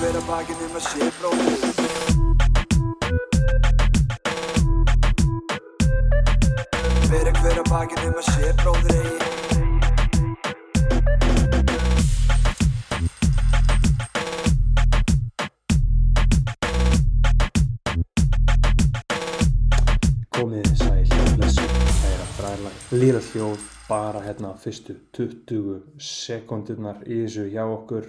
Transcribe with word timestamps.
hver 0.00 0.16
að 0.16 0.28
bakinn 0.30 0.60
um 0.64 0.76
að 0.78 0.84
sé 0.86 1.06
bróðir 1.18 1.60
Fyrir 7.10 7.34
hver 7.36 7.58
að 7.60 7.66
bakinn 7.68 8.06
um 8.08 8.16
að 8.22 8.30
sé 8.30 8.54
bróðir 8.62 8.96
eigi. 8.96 9.18
Lýra 22.90 23.20
þjóð, 23.22 23.60
bara 23.86 24.20
hérna 24.24 24.50
fyrstu 24.58 24.96
20 25.14 26.00
sekundirnar 26.02 27.04
í 27.06 27.20
þessu 27.22 27.44
hjá 27.52 27.62
okkur. 27.68 28.08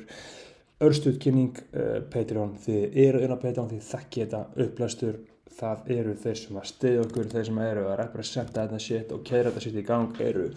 Örstuð 0.82 1.20
kynning, 1.22 1.60
uh, 1.78 2.00
Patreon, 2.10 2.56
þið 2.64 2.96
eru 3.04 3.20
inn 3.22 3.36
á 3.36 3.38
Patreon, 3.38 3.70
þið 3.70 3.84
þekki 3.86 4.24
þetta 4.24 4.42
upplæstur, 4.66 5.20
það 5.62 5.92
eru 5.94 6.16
þeir 6.24 6.40
sem 6.40 6.58
að 6.58 6.68
stiðja 6.72 7.04
okkur, 7.04 7.28
þeir 7.34 7.46
sem 7.50 7.60
eru 7.62 7.84
að 7.92 8.00
representa 8.00 8.64
þetta 8.64 8.80
shit 8.82 9.14
og 9.14 9.22
keira 9.28 9.52
þetta 9.52 9.64
shit 9.66 9.78
í 9.78 9.86
gang, 9.86 10.22
eru 10.26 10.48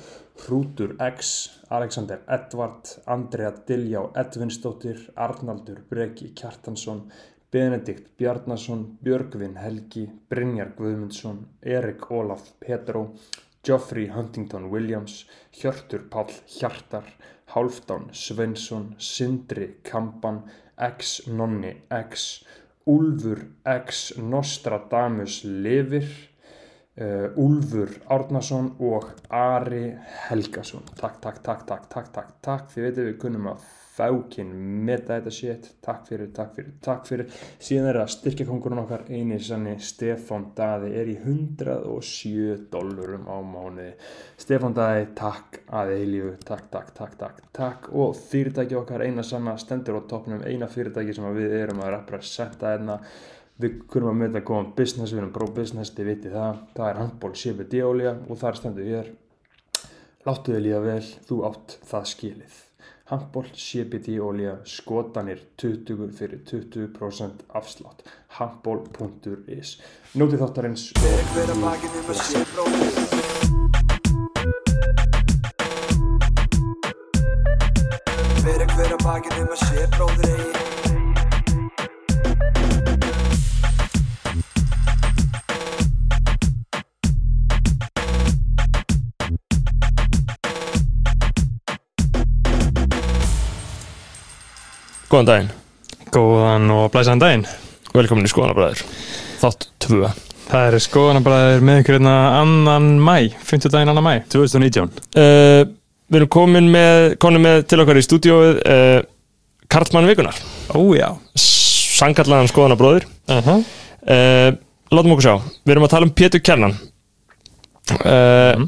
Hrútur 0.45 0.95
X, 1.11 1.35
Alexander 1.77 2.23
Edvard, 2.39 2.95
Andrea 3.11 3.53
Diljá, 3.69 4.01
Edvinsdóttir, 4.23 5.03
Arnaldur 5.27 5.83
Breki 5.91 6.31
Kjartansson, 6.39 7.05
Benedikt 7.55 8.09
Bjarnason, 8.19 8.87
Björgvin 9.05 9.59
Helgi, 9.61 10.09
Brynjar 10.31 10.73
Guðmundsson, 10.79 11.45
Erik 11.63 12.09
Ólaf 12.11 12.49
Petró, 12.65 13.11
Geoffrey 13.65 14.09
Huntington 14.09 14.71
Williams, 14.73 15.27
Hjörtur 15.55 16.09
Páll 16.11 16.33
Hjartar, 16.57 17.07
Hálfdán 17.53 18.09
Svensson, 18.13 18.95
Sindri 18.99 19.77
Kampan, 19.83 20.43
X 20.77 21.27
Nonni 21.27 21.75
X, 21.91 22.45
Úlfur 22.87 23.45
X 23.65 24.17
Nostradamus 24.17 25.43
Lifir, 25.45 26.09
uh, 27.01 27.31
Úlfur 27.37 27.89
Árnason 28.09 28.75
og 28.79 29.09
Ari 29.29 29.95
Helgason. 30.29 30.83
Takk, 31.01 31.21
takk, 31.21 31.43
takk, 31.43 31.67
takk, 31.67 31.89
takk, 31.89 32.13
takk, 32.13 32.37
takk. 32.41 32.69
Þið 32.75 32.89
veitum 32.89 33.11
við 33.11 33.19
kunnum 33.23 33.51
að 33.55 33.73
fákinn 33.95 34.51
meta 34.85 35.19
þetta 35.19 35.33
shit. 35.35 35.69
Takk 35.85 36.09
fyrir, 36.09 36.31
takk 36.35 36.57
fyrir, 36.57 36.73
takk 36.83 37.07
fyrir. 37.07 37.37
Síðan 37.63 37.91
er 37.91 37.99
það 38.01 38.11
styrkjakongurinn 38.15 38.83
okkar 38.83 39.05
eini 39.11 39.39
sannig 39.43 39.85
Stefán 39.87 40.49
Daði 40.57 40.91
er 40.99 41.13
í 41.13 41.15
107 41.21 42.67
dollurum 42.73 43.29
á 43.31 43.37
mánuði. 43.39 43.93
Stefán 44.41 44.75
Daði, 44.75 45.07
takk 45.19 45.61
að 45.71 45.95
eilífu, 45.99 46.35
takk, 46.43 46.67
takk, 46.75 46.91
takk, 46.99 47.15
takk, 47.21 47.41
takk. 47.55 47.89
Og 47.95 48.19
fyrirtæki 48.19 48.79
okkar 48.81 49.07
eina 49.07 49.23
sanna 49.27 49.55
stendur 49.63 50.03
á 50.03 50.03
toppnum, 50.11 50.43
eina 50.43 50.71
fyrirtæki 50.71 51.15
sem 51.15 51.31
við 51.39 51.57
erum 51.63 51.85
að 51.85 51.95
representa 51.99 52.75
hérna. 52.75 52.99
Við 53.63 53.85
kunum 53.87 54.11
að 54.11 54.19
mynda 54.19 54.41
að 54.43 54.49
koma 54.49 54.73
business, 54.75 55.15
við 55.15 55.23
erum 55.23 55.35
bró 55.37 55.47
business, 55.55 55.95
þið 55.95 56.11
vitið 56.11 56.35
það. 56.41 56.63
Það 56.75 56.89
er 56.91 57.03
handból 57.05 57.35
CBD 57.39 57.85
olja 57.87 58.17
og 58.27 58.43
þar 58.43 58.59
stendur 58.59 58.91
hér. 58.91 59.15
Láttu 60.27 60.57
þið 60.57 60.63
líða 60.67 60.85
vel, 60.89 61.01
þú 61.29 61.43
átt 61.47 61.81
það 61.87 62.15
skilið. 62.17 62.64
Handból 63.05 63.45
CBD 63.53 64.21
olja 64.21 64.61
skotanir 64.65 65.41
20 65.57 66.09
fyrir 66.17 66.41
20% 66.51 67.31
afslátt. 67.53 68.03
Handból.is 68.39 69.77
Nótið 70.17 70.39
þáttarins 70.41 70.89
Fyrir 70.97 71.29
hver 71.35 71.51
að 71.53 71.61
bakinn 71.67 71.99
um 72.01 72.09
að 79.53 79.61
sé 79.67 79.85
bróðir 79.99 80.33
eigi 80.33 80.74
Góðan 95.11 95.29
daginn, 95.29 95.51
Góðan 96.15 96.71
og 96.75 96.87
blæsaðan 96.95 97.23
daginn. 97.23 97.47
velkomin 97.95 98.27
í 98.27 98.31
Skoðanabræður. 98.33 98.81
Þátt 99.43 99.67
2 99.85 100.09
Það 100.45 100.67
er 100.69 100.83
skoðanabræðir 100.85 101.63
með 101.65 101.79
ykkur 101.81 101.97
hérna 101.97 102.15
annan 102.41 102.89
mæ, 103.01 103.15
50 103.49 103.73
daginn 103.73 103.93
annan 103.93 104.05
mæ, 104.05 104.15
2019. 104.33 104.91
uh, 105.17 105.63
Við 106.13 106.19
erum 106.21 106.31
komin 106.33 106.69
með, 106.73 107.15
komin 107.23 107.45
með 107.45 107.63
til 107.71 107.81
okkar 107.81 108.01
í 108.01 108.05
stúdíóið 108.05 108.59
uh, 108.61 108.99
Karlmann 109.73 110.09
Vikunar 110.11 110.37
Ó 110.77 110.81
já. 110.97 111.09
Sangallaðan 111.41 112.51
Skoðanabróðir. 112.51 113.07
Uh 113.31 113.49
-huh. 113.49 113.65
uh, 114.09 114.51
Látum 114.93 115.15
okkur 115.15 115.25
sjá, 115.25 115.37
við 115.65 115.73
erum 115.75 115.87
að 115.87 115.95
tala 115.95 116.07
um 116.07 116.13
Pétur 116.13 116.41
Kjarnan. 116.45 116.75
Uh, 118.05 118.67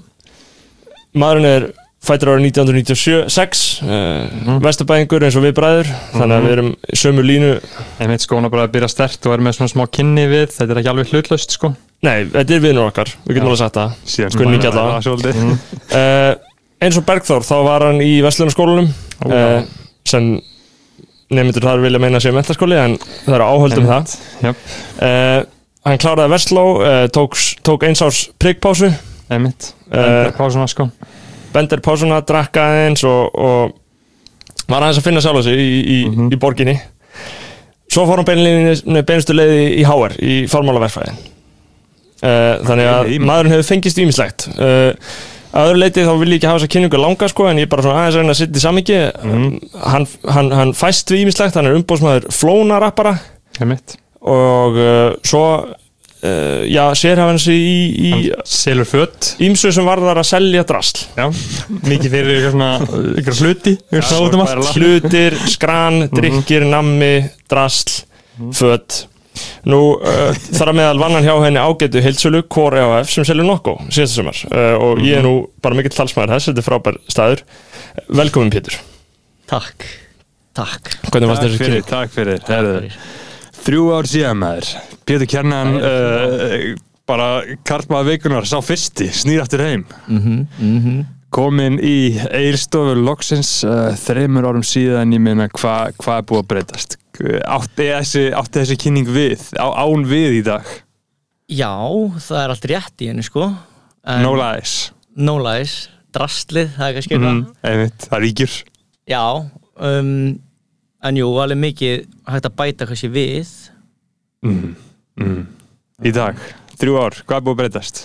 Maðurinn 1.17 1.49
er 1.51 1.69
fættur 2.07 2.31
árið 2.33 2.47
1996 2.49 3.63
uh, 3.85 4.59
Vesturbæðingur 4.65 5.27
eins 5.27 5.37
og 5.39 5.45
við 5.47 5.55
bræður. 5.59 5.91
Þannig 6.15 6.37
að 6.37 6.47
við 6.47 6.55
erum 6.57 6.71
sömu 7.03 7.25
línu. 7.27 7.51
Ég 8.01 8.11
meit 8.11 8.25
skoðanabræðir 8.25 8.73
byrja 8.77 8.91
stert 8.93 9.29
og 9.29 9.35
er 9.37 9.45
með 9.47 9.59
svona 9.59 9.73
smá 9.75 9.85
kynni 9.99 10.27
við, 10.31 10.49
þetta 10.57 10.75
er 10.77 10.81
ekki 10.83 10.93
alveg 10.93 11.13
hlutlaust 11.15 11.57
sko. 11.57 11.73
Nei, 12.07 12.27
þetta 12.33 12.57
er 12.57 12.63
viðnur 12.67 12.91
okkar, 12.91 13.13
við 13.25 13.39
getum 13.39 13.51
alveg 13.51 13.63
sagt 13.63 13.79
það. 13.81 13.97
Síðan 14.13 14.37
Kunni 14.37 14.59
ekki 14.59 14.71
allavega. 14.71 15.01
Svolítið. 15.07 15.41
uh, 15.97 16.31
eins 16.87 17.01
og 17.01 17.07
Bergþór 17.09 17.47
þá 17.49 17.57
var 17.67 17.87
hann 17.89 18.03
í 18.05 18.13
Vestlunarskólanum 18.27 18.91
uh, 19.27 19.59
sem 20.07 20.31
nefndur 21.37 21.65
þar 21.67 21.83
vilja 21.83 22.01
meina 22.03 22.21
sér 22.23 22.37
mentaskóli 22.37 22.79
en 22.79 22.97
það 23.25 23.39
eru 23.41 23.51
áhöld 23.51 23.81
um 23.81 23.89
það. 23.91 24.17
Jöp, 24.45 24.65
uh, 25.03 25.41
hann 25.89 26.03
kláraði 26.05 26.35
Vestló 26.37 26.67
uh, 26.79 27.03
tók, 27.15 27.35
tók 27.67 27.87
eins 27.89 28.05
árs 28.05 28.27
priggpásu 28.39 28.93
meit. 29.35 29.73
Eh, 29.73 29.75
Uh, 29.97 30.33
Pásuna 30.35 30.67
sko. 30.67 30.89
Bendir 31.55 31.81
pásuna, 31.85 32.21
drakka 32.27 32.65
aðeins 32.71 33.05
og, 33.05 33.31
og 33.35 33.77
var 34.69 34.83
aðeins 34.83 34.99
að 35.01 35.07
finna 35.09 35.21
sjálf 35.25 35.45
sig 35.47 35.57
í, 35.63 35.71
í, 35.81 35.99
Mhm. 36.11 36.33
í 36.35 36.37
borginni 36.43 36.77
svo 37.93 38.05
fór 38.09 38.21
hann 38.25 39.05
beinustu 39.07 39.33
leiði 39.37 39.63
í 39.81 39.85
HR 39.87 40.17
í 40.21 40.35
formálafærfræði 40.51 41.15
uh, 42.27 42.53
þannig 42.67 42.91
að 42.91 43.01
Ok, 43.07 43.17
maðurinn 43.31 43.55
hefur 43.57 43.69
fengist 43.71 44.01
ímislegt 44.03 44.49
uh, 44.59 44.93
að 45.57 45.71
öðru 45.71 45.81
leiti 45.81 46.03
þá 46.05 46.13
vil 46.21 46.33
ég 46.35 46.41
ekki 46.41 46.49
hafa 46.51 46.61
þessa 46.61 46.73
kynningu 46.75 47.01
langa 47.01 47.29
sko 47.33 47.47
en 47.49 47.61
ég 47.63 47.69
er 47.69 47.73
bara 47.73 47.85
svona 47.87 48.03
aðeins 48.03 48.17
að 48.19 48.21
reyna 48.25 48.35
að 48.35 48.41
setja 48.43 48.61
í 48.61 48.65
samingi 48.67 48.99
Mhm. 49.23 49.47
hann, 49.87 50.07
hann, 50.35 50.51
hann 50.61 50.75
fæst 50.77 51.13
við 51.15 51.23
ímislegt 51.25 51.55
hann 51.57 51.71
er 51.71 51.79
umbóðsmaður 51.79 52.29
flóna 52.35 52.81
rappara 52.83 53.15
Ég 53.61 53.67
meit. 53.71 53.97
og 54.21 54.77
uh, 54.77 55.15
svo 55.25 55.45
uh, 56.27 56.67
já, 56.69 56.83
sér 56.99 57.21
hafa 57.23 57.33
hans 57.35 57.47
í, 57.53 57.57
í 58.11 58.13
Selur 58.49 58.89
fött. 58.91 59.33
ímsu 59.47 59.73
sem 59.75 59.87
varðar 59.87 60.21
að 60.23 60.29
selja 60.35 60.65
drasl 60.69 61.05
Já. 61.17 61.27
Mikið 61.87 62.15
fyrir 62.19 62.33
eitthvað 62.37 62.55
svona, 62.57 62.71
eitthvað 63.17 63.43
hluti. 63.47 63.75
Eitthvað 63.89 64.09
svona 64.11 64.29
út 64.29 64.39
um 64.39 64.45
allt. 64.47 64.71
hlutir, 64.77 65.37
skran, 65.55 66.01
drikkir, 66.13 66.67
nammi, 66.71 67.13
drasl, 67.51 68.01
föt 68.57 69.05
Nú 69.69 69.79
uh, 70.01 70.31
þar 70.57 70.71
að 70.73 70.77
meðal 70.79 71.01
vannan 71.03 71.27
hjá 71.27 71.35
henni 71.45 71.61
ágætu 71.61 72.01
heilsölu 72.01 72.41
Core 72.49 72.81
EAF 72.81 73.11
sem 73.13 73.27
selur 73.29 73.45
nokko 73.45 73.75
síðasta 73.93 74.23
sumar 74.23 74.39
uh, 74.49 74.77
og 74.81 75.03
ég 75.05 75.19
er 75.19 75.27
nú 75.27 75.35
bara 75.61 75.77
mikill 75.77 75.93
talsmaður 75.93 76.33
þess, 76.37 76.49
þetta 76.49 76.63
er 76.63 76.69
frábær 76.71 76.97
staður 77.13 77.43
Velkomin 78.17 78.53
Pétur, 78.55 78.79
Takk, 79.51 79.85
takk 80.57 80.95
hvernig 81.11 81.29
varst 81.35 81.45
Takk 81.45 81.61
fyrir, 81.61 81.85
takk 81.85 82.17
fyrir. 82.17 82.41
Fyrir. 82.49 82.99
Þrjú 83.67 83.87
ár 83.97 84.07
síðan 84.07 84.39
maður. 84.39 84.69
Pétur 85.09 85.27
Kjarnan, 85.27 85.73
uh, 85.81 86.55
bara 87.09 87.29
karlmaður 87.67 88.13
vikunar, 88.13 88.47
sá 88.47 88.61
fyrsti, 88.63 89.09
snýr 89.11 89.43
aftur 89.43 89.65
heim. 89.65 89.83
mm 90.07 90.21
-hmm, 90.23 91.05
komin 91.35 91.81
í 91.83 92.17
Eilstofu 92.31 92.95
loksins 92.95 93.65
uh, 93.67 93.91
þreymur 93.99 94.47
árum 94.47 94.63
síðan 94.63 95.13
ég 95.13 95.21
meina 95.21 95.49
hvað 95.49 95.99
hva 95.99 96.19
er 96.21 96.23
búið 96.23 96.43
að 96.43 96.49
breytast? 96.53 96.97
Átti 97.45 97.91
þessi, 97.91 98.25
átti 98.33 98.61
þessi 98.61 98.77
kynning 98.77 99.09
við 99.09 99.43
á, 99.59 99.67
án 99.67 100.07
við 100.07 100.39
í 100.39 100.43
dag? 100.47 100.65
Já, 101.49 101.75
það 102.23 102.43
er 102.45 102.55
allt 102.55 102.71
rétt 102.71 103.03
í 103.03 103.11
henni 103.11 103.27
sko. 103.27 103.51
En, 104.07 104.23
no 104.23 104.35
lies. 104.39 104.93
No 105.17 105.39
lies, 105.43 105.89
drastlið, 106.15 106.71
það 106.77 106.89
er 106.89 106.95
kannski 106.95 107.15
eitthvað. 107.15 107.35
Mm, 107.35 107.47
einmitt, 107.63 108.09
það 108.11 108.21
ríkjur 108.27 108.57
Já, 109.07 109.25
um, 109.79 110.39
en 111.07 111.21
jú, 111.21 111.31
alveg 111.43 111.61
mikið 111.63 112.05
hægt 112.29 112.49
að 112.49 112.57
bæta 112.59 112.89
kannski 112.89 113.11
við. 113.13 113.51
Mm, 114.47 114.75
mm. 115.23 115.41
í 116.07 116.13
dag, 116.15 116.39
þrjú 116.77 117.01
ár, 117.01 117.19
hvað 117.25 117.39
er 117.39 117.47
búið 117.47 117.57
að 117.57 117.61
breytast? 117.63 118.05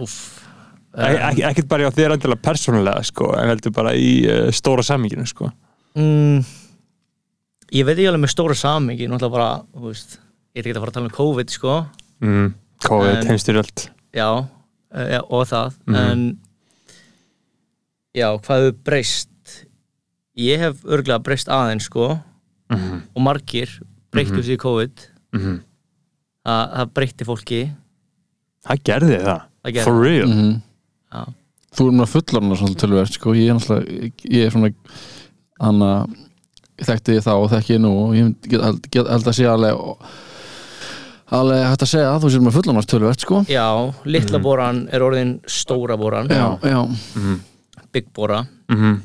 Úff 0.00 0.42
Ek, 0.92 1.14
ek, 1.16 1.38
ekkert 1.48 1.68
bara 1.70 1.88
á 1.88 1.92
þér 1.94 2.14
endilega 2.18 2.44
persónulega 2.44 3.00
sko, 3.08 3.30
en 3.40 3.48
heldur 3.48 3.72
bara 3.72 3.94
í 3.96 4.10
uh, 4.28 4.50
stóra 4.52 4.84
samminginu 4.84 5.24
sko. 5.28 5.48
mm, 5.96 6.42
Ég 7.72 7.86
veit 7.88 7.94
ekki 7.96 8.10
alveg 8.10 8.26
með 8.26 8.32
stóra 8.34 8.56
samingi 8.58 9.08
Náttúrulega 9.08 9.32
bara, 9.32 9.46
þú 9.72 9.88
veist 9.88 10.18
Ég 10.52 10.60
er 10.60 10.66
ekki 10.68 10.76
að 10.76 10.82
fara 10.82 10.92
að 10.92 10.96
tala 10.98 11.08
um 11.08 11.14
COVID 11.16 11.54
sko. 11.54 11.76
Mm, 12.20 12.48
COVID, 12.84 13.20
heimstyrjöld 13.30 13.86
Já, 14.12 14.28
uh, 14.44 15.06
já 15.08 15.20
og 15.24 15.46
það. 15.48 15.78
En 15.96 16.26
Já, 18.12 18.26
hvað 18.44 18.66
hefur 18.66 18.80
breyst 18.84 19.31
Ég 20.38 20.58
hef 20.58 20.82
örglega 20.84 21.18
breyst 21.22 21.48
aðeins 21.52 21.84
sko 21.90 22.18
mm, 22.70 22.76
og 22.76 23.16
og 23.16 23.22
margir 23.22 23.68
breyttu 24.12 24.38
Mhm. 24.40 24.42
sig 24.44 24.56
í 24.58 24.62
COVID 24.62 25.06
Mhm. 25.34 25.60
að 26.46 26.72
það 26.76 26.92
breytti 26.94 27.24
fólki 27.28 27.62
Það 28.66 28.82
gerði 28.84 29.18
það, 29.24 29.40
Það 29.64 29.72
gerði 29.74 29.84
for 29.84 30.00
real 30.02 30.28
Mhm. 30.28 30.62
Já. 31.12 31.24
Þú 31.72 31.86
erum 31.88 32.00
að 32.00 32.12
fullorna 32.12 32.56
svolítið 32.56 32.80
tölverð 32.82 33.12
sko. 33.12 33.34
ég 33.34 33.48
er 33.50 33.54
náttúrulega, 33.54 34.12
ég 34.24 34.46
er 34.46 34.50
svona 34.50 34.74
hann 35.60 35.78
að 35.80 36.16
þekkti 36.82 37.14
ég 37.16 37.22
þá 37.24 37.32
og 37.32 37.50
þekki 37.50 37.74
ég 37.74 37.80
nú 37.80 37.90
og 38.08 38.14
ég 38.14 38.34
get, 38.48 38.60
held, 38.60 38.90
get, 38.90 39.06
held 39.08 39.24
að 39.24 39.34
sé 39.34 39.44
alveg 39.46 40.06
alveg 41.32 41.62
hægt 41.64 41.82
að 41.86 41.88
segja 41.92 42.10
að 42.12 42.20
þú 42.24 42.30
sér 42.30 42.42
með 42.44 42.52
fullorna 42.56 42.82
tölverð 42.84 43.20
sko. 43.24 43.44
Já, 43.48 43.94
litla 44.04 44.38
boran 44.42 44.88
er 44.92 45.00
orðin 45.00 45.40
stóra 45.48 45.96
boran 45.98 46.28
já, 46.28 46.58
já, 46.60 47.40
Big 47.92 48.12
bora 48.14 48.46
Mhm. 48.68 49.02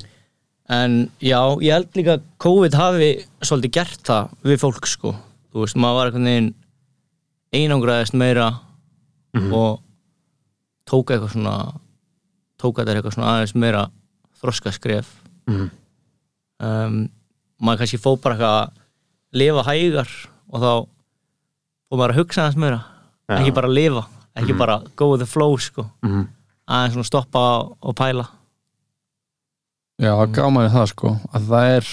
En 0.69 1.09
já, 1.23 1.39
ég 1.63 1.71
held 1.71 1.93
líka 1.95 2.17
COVID 2.43 2.73
hafi 2.75 3.09
svolítið 3.39 3.71
gert 3.77 4.01
það 4.03 4.31
við 4.43 4.57
fólk 4.59 4.87
sko. 4.89 5.13
Þú 5.53 5.61
veist, 5.63 5.77
maður 5.79 5.95
var 5.95 6.09
einhvern 6.09 6.27
veginn 6.27 6.49
einangraðist 7.55 8.13
meira 8.19 8.49
og 9.53 9.79
tók 10.89 11.11
eitthvað 11.13 11.31
svona 11.35 11.53
tók 12.59 12.79
þetta 12.81 12.95
eitthvað 12.97 13.13
svona 13.15 13.31
aðeins 13.35 13.55
meira 13.55 13.83
þroska 14.41 14.71
skref 14.73 15.07
Mhm. 15.47 15.69
um, 16.59 17.09
maður 17.61 17.77
kannski 17.83 17.99
fó 18.01 18.15
bara 18.21 18.35
eitthvað 18.35 18.55
að 18.59 18.71
lifa 19.33 19.63
hægar 19.67 20.09
og 20.51 20.61
þá 20.61 20.71
fór 21.87 21.97
maður 22.01 22.11
að 22.13 22.19
hugsa 22.19 22.41
aðeins 22.43 22.57
meira. 22.57 22.83
Já. 23.29 23.37
ekki 23.39 23.53
bara 23.53 23.67
lifa, 23.67 24.05
ekki 24.35 24.57
bara 24.57 24.81
go 24.95 25.11
with 25.11 25.19
the 25.19 25.25
flow 25.25 25.55
sko, 25.57 25.89
Mhm. 26.03 26.27
aðeins 26.67 26.93
svona 26.93 27.05
stoppa 27.05 27.75
og 27.81 27.95
pæla 27.95 28.27
já, 30.01 30.11
gaman 30.37 30.67
er 30.67 30.73
það 30.75 30.89
sko. 30.93 31.13
Að 31.33 31.47
það 31.51 31.71
er 31.77 31.91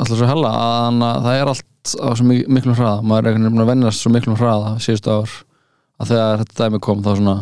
alltaf 0.00 0.16
svo 0.20 0.28
hella 0.30 0.50
að, 0.56 0.98
að 1.10 1.22
það 1.28 1.38
er 1.40 1.52
allt 1.54 1.94
á 1.96 2.08
svo 2.18 2.26
mik- 2.28 2.50
miklum 2.52 2.76
hraða. 2.78 3.04
Maður 3.04 3.26
er 3.30 3.30
einhvern 3.38 3.46
veginn 3.50 3.64
að 3.64 3.70
vennast 3.74 4.04
svo 4.04 4.12
miklum 4.14 4.36
hraða 4.40 4.74
síðustu 4.84 5.14
ár. 5.16 5.38
Að 6.00 6.12
þegar 6.14 6.42
þetta 6.44 6.58
dæmi 6.64 6.80
kom 6.84 7.02
þá 7.04 7.10
svona 7.16 7.36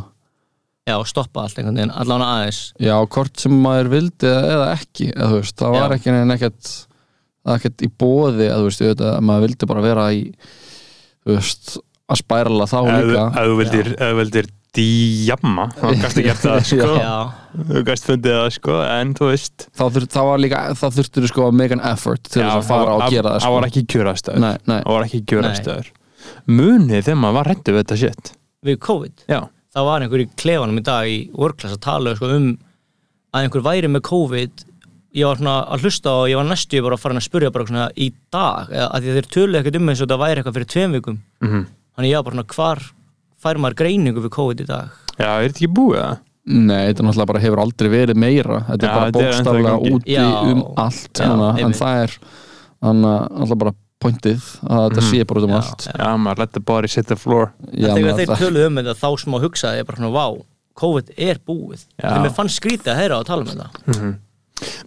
já, 0.89 0.95
stoppa 1.07 1.43
allt 1.45 1.59
einhvern 1.61 1.77
veginn, 1.79 1.95
allan 2.01 2.25
aðeins. 2.25 2.61
Já, 2.81 2.95
hvort 3.13 3.43
sem 3.43 3.55
maður 3.63 3.91
vildi 3.93 4.31
eða 4.31 4.55
eða 4.55 4.69
ekki 4.79 5.09
eða, 5.13 5.29
þú 5.35 5.41
veist, 5.43 5.57
það 5.61 5.75
var 5.77 5.95
ekki 5.99 6.15
neina 6.15 6.39
ekkert 6.39 6.71
ekkert 7.49 7.85
í 7.85 7.89
bóði 8.03 8.47
eða, 8.49 8.57
þú 8.63 8.67
veist, 8.71 8.83
auðvitað, 8.85 9.13
að 9.19 9.27
maður 9.29 9.45
vildi 9.47 9.69
bara 9.71 9.85
vera 9.85 10.07
í 10.17 10.23
þú 11.29 11.37
veist, 11.37 11.75
að 12.09 12.21
spærala 12.23 12.67
þá 12.69 12.79
líka. 12.89 13.27
ef 13.29 13.51
þú 13.53 13.59
vildir, 13.61 13.91
ef 13.99 14.11
þú 14.15 14.19
vildir 14.23 14.49
djamma, 14.77 15.69
þá 15.79 15.87
gæstu 16.03 16.23
gert 16.27 16.43
það 16.45 16.59
sko. 16.71 16.89
þú 17.71 17.83
gæst 17.89 18.09
fundið 18.09 18.35
það 18.39 18.49
sko, 18.59 18.75
en 18.95 19.15
þú 19.19 19.29
veist. 19.31 19.67
Þá, 19.73 19.83
þurft, 19.97 20.11
þá 20.15 20.21
var 20.29 20.43
líka, 20.45 20.61
þá 20.79 20.87
þurftur 20.99 21.25
þú 21.27 21.31
sko 21.33 21.47
að 21.49 21.57
make 21.61 21.77
an 21.79 21.85
effort 21.89 22.23
til 22.29 22.43
þess 22.43 22.55
að 22.59 22.67
fara 22.69 22.97
og 22.99 23.05
gera 23.09 23.33
það 23.33 23.39
það 23.39 23.45
sko. 23.47 23.55
var 23.57 23.69
ekki 23.71 23.85
kjörastöður 23.95 24.43
Nei, 24.45 24.55
nei, 24.69 24.79
það 24.85 24.93
var 24.99 25.07
ekki 25.09 25.21
kjörastöður 25.33 25.93
munið 26.49 27.05
þegar 27.07 27.21
maður 27.23 27.37
var 27.39 27.49
hrættu 27.53 27.73
við 27.75 27.83
þetta 27.83 27.99
shit. 28.03 28.33
Við 28.69 28.79
COVID? 28.85 29.23
Já, 29.31 29.41
þá 29.75 29.81
var 29.89 30.05
einhver 30.05 30.23
í 30.25 30.29
klefanum 30.43 30.81
í 30.81 30.85
dag 30.85 31.09
í 31.09 31.19
workclass 31.39 31.77
að 31.79 31.85
tala 31.87 32.15
sko, 32.19 32.31
um 32.37 32.49
að 33.33 33.47
einhver 33.47 33.65
væri 33.65 33.91
með 33.93 34.05
COVID. 34.09 34.65
Ég 35.17 35.25
var 35.25 35.39
svona 35.41 35.55
að 35.73 35.87
hlusta 35.87 36.13
og 36.21 36.29
ég 36.29 36.37
var 36.37 36.47
næstu 36.51 36.83
bara 36.85 36.99
að 36.99 37.03
fara 37.07 37.17
að 37.17 37.25
spyrja 37.25 37.51
bara 37.55 37.67
svona 37.71 37.87
í 37.97 38.11
dag 38.35 38.69
að 38.77 39.07
því 39.07 39.15
þeir 39.17 39.29
tölu 39.35 39.59
ekkert 39.63 39.79
um 39.81 39.89
eins 39.89 40.03
og 40.05 40.11
það 40.13 40.21
væri 40.27 40.43
eitthvað 40.43 40.59
fyrir 40.59 40.71
tveim 40.75 40.97
vikum. 40.99 41.19
Mhm. 41.41 41.63
þannig 41.97 42.13
ég 42.13 42.19
var 42.21 42.27
bara 42.29 42.37
svona 42.37 42.55
hvar 42.55 42.83
fær 43.43 43.61
maður 43.63 43.79
greiningu 43.83 44.23
við 44.25 44.33
COVID 44.39 44.61
í 44.65 44.67
dag 44.69 44.89
já, 45.19 45.31
er 45.39 45.49
þetta 45.49 45.59
ekki 45.59 45.71
búið 45.79 46.01
það? 46.03 46.17
nei, 46.49 46.83
þetta 46.89 47.05
náttúrulega 47.05 47.27
bara 47.33 47.43
hefur 47.45 47.61
aldrei 47.65 47.89
verið 47.93 48.17
meira 48.17 48.61
þetta 48.71 48.87
Já, 48.87 48.89
er 48.89 48.95
bara 48.99 49.11
þetta 49.11 49.19
er 49.19 49.27
ennþá 49.29 49.39
í 49.39 49.43
bókstaflega 49.43 49.75
gangi. 49.75 49.93
úti 49.99 50.15
Já. 50.15 50.27
um 50.53 50.63
allt 50.85 51.21
Já, 51.21 51.27
núna, 51.29 51.49
en 51.51 51.59
einmitt. 51.65 51.81
það 51.83 52.03
er 52.03 52.15
þannig 52.79 53.11
að 53.13 53.43
alltaf 53.43 53.59
bara 53.65 53.75
pointið 53.99 54.45
að 54.63 54.83
þetta 54.89 55.03
Mhm. 55.03 55.11
sé 55.11 55.25
bara 55.27 55.41
út 55.41 55.45
um 55.45 55.51
Já, 55.51 55.57
allt 55.59 55.87
já. 55.89 55.93
já, 55.99 56.11
maður 56.25 56.39
let 56.39 56.53
the 56.53 56.61
body 56.61 56.89
sit 56.89 57.07
the 57.09 57.17
floor 57.17 57.53
Já, 57.73 57.89
en 57.89 57.97
þegar 57.97 58.05
maður- 58.09 58.19
þeir 58.19 58.29
það- 58.33 58.43
töluðu 58.45 58.67
um 58.67 58.77
þetta 58.79 58.95
þá 59.03 59.09
sem 59.21 59.33
að 59.35 59.43
hugsa 59.49 59.73
ég 59.79 59.87
bara 59.87 59.97
svona 59.99 60.13
vá, 60.15 60.45
COVID 60.79 61.11
er 61.19 61.37
búið 61.47 61.81
Já. 61.99 62.09
þegar 62.09 62.23
mér 62.25 62.35
fann 62.39 62.49
skrítið 62.49 62.93
að 62.95 62.97
heyra 63.03 63.19
og 63.19 63.27
tala 63.27 63.43
um 63.43 63.49
þetta 63.49 63.69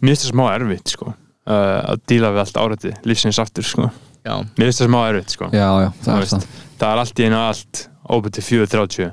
mér 0.02 0.12
finnst 0.12 0.26
það 0.26 0.32
smá 0.34 0.46
erfitt 0.56 0.88
sko 0.96 1.08
uh, 1.12 1.80
að 1.92 2.02
díla 2.08 2.32
við 2.34 2.42
allt 2.46 2.60
árætti 2.64 2.92
lífsins 3.08 3.40
aftur 3.44 3.64
sko 3.68 3.90
já, 4.26 4.36
mér 4.58 4.68
finnst 4.70 4.82
það 4.82 4.90
smá 4.90 5.02
erfitt 5.12 5.36
sko 5.36 5.50
já, 5.52 5.68
já, 5.84 5.90
það 6.02 6.08
Þú 6.08 6.16
er 6.16 6.24
veist, 6.24 6.34
það 6.34 6.48
það 6.82 6.92
er 6.96 7.02
allt 7.04 7.20
í 7.22 7.28
einu 7.28 7.40
allt 7.42 7.88
óbyrð 8.12 8.38
til 8.38 8.44
4.30 8.50 9.12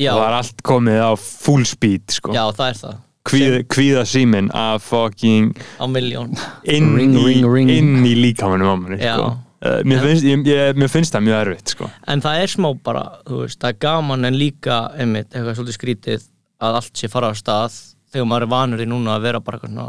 já, 0.00 0.10
og 0.14 0.18
það 0.20 0.26
er 0.30 0.36
allt 0.40 0.62
komið 0.70 1.00
á 1.04 1.10
full 1.20 1.64
speed 1.68 2.16
sko. 2.16 2.34
já, 2.36 2.44
það 2.56 2.66
er 2.74 2.82
það 2.84 2.98
Kvíða, 3.30 3.58
kvíða 3.68 4.02
síminn 4.08 4.46
að 4.56 4.78
fucking 4.80 5.50
á 5.76 5.84
miljón 5.92 6.30
inn, 6.64 6.86
Ring, 6.96 7.12
í, 7.20 7.24
ring, 7.26 7.44
ring. 7.52 7.68
inn 7.74 8.06
í 8.08 8.14
líkamanum 8.16 8.70
á 8.72 8.74
manni 8.80 8.96
Já. 8.96 9.12
sko. 9.18 9.26
uh, 9.60 9.74
mér, 9.84 10.00
finnst, 10.06 10.24
ég, 10.24 10.46
ég, 10.48 10.78
mér 10.80 10.88
finnst 10.88 11.12
það 11.14 11.26
mjög 11.26 11.36
erfitt 11.44 11.74
sko. 11.74 11.90
En 12.08 12.22
það 12.24 12.40
er 12.46 12.52
smá 12.54 12.70
bara, 12.82 13.02
þú 13.28 13.42
veist, 13.42 13.58
það 13.60 13.74
er 13.74 13.78
gaman 13.84 14.24
en 14.30 14.38
líka, 14.40 14.78
einmitt, 14.96 15.28
eitthvað 15.36 15.58
svolítið 15.60 15.76
skrítið 15.76 16.24
að 16.64 16.78
allt 16.80 16.96
sé 17.02 17.10
fara 17.12 17.28
á 17.28 17.34
stað 17.36 17.76
þegar 18.10 18.30
maður 18.32 18.46
er 18.48 18.52
vanur 18.56 18.84
í 18.86 18.88
núna 18.88 19.18
að 19.18 19.28
vera 19.28 19.42
bara 19.44 19.60
eitthvað 19.60 19.74
svona, 19.76 19.86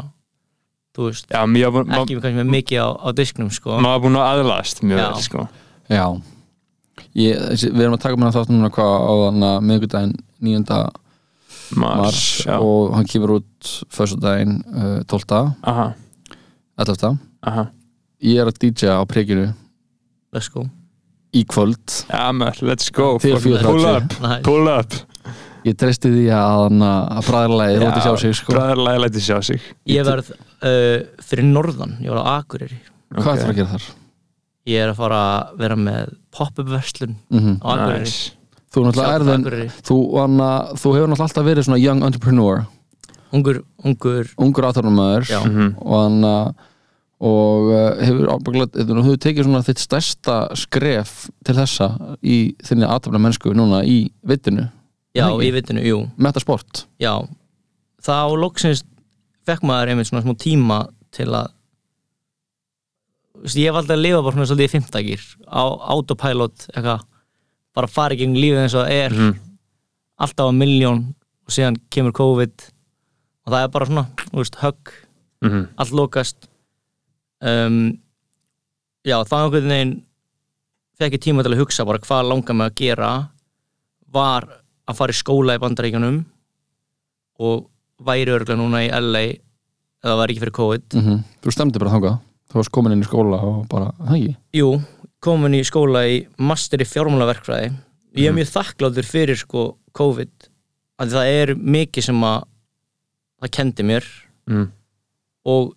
þú 0.92 1.08
veist, 1.08 1.26
Já, 1.32 1.40
mér, 1.56 1.72
ma, 1.72 1.84
ma, 1.88 2.02
ekki 2.04 2.20
kannski 2.20 2.36
með 2.42 2.52
mikið 2.58 2.84
á, 2.84 2.88
á 3.00 3.08
disknum, 3.16 3.50
sko. 3.56 3.80
maður 3.80 3.96
er 3.96 4.04
búin 4.04 4.20
að 4.20 4.28
aðlast 4.36 4.84
mjög 4.84 5.00
Já. 5.00 5.08
vel 5.08 5.24
sko. 5.30 5.48
Já 5.88 6.04
ég, 7.18 7.38
Við 7.62 7.82
erum 7.84 7.96
að 7.96 8.02
taka 8.06 8.16
með 8.20 8.36
þátt 8.38 8.52
núna 8.52 8.70
hvað 8.72 8.92
á 8.92 9.12
þannig 9.26 9.48
að 9.52 9.64
miðgudaginn 9.70 10.14
9. 10.42 10.90
Mars, 11.76 12.20
og 12.52 12.92
hann 12.96 13.06
kemur 13.08 13.38
út 13.38 13.70
föstudaginn 13.94 14.58
uh, 14.76 14.98
12. 15.08 15.54
aha, 15.64 15.86
11. 16.82 17.16
aha. 17.48 17.64
Ég 18.22 18.42
er 18.42 18.50
að 18.50 18.58
DJ-a 18.60 18.98
á 19.00 19.04
prikinu 19.08 19.46
Let's 20.32 20.50
go. 20.52 20.66
í 21.34 21.42
kvöld 21.48 21.80
Já, 22.10 22.28
maður, 22.36 22.60
let's 22.68 22.92
go 22.92 23.14
Til 23.22 23.34
Fucking 23.38 23.56
4:30. 23.56 23.64
Pull 23.64 23.88
up, 23.88 24.18
Nice. 24.20 24.42
pull 24.46 24.68
up 24.68 24.98
Ég 25.64 25.76
treysti 25.78 26.10
því 26.10 26.26
að, 26.34 26.52
hann 26.66 26.84
að 26.90 27.26
bræðarlæði 27.30 27.80
róti 27.84 28.00
sjá 28.02 28.12
sig 28.18 28.32
sko. 28.34 28.52
Bræðarlega 28.56 29.02
læti 29.04 29.20
sjá 29.22 29.36
sig 29.46 29.60
Ég 29.88 30.04
verð 30.08 30.32
uh, 30.34 30.96
fyrir 31.22 31.46
norðan, 31.48 31.96
ég 32.02 32.10
var 32.12 32.20
á 32.26 32.42
Akureyri. 32.42 32.80
Hvað 33.14 33.22
Ok. 33.22 33.32
er 33.32 33.42
það 33.46 33.52
að 33.52 33.58
gera 33.60 33.72
þar? 33.76 33.86
Ég 34.70 34.78
er 34.84 34.92
að 34.92 35.00
fara 35.00 35.18
að 35.26 35.56
vera 35.58 35.76
með 35.76 36.12
pop-up 36.30 36.68
verslun 36.70 37.16
Mm 37.32 37.56
á 37.62 37.66
Akureyri. 37.74 38.06
Nice. 38.06 38.32
Þú, 38.72 38.82
erðin, 39.04 39.42
þú, 39.84 39.96
hana, 40.16 40.50
þú 40.80 40.92
hefur 40.96 41.10
náttúrulega 41.10 41.26
alltaf 41.28 41.44
verið 41.44 41.66
svona 41.66 41.80
young 41.82 42.04
entrepreneur 42.06 42.62
Ungur, 43.32 43.62
ungur, 43.84 44.28
ungur 44.40 44.66
átarnumæður 44.68 45.26
Já. 45.28 45.40
Mhm. 45.44 45.74
og 45.80 45.98
hann 46.02 46.54
og 47.22 47.68
uh, 47.70 48.00
hefur 48.02 48.30
ábygglega 48.34 48.84
þú 48.88 49.02
hefur 49.06 49.20
tekið 49.22 49.46
svona 49.46 49.62
þitt 49.66 49.82
stærsta 49.84 50.36
skref 50.58 51.12
til 51.46 51.54
þessa 51.56 51.88
í 52.24 52.38
þinni 52.66 52.88
aðtöfna 52.88 53.20
mennsku 53.22 53.52
núna 53.54 53.82
í 53.86 54.10
vittinu 54.26 54.64
já, 55.14 55.28
Nei. 55.28 55.46
í 55.46 55.52
vitinu, 55.54 55.84
jú, 55.86 56.00
metasport 56.18 56.86
já. 57.02 57.14
Þá 58.02 58.34
loksins 58.40 58.82
fekk 59.46 59.62
maður 59.68 59.92
einmitt 59.92 60.10
svona 60.10 60.24
smá 60.24 60.34
tíma 60.38 60.80
til 61.14 61.28
að 61.30 61.52
Ég 63.42 63.72
valdi 63.74 63.90
að 63.96 64.02
lifa 64.04 64.20
bara 64.22 64.36
svona 64.36 64.46
svolítið 64.46 64.68
í 64.68 64.72
fimmtækir 64.76 65.22
á 65.50 65.62
autopilot, 65.94 66.66
eitthvað 66.76 67.00
bara 67.74 67.88
fara 67.90 68.14
í 68.14 68.20
gegn 68.20 68.36
lífið 68.38 68.60
eins 68.62 68.74
og 68.78 68.84
það 68.86 68.92
er 69.00 69.10
Mhm. 69.16 69.32
alltaf 70.20 70.46
á 70.46 70.52
miljón 70.54 71.00
og 71.46 71.50
síðan 71.50 71.76
kemur 71.90 72.12
COVID 72.12 72.54
og 73.46 73.52
það 73.52 73.64
er 73.64 73.68
bara 73.68 73.86
svona, 73.86 74.06
þú 74.30 74.38
veist, 74.38 74.56
högg 74.62 74.92
Mhm. 75.42 75.68
allt 75.78 75.90
lokast 75.92 76.36
um, 77.42 77.98
já, 79.04 79.18
það 79.26 79.42
einhvern 79.42 79.68
veginn 79.68 80.02
fekk 81.00 81.12
ég 81.14 81.22
tíma 81.24 81.42
til 81.42 81.52
að 81.52 81.58
hugsa 81.64 81.84
bara 81.84 81.98
hvað 81.98 82.28
langar 82.28 82.54
mig 82.54 82.70
að 82.70 82.74
gera 82.76 83.28
var 84.12 84.46
að 84.86 84.94
fara 84.96 85.10
í 85.12 85.18
skóla 85.18 85.56
í 85.56 85.58
bandaríkjunum 85.58 86.24
og 87.40 87.66
væri 88.04 88.26
örgulega 88.30 88.56
núna 88.60 88.86
í 88.86 88.90
LA 88.92 89.24
eða 90.04 90.16
var 90.16 90.28
ekki 90.28 90.38
fyrir 90.44 90.52
COVID 90.52 90.88
mm 90.94 91.24
þú 91.42 91.50
stemdi 91.50 91.78
bara 91.80 91.90
þangað 91.90 92.20
þú 92.52 92.58
varst 92.60 92.72
komin 92.74 92.92
inn 92.96 93.02
í 93.04 93.08
skóla 93.08 93.38
og 93.42 93.66
bara, 93.72 93.92
það 93.98 94.16
ekki 94.18 94.36
Jú, 94.60 94.70
komin 95.24 95.54
í 95.56 95.62
skóla 95.64 96.04
í 96.08 96.18
master 96.38 96.82
í 96.84 96.88
fjármálaverkfræði 96.88 97.72
ég 98.20 98.28
er 98.28 98.36
mjög 98.36 98.50
þakkláttur 98.52 99.08
fyrir 99.08 99.38
sko 99.40 99.66
COVID 99.96 100.48
að 101.02 101.14
það 101.16 101.30
er 101.42 101.54
mikið 101.56 102.04
sem 102.10 102.20
að 102.28 102.42
það 103.42 103.50
kendi 103.58 103.82
mér 103.88 104.04
Mhm. 104.48 104.64
og 105.46 105.72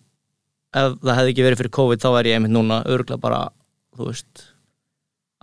ef 0.74 0.92
það 1.00 1.16
hefði 1.16 1.30
ekki 1.32 1.44
verið 1.46 1.58
fyrir 1.62 1.70
COVID 1.78 2.00
þá 2.02 2.08
er 2.18 2.24
ég 2.28 2.34
einmitt 2.36 2.52
núna 2.52 2.80
örgulega 2.84 3.20
bara, 3.20 3.48
þú 3.96 4.08
veist 4.10 4.42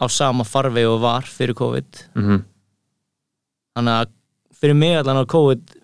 á 0.02 0.06
sama 0.12 0.44
farvegi 0.44 0.86
og 0.90 1.00
var 1.02 1.22
fyrir 1.24 1.56
COVID 1.56 2.04
Mhm. 2.16 2.44
þannig 3.78 3.94
að 4.04 4.12
fyrir 4.60 4.76
mig 4.76 4.98
allan 5.00 5.24
á 5.24 5.26
COVID 5.26 5.76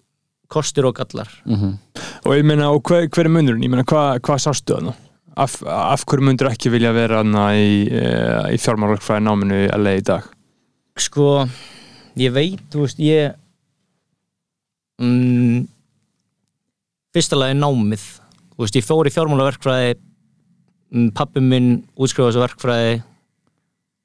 kostur 0.50 0.86
og 0.90 0.96
gallar 0.96 1.30
mm 1.46 1.78
Og 2.26 2.34
ég 2.36 2.44
meina, 2.44 2.68
og 2.74 2.84
hver, 2.84 3.08
hver 3.08 3.26
er 3.26 3.30
munurinn? 3.32 3.64
Ég 3.64 3.70
meina, 3.72 3.84
hvað 3.88 4.20
hva 4.20 4.36
sástu 4.36 4.76
þarna? 4.76 4.92
Af, 5.40 5.54
af 5.64 6.02
hverju 6.10 6.26
mundur 6.28 6.50
ekki 6.50 6.72
vilja 6.74 6.92
vera 6.92 7.22
í, 7.56 7.88
eh, 7.88 8.50
í 8.52 8.58
fjármálagfræði 8.60 9.24
náminu 9.24 9.60
í 9.66 9.70
LA 9.78 9.94
í 10.02 10.06
dag? 10.10 10.26
sko, 11.00 11.46
ég 12.20 12.34
veit, 12.36 12.60
þú 12.74 12.82
veist, 12.84 12.98
ég 13.00 13.32
mm, 15.00 15.62
fyrsta 17.16 17.38
lagi 17.40 17.56
námið 17.56 18.04
þú 18.52 18.66
veist, 18.66 18.76
ég 18.76 18.84
fór 18.88 19.08
í 19.08 19.14
fjármálaverkfræði 19.16 19.94
mm, 19.96 21.12
pappi 21.16 21.44
minn 21.44 21.70
útskrifaði 21.96 22.34
þessu 22.34 22.44
verkfræði 22.44 22.98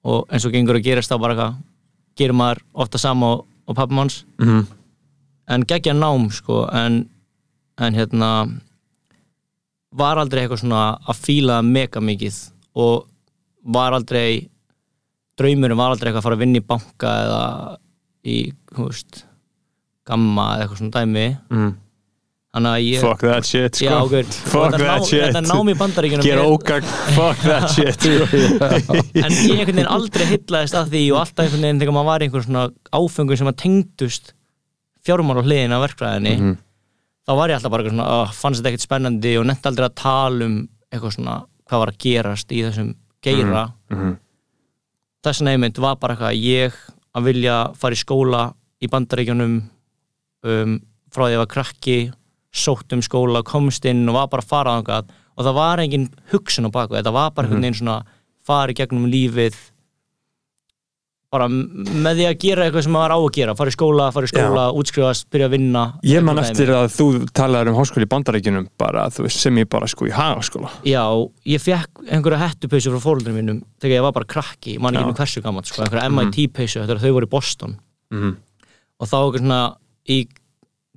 og 0.04 0.30
eins 0.30 0.46
og 0.46 0.54
gengur 0.54 0.78
að 0.78 0.86
gerast 0.86 1.10
þá 1.10 1.18
bara 1.24 1.34
eitthvað 1.34 1.58
gerir 2.20 2.36
maður 2.38 2.62
ofta 2.84 3.00
sama 3.02 3.32
og, 3.34 3.46
og 3.66 3.78
pappi 3.80 3.98
manns 3.98 4.20
Mhm. 4.38 4.62
en 5.50 5.66
geggja 5.68 5.92
nám 5.98 6.30
sko 6.32 6.62
en, 6.72 7.08
en 7.78 7.94
hérna 7.98 8.30
var 9.94 10.18
aldrei 10.22 10.42
eitthvað 10.44 10.62
svona 10.64 10.82
að 11.08 11.20
fíla 11.26 11.60
mega 11.64 12.00
mikið 12.02 12.40
og 12.82 13.06
var 13.74 13.94
aldrei 13.96 14.48
draumurinn 15.38 15.78
var 15.78 15.94
aldrei 15.94 16.10
eitthvað 16.10 16.22
að 16.22 16.26
fara 16.28 16.38
að 16.38 16.42
vinna 16.44 16.60
í 16.60 16.66
banka 16.66 17.14
eða 17.24 17.44
í, 18.24 18.36
þú 18.74 18.88
veist 18.90 19.24
gamma 20.08 20.44
eða 20.56 20.66
eitthvað 20.66 20.80
svona 20.82 21.00
dæmi. 21.00 21.26
Að 22.54 22.66
ég 22.86 23.00
Fuck 23.02 23.24
that 23.26 23.42
shit 23.48 23.74
sko. 23.74 23.86
Já, 23.88 23.94
ok, 24.04 24.28
Fuck 24.46 24.76
that 24.78 25.00
ná- 25.02 25.06
shit. 25.08 25.34
er- 26.38 26.44
ógagn. 26.46 26.86
Fuck 27.16 27.40
that 27.42 27.66
shit 27.74 27.98
sko. 27.98 28.28
En 29.24 29.32
ég 29.34 29.58
einhvern 29.58 29.74
veginn 29.74 29.90
aldrei 29.90 30.26
hyllaðist 30.30 30.76
að 30.78 30.92
því 30.92 31.02
og 31.10 31.18
alltaf 31.24 31.42
einhvern 31.48 31.66
veginn 31.66 31.80
þegar 31.82 31.96
maður 31.96 32.10
var 32.12 32.22
í 32.22 32.28
einhver 32.28 32.44
svona 32.46 32.62
áfengum 32.94 33.40
sem 33.40 33.50
að 33.50 33.58
tengdust 33.64 34.30
fjármál 35.04 35.40
og 35.42 35.48
hliðin 35.48 35.74
af 35.74 35.82
verkfræðinni. 35.88 36.34
Mhm. 36.38 36.54
Þá 37.24 37.32
var 37.38 37.50
ég 37.50 37.58
alltaf 37.58 37.72
bara 37.72 37.84
eitthvað 37.84 37.96
svona, 37.96 38.08
uh, 38.22 38.32
fannst 38.32 38.60
þetta 38.60 38.72
ekkert 38.72 38.86
spennandi 38.86 39.34
og 39.40 39.46
nefndi 39.48 39.70
aldrei 39.70 39.88
að 39.88 39.96
tala 40.00 40.48
um 40.48 40.56
eitthvað 40.92 41.16
svona 41.16 41.36
hvað 41.64 41.82
var 41.82 41.92
að 41.92 42.00
gerast 42.04 42.52
í 42.52 42.62
þessum 42.64 42.94
geira. 43.24 43.64
Mhm. 43.90 44.16
þess 45.24 45.40
vegna 45.40 45.54
einmitt 45.56 45.78
var 45.80 45.96
bara 45.96 46.14
eitthvað 46.14 46.42
ég 46.42 46.74
að 47.16 47.24
vilja 47.24 47.56
fara 47.80 47.96
í 47.96 48.00
skóla 48.02 48.42
í 48.82 48.90
bandaríkjunum 48.92 49.54
um, 50.44 50.80
frá 51.10 51.22
því 51.24 51.30
að 51.30 51.34
ég 51.34 51.42
var 51.42 51.52
krakki 51.54 51.98
sótt 52.54 52.92
um 52.92 53.00
skóla, 53.02 53.42
komst 53.42 53.84
inn 53.88 54.08
og 54.08 54.14
var 54.14 54.28
bara 54.28 54.42
að 54.44 54.50
fara 54.50 54.74
þangað. 54.76 55.08
Og 55.34 55.46
það 55.46 55.54
var 55.54 55.78
engin 55.82 56.08
hugsun 56.30 56.68
á 56.68 56.70
baku, 56.70 56.94
þetta 56.94 57.14
var 57.14 57.32
bara 57.34 57.48
einhvern 57.48 57.64
veginn 57.64 57.78
svona 57.80 58.04
fara 58.44 58.70
í 58.70 58.76
gegnum 58.78 59.08
lífið 59.10 59.56
bara 61.34 61.48
með 61.50 62.18
því 62.20 62.26
að 62.30 62.36
gera 62.44 62.64
eitthvað 62.68 62.84
sem 62.86 62.94
maður 62.94 63.14
á 63.14 63.18
að 63.18 63.26
gera, 63.36 63.54
fara 63.58 63.72
í 63.72 63.74
skóla, 63.74 64.06
fara 64.14 64.28
í 64.28 64.30
skóla 64.32 64.64
útskrifast, 64.80 65.26
byrja 65.34 65.48
að 65.50 65.54
vinna 65.56 65.82
Ég 66.06 66.22
man 66.26 66.40
eftir 66.42 66.70
að 66.76 66.86
þú 66.94 67.06
talaður 67.34 67.72
um 67.72 67.78
háskóli 67.80 68.06
í 68.06 68.10
bandarækjunum 68.14 68.68
bara, 68.80 69.08
sem 69.10 69.58
ég 69.62 69.68
bara 69.74 69.88
sko 69.90 70.06
í 70.08 70.12
hagaskóla 70.14 70.70
Já, 70.86 71.02
ég 71.50 71.64
fekk 71.64 72.04
einhverja 72.08 72.40
hettupeysu 72.46 72.94
frá 72.94 73.02
fóröldrum 73.08 73.36
mínum 73.40 73.60
þegar 73.82 73.96
ég 73.98 74.06
var 74.06 74.16
bara 74.20 74.30
krakki, 74.36 74.76
ég 74.78 74.80
man 74.84 74.94
ekki 74.94 75.04
Já. 75.04 75.10
með 75.10 75.20
hversu 75.22 75.44
gammalt 75.44 75.70
sko, 75.72 75.82
einhverja 75.84 76.10
MIT-peysu, 76.14 76.80
þetta 76.84 76.94
er 76.96 77.02
að 77.02 77.06
þau 77.08 77.14
voru 77.18 77.28
í 77.30 77.34
Boston 77.36 77.76
Mhm. 78.14 78.34
og 79.00 79.08
þá 79.10 79.16
eitthvað 79.18 79.40
svona 79.42 79.62
í 80.08 80.18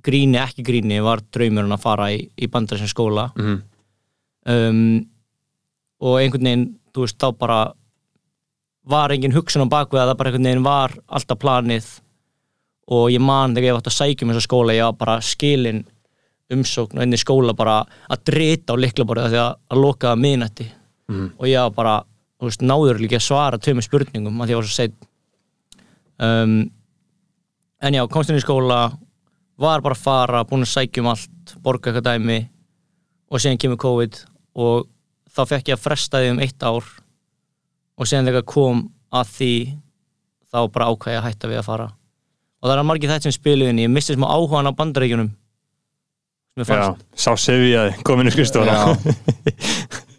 gríni, 0.06 0.38
ekki 0.38 0.62
gríni 0.62 1.00
var 1.02 1.18
draumurinn 1.34 1.74
að 1.74 1.82
fara 1.82 2.10
í, 2.14 2.20
í 2.38 2.46
bandarísins 2.46 2.94
skóla 2.94 3.32
Mhm. 3.36 3.56
um, 4.46 5.06
og 6.00 6.20
einhvern 6.20 6.46
veginn, 6.46 6.66
þú 6.94 7.02
veist, 7.04 7.18
þá 7.18 7.32
bara 7.38 7.58
var 8.88 9.12
engin 9.12 9.34
hugsun 9.36 9.66
á 9.68 9.72
bakvið 9.72 10.02
að 10.02 10.10
það 10.10 10.18
bara 10.20 10.30
einhvern 10.30 10.48
veginn 10.48 10.66
var 10.66 10.96
alltaf 11.06 11.40
planið. 11.42 11.88
Og 12.88 13.10
ég 13.12 13.20
man 13.20 13.54
þegar 13.54 13.66
ég 13.66 13.76
var 13.76 13.82
átt 13.82 13.90
að 13.92 13.98
sækja 13.98 14.24
um 14.24 14.32
þessa 14.32 14.46
skóla, 14.48 14.76
ég 14.76 14.88
var 14.88 14.98
bara 15.02 15.18
skilin 15.24 15.82
umsókn 16.52 16.96
og 16.96 17.04
inn 17.04 17.12
í 17.12 17.20
skóla 17.20 17.52
bara 17.56 17.82
að 18.08 18.22
drita 18.30 18.72
á 18.72 18.80
liklaborðið 18.80 19.34
því 19.34 19.40
að, 19.42 19.58
að 19.68 19.82
loka 19.84 20.12
að 20.12 20.22
miðnætti. 20.24 20.68
Mhm. 21.08 21.28
og 21.38 21.46
ég 21.48 21.62
var 21.64 21.70
bara, 21.72 21.94
þú 22.36 22.48
veist, 22.48 22.62
náður 22.64 22.98
líka 23.00 23.16
að 23.16 23.24
svara 23.24 23.58
tveimur 23.58 23.84
spurningum 23.86 24.42
að 24.42 24.48
því 24.48 24.52
ég 24.52 24.58
var 24.58 24.66
svo 24.68 24.74
seitt 24.76 25.06
um, 26.20 26.56
en 27.80 27.96
já, 27.96 28.02
komst 28.12 28.30
inn 28.30 28.36
í 28.36 28.44
skóla 28.44 28.80
var 29.58 29.82
bara 29.82 29.96
að 29.96 30.04
fara, 30.04 30.44
búin 30.46 30.66
að 30.66 30.72
sækja 30.74 31.02
um 31.02 31.10
allt 31.12 31.54
borga 31.64 31.90
eitthvað 31.90 32.06
dæmi. 32.12 32.38
Og 33.28 33.42
síðan 33.42 33.60
kemur 33.60 33.80
COVID 33.82 34.20
og 34.62 34.86
þá 35.34 35.40
fekk 35.50 35.72
ég 35.72 35.78
að 35.78 35.84
fresta 35.84 36.20
því 36.22 36.30
um 36.34 36.42
eitt 36.44 36.64
ár 36.64 36.86
og 37.98 38.06
síðan 38.08 38.30
þegar 38.30 38.46
kom 38.48 38.84
að 39.12 39.32
því 39.36 39.52
þá 40.48 40.58
bara 40.72 40.88
ákvæði 40.92 41.18
að 41.18 41.26
hætta 41.28 41.50
við 41.50 41.60
að 41.60 41.66
fara. 41.68 41.88
Og 42.58 42.66
það 42.68 42.74
er 42.74 42.80
að 42.82 42.88
margir 42.88 43.10
þetta 43.12 43.28
sem 43.28 43.34
spiluðin 43.36 43.82
ég 43.84 43.90
misti 43.92 44.14
smá 44.16 44.26
áhugan 44.32 44.70
á 44.70 44.72
bandaríkjunum. 44.78 45.30
Sem 46.58 46.74
ég 46.74 46.80
Já, 46.82 46.88
sá 47.14 47.30
sefiðaði, 47.38 47.98
komin 48.06 48.26
í 48.30 48.34
skristofana 48.34 48.96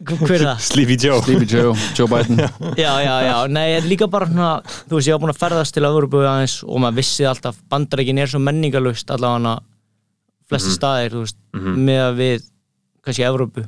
hver 0.09 0.31
er 0.39 0.45
það? 0.47 0.61
Sleepy 0.63 0.95
Joe. 1.03 1.17
Sleepy 1.25 1.47
Joe, 1.51 1.73
Joe 1.97 2.07
Biden. 2.09 2.39
Já, 2.79 2.91
já, 3.03 3.15
já, 3.27 3.33
nei, 3.51 3.65
er 3.75 3.85
líka 3.85 4.07
bara 4.09 4.25
svona, 4.29 4.51
þú 4.87 4.95
veist, 4.97 5.09
ég 5.09 5.15
var 5.17 5.21
búin 5.25 5.33
að 5.33 5.41
ferðast 5.41 5.75
til 5.75 5.83
Evropu 5.85 6.21
aðeins 6.23 6.55
og 6.65 6.79
maður 6.81 6.97
vissi 7.01 7.27
alltaf 7.29 7.59
bandarækin 7.69 8.21
er 8.23 8.31
svo 8.31 8.39
menningalust 8.41 9.11
allavega 9.13 9.57
flesti 10.49 10.71
staðir, 10.73 11.13
þú 11.13 11.25
veist, 11.25 11.37
með 11.59 12.01
að 12.07 12.17
við 12.23 12.47
kannski 13.05 13.27
Evropu 13.27 13.65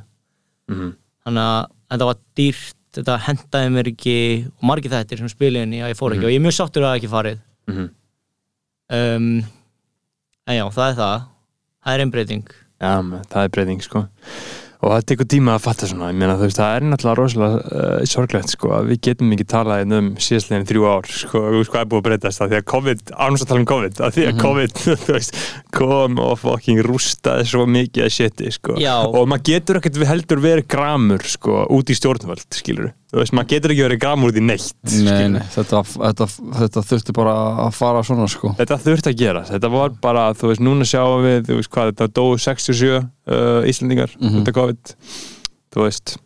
Mhm. 0.72 0.92
þannig 1.26 1.42
að 1.52 1.66
þetta 1.92 2.08
var 2.08 2.18
dýrt 2.38 2.76
þetta 2.98 3.18
hendaði 3.26 3.72
mér 3.72 3.90
ekki 3.92 4.16
og 4.46 4.64
margir 4.68 4.92
þættir 4.92 5.22
sem 5.22 5.30
spiliðin 5.32 5.76
í 5.78 5.82
að 5.82 5.94
ég 5.94 5.98
fór 5.98 6.16
ekki 6.16 6.28
og 6.28 6.32
ég 6.32 6.40
er 6.40 6.44
mjög 6.44 6.56
sáttur 6.58 6.84
að 6.84 6.90
það 6.90 6.98
ekki 7.00 7.12
farið. 7.12 7.38
Mhm. 7.70 7.86
um, 8.98 9.30
en 10.46 10.58
já, 10.58 10.64
það 10.76 10.88
er 10.88 10.98
það. 11.00 11.28
Það 11.82 11.94
er 11.94 12.04
einbreyting. 12.04 12.50
Já, 12.82 12.92
menn, 13.02 13.24
það 13.30 13.46
er 13.46 13.54
breyting 13.54 13.82
sko 13.82 14.06
og 14.82 14.90
það 14.90 15.04
tekur 15.12 15.28
tíma 15.30 15.54
að 15.56 15.64
fatta 15.66 15.88
svona 15.88 16.08
meina 16.16 16.34
veist, 16.40 16.58
það 16.58 16.76
er 16.76 16.86
náttúrulega 16.88 17.18
rosalega 17.20 17.58
uh, 17.62 18.06
sorglegt 18.10 18.54
sko, 18.54 18.70
við 18.88 19.00
getum 19.06 19.34
ekki 19.36 19.46
talað 19.52 19.82
hérna 19.82 20.00
um 20.02 20.08
síðastlegin 20.26 20.66
þrjú 20.70 20.88
ár, 20.90 21.10
sko, 21.22 21.42
hvað 21.70 21.80
er 21.80 21.90
búið 21.92 22.00
að 22.00 22.06
breytast 22.08 22.42
að 22.42 22.52
því 22.54 22.58
að 22.58 22.66
COVID, 22.72 23.04
ánum 23.14 23.38
að 23.38 23.46
tala 23.52 23.62
um 23.62 23.68
COVID 23.72 24.02
að 24.02 24.16
því 24.16 24.26
að 24.28 24.40
COVID, 24.42 24.82
þú 25.04 25.16
veist, 25.16 25.38
kom 25.78 26.18
og 26.24 26.34
fucking 26.42 26.82
rústaði 26.88 27.46
svo 27.52 27.68
mikið 27.70 28.08
að 28.08 28.16
shiti, 28.16 28.50
sko, 28.58 28.78
Já. 28.82 28.96
og 29.06 29.30
maður 29.30 29.46
getur 29.52 29.78
ekkert 29.78 30.02
við 30.02 30.10
heldur 30.10 30.42
verið 30.42 30.68
gramur, 30.74 31.30
sko, 31.36 31.62
út 31.78 31.92
í 31.92 31.98
stjórnvöld, 31.98 32.48
skilur 32.58 32.90
þú 33.12 33.20
veist, 33.20 33.34
maður 33.36 33.48
getur 33.52 33.72
ekki 33.74 33.84
verið 33.84 34.00
gramur 34.00 34.32
út 34.32 34.38
í 34.40 34.42
neitt, 34.44 34.72
Nei, 35.04 35.28
nei, 35.34 35.42
þetta, 35.52 35.82
þetta, 35.92 36.26
þetta 36.62 36.82
þurfti 36.88 37.12
bara 37.18 37.34
að 37.66 37.74
fara 37.76 38.00
svona 38.08 38.24
sko. 38.32 38.54
Þetta 38.56 38.78
þurfti 38.86 39.12
að 39.12 39.18
gera, 39.20 39.42
þetta 39.50 39.70
var 39.74 39.90
bara, 40.00 40.26
þú 40.38 40.48
veist, 40.52 40.64
núna 40.64 40.86
sjáum 40.88 41.22
við, 41.26 41.42
þú 41.50 41.58
veist 41.60 41.72
hvað, 41.74 41.92
þetta 41.92 42.08
dóu 42.16 42.38
67 42.40 42.92
uh, 42.96 43.68
Íslandingar, 43.68 44.14
Mhm. 44.18 44.38
þetta 44.40 44.54
COVID, 44.56 44.94
þú 45.76 45.84
veist, 45.84 46.16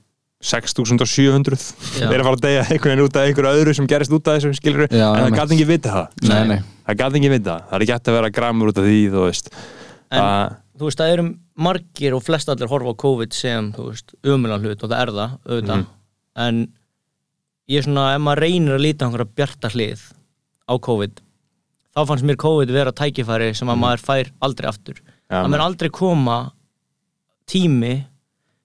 6700, 0.46 1.56
Já. 1.96 2.06
þeir 2.06 2.14
eru 2.14 2.22
að 2.22 2.28
fara 2.28 2.36
að 2.36 2.44
deyja 2.44 2.62
einhvern 2.70 2.92
veginn 2.92 3.04
út 3.06 3.16
af 3.18 3.26
einhverju 3.26 3.52
öðru 3.56 3.74
sem 3.74 3.86
gerist 3.90 4.12
út 4.14 4.28
af 4.30 4.36
þessu, 4.36 4.52
skilur 4.58 4.86
Já, 4.92 5.06
en 5.16 5.24
það 5.26 5.38
gæti 5.40 5.56
ekki 5.56 5.66
vita 5.70 5.94
það, 5.94 6.28
Nei, 6.28 6.42
nei, 6.52 6.58
það 6.86 6.98
gæti 7.00 7.20
ekki 7.20 7.30
vita 7.32 7.50
það, 7.50 7.64
það 7.70 7.76
er 7.80 7.84
ekki 7.86 7.94
hægt 7.96 8.10
að 8.12 8.16
vera 8.20 8.30
gramur 8.36 8.70
út 8.70 8.78
af 8.78 8.86
því, 8.86 9.00
þú 9.14 9.24
veist, 9.26 9.50
En- 10.12 10.22
að, 10.22 10.54
þú 10.78 10.88
veist, 10.90 11.00
það 11.02 11.12
eru 11.16 11.26
margir 11.66 12.14
og 12.18 12.22
flest 12.26 12.52
allir 12.52 12.70
horfa 12.70 12.92
á 12.94 13.00
COVID 13.02 13.32
sem, 13.34 13.72
þú 13.74 13.88
veist, 13.90 14.14
umulan 14.22 14.62
hlut 14.62 14.84
og 14.86 14.92
það 14.92 15.00
er 15.02 15.14
það, 15.16 15.36
auðvitað. 15.48 15.76
Mhm. 15.82 15.86
en 16.36 16.58
ég 17.68 17.78
er 17.80 17.86
svona, 17.86 18.14
ef 18.14 18.20
maður 18.22 18.42
reynir 18.46 18.76
að 18.76 18.84
líta 18.84 19.04
á 19.04 19.06
einhverja 19.08 19.34
bjarta 19.36 19.70
hlið 19.74 20.02
á 20.70 20.74
COVID 20.86 21.22
þá 21.96 22.00
fannst 22.06 22.26
mér 22.28 22.36
COVID 22.42 22.70
vera 22.74 22.92
tækifæri 22.92 23.52
sem 23.56 23.68
að 23.72 23.80
maður 23.82 24.04
fær 24.06 24.30
aldrei 24.44 24.68
aftur 24.70 25.00
ja, 25.02 25.40
það 25.42 25.50
mun 25.54 25.64
aldrei 25.66 25.90
koma 25.90 26.36
tími 27.50 27.94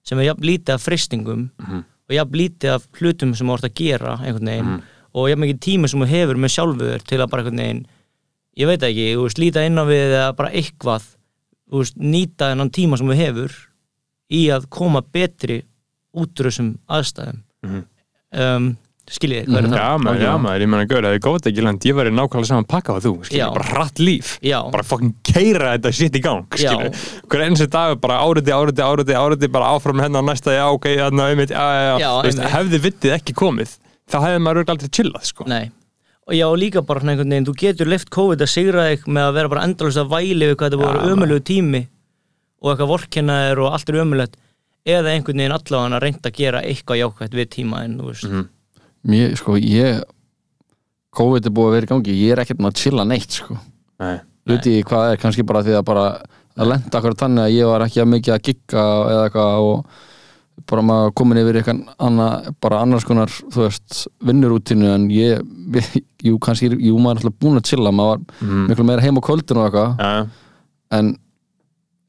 sem 0.06 0.18
er 0.18 0.28
jafn 0.32 0.46
lítið 0.46 0.74
af 0.76 0.82
fristingum 0.86 1.48
Mhm. 1.58 1.84
og 2.08 2.14
jafn 2.16 2.34
lítið 2.38 2.74
af 2.74 2.86
hlutum 2.98 3.34
sem 3.36 3.46
þú 3.46 3.54
ert 3.54 3.64
að 3.70 3.74
gera 3.74 4.16
einhvern 4.18 4.46
veginn 4.50 4.66
Mhm. 4.72 4.82
og 5.14 5.28
jafn 5.30 5.40
mikið 5.44 5.58
tími 5.60 5.88
sem 5.88 6.00
þú 6.00 6.06
hefur 6.06 6.36
með 6.36 6.54
sjálfur 6.56 7.02
til 7.06 7.18
að 7.18 7.30
bara 7.30 7.42
einhvern 7.42 7.58
veginn 7.62 7.86
ég 8.56 8.66
veit 8.66 8.80
ekki, 8.82 9.14
þú 9.16 9.22
veist, 9.24 9.38
líta 9.38 9.66
inn 9.66 9.78
á 9.78 9.84
við 9.86 10.12
eða 10.12 10.36
bara 10.36 10.50
eitthvað, 10.50 11.02
þú 11.70 11.78
veist, 11.78 11.96
nýta 11.96 12.50
þennan 12.52 12.70
tíma 12.70 12.98
sem 12.98 13.06
þú 13.08 13.16
hefur 13.16 13.52
í 14.30 14.46
að 14.52 14.68
koma 14.68 15.00
betri 15.00 15.62
út 16.14 16.34
úr 16.40 16.46
þessum 16.50 16.78
aðstæðum 16.88 17.40
Mhm. 17.62 17.84
um, 18.32 18.76
skiljið, 19.10 19.46
hvað 19.48 19.58
er 19.58 19.66
það? 19.66 19.76
já, 19.82 19.88
maður, 19.98 20.22
já, 20.22 20.32
maður, 20.38 20.62
ég 20.62 20.68
meina, 20.72 20.86
gaur, 20.86 21.02
það 21.02 21.16
er 21.16 21.22
góð 21.26 21.46
ekki 21.50 21.62
land, 21.66 21.86
ég 21.88 21.96
væri 21.98 22.10
nákvæmlega 22.14 22.48
saman 22.48 22.68
pakka 22.70 22.94
á 22.94 22.98
þú, 23.02 23.12
skilur, 23.26 23.40
Já. 23.42 23.46
bara 23.56 23.66
hratt 23.72 23.98
líf, 23.98 24.38
Já, 24.46 24.58
bara 24.70 24.84
fucking 24.86 25.14
keira 25.26 25.72
þetta 25.74 25.92
shit 25.98 26.14
í 26.16 26.22
gang, 26.22 26.46
skilur, 26.54 26.90
Já. 26.94 26.98
hver 27.26 27.42
eins 27.48 27.62
dag 27.72 27.98
bara 28.00 28.20
áriti, 28.22 28.52
áriti, 28.54 28.82
áriti, 28.86 29.14
áriti 29.18 29.50
bara 29.50 29.72
áfram 29.74 30.00
hennar 30.04 30.22
næsta, 30.22 30.54
já, 30.54 30.64
ok, 30.70 30.86
þannig 31.02 31.24
að 31.24 31.30
einmitt, 31.34 31.50
já, 31.50 31.66
já, 31.74 31.98
já, 31.98 32.10
Já, 32.30 32.48
hefði 32.54 32.78
vittið 32.86 33.16
ekki 33.18 33.32
komið, 33.34 33.70
þá 34.06 34.16
hefði 34.22 34.38
maður 34.46 34.62
örugglega 34.62 34.76
aldrei 34.78 34.94
chillað, 34.96 35.24
sko. 35.32 35.42
Nei, 35.50 35.64
og 36.28 36.32
já, 36.38 36.46
og 36.46 36.58
líka 36.62 36.80
bara 36.86 37.00
svona 37.02 37.12
einhvern 37.16 37.34
veginn, 37.34 37.48
þú 37.50 37.54
getur 37.58 37.90
lift 37.90 38.08
COVID 38.14 38.38
að 38.46 38.52
sigra 38.54 38.86
þig 38.92 39.08
með 39.10 39.24
að 39.26 39.34
vera 39.40 39.48
bara 39.50 39.66
endalust 39.66 39.98
að 39.98 40.12
væli 40.14 40.52
mér, 49.08 49.34
sko, 49.36 49.56
ég 49.58 50.02
COVID 51.16 51.46
er 51.48 51.52
búið 51.52 51.68
að 51.68 51.74
vera 51.76 51.86
í 51.86 51.90
gangi, 51.92 52.14
ég 52.24 52.32
er 52.36 52.40
ekkert 52.44 52.60
með 52.62 52.70
að 52.72 52.78
chilla 52.82 53.04
neitt 53.08 53.30
sko 53.40 53.58
Nei. 54.02 54.16
Luti 54.50 54.78
í 54.80 54.84
hvað 54.86 55.12
er, 55.12 55.20
kannski 55.22 55.44
bara 55.46 55.60
því 55.62 55.76
að 55.78 55.84
bara 55.86 56.06
að 56.58 56.68
lenda 56.72 56.98
akkur 56.98 57.14
þannig 57.20 57.44
að 57.44 57.52
ég 57.54 57.68
var 57.70 57.84
ekki 57.86 58.00
að 58.02 58.08
mikið 58.12 58.34
að 58.34 58.42
gigga 58.48 58.82
eða 59.12 59.26
eitthvað 59.28 59.66
og 59.68 60.00
bara 60.68 60.82
maður 60.84 61.12
komin 61.16 61.38
yfir 61.40 61.58
eitthvað 61.60 61.78
anna, 62.06 62.26
bara 62.60 62.80
annars 62.84 63.06
konar, 63.08 63.30
þú 63.54 63.62
veist, 63.64 64.02
vinnurútinu 64.26 64.90
en 64.94 65.06
ég, 65.14 65.40
jú, 66.26 66.34
kannski 66.44 66.68
jú, 66.74 66.96
maður 67.00 67.22
er 67.22 67.22
alltaf 67.22 67.38
búin 67.40 67.60
að 67.60 67.68
chilla, 67.70 67.92
maður 67.94 68.10
var 68.12 68.24
Mhm. 68.42 68.66
miklu 68.70 68.84
meira 68.90 69.02
heim 69.06 69.16
á 69.18 69.22
kvöldinu 69.28 69.62
og 69.62 69.70
eitthvað 69.70 70.02
Já, 70.02 70.28
en, 70.98 71.12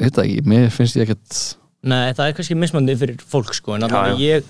þetta 0.04 0.26
ekki, 0.26 0.42
mér 0.50 0.70
finnst 0.76 0.98
ég 1.00 1.08
ekkert 1.08 1.40
Nei, 1.84 2.14
það 2.16 2.28
er 2.28 2.36
kannski 2.40 2.56
mismandi 2.56 2.96
fyrir 3.00 3.18
fólk 3.24 3.54
sko 3.54 3.76
en 3.76 3.82
Já, 3.82 3.88
allavega 3.88 4.20
ég, 4.20 4.44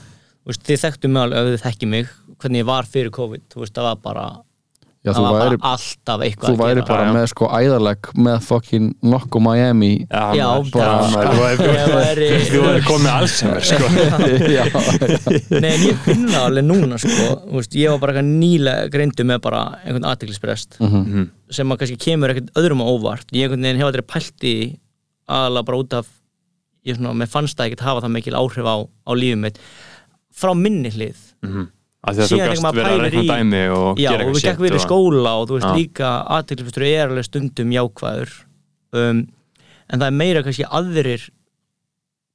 veist, 0.50 0.64
þið 0.68 0.82
þekktu 0.88 1.10
mig 1.14 1.22
alveg, 1.24 1.38
ef 1.38 1.54
þið 1.54 1.68
þekki 1.68 1.88
mig 1.94 2.10
hvernig 2.40 2.64
ég 2.64 2.66
var 2.74 2.84
fyrir 2.90 3.14
COVID, 3.16 3.46
þú 3.54 3.64
veist, 3.64 3.74
það 3.78 3.84
var 3.92 4.02
bara 4.04 4.26
Já, 5.04 5.12
það 5.12 5.18
þú 5.18 5.24
var 5.24 5.34
væri, 5.44 5.58
bara 5.60 5.70
alltaf 5.76 6.22
eitthvað 6.24 6.48
þú 6.48 6.54
að 6.54 6.62
væri 6.64 6.76
gera. 6.80 6.88
bara 6.88 7.08
með 7.12 7.26
sko 7.28 7.48
æðarleg 7.52 8.08
með 8.24 8.38
fucking 8.48 8.86
Nokko 9.04 9.40
Miami. 9.44 9.90
Já, 10.08 10.46
bara- 10.72 11.10
þú 11.12 11.42
væri- 11.44 11.68
Ég 11.68 11.92
væri- 11.92 12.30
þú 12.48 12.62
væri 12.64 12.84
komið 12.88 13.10
Alzheimer 13.12 13.68
sko. 13.68 13.90
Já, 14.56 14.64
Nei, 15.60 15.70
en 15.74 15.84
ég 15.90 16.00
finn 16.06 16.24
það 16.32 16.46
alveg 16.48 16.68
núna 16.70 17.00
sko, 17.04 17.28
þú 17.44 17.58
veist, 17.60 17.76
ég 17.76 17.92
var 17.92 18.00
bara 18.06 18.14
eitthvað 18.16 18.32
nýlega 18.40 18.88
greindu 18.96 19.28
með 19.28 19.42
bara 19.44 19.62
einhvern 19.84 20.08
aðtiklisbrest 20.14 20.80
Mhm. 20.80 21.28
sem 21.52 21.68
að 21.76 21.78
kannski 21.84 22.00
kemur 22.08 22.32
ekkert 22.32 22.54
öðrum 22.64 22.80
á 22.80 22.88
óvart. 22.88 23.28
Ég 23.36 23.44
einhvern 23.50 23.62
veginn 23.68 23.84
hef 23.84 23.92
aldrei 23.92 24.08
pælt 24.08 24.48
í 24.48 24.56
aðalega 25.28 25.66
bara 25.68 25.78
út 25.84 25.94
af 26.00 26.08
ég 26.88 26.96
svona, 26.96 27.28
fannst 27.28 27.58
það 27.60 27.74
ekkert 27.74 27.84
hafa 27.92 28.02
það 28.08 28.16
mikil 28.16 28.40
áhrif 28.40 28.64
á, 28.72 28.76
á 28.88 29.12
lífið 29.12 29.38
mitt 29.44 29.60
frá 30.34 30.54
minni 30.58 30.92
hlið. 30.94 31.22
Að 32.04 32.18
þú 32.20 32.26
Síðan 32.28 32.50
þegar 32.50 32.64
maður 32.66 32.88
pælir 32.90 33.14
í- 33.16 33.62
og 33.72 34.00
Já, 34.02 34.10
og 34.12 34.18
við 34.18 34.26
eitthvað 34.26 34.48
gekk 34.50 34.64
við 34.66 34.74
í 34.76 34.82
skóla 34.84 35.32
og 35.40 35.46
þú 35.48 35.56
veist 35.56 35.70
Já. 35.70 35.76
líka 35.78 36.10
aðtiklisbrestur 36.36 36.86
er 36.90 37.08
alveg 37.08 37.28
stundum 37.30 37.72
jákvæður. 37.72 38.34
Um, 38.94 39.22
en 39.90 40.00
það 40.02 40.08
er 40.10 40.18
meira 40.20 40.44
kannski 40.44 40.68
aðrir 40.68 41.30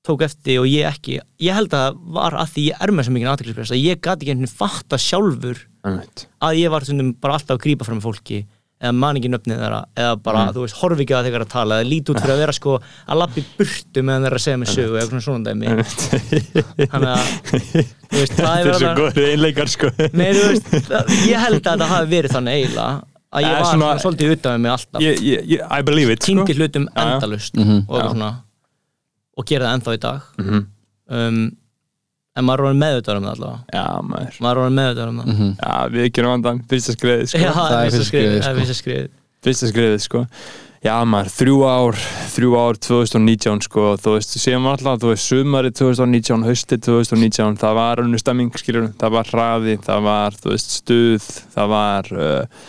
tók 0.09 0.23
eftir 0.25 0.63
og 0.63 0.69
ég 0.71 0.89
ekki. 0.89 1.19
Ég 1.43 1.53
held 1.59 1.75
að 1.77 1.83
það 1.85 1.99
var 2.17 2.37
að 2.41 2.53
því 2.55 2.65
ég 2.71 2.81
er 2.87 2.93
með 2.95 3.05
svo 3.09 3.15
mikið 3.17 3.33
aðtiklisbrest 3.35 3.75
að 3.77 3.83
ég 3.85 4.01
gati 4.01 4.25
ekki 4.25 4.33
einhvern 4.33 4.47
veginn 4.47 4.59
fatta 4.63 5.01
sjálfur 5.05 5.61
Einmitt. 5.85 6.25
að 6.41 6.61
ég 6.63 6.73
var 6.73 6.87
stundum 6.87 7.13
bara 7.21 7.37
alltaf 7.37 7.59
að 7.59 7.65
grípa 7.67 7.85
fram 7.85 8.01
með 8.01 8.07
fólki 8.09 8.41
eða 8.79 8.95
man 8.95 9.17
ekki 9.19 9.31
nöfnið 9.33 9.59
þeirra 9.59 9.79
eða 9.99 10.17
bara, 10.23 10.43
þú 10.55 10.63
veist, 10.63 10.77
horfi 10.79 11.03
ekki 11.05 11.15
að 11.19 11.27
þeir 11.29 11.43
að 11.45 11.49
tala 11.51 11.79
eða 11.81 11.89
líti 11.91 12.13
út 12.15 12.21
fyrir 12.23 12.35
að 12.37 12.43
vera 12.45 12.55
sko 12.55 12.75
að 12.79 13.19
lappi 13.19 13.43
burtu 13.59 14.05
meðan 14.07 14.23
þeir 14.23 14.31
eru 14.31 14.39
að 14.39 14.45
segja 14.45 14.61
mig 14.63 14.71
sögu 14.71 14.95
eða 14.95 15.03
eitthvað 15.03 15.25
svona 15.27 15.45
dæmi. 15.49 15.67
Þannig 16.93 17.13
að, 17.15 17.33
þú 18.09 18.23
veist, 18.23 18.37
það 18.39 18.59
er 18.63 18.79
svo 18.79 18.93
góður 19.01 19.29
einleikar 19.33 19.73
sko. 19.75 19.91
Nei, 20.15 20.29
þú 20.39 20.45
veist, 20.53 20.71
það- 20.89 21.15
ég 21.27 21.43
held 21.47 21.63
að 21.73 21.83
það 21.83 21.93
hafi 21.97 22.11
verið 22.15 22.37
þannig 22.39 22.59
eiginlega 22.61 23.05
að 23.29 23.45
ég 23.49 23.57
var 23.59 23.67
svona- 23.73 23.99
svolítið 24.05 24.35
utan 24.37 24.55
með 24.55 24.63
mig 24.63 24.73
alltaf. 24.77 25.03
Ég- 25.03 25.23
ég- 25.53 25.67
I 25.79 25.83
believe 25.83 26.11
it 26.15 26.23
sko. 26.23 26.33
Kynkti 26.33 26.55
hlutum 26.61 26.89
endalust 26.95 27.55
Mhm. 27.59 27.83
og, 27.89 27.99
eitthvað 27.99 28.15
svona, 28.15 28.31
og 29.37 29.47
gera 29.47 29.65
það 29.67 29.81
ennþá 29.81 29.95
í 29.99 30.01
dag. 30.07 30.21
Mhm. 30.39 30.67
um, 31.11 31.57
en 32.39 32.47
maður 32.49 32.63
er 32.63 32.69
orðin 32.69 32.83
meðvitaður 32.85 33.21
um 33.21 33.29
það 33.29 33.37
allavega. 33.37 33.61
Já, 33.75 33.87
maður. 34.13 34.41
Maður 34.47 34.59
er 34.59 34.63
orðin 34.65 34.79
meðvitaður 34.81 35.13
um 35.13 35.21
það. 35.23 35.31
Mhm. 35.35 35.53
Já, 35.59 35.75
við 35.99 36.11
gerum 36.19 36.35
vandan, 36.37 36.63
fyrsta 36.71 36.95
skriðið 36.97 37.33
sko. 37.33 37.43
Já, 37.43 37.53
það 37.59 37.79
er 37.79 37.91
fyrsta 37.91 38.09
skrið, 38.09 38.29
skrifið, 38.29 38.39
það 38.39 38.49
er 38.49 38.55
sko. 38.55 38.65
fyrsta 38.65 38.79
skrið 38.83 39.09
fyrsta 39.45 39.71
skriðið 39.73 40.03
sko. 40.05 40.25
Já 40.79 40.95
maður, 41.11 41.31
þrjú 41.35 41.57
ár, 41.67 41.97
þrjú 42.31 42.53
ár 42.55 42.77
2019 42.87 43.65
sko, 43.67 43.87
þú 43.99 44.13
veist, 44.15 44.37
séum 44.39 44.69
alltaf 44.71 45.01
þú 45.03 45.11
veist, 45.11 45.27
sumari 45.27 45.73
2019, 45.75 46.45
hausti 46.47 46.79
2019 46.87 47.59
það 47.59 47.75
var 47.81 48.03
önnur 48.05 48.23
stemming, 48.23 48.53
skilur 48.63 48.87
það 49.01 49.17
var 49.17 49.33
hraði, 49.33 49.75
það 49.83 50.07
var, 50.07 50.39
þú 50.39 50.53
veist, 50.53 50.77
stuð 50.79 51.27
það 51.57 51.73
var 51.75 52.13
uh, 52.15 52.63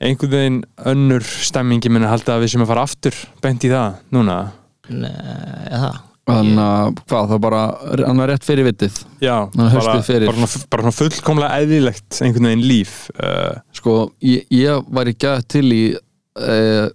einhvern 0.00 0.32
veginn 0.38 0.58
önnur 0.94 1.28
stemming 1.50 1.84
ég 1.84 1.92
minna 1.92 2.14
halda 2.14 2.38
að 2.38 2.46
við 2.46 2.54
sem 2.54 2.64
að 2.64 2.72
fara 2.72 2.86
aftur 2.88 3.20
beint 3.44 3.68
í 3.68 3.72
það, 3.74 4.00
núna? 4.16 4.40
Nei, 4.88 5.12
eða? 5.12 5.92
það 5.92 6.13
Þannig 6.24 6.60
að 6.64 6.90
hvað, 7.04 7.26
það 7.30 7.40
bara 7.44 7.62
hann 8.00 8.20
er 8.24 8.30
rétt 8.32 8.46
fyrir 8.46 8.64
vitið. 8.70 9.00
Já, 9.20 9.34
bara, 9.52 9.96
fyrir. 10.06 10.30
bara, 10.30 10.46
bara 10.72 10.92
fullkomlega 10.96 11.58
eðlilegt 11.60 12.20
einhvern 12.24 12.48
veginn 12.48 12.64
líf 12.64 12.94
uh, 13.18 13.58
Sko, 13.76 13.96
ég, 14.24 14.46
ég 14.54 14.86
væri 14.96 15.12
gæð 15.20 15.44
til 15.52 15.66
í 15.68 15.82
uh, 15.92 16.86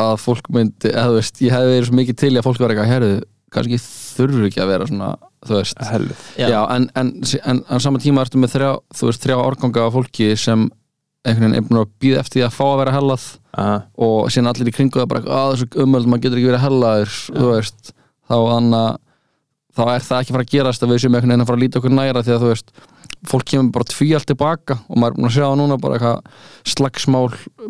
að 0.00 0.14
fólk 0.22 0.48
myndi, 0.56 0.88
eða 0.88 1.10
þú 1.10 1.18
veist, 1.18 1.42
ég 1.44 1.52
hefði 1.52 1.76
verið 1.76 1.90
svo 1.90 1.98
mikið 2.00 2.18
til 2.22 2.32
í 2.32 2.40
að 2.40 2.48
fólk 2.48 2.62
var 2.62 2.72
eitthvað, 2.72 2.90
herðu, 2.94 3.20
kannski 3.52 3.80
þurfur 3.84 4.48
ekki 4.48 4.62
að 4.64 4.72
vera 4.72 4.88
svona, 4.88 5.10
þú 5.44 5.58
veist. 5.58 5.86
Já. 6.40 6.46
Já, 6.48 6.60
en, 6.72 6.88
en, 6.96 7.12
en, 7.52 7.64
en 7.68 7.84
saman 7.84 8.02
tíma 8.02 8.24
ertu 8.24 8.40
með 8.40 8.56
þrjá, 8.56 8.70
þú 8.96 9.10
veist, 9.10 9.26
þrjá 9.26 9.36
árganga 9.42 9.84
af 9.84 9.96
fólki 9.98 10.32
sem 10.40 10.70
einhvern 11.22 11.52
veginn 11.52 11.58
er 11.60 11.66
búin 11.68 11.82
að 11.84 11.90
býða 12.02 12.22
eftir 12.24 12.40
því 12.40 12.46
að 12.48 12.54
fá 12.56 12.64
að 12.66 12.78
vera 12.80 12.94
hellað 12.96 13.26
uh, 13.60 13.74
og 14.08 14.30
síðan 14.32 14.50
allir 14.50 14.70
í 14.72 14.74
kringu 14.74 14.98
það 15.02 15.10
bara, 15.12 15.22
að 15.36 15.52
þessu 15.52 15.84
umöld, 15.84 16.08
maður 16.08 16.24
getur 16.24 16.40
ekki 16.40 16.48
verið 16.50 16.64
hellaður, 16.64 17.18
þú 17.28 17.50
veist 17.52 17.92
þá 18.32 18.38
þannig 18.40 18.78
að 18.82 19.00
þá 19.72 19.84
er 19.88 20.04
það 20.04 20.18
ekki 20.22 20.34
fara 20.34 20.44
að 20.46 20.52
gerast 20.52 20.82
að 20.84 20.90
við 20.92 20.98
séum 21.02 21.14
einhvern 21.16 21.32
veginn 21.32 21.44
að 21.44 21.48
fara 21.48 21.58
að 21.58 21.62
líta 21.64 21.80
okkur 21.80 21.94
næra 21.96 22.22
því 22.24 22.34
að 22.34 22.42
þú 22.42 22.50
veist, 22.50 22.72
fólk 23.30 23.46
kemur 23.48 23.70
bara 23.72 23.88
tvíalt 23.88 24.26
tilbaka 24.28 24.76
og 24.82 24.98
maður 24.98 25.12
er 25.12 25.16
búin 25.16 25.28
að 25.28 25.36
sjá 25.36 25.46
núna 25.56 25.78
bara 25.80 25.96
eitthvað 25.96 26.72
slagsmál 26.72 27.22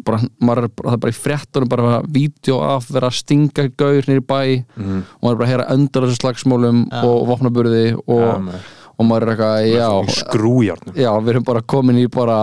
bara, 0.07 0.21
maður 0.41 0.67
er 0.67 0.73
bara, 0.73 0.87
það 0.89 0.97
er 0.97 1.03
bara 1.05 1.15
í 1.15 1.19
fréttunum 1.19 1.71
bara 1.71 1.91
að 1.99 2.07
vídeo 2.17 2.61
af 2.65 2.89
vera 2.91 3.11
að 3.13 3.19
stinga 3.21 3.67
gaur 3.79 4.09
nýri 4.09 4.25
bæ 4.25 4.41
mm, 4.41 5.03
og 5.21 5.27
maður 5.27 5.35
er 5.35 5.41
bara 5.43 5.47
að 5.47 5.53
heyra 5.53 5.69
endur 5.77 6.07
þessu 6.09 6.23
slagsmálum 6.23 6.81
Já. 6.89 7.03
og 7.05 7.27
vopnaburði 7.31 7.85
og, 8.01 8.25
ja, 8.25 8.63
og 8.97 9.09
maður 9.09 9.29
er 9.29 9.35
eitthvað, 9.35 9.69
já. 9.69 10.17
skrújárnum. 10.23 10.97
Já, 10.99 11.11
við 11.21 11.35
erum 11.35 11.47
bara 11.53 11.67
komin 11.75 12.01
í 12.01 12.09
bara 12.13 12.41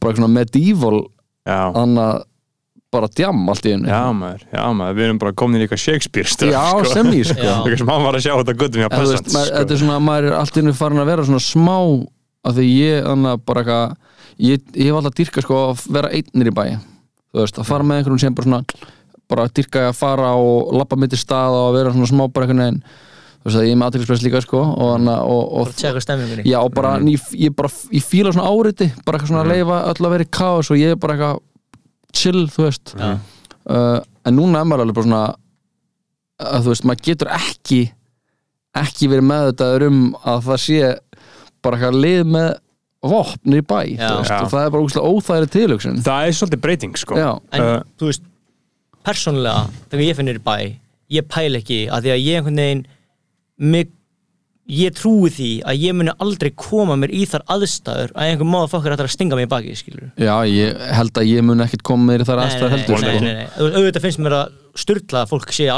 bara 0.00 0.16
svona 0.16 0.32
medieval 0.32 1.04
þannig 1.46 2.02
að 2.08 2.24
bara 2.96 3.12
djam 3.12 3.44
allt 3.52 3.68
í 3.68 3.74
hennu 3.76 3.92
já 3.92 4.00
maður, 4.16 4.42
já 4.50 4.64
maður, 4.80 4.98
við 4.98 5.06
erum 5.06 5.20
bara 5.22 5.36
komin 5.42 5.60
í 5.60 5.66
eitthvað 5.66 5.82
Shakespeare 5.84 6.32
stöf 6.32 6.52
já 6.54 6.64
sko. 6.72 6.90
sem 6.94 7.12
í 7.12 7.22
sko 7.28 7.46
eitthvað 7.52 7.78
sem 7.82 7.94
hann 7.94 8.08
var 8.08 8.18
að 8.18 8.26
sjá 8.26 8.32
þetta 8.32 8.56
guttum 8.62 8.82
hjá 8.82 8.90
maður, 8.92 9.22
sko. 9.22 9.46
þetta 9.52 9.76
er 9.76 9.82
svona, 9.84 10.02
maður 10.08 10.28
er 10.30 10.36
allt 10.40 10.56
í 10.56 10.62
hennu 10.62 10.76
farin 10.76 11.04
að 11.04 11.10
vera 11.12 11.30
svona 11.30 11.46
smá 11.46 11.78
af 12.46 12.58
því 12.58 12.66
ég, 12.72 13.06
þannig 13.06 13.32
að 13.32 13.46
bara 13.50 13.64
eitthvað 13.64 13.96
ég, 14.36 14.68
ég 14.74 14.90
hef 14.90 15.00
alltaf 15.00 15.16
dyrka 15.20 15.44
sko 15.46 15.62
að 15.70 15.88
vera 15.96 16.12
einnir 16.14 16.52
í 16.52 16.54
bæ 16.54 16.64
þú 16.76 17.42
veist, 17.42 17.58
að 17.60 17.68
fara 17.68 17.86
með 17.86 18.00
einhverjum 18.00 18.22
sem 18.22 18.36
bara 18.36 18.50
svona 18.50 18.92
bara 19.26 19.48
dyrka 19.50 19.88
að 19.90 19.98
fara 19.98 20.30
og 20.38 20.72
labba 20.76 20.98
mitt 21.00 21.16
í 21.16 21.18
stað 21.18 21.56
og 21.58 21.74
vera 21.76 21.92
svona 21.94 22.10
smá 22.10 22.24
bara 22.28 22.46
einhvern 22.46 22.62
veginn 22.62 22.80
þú 23.46 23.48
veist 23.48 23.58
að 23.60 23.66
ég 23.66 23.74
er 23.74 23.80
með 23.80 23.90
aðtilspress 23.90 24.24
líka 24.26 24.42
sko 24.44 24.60
og, 24.62 24.92
hana, 24.94 25.16
og, 25.26 25.42
og, 25.44 25.66
bara 25.66 25.78
tjekka 25.80 26.02
stemmingunni 26.04 26.46
já, 26.46 26.58
og 26.60 26.72
bara, 26.74 26.96
mm. 27.00 27.10
ég, 27.14 27.26
ég 27.46 27.56
bara 27.58 27.70
ég 27.94 28.06
fíla 28.06 28.32
svona 28.34 28.50
áriti, 28.50 28.88
bara 29.06 29.18
eitthvað 29.18 29.32
svona 29.32 29.44
að 29.44 29.52
leifa 29.52 29.82
öll 29.90 30.06
að 30.06 30.14
vera 30.14 30.26
í 30.26 30.32
kaos 30.38 30.70
og 30.72 30.80
ég 30.80 30.94
er 30.94 31.00
bara 31.02 31.16
eitthvað 31.16 31.42
chill, 32.16 32.46
þú 32.52 32.66
veist. 32.66 32.94
Uh, 32.96 33.98
en 34.26 34.36
núna 34.38 34.62
er 34.62 34.68
maður 34.68 34.86
alveg 34.86 34.98
bara 34.98 35.08
svona 35.08 35.24
að 36.46 36.66
þú 36.66 36.72
veist, 36.74 36.86
maður 36.88 37.06
getur 37.08 37.32
ekki 37.36 37.80
ekki 38.76 39.08
verið 39.08 39.28
með 39.30 39.50
þetta 39.50 39.88
um 39.88 40.00
að 40.20 40.40
það 40.50 40.62
sé 40.66 40.80
bara 41.64 41.78
eitthvað 41.78 42.00
lið 42.04 42.32
með 42.34 42.48
vopn 43.06 43.54
í 43.56 43.60
bæ 43.62 43.78
veist, 43.96 44.32
og 44.34 44.50
það 44.52 44.62
er 44.62 44.72
bara 44.74 44.86
úslega 44.86 45.12
óþægri 45.12 45.52
tilhugsun. 45.54 46.00
Það 46.04 46.26
er 46.26 46.36
svolítið 46.40 46.64
breyting 46.66 46.98
sko. 47.00 47.18
Já. 47.20 47.30
en 47.56 47.64
Uh, 47.66 47.78
þú 47.96 48.10
veist 48.10 48.26
persónulega, 49.06 49.68
þegar 49.92 50.04
ég 50.08 50.18
finnir 50.18 50.40
í 50.40 50.44
bæ 50.44 50.56
ég 51.16 51.26
pæl 51.30 51.58
ekki 51.60 51.84
að 51.92 52.06
því 52.06 52.12
að 52.12 52.24
ég 52.24 52.40
einhvern 52.40 52.60
veginn 52.62 52.84
mig, 53.56 53.92
ég 54.66 54.94
trúi 54.98 55.30
því 55.30 55.50
að 55.68 55.82
ég 55.84 55.94
muni 55.96 56.14
aldrei 56.22 56.50
koma 56.58 56.96
mér 56.98 57.12
í 57.14 57.22
þar 57.30 57.44
aðstæður 57.54 58.14
að 58.16 58.30
einhver 58.32 58.50
máða 58.50 58.70
fokkar 58.72 58.96
ætlar 58.96 59.10
að 59.10 59.14
stinga 59.14 59.38
mig 59.38 59.46
í 59.46 59.52
baki 59.52 59.76
skilur 59.78 60.08
Já, 60.18 60.34
ég 60.50 60.80
held 60.98 61.20
að 61.20 61.30
ég 61.30 61.46
mun 61.46 61.62
ekkert 61.66 61.86
koma 61.86 62.10
meir 62.10 62.24
í 62.24 62.26
þar 62.26 62.42
aðstæður 62.46 62.74
heldur 62.74 62.96
nei, 62.96 63.04
sko. 63.04 63.22
nei, 63.22 63.36
nei. 63.36 63.46
Veist, 63.46 63.78
auðvitað 63.78 64.08
finnst 64.08 64.24
mér 64.26 64.36
að 64.40 64.58
styrla 64.82 65.22
að 65.22 65.32
fólk 65.34 65.54
sé 65.54 65.70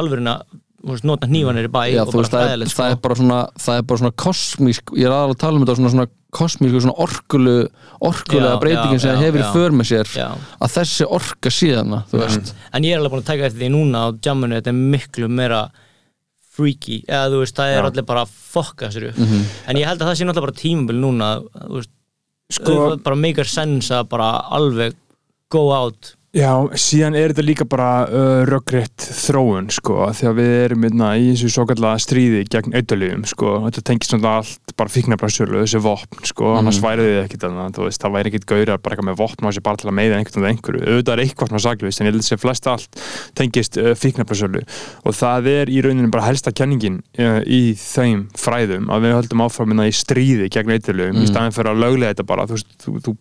veist, 0.86 1.06
nota 1.06 1.28
hnífanir 1.28 1.68
í 1.68 1.72
bæ 1.72 1.80
Já, 1.90 2.02
og 2.04 2.12
þú 2.12 2.22
veist, 2.22 2.32
bara 2.32 2.44
það, 2.44 2.44
er, 2.44 2.52
hræðilegt 2.52 2.74
það 2.76 2.88
er 2.88 2.94
sko. 2.94 3.02
bara 3.04 3.18
svona 3.18 3.40
það 3.64 3.80
er 3.80 3.86
bara 3.90 4.02
svona 4.02 4.16
kosmísk, 4.24 4.92
ég 4.94 5.08
er 5.08 5.14
aðalega 5.14 5.36
að 5.36 5.42
tala 5.42 5.58
um 5.58 5.64
þetta 5.64 5.76
svona, 5.78 5.92
svona 5.94 6.08
kosmísku, 6.38 6.82
svona 6.84 6.96
orkulu 7.04 7.56
orkulega 8.08 8.52
Já, 8.52 8.60
breytingin 8.62 8.98
já, 8.98 9.02
sem 9.04 9.14
já, 9.14 9.20
hefur 9.24 9.40
í 9.40 9.44
já. 9.44 9.50
för 9.56 9.76
með 9.78 9.90
sér 9.90 10.12
Já. 10.20 10.28
að 10.58 10.74
þessi 10.76 11.08
orka 11.18 11.52
síðana, 11.58 12.00
þú 12.10 12.22
veist 12.22 12.54
en 12.70 12.88
ég 12.88 12.94
er 12.94 13.02
alveg 13.02 13.14
búin 13.16 13.24
að 13.24 13.30
taka 13.32 13.48
eftir 13.48 13.64
því 13.64 13.70
núna 13.74 14.04
á 14.04 14.08
jamminu 14.28 14.58
þetta 14.58 14.74
er 14.74 14.80
miklu 14.94 15.30
meira 15.32 15.62
freaky, 16.58 17.04
eða 17.06 17.30
þú 17.30 17.40
veist, 17.44 17.54
það 17.56 17.76
er 17.78 17.86
allir 17.92 18.06
bara 18.08 18.24
fokka 18.26 18.90
sér 18.90 19.08
upp, 19.12 19.18
Mhm. 19.22 19.44
en 19.70 19.76
ég 19.78 19.86
held 19.86 20.00
að 20.02 20.08
það 20.10 20.16
sé 20.18 20.26
náttúrulega 20.26 20.46
bara 20.48 20.60
tímabil 20.62 21.00
núna 21.06 21.28
þú 21.54 21.74
veist, 21.78 21.90
Sko- 22.50 22.96
bara 23.04 23.16
make 23.16 23.44
sense 23.44 23.90
að 23.94 24.08
bara 24.08 24.42
alveg 24.50 24.94
go 25.50 25.70
out 25.72 26.14
Já, 26.36 26.68
síðan 26.76 27.14
er 27.16 27.32
þetta 27.32 27.40
líka 27.46 27.64
bara 27.64 28.04
uh, 28.04 28.42
röggrétt 28.44 29.00
þróun 29.00 29.70
sko, 29.72 29.94
að 30.04 30.34
við 30.36 30.50
erum 30.66 30.82
minna, 30.84 31.14
í 31.16 31.30
þessu 31.30 31.48
svo 31.54 31.64
kallega 31.70 32.02
stríði 32.04 32.42
gegn 32.52 32.74
auðvöluðum, 32.76 33.22
sko, 33.30 33.52
þetta 33.64 33.80
tengist 33.88 34.12
svona 34.12 34.34
allt 34.42 34.74
bara 34.76 34.92
fíknabræðsölu, 34.92 35.62
þessi 35.62 35.80
vopn 35.86 36.28
sko, 36.28 36.50
annars 36.58 36.82
væri 36.84 37.06
þið 37.06 37.20
ekkit 37.22 37.46
annað, 37.48 37.72
þú 37.78 37.86
veist, 37.86 38.02
það 38.02 38.12
væri 38.18 38.28
ekkit 38.28 38.44
gaurar 38.52 38.76
bara 38.76 38.92
eitthvað 38.92 39.08
með 39.08 39.16
vopn 39.22 39.48
á 39.48 39.50
sig 39.56 39.64
bara 39.64 39.80
til 39.80 39.88
að 39.88 39.96
meiða 39.96 40.18
einhvern 40.18 40.44
veginn 40.44 40.58
einhverju, 40.58 40.82
auðvitað 40.84 41.14
er 41.14 41.22
eitthvað 41.24 41.48
svona 41.48 41.64
saglust 41.64 41.96
en 41.96 42.04
ég 42.04 42.12
held 42.12 42.20
að 42.20 42.26
þessi 42.26 42.40
flest 42.44 42.68
allt 42.68 42.92
tengist 43.40 43.80
uh, 43.80 43.88
fíknabræðsölu 43.96 44.62
og 45.08 45.16
það 45.16 45.48
er 45.54 45.72
í 45.72 45.80
rauninni 45.80 46.12
bara 46.12 46.28
helsta 46.28 46.52
kenningin 46.52 47.00
uh, 47.16 47.40
í 47.48 47.72
þeim 47.80 48.28
fræðum 48.36 48.92
að 48.92 49.08
við 49.08 49.16
höldum 49.16 49.44
áfram 49.46 49.72
minna 49.72 49.88
í 49.88 49.96
stríði 49.96 50.52
gegn 50.52 50.76
auðvöluðum 50.76 51.24
í 51.24 51.26
staðin 51.30 51.56
fyrir 51.56 51.72
að 51.72 51.82
löglega 51.86 52.12
þetta 52.12 52.28
bara, 52.28 52.44
þú, 52.50 52.56
þú, 52.84 52.90
þú 53.08 53.16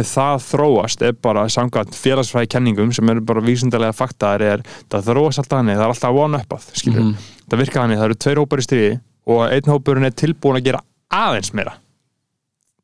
er 0.00 0.04
hvernig 0.04 0.10
það 0.10 0.42
þróast 0.48 1.02
er 1.06 1.14
bara 1.22 1.44
samkvæmt 1.48 1.94
félagsfræði 1.94 2.50
kenningum 2.54 2.92
sem 2.92 3.08
eru 3.12 3.20
bara 3.24 3.42
vísindarlega 3.44 3.94
faktaðar 3.94 4.42
er 4.42 4.62
það 4.90 5.08
þróast 5.10 5.38
alltaf 5.42 5.58
hannig, 5.60 5.76
það 5.78 5.84
er 5.84 5.94
alltaf 5.94 6.18
one 6.24 6.40
up 6.40 6.52
að 6.56 6.66
skilur, 6.80 7.14
það 7.48 7.62
virka 7.62 7.80
hannig, 7.82 7.98
það 8.00 8.08
eru 8.10 8.18
tveir 8.24 8.40
hópar 8.42 8.58
í 8.58 8.66
stríði 8.66 8.92
og 9.26 9.42
einn 9.48 9.70
hópurinn 9.72 10.04
er 10.08 10.14
tilbúin 10.18 10.58
að 10.58 10.66
gera 10.68 10.82
aðeins 11.14 11.52
meira. 11.54 11.76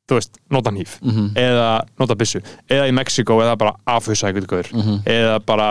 Þú 0.08 0.18
veist, 0.18 0.38
nota 0.50 0.70
hníf 0.74 0.98
eða 1.38 1.68
nota 2.00 2.16
byssu, 2.18 2.40
eða 2.68 2.88
í 2.88 2.92
Mexiko 2.96 3.40
eða 3.42 3.56
bara 3.56 3.74
afhusa 3.86 4.30
eitthvað 4.30 4.48
gaur, 4.50 4.70
eða 5.06 5.38
bara 5.46 5.68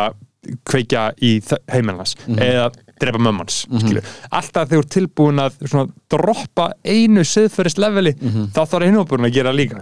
kveikja 0.66 1.10
í 1.22 1.42
heimilnas, 1.72 2.16
eða 2.38 2.70
drepa 3.02 3.22
mömmans 3.22 3.66
mm 3.70 4.02
alltaf 4.30 4.70
þegar 4.70 4.70
þú 4.70 4.80
ert 4.84 4.92
tilbúin 4.94 5.42
að 5.42 5.56
svona, 5.64 5.86
droppa 6.12 6.66
einu 6.86 7.24
siðferðisleveli 7.26 8.14
þá 8.54 8.62
þarf 8.62 8.86
hinn 8.86 8.98
hópurinn 9.00 9.28
að 9.28 9.36
gera 9.40 9.54
líka 9.56 9.82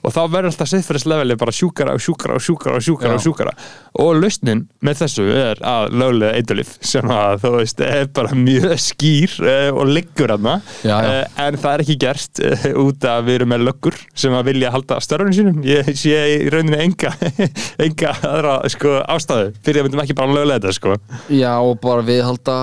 og 0.00 0.14
þá 0.14 0.20
verður 0.32 0.50
alltaf 0.50 0.70
siðferðisleveli 0.70 1.36
bara 1.40 1.54
sjúkara 1.54 1.94
og 1.96 2.02
sjúkara 2.04 2.36
og 2.38 2.44
sjúkara 2.44 2.78
og 2.78 2.84
sjúkara 2.84 3.16
og 3.16 3.24
sjúkara. 3.24 3.54
Og 4.00 4.12
lausnin 4.18 4.64
með 4.84 5.02
þessu 5.02 5.26
er 5.34 5.60
að 5.66 5.94
löglega 6.00 6.38
eitulif 6.38 6.72
sem 6.86 7.10
að 7.12 7.44
þú 7.44 7.52
veist 7.56 7.82
er 7.84 8.08
bara 8.16 8.36
mjög 8.38 8.74
skýr 8.80 9.36
uh, 9.44 9.68
og 9.74 9.90
liggur 9.90 10.30
já. 10.30 10.94
Uh, 10.94 11.24
en 11.42 11.58
það 11.58 11.72
er 11.72 11.84
ekki 11.84 11.96
gert 12.00 12.42
uh, 12.44 12.66
út 12.84 13.06
að 13.08 13.28
við 13.28 13.38
erum 13.40 13.52
með 13.54 13.66
löggur 13.68 13.98
sem 14.14 14.36
að 14.36 14.50
vilja 14.52 14.72
halda 14.74 15.00
störfinu 15.04 15.36
sínum. 15.36 15.60
Ég 15.66 15.90
sé 15.98 16.20
í 16.36 16.50
rauninni 16.52 16.80
enga 16.86 17.12
enga 17.86 18.14
aðra 18.30 18.56
sko, 18.72 18.96
ástæðu 19.10 19.50
fyrir 19.64 19.82
að 19.82 19.88
myndum 19.88 20.04
ekki 20.04 20.18
bara 20.18 20.36
löglega 20.38 20.60
þetta 20.60 20.76
sko. 20.78 20.96
Já, 21.34 21.52
og 21.58 21.80
bara 21.82 22.06
við 22.06 22.22
halda 22.30 22.56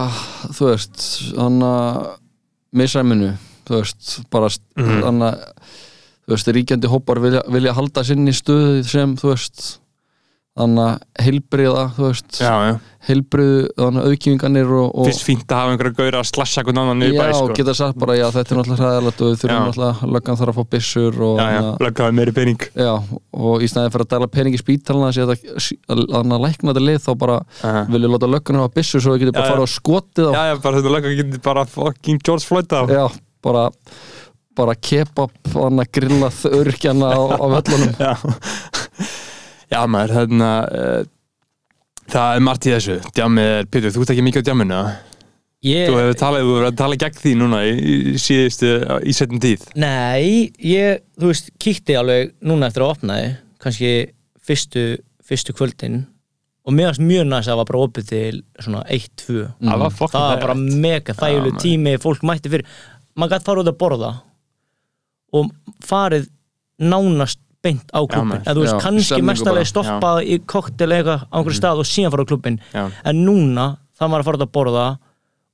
þú 0.58 0.71
veist, 0.71 1.03
hann 1.38 1.60
að 1.67 1.99
misræminu, 2.77 3.34
þú 3.67 3.82
veist 3.82 4.13
bara 4.34 4.49
Mhm. 4.77 5.03
hann 5.03 5.19
að 5.27 5.41
þú 6.27 6.34
veist, 6.36 6.47
ríkjandi 6.58 6.89
hópar 6.91 7.21
vilja, 7.23 7.41
vilja 7.51 7.73
halda 7.77 8.03
sinni 8.03 8.34
stöðu 8.36 8.84
sem, 8.88 9.15
þú 9.19 9.34
veist 9.34 9.80
hann 10.57 10.77
að 10.81 10.93
heilbriða, 11.21 11.83
heilbriðu, 13.07 13.67
þannig 13.77 14.01
að 14.01 14.13
og 14.97 15.05
fyrst 15.07 15.23
fínt 15.23 15.51
að 15.53 15.61
hafa 15.61 15.73
einhverja 15.73 15.95
gauðra 15.99 16.21
að 16.23 16.29
slassa 16.31 16.63
hvernig 16.65 16.81
annan 16.83 16.99
niður 17.03 17.15
já, 17.15 17.21
bæ 17.21 17.37
sko. 17.37 17.55
geta 17.59 17.75
sagt 17.77 17.99
bara, 18.01 18.15
já, 18.17 18.25
þetta 18.35 18.53
er 18.53 18.59
náttúrulega 18.59 18.89
hræðilegt 18.89 19.21
og 19.21 19.29
við 19.29 19.37
þurfum 19.43 19.67
náttúrulega, 19.67 20.09
löggan 20.17 20.39
þarf 20.41 20.51
að 20.51 20.57
fá 20.57 20.71
byssur 20.75 21.21
og 21.27 21.37
já, 21.37 21.45
já, 21.45 21.57
hann 21.57 21.69
að- 21.69 21.85
löggaði 21.87 22.17
meiri 22.19 22.35
pening 22.39 22.67
Já, 22.73 22.91
og 23.47 23.63
í 23.63 23.69
snæðin 23.71 23.93
fyrir 23.95 24.07
að 24.07 24.11
dæla 24.15 24.29
pening 24.33 24.57
í 24.57 24.61
þetta, 25.29 25.37
þannig 25.87 26.37
að 26.37 26.45
lækna 26.47 26.73
þetta 26.73 26.85
lið 26.87 27.01
þá 27.05 27.11
bara 27.23 27.39
Aha. 27.63 27.85
vilja 27.93 28.11
láta 28.11 28.31
löggan 28.33 28.61
hafa 28.61 28.75
byssu 28.75 28.99
svo 29.03 29.15
við 29.15 29.23
getum 29.23 29.37
bara 29.39 29.47
já. 29.47 29.53
fara 29.53 29.63
á 29.63 29.69
skotið 29.77 30.31
já, 30.33 30.43
já, 30.51 30.55
bara 30.65 30.81
þetta 30.81 30.95
löggaði 30.97 31.21
getur 31.21 31.43
bara 31.47 31.65
fucking 31.65 32.19
George 32.25 32.45
Floyd 32.49 32.75
á 32.75 32.81
já, 32.91 33.05
bara 33.45 33.69
bara 34.57 34.73
kebab, 34.73 35.29
að 35.53 35.83
grillað 35.93 36.39
örkjana 36.49 37.13
á, 37.13 37.21
á 37.37 37.45
völlunum 37.45 37.93
já, 39.71 39.80
maður, 39.89 40.15
þarna 40.21 40.49
uh, 40.67 41.06
það 42.12 42.34
er 42.38 42.43
margt 42.47 42.67
í 42.67 42.73
þessu. 42.73 42.97
Djamið 43.15 43.53
er, 43.53 43.69
Pétur, 43.71 43.93
þú 43.95 44.03
ert 44.03 44.13
ekki 44.15 44.25
mikið 44.27 44.43
á 44.43 44.47
djaminu? 44.49 44.82
Ég, 45.65 45.88
þú 45.89 45.97
hefur 45.97 46.19
talað, 46.21 46.43
þú 46.43 46.47
hefur 46.47 46.60
verið 46.60 46.69
að 46.69 46.82
tala 46.84 46.99
gegn 47.01 47.21
því 47.21 47.32
núna 47.39 47.62
í, 47.65 47.71
í 48.13 48.19
síðustu, 48.21 48.73
í 49.01 49.15
setjum 49.17 49.41
tíð. 49.41 49.63
Nei, 49.82 50.51
ég, 50.62 51.01
þú 51.17 51.32
veist, 51.32 51.49
kíkti 51.62 51.97
alveg 51.97 52.36
núna 52.45 52.69
eftir 52.69 52.86
að 52.86 52.93
opnaði, 52.93 53.32
kannski 53.63 53.91
fyrstu, 54.47 54.86
fyrstu 55.25 55.56
kvöldin. 55.58 56.06
Og 56.67 56.75
varst 56.75 57.01
mjög 57.01 57.27
næst 57.30 57.47
að 57.47 57.53
það 57.53 57.60
var 57.62 57.69
bara 57.71 57.84
opið 57.88 58.08
til 58.10 58.39
svona 58.60 58.80
1-2 58.91 59.36
það 59.63 59.82
var 59.82 59.93
það 59.97 60.25
var 60.27 60.41
bara 60.41 60.56
mega 60.60 61.13
þægilegu 61.15 61.53
maður. 61.53 61.62
tími 61.63 61.93
fólk 62.03 62.25
mætti 62.27 62.51
fyrir, 62.51 62.73
maður 63.15 63.38
gæti 63.38 63.47
fara 63.47 63.63
út 63.63 63.71
að 63.71 63.77
borða 63.80 64.10
og 65.38 65.53
farið 65.88 66.27
nánast 66.84 67.39
beint 67.63 67.89
á 67.91 67.99
klubbin 68.05 68.29
maður. 68.29 68.43
eða 68.45 68.55
þú 68.55 68.61
veist, 68.63 68.73
Já, 68.73 68.81
kannski 68.85 69.21
bara. 69.45 69.65
stoppað 69.65 70.17
í 70.23 70.37
koktel 70.45 70.89
eitthvað 70.93 71.19
á 71.27 71.35
einhverju 71.37 71.57
stað 71.59 71.81
og 71.81 71.85
síðan 71.89 72.11
fara 72.13 72.23
á 72.23 72.29
klubbin 72.29 72.59
Já. 72.73 72.83
en 73.05 73.25
núna 73.25 73.65
það 73.99 74.09
maður 74.11 74.21
að 74.21 74.27
fara 74.29 74.37
út 74.37 74.45
að 74.47 74.53
borða 74.57 74.87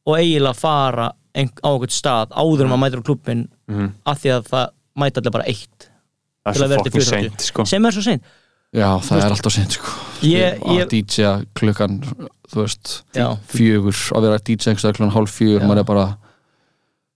og 0.06 0.18
eiginlega 0.20 0.56
fara 0.60 1.12
ein, 1.34 1.50
á 1.64 1.70
einhvern 1.72 1.96
stað 1.96 2.28
áður 2.36 2.62
en 2.66 2.70
maður 2.74 2.84
mætir 2.84 3.00
á 3.02 3.08
klubbin 3.08 3.48
Mhm. 3.68 3.90
af 4.06 4.20
því 4.22 4.30
að 4.36 4.48
það 4.52 4.68
mæti 5.00 5.18
allir 5.22 5.32
bara 5.32 5.44
eitt 5.48 5.90
það 6.46 6.54
til 6.54 6.62
er 6.62 6.66
að 6.66 6.68
svo 6.68 6.68
vera 6.68 6.84
til 6.84 6.92
fucking 6.92 7.04
40 7.04 7.30
seint 7.30 7.42
sko. 7.42 7.66
sem 7.66 7.86
er 7.86 7.92
svo 7.92 8.02
seint 8.04 8.24
Já, 8.74 8.90
það 9.00 9.18
er 9.24 9.30
alltaf 9.32 9.52
sent 9.54 9.72
sko 9.72 9.92
Ég- 10.24 10.60
að 10.60 10.78
ég- 10.80 10.90
DJ 10.90 11.46
klukkan 11.56 12.02
þú 12.50 12.58
veist, 12.62 13.04
Já. 13.16 13.38
fjögur 13.48 13.96
að 14.18 14.22
vera 14.22 14.38
DJ 14.44 14.70
einhverstað 14.74 14.94
klukkan 14.98 15.14
hálf 15.16 15.32
fjögur, 15.40 15.62
maður 15.64 15.80
er 15.80 15.84
bara 15.84 16.18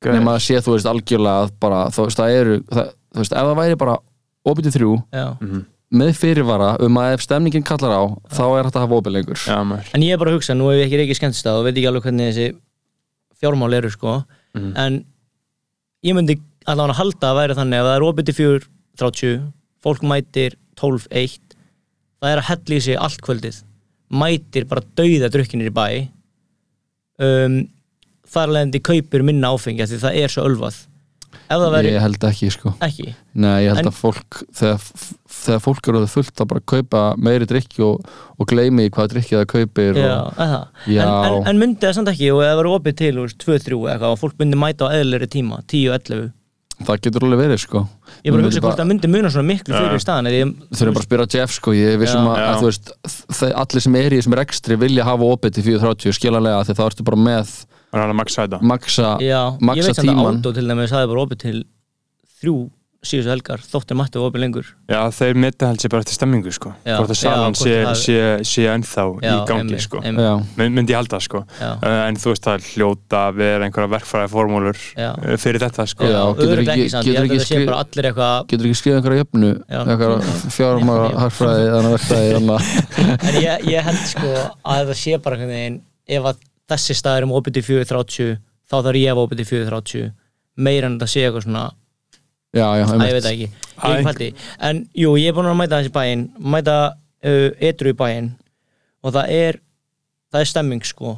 nema 0.05 0.35
að 0.37 0.43
sé, 0.45 0.55
þú 0.61 0.75
veist, 0.75 0.85
algjörlega 0.85 1.43
að 1.45 1.51
bara, 1.59 1.79
þú 1.89 2.05
veist, 2.05 2.17
það 2.17 2.35
eru 2.39 2.59
það, 2.71 2.91
þú 3.13 3.17
veist, 3.23 3.33
ef 3.33 3.47
það 3.47 3.57
væri 3.57 3.77
bara 3.77 3.97
opið 4.51 4.67
til 4.67 4.75
þrjú. 4.77 4.93
Já. 5.15 5.27
með 5.87 6.09
fyrirvara 6.19 6.73
um 6.83 6.97
að 6.99 7.13
ef 7.15 7.21
stemningin 7.23 7.63
kallar 7.63 7.93
á 7.95 8.03
þá 8.27 8.43
er 8.57 8.67
þetta 8.67 8.79
að 8.81 8.85
hafa 8.85 8.97
opið 8.99 9.13
lengur. 9.15 9.43
Já, 9.47 9.59
en 9.95 10.03
ég 10.03 10.13
er 10.15 10.19
bara 10.19 10.33
að 10.33 10.39
hugsa, 10.39 10.55
nú 10.57 10.67
hef 10.67 10.81
ég 10.81 10.87
ekki 10.89 10.99
reikið 10.99 11.19
skemmtistað 11.21 11.59
og 11.61 11.67
veit 11.67 11.77
ekki 11.77 11.87
alveg 11.87 12.07
hvernig 12.09 12.33
þessi 12.33 12.47
fjármál 13.39 13.77
eru 13.77 13.91
sko. 13.93 14.17
Mhm. 14.57 14.73
en 14.75 15.05
ég 16.03 16.15
myndi 16.17 16.39
allavega 16.67 16.93
að 16.93 16.99
halda 17.01 17.29
að 17.31 17.37
væri 17.39 17.55
þannig 17.55 17.79
að 17.79 17.87
það 17.87 17.95
er 17.95 18.07
opið 18.09 18.25
til 18.27 18.35
4.30 18.41 19.39
fólk 19.83 20.03
mætir 20.03 20.57
12.1 20.75 21.39
það 22.21 22.31
er 22.33 22.41
að 22.41 22.47
hella 22.49 22.75
í 22.75 22.81
sig 22.83 22.97
allt 22.97 23.21
kvöldið. 23.21 23.63
Mætir 24.11 24.67
bara 24.67 24.83
dauða 24.97 25.29
drukkinir 25.31 25.69
í 25.69 25.75
bæ. 25.75 25.87
Um, 27.17 27.57
þar 28.27 28.51
leðandi 28.53 28.81
kaupir 28.83 29.23
minna 29.25 29.53
áfengi 29.55 29.81
af 29.81 29.89
því 29.89 29.99
það 30.03 30.19
er 30.21 30.33
svo 30.33 30.43
ölvað 30.49 30.75
það 31.49 31.73
væri 31.75 31.91
Ég 31.93 32.03
held 32.03 32.27
ekki, 32.29 32.49
sko 32.53 32.73
ekki 32.83 33.07
Nei, 33.37 33.65
ég 33.65 33.73
held 33.73 33.83
En- 33.83 33.89
að 33.91 33.97
fólk 33.97 34.39
þegar, 34.57 34.87
þegar 35.37 35.61
fólk 35.67 35.91
eru 35.91 36.01
fullt 36.11 36.43
að 36.43 36.49
bara 36.53 36.65
kaupa 36.73 37.03
meiri 37.17 37.47
drikki 37.49 37.83
og, 37.85 38.07
og 38.37 38.49
gleymi 38.49 38.89
hvað 38.89 39.13
drikki 39.13 39.37
það 39.37 39.47
kaupir 39.53 40.01
Já, 40.01 40.15
og. 40.23 40.81
Já. 40.89 41.03
En, 41.05 41.13
en, 41.37 41.51
en 41.53 41.61
myndi 41.61 41.85
það 41.85 41.99
samt 41.99 42.11
ekki 42.13 42.31
og 42.33 42.43
það 42.45 42.57
var 42.61 42.71
opið 42.73 42.97
til 43.03 43.13
úr 43.23 43.37
2-3 43.45 43.83
eitthvað 43.93 44.09
og 44.15 44.19
fólk 44.23 44.41
myndi 44.41 44.59
mæta 44.59 44.89
á 44.89 44.95
eðlilegri 44.97 45.31
tíma 45.37 45.61
10-11 45.69 46.33
það 46.85 46.99
getur 47.07 47.25
alveg 47.25 47.39
verið 47.41 47.61
sko 47.63 47.81
ég 48.21 48.33
bara 48.33 48.45
hugsa 48.45 48.61
hvort 48.61 48.77
það 48.77 48.89
myndi 48.91 49.09
muna 49.09 49.31
svona 49.33 49.49
miklu 49.49 49.73
Já. 49.73 49.79
fyrir 49.81 49.97
í 49.97 50.03
staðan 50.03 50.29
ég, 50.29 50.51
þurfum 50.77 50.93
bara 50.93 51.01
að 51.03 51.07
spyrja 51.07 51.27
Jeff 51.33 51.55
sko 51.57 51.73
ég 51.73 51.97
vissum 52.01 52.27
Já. 52.27 52.29
að, 52.29 52.37
Já. 52.37 52.49
að 52.51 52.59
þú 52.61 52.67
veist 52.69 53.55
allir 53.63 53.85
sem 53.87 53.97
er 53.97 54.13
í 54.13 54.19
þessum 54.19 54.37
rekstri 54.37 54.77
vilja 54.83 55.07
hafa 55.07 55.31
opið 55.33 55.57
til 55.57 55.65
4.30 55.71 56.17
skilanlega 56.19 56.61
því 56.67 56.77
þá 56.77 56.83
ertu 56.85 57.07
bara 57.07 57.21
með 57.29 57.55
það 57.97 58.07
er 58.07 58.15
að 58.15 58.19
maksa 58.21 58.45
þetta 58.47 58.61
maksa 58.73 59.11
já, 59.25 59.41
ég 59.57 59.61
Maxa 59.71 59.87
veit 59.87 59.95
samt 59.95 60.05
að 60.07 60.09
tímann. 60.13 60.41
átó 60.41 60.53
til 60.57 60.67
dæmis 60.71 60.91
það 60.95 61.03
er 61.07 61.13
bara 61.13 61.27
opið 61.27 61.43
til 61.47 61.57
þrjú 62.41 62.57
síðustu 63.07 63.29
helgar 63.29 63.61
þóttir 63.61 63.95
mættu 63.95 64.19
opið 64.25 64.41
lengur 64.41 64.65
já, 64.89 64.97
þeir 65.15 65.37
metta 65.39 65.67
held 65.69 65.79
sér 65.79 65.91
bara 65.93 66.01
eftir 66.03 66.15
stemmingu 66.17 66.51
sko. 66.51 66.71
Já, 66.83 66.95
hvort 66.97 67.11
að 67.13 67.15
já, 67.15 67.21
salan 67.21 67.53
hvort 67.53 67.61
sé, 67.61 67.75
það- 67.85 67.99
sé, 68.01 68.15
sé 68.49 68.63
ennþá 68.73 69.03
í 69.21 69.35
gangi 69.47 69.61
einmitt, 69.61 69.83
sko. 69.85 70.01
einmitt, 70.01 70.25
já, 70.25 70.33
My- 70.57 70.67
myndi 70.73 70.91
ég 70.91 70.97
halda 70.97 71.19
sko. 71.21 71.43
já, 71.61 71.69
uh, 71.77 72.07
en 72.09 72.17
þú 72.17 72.31
veist 72.33 72.43
það 72.47 72.57
er 72.57 72.65
hljóta 72.73 73.21
að 73.29 73.37
vera 73.37 73.67
einhverja 73.69 73.91
verkfræði 73.93 74.31
formúlur 74.33 74.81
Já. 74.97 75.11
uh, 75.13 75.37
fyrir 75.37 75.61
þetta 75.61 75.85
sko. 75.93 76.03
Já, 76.03 76.17
já, 76.17 76.25
getur 76.33 76.51
öðrugt 76.51 76.67
ekki- 76.73 76.83
ekki 76.83 76.89
samt, 76.89 77.05
getur 77.05 77.13
ég 77.13 77.21
held 77.21 77.29
ekki 77.29 77.37
að 77.37 77.39
það 77.39 77.47
sé 77.47 77.55
skrif- 77.55 77.69
bara 77.69 77.79
allir 77.85 78.09
eitthvað 78.09 78.47
getur 78.51 78.65
ekki 78.67 78.79
skrifað 78.81 78.97
einhverja 78.97 79.23
jöfnu 79.23 79.51
Já. 79.69 79.79
einhverja 79.85 80.19
fjármára 80.57 81.07
Já. 81.07 81.17
harfræði 81.23 81.65
þannig 81.77 81.87
að 81.87 81.95
verkfræði 81.97 82.29
þannig 82.35 82.53
að 82.57 83.29
en 83.29 83.41
ég, 83.45 83.65
ég 83.71 83.81
held 83.87 84.03
sko 84.11 84.27
að 84.65 84.83
það 84.91 84.93
sé 85.05 85.17
bara 85.21 85.35
einhvern 85.37 85.53
veginn 85.55 85.81
ef 86.09 86.23
að 86.33 86.35
þessi 86.67 86.95
staður 86.97 87.27
um 87.27 87.35
opið 87.39 87.59
til 87.59 87.65
4.30 87.71 88.37
þá 88.67 88.77
þarf 88.77 89.01
ég 89.01 89.11
að 89.13 89.23
opið 89.23 89.41
til 89.41 89.49
4.30 89.51 90.13
meira 90.57 90.89
en 90.89 90.99
það 91.01 91.13
sé 91.13 91.25
eitthvað 91.25 91.45
svona 91.47 91.65
já, 92.57 92.67
já, 92.79 92.85
að 92.87 93.03
ég 93.07 93.17
veit 93.17 93.27
ekki, 93.31 93.49
er 93.87 94.07
fælti 94.07 94.29
en 94.69 94.85
jú, 94.97 95.11
ég 95.21 95.31
er 95.31 95.37
búin 95.37 95.51
að 95.51 95.59
mæta 95.59 95.81
þessi 95.81 95.93
bæinn 95.93 96.25
mæta 96.41 96.77
uh, 97.25 97.49
etru 97.63 97.93
í 97.93 97.97
bæinn. 97.97 98.31
Og 99.05 99.13
það 99.15 99.33
er 99.33 99.59
það 100.33 100.43
er 100.43 100.51
stemming 100.51 100.87
sko. 100.87 101.15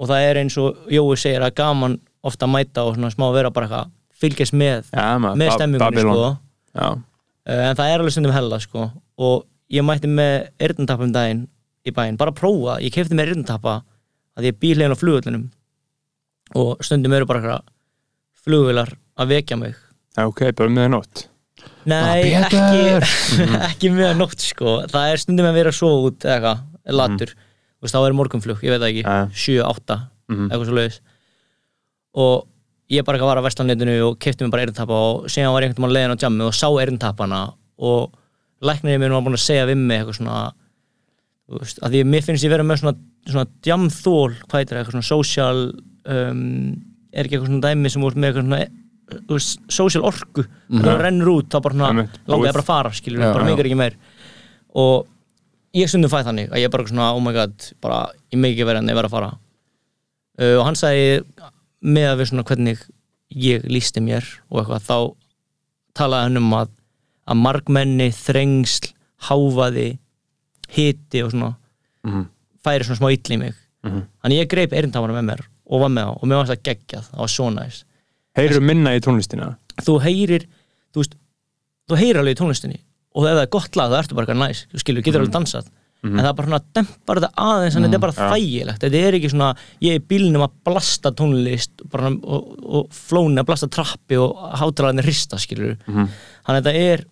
Og 0.00 0.10
það 0.10 0.28
er 0.28 0.40
eins 0.42 0.58
og 0.60 0.90
Jói 0.92 1.16
segir 1.20 1.44
að 1.44 1.56
gaman 1.58 1.98
ofta 2.24 2.48
að 2.48 2.54
mæta 2.54 2.84
og 2.86 2.96
svona 2.96 3.12
smá 3.14 3.26
vera 3.34 3.52
bara 3.54 3.68
eitthvað 3.68 3.92
fylgjast 4.24 4.54
með, 4.56 4.86
Já, 4.94 5.18
maður, 5.20 5.40
með 5.40 5.50
stemmingunni 5.56 6.04
sko. 6.04 6.28
Já. 6.74 6.86
uh, 6.94 7.64
en 7.70 7.80
það 7.80 7.88
er 7.88 7.98
alveg 7.98 8.14
stundum 8.16 8.36
hella 8.36 8.60
sko. 8.62 8.88
Og 9.20 9.44
ég 9.72 9.86
mætti 9.86 10.10
með 10.10 10.36
eyrnatappa 10.62 11.06
um 11.06 11.14
daginn 11.14 11.42
í 11.84 11.92
bæinn, 11.94 12.18
bara 12.20 12.32
prófa, 12.32 12.78
ég 12.80 12.94
kefti 12.94 13.16
með 13.16 13.34
eyrnatappa 13.34 13.82
að 14.38 14.48
ég 14.50 14.58
bíl 14.60 14.76
hérna 14.80 14.96
á 14.96 15.00
flugvöllunum 15.00 15.44
og 16.60 16.82
stundum 16.84 17.14
eru 17.16 17.26
bara 17.28 17.60
flugvölar 18.44 18.92
að 19.18 19.30
vekja 19.34 19.56
mig. 19.60 19.74
Ok, 20.20 20.44
bara 20.56 20.70
með 20.70 20.90
nótt. 20.94 21.24
Nei, 21.88 22.34
ekki, 22.36 22.60
ekki 23.70 23.90
með 23.94 24.10
að 24.12 24.18
nótt 24.20 24.42
sko. 24.44 24.78
Það 24.90 25.12
er 25.14 25.22
stundum 25.22 25.48
að 25.48 25.58
vera 25.60 25.72
svo 25.74 25.90
út 26.08 26.24
eða 26.26 26.34
eitthvað, 26.36 26.64
latur. 26.98 27.34
Veist, 27.84 27.94
þá 27.94 28.00
er 28.08 28.16
morgunflug, 28.16 28.62
ég 28.64 28.74
veit 28.74 28.86
ekki. 28.88 29.04
Ja. 29.04 29.24
7-8, 29.32 30.00
Mhm. 30.24 30.46
eitthvað 30.48 30.68
svo 30.70 30.74
leiðis 30.78 31.00
Og 32.16 32.46
ég 32.88 33.04
bara 33.04 33.18
var 33.26 33.36
að 33.40 33.44
verslanetinu 33.48 33.94
og 34.06 34.18
kefti 34.22 34.44
mig 34.46 34.52
bara 34.54 34.62
eyrntappa 34.64 34.92
og 34.94 35.24
síðan 35.28 35.52
var 35.52 35.62
ég 35.66 35.72
einhvern 35.72 35.84
veginn 35.84 35.96
leiðin 35.96 36.14
á 36.16 36.22
jammi 36.22 36.44
og 36.46 36.54
sá 36.56 36.68
eyrntappana 36.80 37.40
og 37.78 38.12
læknirinn 38.64 39.00
minn 39.02 39.12
var 39.12 39.24
búin 39.26 39.36
að 39.36 39.42
segja 39.44 39.66
við 39.68 39.76
mig 39.82 39.98
eitthvað 40.00 40.16
svona 40.20 40.52
að 41.50 41.90
því 41.92 42.02
mér 42.08 42.24
finnst 42.24 42.44
ég 42.46 42.52
vera 42.54 42.64
með 42.64 42.80
svona, 42.80 42.94
svona 43.30 43.46
jamþól, 43.64 44.34
hvað 44.44 44.60
heitir 44.60 44.76
það, 44.76 44.80
eitthvað 44.82 44.96
svona 44.96 45.08
social 45.10 45.60
um, 45.70 46.42
er 47.14 47.24
ekki 47.24 47.36
eitthvað 47.38 47.50
svona 47.50 47.64
dæmi 47.68 47.92
sem 47.92 48.04
voru 48.04 48.20
með 48.20 48.30
eitthvað 48.30 48.46
svona 48.48 48.62
veist, 49.30 49.64
social 49.72 50.04
orku, 50.08 50.44
mm 50.44 50.84
það 50.84 51.00
rennur 51.04 51.30
út 51.34 51.48
þá 51.52 51.58
bara 51.64 51.78
svona, 51.78 52.06
langar 52.26 52.48
ég 52.48 52.56
bara 52.56 52.64
að 52.64 52.70
fara 52.70 52.92
skilur, 52.96 53.22
Já, 53.24 53.32
bara 53.36 53.48
mingar 53.48 53.68
ekki 53.68 53.78
meir. 53.78 53.96
Og 54.74 55.06
ég 55.76 55.90
stundum 55.90 56.12
fæ 56.12 56.20
þannig 56.26 56.52
að 56.52 56.62
ég 56.64 56.72
bara 56.72 56.86
svona, 56.90 57.10
oh 57.14 57.22
my 57.22 57.34
god, 57.36 57.68
bara 57.84 57.98
ég 58.32 58.40
megi 58.40 58.56
ekki 58.56 58.68
verið 58.68 58.82
en 58.82 58.92
ég 58.92 58.98
verið 58.98 59.10
að 59.10 59.16
fara. 59.16 59.32
Uh, 60.40 60.54
og 60.58 60.64
hann 60.68 60.78
sagði 60.78 61.20
með 61.84 62.08
að 62.10 62.20
við 62.20 62.30
svona 62.32 62.46
hvernig 62.48 62.86
ég 63.44 63.66
lísti 63.70 64.02
mér 64.04 64.26
og 64.50 64.62
eitthvað, 64.62 64.88
þá 64.88 64.98
talaði 65.98 66.28
hann 66.28 66.40
um 66.42 66.56
að, 66.58 66.72
að 67.30 67.40
margmenni, 67.44 68.08
þrengsl, 68.14 68.92
háfaði 69.28 69.88
hiti 70.74 71.22
og 71.24 71.34
svona. 71.34 71.52
Mhm. 72.04 72.30
Færi 72.64 72.86
svona 72.86 73.00
smá 73.00 73.10
ill 73.12 73.34
í 73.36 73.40
mig. 73.40 73.54
Þannig 73.84 74.38
ég 74.40 74.48
greip 74.48 74.72
eirindamana 74.72 75.18
með 75.18 75.26
mér 75.28 75.42
og 75.68 75.80
var 75.84 75.92
með 75.92 76.08
á 76.08 76.12
og 76.16 76.24
mér 76.28 76.40
var 76.40 76.48
það 76.52 76.62
geggjað, 76.68 77.04
það 77.10 77.20
var 77.24 77.32
svo 77.34 77.50
næst 77.52 77.84
Heyrðu 78.34 78.60
minna 78.66 78.94
í 78.96 79.00
tónlistina? 79.04 79.52
Þú 79.84 79.94
heyrir 80.02 80.48
þú 80.94 81.02
veist, 81.02 81.14
þú 81.88 81.98
heyrir 82.00 82.18
alveg 82.22 82.34
í 82.34 82.40
tónlistinni 82.40 82.80
og 83.14 83.28
ef 83.28 83.36
það 83.36 83.42
er 83.44 83.50
gott 83.54 83.76
lag, 83.78 83.92
þá 83.92 83.98
ertu 84.00 84.16
bara 84.18 84.26
eitthvað 84.26 84.40
næs 84.42 84.62
þú 84.72 84.80
skilur, 84.82 85.04
getur 85.06 85.22
alveg 85.22 85.34
dansað. 85.36 85.68
En 86.04 86.18
það 86.18 86.26
er 86.28 86.34
bara 86.36 86.48
svona 86.50 86.64
dempar 86.76 87.20
þetta 87.20 87.44
aðeins, 87.44 87.76
en 87.78 87.84
þetta 87.86 87.96
er 87.96 88.02
bara 88.02 88.16
þægilegt. 88.34 88.82
Þetta 88.82 88.98
er 89.08 89.16
ekki 89.16 89.30
svona, 89.32 89.46
ég 89.80 89.94
er 89.94 90.00
í 90.00 90.04
bílnum 90.10 90.42
að 90.44 90.56
blasta 90.68 91.12
tónlist 91.16 91.84
bara, 91.94 92.10
og, 92.10 92.50
og 92.66 92.90
flóni 92.92 93.40
að 93.40 93.46
blasta 93.48 93.68
trappi 93.72 94.18
og 94.20 94.42
hátalarnir 94.60 95.06
rista, 95.06 95.38
skilur 95.40 95.78
þannig 95.86 96.58
að 96.58 96.58
þetta 96.58 96.74
er 96.90 97.06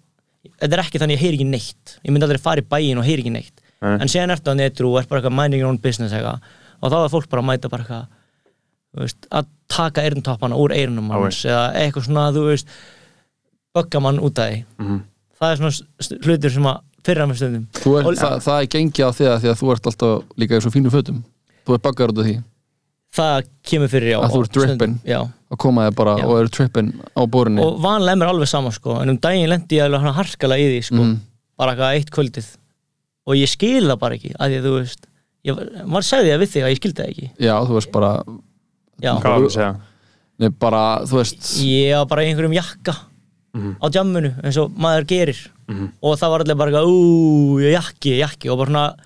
þetta 0.59 0.77
er 0.77 0.83
ekki 0.83 1.01
þannig 1.01 1.15
að 1.15 1.17
ég 1.17 1.23
heyri 1.25 1.39
ekki 1.39 1.49
neitt. 1.55 1.95
Ég 2.03 2.13
myndi 2.13 2.27
aldrei 2.27 2.43
fara 2.43 2.61
í 2.61 2.67
bæinn 2.75 2.99
og 3.01 3.07
heyri 3.07 3.23
ekki 3.23 3.33
neitt 3.39 3.62
Nei. 3.83 3.97
en 3.99 4.09
séðan 4.09 4.31
ertu 4.37 4.51
að 4.53 4.61
netru 4.63 4.91
og 4.93 5.01
er 5.03 5.07
bara 5.11 5.21
eitthvað 5.21 5.35
minding 5.41 5.61
your 5.65 5.69
own 5.73 5.79
business 5.83 6.13
eitthvað 6.15 6.41
og 6.83 6.91
þá 6.93 6.99
er 7.05 7.09
fólk 7.17 7.29
bara 7.33 7.43
að 7.43 7.49
mæta 7.51 7.69
bara 7.73 7.83
eitthvað 7.83 8.07
veist, 9.03 9.27
að 9.33 9.47
taka 9.73 10.03
eyrntoppana 10.07 10.59
úr 10.61 10.75
eyrnum 10.77 11.11
hans 11.11 11.45
eða 11.49 11.65
eitthvað 11.81 12.07
svona, 12.07 12.27
þú 12.37 12.45
veist 12.51 12.69
bögga 13.75 14.01
mann 14.05 14.21
út 14.21 14.39
af 14.39 14.51
því 14.53 14.65
Mhm. 14.79 15.01
það 15.41 15.53
er 15.53 15.57
svona 15.57 16.23
hlutur 16.27 16.51
sem 16.51 16.63
að 16.71 16.81
fyrra 17.05 17.27
með 17.27 17.37
stundum 17.41 17.67
Þú 17.73 17.99
er, 17.99 18.07
Og- 18.07 18.15
það, 18.15 18.37
það 18.47 18.63
er 18.63 18.67
gengið 18.77 19.07
á 19.09 19.11
því 19.19 19.25
að 19.33 19.39
því 19.43 19.49
að 19.53 19.61
þú 19.63 19.73
ert 19.73 19.87
alltaf 19.91 20.23
líka 20.39 20.57
í 20.57 20.61
svo 20.63 20.71
fínu 20.71 20.91
fötum 20.93 21.23
Þú 21.67 21.75
ert 21.75 21.83
baggar 21.83 22.09
út 22.13 22.19
af 22.19 22.27
því 22.27 22.43
það 23.13 23.49
kemur 23.69 23.89
fyrir 23.93 24.11
já 24.13 24.19
Að 24.23 24.31
þú 24.33 24.43
ert 24.43 24.53
drippin. 24.53 24.95
að 25.05 25.59
koma 25.59 25.83
þér 25.91 25.95
bara 25.97 26.17
Já. 26.19 26.25
og 26.27 26.39
eru 26.39 26.49
trippin 26.49 26.93
á 27.17 27.23
borunni 27.29 27.61
og 27.61 27.81
vanlega 27.83 28.13
er 28.13 28.17
mér 28.23 28.29
alveg 28.33 28.49
sama 28.49 28.71
sko 28.71 29.01
en 29.03 29.11
um 29.11 29.19
daginn 29.19 29.49
lendi 29.51 29.77
ég 29.77 29.85
alveg 29.85 30.01
hana 30.01 30.13
harkalega 30.13 30.61
í 30.63 30.69
því 30.79 30.83
sko 30.85 31.03
Mm. 31.03 31.19
bara 31.59 31.73
eitthvað 31.75 31.97
eitt 31.99 32.11
kvöldið 32.11 32.57
og 33.27 33.37
ég 33.39 33.49
skil 33.53 33.85
það 33.87 33.99
bara 34.03 34.19
ekki 34.19 34.33
að 34.39 34.51
því 34.53 34.59
að 34.61 34.67
þú 34.69 34.73
veist 34.79 35.07
ég, 35.47 35.63
maður 35.87 36.07
sagði 36.09 36.33
það 36.33 36.43
við 36.43 36.53
þig 36.55 36.63
að 36.67 36.73
ég 36.75 36.81
skildi 36.83 37.03
það 37.03 37.11
ekki 37.13 37.31
Já, 37.47 37.55
þú 37.69 37.77
veist 37.79 37.93
bara 37.95 38.11
já, 39.03 39.13
Hvað 39.13 39.23
var 39.23 39.41
það 39.41 39.47
að 39.49 39.57
segja? 39.57 39.73
Nei, 40.43 40.49
bara, 40.65 40.83
þú 41.07 41.19
veist 41.21 41.49
ég 41.63 41.97
var 42.01 42.07
bara 42.13 42.23
í 42.27 42.31
einhverjum 42.33 42.59
jakka 42.59 42.97
Mhm. 43.53 43.73
á 43.85 43.87
jammunu 43.93 44.31
eins 44.43 44.57
og 44.57 44.71
maður 44.81 45.05
gerir 45.11 45.41
Mhm. 45.69 45.89
og 46.03 46.15
það 46.17 46.31
var 46.33 46.41
allir 46.41 46.57
bara 46.57 46.71
eitthvað 46.71 46.89
úúúú, 46.89 47.73
jakki, 47.73 48.15
jakki 48.19 48.49
og 48.51 48.57
bara 48.63 48.71
svona 48.71 48.97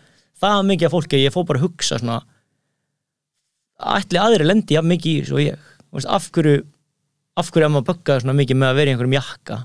það 0.40 0.66
mikið 0.70 0.86
af 0.86 0.92
fólki, 0.92 1.18
ég 1.26 1.32
fór 1.34 1.44
bara 1.48 1.58
að 1.58 1.64
hugsa 1.66 1.98
svona 1.98 2.20
ætli 3.96 4.18
aðri 4.22 4.46
lendi 4.46 4.76
jafn 4.76 4.88
mikið 4.92 5.12
í 5.16 5.22
þessu 5.24 5.34
og 5.36 5.42
ég 5.44 5.58
Þú 5.86 5.98
veist, 5.98 6.08
af 6.12 6.30
hverju 6.34 6.62
af 7.36 7.50
hverju 7.52 7.66
að 7.66 7.72
maður 7.74 7.86
böggaði 7.90 8.22
svona 8.22 8.36
mikið 8.38 8.56
með 8.60 8.68
að 8.70 8.76
vera 8.78 8.90
í 8.90 8.94
einhverjum 8.94 9.16
jakka 9.16 9.56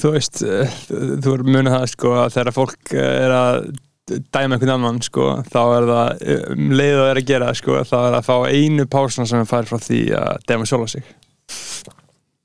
þú 0.00 0.12
veist, 0.16 0.42
uh, 0.46 0.74
þú 1.20 1.36
er 1.36 1.46
munið 1.46 1.74
það 1.76 1.86
sko 1.92 2.12
að 2.22 2.34
þegar 2.36 2.56
fólk 2.56 2.92
uh, 2.96 3.06
er 3.06 3.34
að 3.36 3.70
dæma 4.10 4.56
einhvern 4.56 4.74
annan 4.74 5.00
sko 5.06 5.26
þá 5.46 5.60
er 5.62 5.88
það, 5.90 6.22
um 6.56 6.72
leið 6.74 6.96
og 6.98 7.08
er 7.12 7.20
að 7.20 7.28
gera 7.28 7.50
sko 7.54 7.82
þá 7.86 7.96
er 8.00 8.16
að 8.18 8.26
fá 8.26 8.36
einu 8.50 8.86
pásna 8.90 9.26
sem 9.28 9.42
það 9.42 9.50
fær 9.52 9.68
frá 9.70 9.82
því 9.84 10.00
að 10.18 10.46
dæma 10.50 10.66
sjálfa 10.66 10.88
sig 10.96 11.10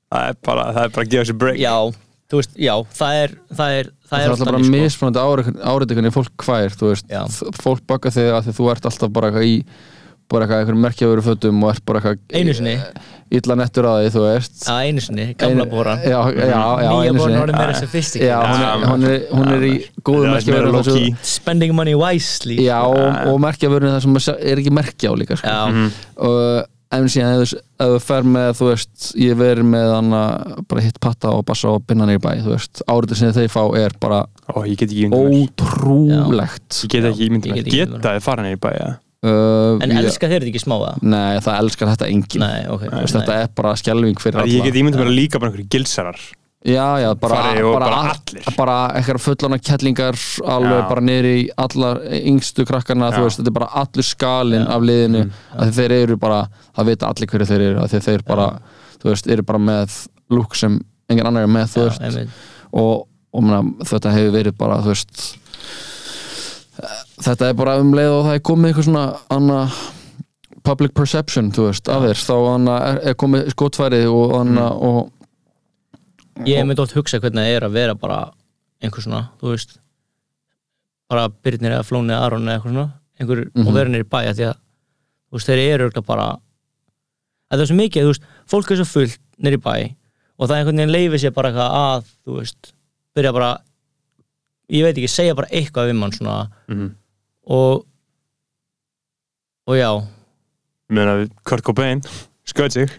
það 0.06 0.28
er 0.28 0.36
bara, 0.46 0.66
það 0.76 0.82
er 0.84 0.92
bara 0.94 1.06
að 1.06 1.14
gefa 1.14 1.28
sér 1.30 1.38
break 1.40 1.58
já, 1.58 1.74
þú 2.30 2.40
veist, 2.40 2.54
já, 2.68 2.74
það 3.00 3.20
er 3.24 3.34
það 3.58 3.78
er, 3.80 3.90
það 3.90 3.96
Það 4.06 4.22
er 4.22 4.32
alltaf 4.36 4.50
bara 4.52 4.62
sko. 4.62 4.76
mismunandi 4.76 5.24
árið 5.66 5.96
hvernig 5.96 6.14
fólk 6.14 6.32
kvær, 6.38 6.74
þú 6.78 6.92
veist 6.92 7.08
Já. 7.10 7.22
Fólk 7.58 7.82
bakka 7.90 8.12
þig 8.14 8.28
að 8.36 8.44
því 8.46 8.54
þú 8.60 8.68
ert 8.70 8.86
alltaf 8.92 9.14
bara 9.16 9.42
í 9.42 9.56
bara 10.32 10.46
eitthvað 10.46 10.62
einhverjum 10.62 10.82
merkjaveru 10.86 11.24
fötum 11.26 11.62
og 11.64 11.72
ert 11.74 11.84
bara 11.86 12.00
eitthvað 12.02 12.40
Einu 12.40 12.54
sinni. 12.56 12.74
illa 13.36 13.56
nettur 13.58 13.88
að 13.90 13.98
því, 14.00 14.12
þú 14.14 14.22
veist 14.26 14.60
Já, 14.66 14.74
einu 14.82 15.02
sinni, 15.04 15.26
gamla 15.38 15.66
bóran 15.70 16.02
Já, 16.02 16.18
já, 16.34 16.46
já, 16.50 16.60
Nýja 16.82 17.10
einu 17.10 17.20
bóran 17.22 17.40
orðin 17.44 17.58
meira 17.60 17.74
Já, 17.74 17.80
sophisticated 17.80 18.46
hún 18.46 18.60
er, 18.60 18.68
Já, 18.68 18.86
hún 18.90 19.08
er, 19.10 19.26
hún 19.32 19.50
er 19.56 19.66
í 19.66 19.74
góðu 20.06 20.30
er 20.34 20.80
key 20.86 21.10
Spending 21.26 21.74
money 21.76 21.98
wisely. 21.98 22.58
Já, 22.66 22.78
og, 22.86 23.20
og 23.32 23.42
merkjaveru 23.42 23.92
það 23.94 24.06
sem 24.06 24.22
er 24.36 24.62
ekki 24.62 24.74
merkja 24.74 25.10
á 25.10 25.14
líka 25.18 25.38
sko. 25.38 25.52
Já, 25.52 25.90
og 26.26 26.66
en 26.96 27.08
síðan 27.10 27.42
ef 27.42 27.54
þú, 27.80 27.88
fer 28.02 28.26
með 28.36 28.52
þú 28.60 28.68
veist, 28.70 29.08
ég 29.20 29.38
verið 29.38 29.66
með 29.72 29.92
hana, 29.96 30.20
bara 30.70 30.84
hitt 30.84 31.00
patta 31.02 31.32
og 31.34 31.42
bassa 31.48 31.72
og 31.74 31.86
binna 31.88 32.06
nýr 32.08 32.20
bæ 32.22 32.30
þú 32.44 32.52
veist, 32.54 32.82
áriðið 32.86 33.20
sem 33.22 33.34
þeir 33.36 33.50
fá 33.52 33.62
er 33.78 33.96
bara 34.02 34.24
Ó, 34.46 34.62
ég 34.62 34.86
ótrúlegt. 35.10 36.84
Ég 36.86 36.92
get 36.92 37.08
ekki 37.10 37.26
ímyndið 37.26 37.56
mér. 37.56 37.72
Geta 37.74 38.14
þið 38.14 38.24
fara 38.28 38.46
neyri 38.46 38.60
bæja 38.62 38.92
uh, 39.26 39.76
en 39.84 39.92
ég- 39.92 40.00
elska 40.04 40.30
þeir 40.30 40.40
þetta 40.40 40.52
ekki 40.54 40.62
smá 40.64 40.76
það? 40.80 41.04
Nei, 41.12 41.36
það 41.44 41.60
elskar 41.60 41.92
þetta 41.92 42.10
enginn 42.14 42.44
Nei, 42.46 42.64
ok 42.72 42.86
Þú 42.88 42.96
veist, 43.02 43.18
Þetta 43.20 43.38
er 43.42 43.54
bara 43.60 43.76
skelving 43.82 44.18
fyrir 44.22 44.42
alla 44.42 44.56
Ég 44.56 44.66
get 44.68 44.80
ímyndið 44.80 45.02
mér 45.02 45.12
að 45.12 45.16
líka 45.20 45.40
bara 45.42 45.52
einhverju 45.52 45.70
gilsarar 45.76 46.20
Já, 46.66 46.98
já, 46.98 47.14
bara, 47.14 47.36
bara, 47.36 47.62
bara 47.78 47.86
all- 47.94 48.08
allir. 48.10 48.56
bara 48.56 48.76
eitthvað 48.98 49.20
fullana 49.22 49.58
kettlingar 49.62 50.16
alveg 50.42 50.80
Já. 50.80 50.88
bara 50.88 51.00
niður 51.04 51.28
í 51.30 51.42
allar 51.62 52.00
yngstu 52.10 52.64
krakkarna, 52.66 53.12
þú 53.14 53.20
Já. 53.20 53.26
veist, 53.28 53.38
þetta 53.38 53.52
er 53.52 53.56
bara 53.60 53.68
allur 53.84 54.06
skalinn 54.08 54.66
af 54.66 54.82
liðinu, 54.82 55.20
mm. 55.28 55.44
að 55.62 55.70
þeir 55.76 55.94
eru 56.00 56.16
bara 56.18 56.40
það 56.74 56.88
vita 56.90 57.06
allir 57.12 57.30
hverju 57.30 57.46
þeir 57.52 57.64
eru, 57.68 57.84
að 57.84 57.94
þeir 58.08 58.24
bara 58.26 58.48
þú 58.98 59.12
veist, 59.12 59.30
eru 59.30 59.46
bara 59.46 59.62
með 59.62 60.00
lúk 60.34 60.58
sem 60.58 60.80
engin 61.08 61.30
annar 61.30 61.46
er 61.46 61.54
með, 61.54 61.70
þú 61.76 61.84
Já, 61.84 61.92
veist 62.00 62.42
og, 62.72 63.06
og 63.30 63.46
mena, 63.46 63.62
þetta 63.92 64.16
hefur 64.16 64.34
verið 64.40 64.58
bara, 64.58 64.80
þú 64.82 64.90
veist 64.96 65.22
þetta 67.24 67.48
er 67.50 67.54
bara 67.58 67.76
um 67.80 67.92
leið 67.96 68.10
og 68.12 68.24
það 68.26 68.34
er 68.38 68.42
komið 68.50 68.70
eitthvað 68.70 68.88
svona 68.88 69.04
anna 69.36 69.58
public 70.66 70.94
perception, 70.98 71.50
þú 71.54 71.68
veist, 71.68 71.88
af 71.88 72.02
þér 72.02 72.20
þá 72.26 72.34
anna, 72.54 72.76
er, 72.90 72.96
er 73.12 73.14
komið 73.22 73.50
skotfærið 73.54 74.06
og, 74.10 74.34
anna, 74.40 74.70
og 74.74 75.12
Ég 76.44 76.58
hef 76.60 76.66
myndi 76.68 76.82
oft 76.82 76.92
hugsa 76.92 77.16
hvernig 77.22 77.40
það 77.46 77.54
er 77.56 77.64
að 77.64 77.76
vera 77.78 77.94
bara 77.96 78.16
einhver 78.84 79.00
svona, 79.06 79.22
þú 79.40 79.54
veist 79.54 79.78
bara 81.08 81.28
Byrnir 81.30 81.72
eða 81.78 81.86
Flóni 81.86 82.12
eða 82.12 82.26
Aron 82.26 82.44
eða 82.48 82.58
eitthvað 82.58 82.72
svona 82.74 82.88
einhver, 83.20 83.44
Mhm. 83.54 83.66
og 83.68 83.74
vera 83.78 83.88
nýri 83.94 84.04
bæja 84.10 84.34
því 84.36 84.44
að 84.50 84.56
þú 84.56 85.38
veist, 85.38 85.46
þeir 85.48 85.62
eru 85.62 85.86
örugglega 85.88 86.06
bara 86.06 86.26
að 86.26 87.56
það 87.56 87.62
er 87.62 87.66
svo 87.70 87.76
mikið, 87.78 88.02
þú 88.02 88.10
veist, 88.12 88.26
fólk 88.52 88.70
er 88.70 88.76
svo 88.82 88.88
fullt 88.90 89.18
nýri 89.40 89.56
bæ 89.62 89.74
og 90.38 90.48
það 90.50 90.56
einhvern 90.58 90.76
veginn 90.82 90.92
leifir 90.92 91.22
sér 91.24 91.32
bara 91.38 91.48
eitthvað 91.52 91.78
að, 91.80 92.04
þú 92.26 92.36
veist 92.40 92.72
byrja 93.16 93.32
bara, 93.32 93.50
ég 94.68 94.82
veit 94.86 94.96
ekki, 94.96 95.08
segja 95.10 95.34
bara 95.38 95.50
eitthvað 95.52 95.90
við 95.90 95.98
mann 96.00 96.12
svona. 96.16 96.48
Mhm. 96.68 96.94
og 97.46 97.86
og 99.66 99.74
já, 99.76 99.90
Meina, 100.88 101.26
Kurt 101.44 101.64
Cobain 101.66 102.00
Skoð 102.46 102.70
sig. 102.76 102.90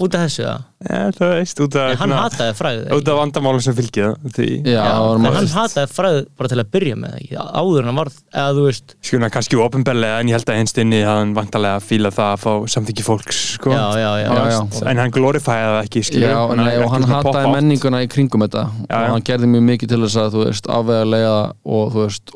Út 0.00 0.14
af 0.16 0.22
þessu 0.24 0.44
það 0.46 0.60
Já, 0.84 0.98
það 1.16 1.30
veist, 1.34 1.60
út 1.60 1.74
af 1.76 1.90
en 1.90 1.98
hann 1.98 2.12
hataði 2.14 2.52
fræðið 2.56 2.92
Út 2.94 3.08
af 3.10 3.16
vandamálum 3.18 3.60
sem 3.64 3.74
fylgja 3.76 4.06
því. 4.36 4.46
Já, 4.70 4.84
var 5.02 5.18
en 5.18 5.24
hann 5.34 5.48
hataði 5.50 5.88
fræðið 5.90 6.26
bara 6.38 6.50
til 6.52 6.58
að 6.62 6.68
byrja 6.76 6.96
með 7.02 7.16
ekki, 7.18 7.34
áður 7.42 7.80
en 7.82 7.88
hann 7.90 7.98
varð, 7.98 8.16
eða 8.32 8.52
þú 8.54 8.62
veist 8.68 8.94
Skuna 9.04 9.30
kannski 9.34 9.58
ofinbellega 9.60 10.20
en 10.22 10.30
ég 10.30 10.38
held 10.38 10.52
að 10.54 10.60
einst 10.62 10.78
inni 10.80 11.00
hann 11.04 11.34
vantarlega 11.36 11.82
fíla 11.84 12.12
það 12.14 12.30
að 12.30 12.42
fá 12.44 12.52
samþykki 12.76 13.06
fólks 13.08 13.40
sko. 13.58 13.74
já, 13.74 13.84
já, 13.98 14.10
já, 14.22 14.28
Já, 14.30 14.42
já. 14.54 14.62
en 14.92 15.02
hann 15.02 15.14
glorifæði 15.18 15.66
það 15.74 15.80
ekki 15.82 16.04
skilur 16.08 16.30
Já, 16.30 16.40
nei, 16.62 16.74
og 16.78 16.88
hann 16.94 17.08
hataði 17.10 17.54
menninguna 17.58 18.04
í 18.06 18.10
kringum 18.14 18.46
þetta. 18.46 18.64
Já, 18.86 18.94
og 18.94 19.04
já. 19.04 19.10
hann 19.16 19.26
gerði 19.26 19.50
mjög 19.56 19.64
mikið 19.72 19.88
til 19.94 20.02
þess 20.06 20.20
að 20.22 20.32
þú 20.38 20.46
veist, 20.46 20.70
afvegalega 20.78 21.34
og 21.66 21.84
þú 21.92 21.98
veist, 22.06 22.26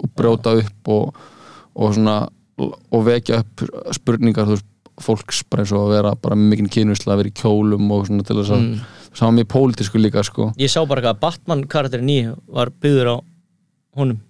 og 4.59 4.67
og, 4.99 5.05
og 5.05 5.19
og 5.19 5.19
fólks 5.19 5.43
bara 5.51 5.63
eins 5.63 5.73
og 5.73 5.87
að 5.89 5.95
vera 5.97 6.15
bara 6.15 6.35
mikinn 6.35 6.69
kynvisla 6.69 7.15
að 7.15 7.17
vera 7.23 7.29
í 7.29 7.33
kjólum 7.33 7.91
og 7.93 8.07
svona 8.07 8.23
til 8.27 8.37
þess 8.37 8.51
að 8.51 8.59
Mm. 8.59 8.81
það 9.15 9.27
var 9.27 9.33
mjög 9.33 9.49
pólitísku 9.49 9.99
líka 9.99 10.25
sko 10.25 10.53
ég 10.59 10.69
sá 10.71 10.87
bara 10.87 11.01
að 11.15 11.21
Batman 11.21 11.65
karakterin 11.65 12.09
í 12.11 12.37
var 12.49 12.71
byggður 12.71 13.15
á 13.15 13.25
honum 13.97 14.21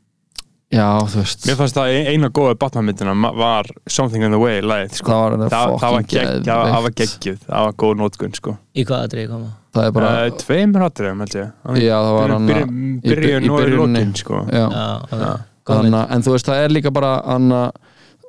Já, 0.70 1.00
þú 1.08 1.22
veist, 1.22 1.46
Mér 1.48 1.56
fannst 1.56 1.74
það 1.74 1.88
ein- 1.88 2.06
eina 2.12 2.28
góða 2.28 2.54
Batman-myndina 2.58 3.14
var 3.36 3.64
Something 3.88 4.22
in 4.22 4.30
the 4.30 4.38
Way 4.38 4.60
lagið 4.60 4.92
sko. 4.92 5.10
það 5.10 5.38
var 5.38 5.48
það, 5.48 5.80
það, 5.80 5.92
var 5.92 6.02
gegg, 6.02 6.44
það, 6.44 6.82
var 6.82 6.90
geggjuð 6.90 7.38
það 7.38 7.64
var 7.64 7.72
góð 7.72 7.96
nótgun 7.96 8.34
sko. 8.34 8.56
í 8.76 8.84
hvað 8.84 9.08
aðrið 9.08 9.28
koma 9.30 9.52
það 9.72 9.86
er 9.86 9.90
bara, 9.92 10.26
uh, 10.26 10.30
Tveimur 10.30 10.82
atriðum 10.82 11.18
held 11.18 11.34
ég 11.34 11.52
já, 11.80 11.96
það 11.96 12.12
var 12.18 12.28
hann 12.28 12.46
by- 12.46 13.08
byrjun 13.08 13.50
og 13.50 13.60
í 13.60 13.64
byrjuninni. 13.64 13.98
lokin 13.98 14.14
sko. 14.14 14.46
já, 14.52 15.02
ok. 15.02 15.40
Þannig, 15.68 16.10
en 16.10 16.22
þú 16.22 16.30
veist, 16.32 16.46
það 16.46 16.64
er 16.64 16.68
líka 16.68 16.92
bara 16.92 17.22
anna, 17.24 17.72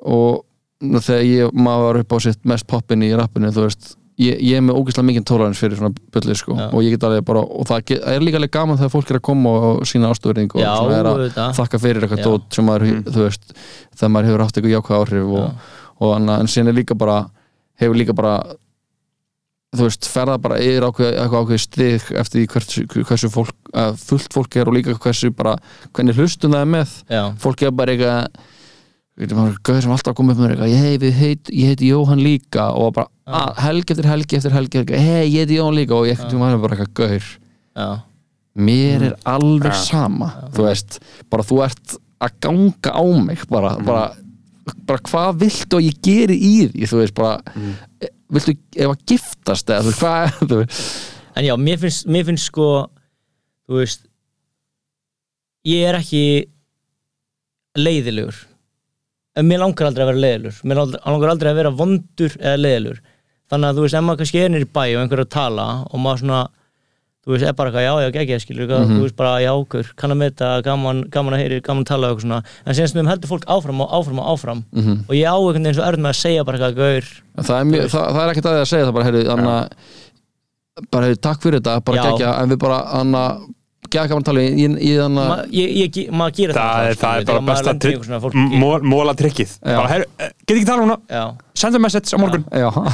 og 0.02 0.44
nú, 0.44 0.49
þegar 0.80 1.24
ég 1.28 1.56
maður 1.56 1.86
var 1.88 1.98
upp 2.04 2.12
á 2.14 2.18
sitt 2.24 2.44
mest 2.48 2.66
poppin 2.70 3.02
í 3.04 3.10
rappinu 3.18 3.50
þú 3.52 3.64
veist, 3.66 3.96
ég, 4.20 4.38
ég 4.40 4.56
er 4.58 4.64
með 4.64 4.78
ógeðslega 4.80 5.08
mikið 5.10 5.26
tólarins 5.30 5.60
fyrir 5.60 5.76
svona 5.80 5.94
byllir 6.12 6.38
sko, 6.40 6.56
Já. 6.56 6.66
og 6.72 6.82
ég 6.84 6.94
get 6.96 7.04
alveg 7.08 7.24
bara 7.28 7.40
og 7.44 7.66
það 7.68 7.84
get, 7.90 8.02
er 8.14 8.20
líka 8.24 8.40
alveg 8.40 8.52
gaman 8.56 8.78
þegar 8.80 8.92
fólk 8.94 9.10
er 9.12 9.18
að 9.20 9.24
koma 9.28 9.52
og 9.70 9.82
sína 9.88 10.10
ástöðurinn 10.12 10.48
og 10.54 10.60
já, 10.60 10.70
svona 10.76 10.96
er 10.98 11.04
að 11.10 11.18
auðvitað. 11.18 11.52
þakka 11.60 11.80
fyrir 11.84 12.06
eitthvað 12.06 12.24
tót 12.26 12.48
sem 12.56 12.64
maður, 12.68 12.86
Mm. 12.90 13.04
þú 13.12 13.26
veist 13.26 13.52
þegar 13.96 14.12
maður 14.16 14.30
hefur 14.30 14.44
haft 14.46 14.56
eitthvað 14.56 14.74
jákvæð 14.76 14.98
áhrif 15.00 15.36
og, 15.40 15.68
og 16.00 16.14
anna, 16.16 16.38
en 16.40 16.46
síðan 16.52 16.68
er 16.72 16.78
líka 16.80 16.96
bara 16.98 17.18
hefur 17.80 17.96
líka 18.00 18.14
bara 18.16 18.34
þú 19.76 19.84
veist, 19.86 20.06
ferða 20.10 20.38
bara 20.42 20.56
yfir 20.58 20.82
ákveð, 20.88 21.10
eitthvað 21.14 21.44
ákveð 21.44 21.60
stig 21.62 22.08
eftir 22.18 22.46
hversu, 22.50 22.86
hversu 23.06 23.28
fólk, 23.30 23.54
fullt 24.02 24.32
fólk 24.34 24.56
er 24.58 24.66
og 24.66 24.74
líka 24.74 24.96
hversu 24.98 25.30
bara, 25.30 25.52
hvernig 25.94 26.16
hlustum 26.18 26.56
það 26.56 26.64
er 26.64 26.72
með. 26.72 26.96
Já, 27.12 27.22
fólk 27.38 27.62
er 27.68 27.70
bara 27.78 27.94
eitthvað 27.94 28.48
gauður 29.28 29.82
sem 29.84 29.92
alltaf 29.92 30.16
komið 30.16 30.38
upp 30.38 30.60
með 30.60 30.76
hei, 30.80 30.94
við 31.02 31.16
heit, 31.18 31.50
ég 31.52 31.72
heiti 31.72 31.90
Jóhann 31.90 32.22
líka. 32.24 32.70
Og 32.72 32.94
bara, 32.96 33.10
að, 33.28 33.50
helgi 33.66 33.94
eftir 33.94 34.08
helgi 34.08 34.38
eftir 34.38 34.54
helgi 34.56 34.84
hei, 34.96 35.26
ég 35.28 35.42
heiti 35.44 35.58
Jóhann 35.58 35.76
líka. 35.76 35.98
Og 35.98 36.08
ég 36.08 36.16
ekkert 36.16 36.38
maður 36.40 36.62
bara 36.64 36.78
eitthvað 36.78 36.94
gauður 37.02 37.28
já, 37.76 37.90
mér 38.54 39.04
er 39.10 39.18
alveg 39.28 39.72
Ja. 39.72 39.82
sama 39.84 40.30
þú 40.54 40.66
veist, 40.66 40.98
bara 41.30 41.46
þú 41.46 41.60
ert 41.66 41.96
að 42.20 42.34
ganga 42.44 42.92
á 42.92 43.04
mig 43.20 43.44
bara, 43.48 43.76
bara 43.84 44.10
bara 44.86 45.02
hvað 45.06 45.38
viltu 45.40 45.78
að 45.78 45.86
ég 45.86 46.00
geri 46.04 46.36
í 46.36 46.54
því 46.70 46.88
þú 46.90 47.00
veist 47.00 47.16
bara 47.16 47.54
mm. 47.54 47.72
viltu 48.36 48.54
ef 48.76 48.92
að 48.92 49.04
giftast 49.12 49.72
eða 49.72 49.82
þú 49.86 49.90
veist 49.90 50.02
hvað 50.04 50.38
þú 50.50 50.60
veist. 50.60 50.84
En 51.38 51.46
já, 51.46 51.54
mér 51.56 51.80
finnst, 51.80 52.06
mér 52.10 52.26
finnst 52.28 52.50
sko 52.50 52.68
þú 53.70 53.80
veist 53.80 54.06
ég 55.68 55.88
er 55.90 56.00
ekki 56.00 56.24
leiðilegur 57.78 58.36
en 59.40 59.48
mér 59.50 59.62
langar 59.64 59.88
aldrei 59.90 60.04
að 60.04 60.12
vera 60.12 60.22
leiðilegur 60.26 60.62
mér 60.70 60.80
langar- 60.82 61.02
langar 61.14 61.34
aldrei 61.34 61.50
að 61.54 61.60
vera 61.62 61.74
vondur 61.82 62.36
eða 62.40 62.60
leiðilegur 62.64 63.02
þannig 63.50 63.66
að 63.72 63.76
þú 63.80 63.84
veist, 63.86 63.98
ef 63.98 64.04
maður 64.06 64.18
kannski 64.22 64.40
er 64.44 64.50
nýr 64.54 64.66
í 64.66 64.72
bæ 64.78 64.82
og 64.94 65.00
einhver 65.04 65.20
er 65.20 65.26
að 65.26 65.34
tala 65.36 65.68
og 65.90 65.98
maður 66.00 66.22
svona 66.24 66.40
þú 67.20 67.34
veist, 67.34 67.44
er 67.44 67.52
bara 67.52 67.68
eitthvað, 67.68 67.84
já, 67.84 67.92
já, 68.00 68.20
ekki, 68.22 68.36
skilur 68.40 68.66
mm 68.70 68.80
Mhm. 68.80 68.94
þú 68.96 69.02
veist, 69.04 69.16
bara, 69.16 69.32
já, 69.44 69.50
okkur, 69.52 69.88
kann 70.00 70.10
að 70.14 70.16
meta 70.22 70.46
gaman, 70.64 71.02
gaman 71.12 71.34
að 71.36 71.40
heyri, 71.42 71.58
gaman 71.62 71.84
að 71.84 71.88
tala 71.90 72.06
og 72.08 72.14
eitthvað 72.16 72.24
svona. 72.24 72.38
En 72.64 72.74
síðan 72.74 72.88
sem 72.88 73.06
heldur 73.10 73.28
fólk 73.28 73.44
áfram 73.44 73.80
og 73.84 73.90
áfram 73.92 74.18
og 74.22 74.26
áfram. 74.32 74.62
Mhm. 74.72 74.94
og 75.04 75.14
ég 75.14 75.26
á 75.28 75.36
einhvern 75.36 75.62
veginn 75.66 75.76
svo 75.76 75.84
örð 75.84 76.00
með 76.00 76.10
að 76.14 76.20
segja 76.22 76.44
bara 76.46 76.56
eitthvað, 76.58 76.76
gaur, 76.80 77.04
það 77.44 77.60
er, 77.60 77.64
mjög, 77.72 77.84
það, 77.92 78.06
það 78.14 78.22
er 78.24 78.32
ekkert 78.32 78.48
að 78.48 78.54
því 78.56 78.62
að 78.64 78.70
segja 78.72 78.86
það 78.88 78.94
bara 78.96 79.04
heyrðu, 79.10 79.28
anna, 79.36 79.68
bara 80.90 81.06
heyrðu, 81.06 81.20
takk 81.20 81.40
fyrir 81.44 81.60
þetta 81.60 81.84
bara 81.84 82.02
gegja, 82.08 82.30
en 82.42 82.48
við 82.54 82.58
bara 82.64 82.78
anna, 83.00 83.24
að 83.98 84.24
tala 84.24 84.40
í, 84.42 84.50
í, 84.54 84.66
í 84.86 84.92
anna, 85.02 85.26
ma, 85.28 85.36
ég, 85.50 85.70
ég, 85.80 86.00
ég, 86.00 86.10
maður 86.14 86.34
gerir 86.38 86.54
það 86.56 86.88
er, 86.88 86.98
það 87.00 87.20
er 87.20 87.28
bara 87.30 87.44
besta 87.50 87.74
tryggið. 89.20 89.54
Já. 89.66 89.78
herru, 89.90 90.08
eh, 90.18 90.34
get 90.46 90.56
ekki 90.56 90.66
tala 90.68 90.84
núna, 90.86 90.98
já, 91.10 91.24
senda 91.58 91.80
message 91.84 92.14
á 92.14 92.18
morgun. 92.22 92.44
já, 92.62 92.68
um 92.70 92.84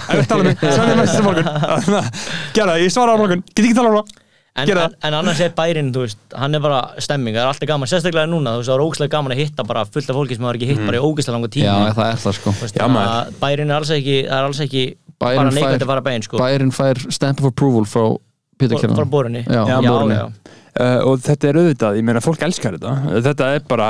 senda 0.63 0.95
message 1.01 1.21
á 1.21 1.27
morgun. 1.27 1.51
Gera 2.57 2.71
það, 2.73 2.85
ég 2.85 2.95
svara 2.95 3.15
á 3.15 3.19
morgun, 3.21 3.45
get 3.53 3.65
ekki 3.67 3.77
tala 3.77 3.93
núna. 3.93 4.23
En, 4.57 4.65
Gera 4.65 4.87
en, 4.89 4.95
en 5.05 5.15
annars 5.19 5.41
er 5.45 5.51
bærin, 5.53 5.91
þú 5.93 6.07
veist, 6.07 6.21
hann 6.33 6.57
er 6.57 6.63
bara 6.65 6.79
stemming, 7.05 7.35
það 7.37 7.43
er 7.43 7.51
alltaf 7.51 7.69
gaman, 7.69 7.91
sérstaklega 7.91 8.31
núna, 8.31 8.55
þú 8.55 8.63
veist, 8.63 8.71
það 8.71 8.79
er 8.79 8.85
ógæslega 8.87 9.13
gaman 9.13 9.35
að 9.35 9.41
hitta 9.43 9.67
bara 9.69 9.83
fullt 9.85 10.09
af 10.09 10.17
fólki 10.17 10.39
sem 10.39 10.47
maður 10.47 10.57
ekki 10.63 10.69
hitt 10.71 10.81
bara 10.81 10.97
í 10.97 11.03
ógæslega 11.05 11.35
langa 11.37 11.51
tíma. 11.53 11.75
já, 11.75 11.93
það 11.99 12.09
er 12.09 12.23
það 12.23 12.37
sko. 12.39 12.55
Veist, 12.63 12.79
Já, 12.81 12.87
að 13.03 13.35
bærin 13.43 13.69
er 13.69 13.77
alls 13.77 13.91
ekki, 13.99 14.15
það 14.31 14.39
er 14.39 14.49
alls 14.49 14.63
ekki 14.65 14.85
bara 15.21 15.45
neikvæmt 15.51 15.85
að 15.85 15.93
fara 15.93 16.05
bæinn, 16.09 16.25
sko, 16.25 16.41
bærin 16.41 16.73
fær 16.73 17.03
stamp 17.19 17.43
of 17.45 17.51
approval 17.53 17.85
frá 17.85 18.07
Peter 18.57 18.81
frá 18.81 18.87
Kjernan 18.87 19.13
borunni. 19.13 19.45
Já, 19.45 19.61
já, 19.69 19.77
borunni. 19.85 20.17
já. 20.17 20.57
Uh, 20.77 21.01
og 21.09 21.21
þetta 21.25 21.49
er 21.49 21.57
auðvitað, 21.57 21.95
ég 21.97 22.05
meina 22.05 22.21
fólk 22.21 22.43
elskar 22.45 22.75
þetta 22.77 23.21
þetta 23.25 23.47
er 23.57 23.63
bara 23.69 23.87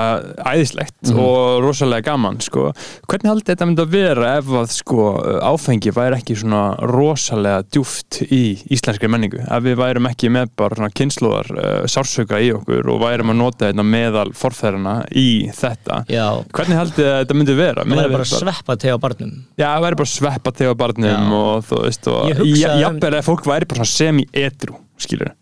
æðislegt 0.53 1.11
Mhm. 1.11 1.19
og 1.19 1.63
rosalega 1.65 2.05
gaman 2.13 2.39
sko. 2.41 2.69
hvernig 3.11 3.31
haldið 3.33 3.51
þetta 3.57 3.67
myndi 3.67 3.83
að 3.83 3.91
vera 3.97 4.29
ef 4.39 4.45
að 4.61 4.69
sko, 4.71 5.07
áfengi 5.43 5.91
væri 5.97 6.17
ekki 6.21 6.37
svona 6.39 6.77
rosalega 6.87 7.65
djúft 7.75 8.21
í 8.31 8.41
íslenskri 8.71 9.11
menningu 9.11 9.41
ef 9.43 9.63
við 9.67 9.77
værum 9.81 10.07
ekki 10.11 10.31
með 10.31 10.53
bara 10.57 10.89
kynnslóðar 10.95 11.51
uh, 11.57 11.87
sársauka 11.91 12.39
í 12.41 12.53
okkur 12.55 12.87
og 12.95 13.01
værum 13.03 13.35
að 13.35 13.41
nota 13.43 13.71
þetta 13.73 13.87
meðal 13.91 14.31
forfæðurna 14.39 14.95
í 15.11 15.27
þetta 15.59 16.05
Já, 16.13 16.27
hvernig 16.55 16.81
haldið 16.85 17.11
að 17.11 17.19
þetta 17.25 17.39
myndi 17.41 17.57
vera? 17.59 17.85
það 17.85 18.03
væri 18.05 18.17
bara 18.17 18.31
sveppa 18.31 18.77
til 18.79 18.95
á 18.95 18.99
barnum. 19.03 19.35
Já, 19.59 19.67
það 19.75 19.83
væri 19.89 20.01
bara 20.05 20.15
sveppa 20.15 20.55
þig 20.57 20.71
á 20.71 20.75
barnum 20.77 21.11
Já. 21.11 21.43
og 21.43 21.65
þú 21.67 21.83
veist 21.83 22.07
og 22.15 22.31
um- 22.31 22.57
jafnvel 22.63 23.15
að 23.19 23.27
fólk 23.27 23.45
væri 23.51 23.67
bara 23.75 23.83
svona 23.83 23.95
semi-edru 23.97 24.77
skilur 25.01 25.33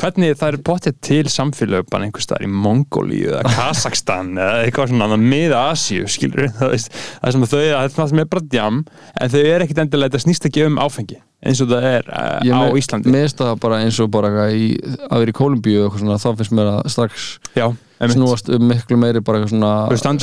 hvernig 0.00 0.36
það 0.38 0.48
er 0.50 0.58
potið 0.66 0.96
til 1.04 1.22
samfélag 1.32 1.86
bara 1.90 2.06
einhvers 2.06 2.26
staðar 2.28 2.46
í 2.46 2.50
Mongóliu 2.52 3.30
eða 3.32 3.52
Kazakstan 3.58 4.34
eða 4.36 4.64
eitthvað 4.66 4.92
svona 4.92 5.18
miða 5.20 5.62
Asíu 5.72 6.08
skilur 6.10 6.50
það 6.58 6.74
það 6.88 7.36
sem 7.36 7.46
þau 7.46 7.58
það 7.58 7.78
er 7.82 7.94
það 7.96 8.10
sem 8.12 8.24
er 8.24 8.32
bara 8.34 8.48
djam 8.56 8.82
en 9.20 9.32
þau 9.34 9.40
er 9.44 9.64
ekkit 9.64 9.80
endilega 9.84 10.12
þetta 10.12 10.26
snýst 10.26 10.48
ekki 10.50 10.66
um 10.68 10.80
áfengi 10.84 11.20
eins 11.44 11.60
og 11.60 11.68
það 11.72 11.86
er 11.90 12.06
uh, 12.08 12.40
á 12.40 12.60
me- 12.64 12.78
Íslandi. 12.80 13.10
Mér 13.12 13.26
finnst 13.26 13.40
það 13.42 13.58
bara 13.60 13.80
eins 13.84 13.98
og 14.00 14.08
bara 14.12 14.46
í, 14.48 14.70
að 15.10 15.24
vera 15.24 15.32
í 15.32 15.36
Kólumbíu 15.36 15.82
og 15.82 15.90
eitthvað 15.90 16.04
svona, 16.04 16.20
þá 16.22 16.38
finnst 16.40 16.54
mér 16.56 16.70
að 16.70 16.80
strax 16.94 17.26
já, 17.58 17.66
snúast 18.14 18.48
um 18.54 18.64
miklu 18.70 18.96
meiri 19.00 19.20
bara 19.24 19.42
eitthvað 19.42 19.52
svona 19.52 19.72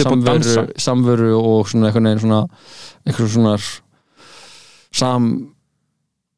samveru, 0.02 0.66
samveru 0.82 1.32
og 1.38 1.70
svona 1.70 1.92
eitthvað 1.92 2.08
neginn 2.08 2.24
svona 2.26 2.42
eitthvað 3.06 3.34
svona 3.36 3.56
sam 5.02 5.30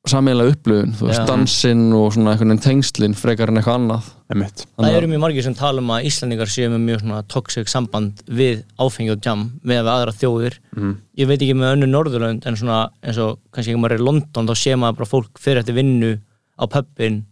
sameiginlega 0.03 0.51
upplöfun, 0.51 0.93
þú 0.99 1.05
veist, 1.07 1.21
Já. 1.21 1.27
dansinn 1.29 1.83
og 1.95 2.09
svona 2.11 2.33
eitthvað 2.33 2.49
neginn 2.49 2.63
tengslinn 2.65 3.13
frekar 3.15 3.47
en 3.51 3.59
eitthvað 3.61 3.77
annað 3.79 4.07
einmitt. 4.33 4.63
það 4.65 4.81
Þannig 4.83 4.97
eru 4.97 5.09
mjög 5.13 5.21
margir 5.23 5.45
sem 5.45 5.55
tala 5.55 5.79
um 5.79 5.91
að 5.95 6.07
Íslandingar 6.09 6.51
séu 6.51 6.71
með 6.73 6.81
mjög 6.83 6.99
svona 7.03 7.19
toxic 7.31 7.71
samband 7.71 8.23
við 8.27 8.65
áfengi 8.83 9.13
og 9.13 9.21
jam 9.23 9.45
með 9.63 9.79
við 9.79 9.91
aðra 9.93 10.15
þjóðir. 10.19 10.57
Mhm. 10.75 10.91
Ég 11.17 11.27
veit 11.27 11.39
ekki 11.39 11.55
með 11.55 11.71
önnu 11.77 11.87
Norðurlönd 11.87 12.45
en 12.45 12.55
svona 12.59 12.89
eins 13.01 13.17
og 13.17 13.39
kannski 13.53 13.71
ekki 13.71 13.79
maður 13.79 13.95
er 13.95 14.03
í 14.03 14.07
London 14.09 14.47
þá 14.47 14.55
sé 14.59 14.75
maður 14.75 14.97
bara 14.97 15.11
fólk 15.13 15.39
fyrir 15.39 15.63
eftir 15.63 15.75
vinnu 15.79 16.19
á 16.59 16.63
pubin, 16.67 17.23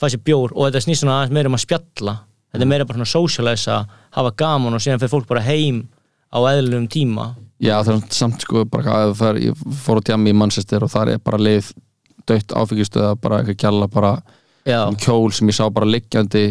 fæ 0.00 0.06
sér 0.08 0.24
bjór 0.24 0.56
og 0.56 0.72
þetta 0.72 0.80
snýst 0.80 1.04
svona 1.04 1.20
aðeins 1.20 1.36
meira 1.36 1.48
um 1.52 1.54
að 1.54 1.66
spjalla. 1.66 2.20
Þetta 2.50 2.62
er 2.62 2.66
meira 2.72 2.84
bara 2.86 2.96
svona 2.96 3.12
socialisa, 3.12 3.86
hafa 4.10 4.32
gaman 4.34 4.72
og 4.72 4.80
síðan 4.80 4.98
fyrir 4.98 5.12
fólk 5.12 5.28
bara 5.28 5.44
heim 5.44 5.88
á 6.32 6.38
eðlum 6.48 6.88
tíma. 6.88 7.36
Já, 7.60 7.82
það 7.84 8.02
er 8.02 8.08
samt 8.08 8.40
sko 8.40 8.64
bara 8.64 9.04
að 9.04 9.14
það 9.20 9.28
er, 9.28 9.40
ég 9.50 9.54
fór 9.84 10.00
á 10.00 10.02
djami 10.08 10.30
í 10.32 10.34
Manchester 10.34 10.82
og 10.82 10.90
þar 10.90 11.12
er 11.12 11.18
bara 11.18 11.36
leið 11.36 11.74
dött 12.30 12.54
áfengistöða 12.56 13.14
bara 13.20 13.40
eitthvað 13.42 13.58
kjalla 13.64 13.88
bara 13.92 14.12
um 14.88 14.96
kjól 15.00 15.32
sem 15.34 15.50
ég 15.50 15.56
sá 15.56 15.66
bara 15.72 15.88
liggjandi 15.88 16.44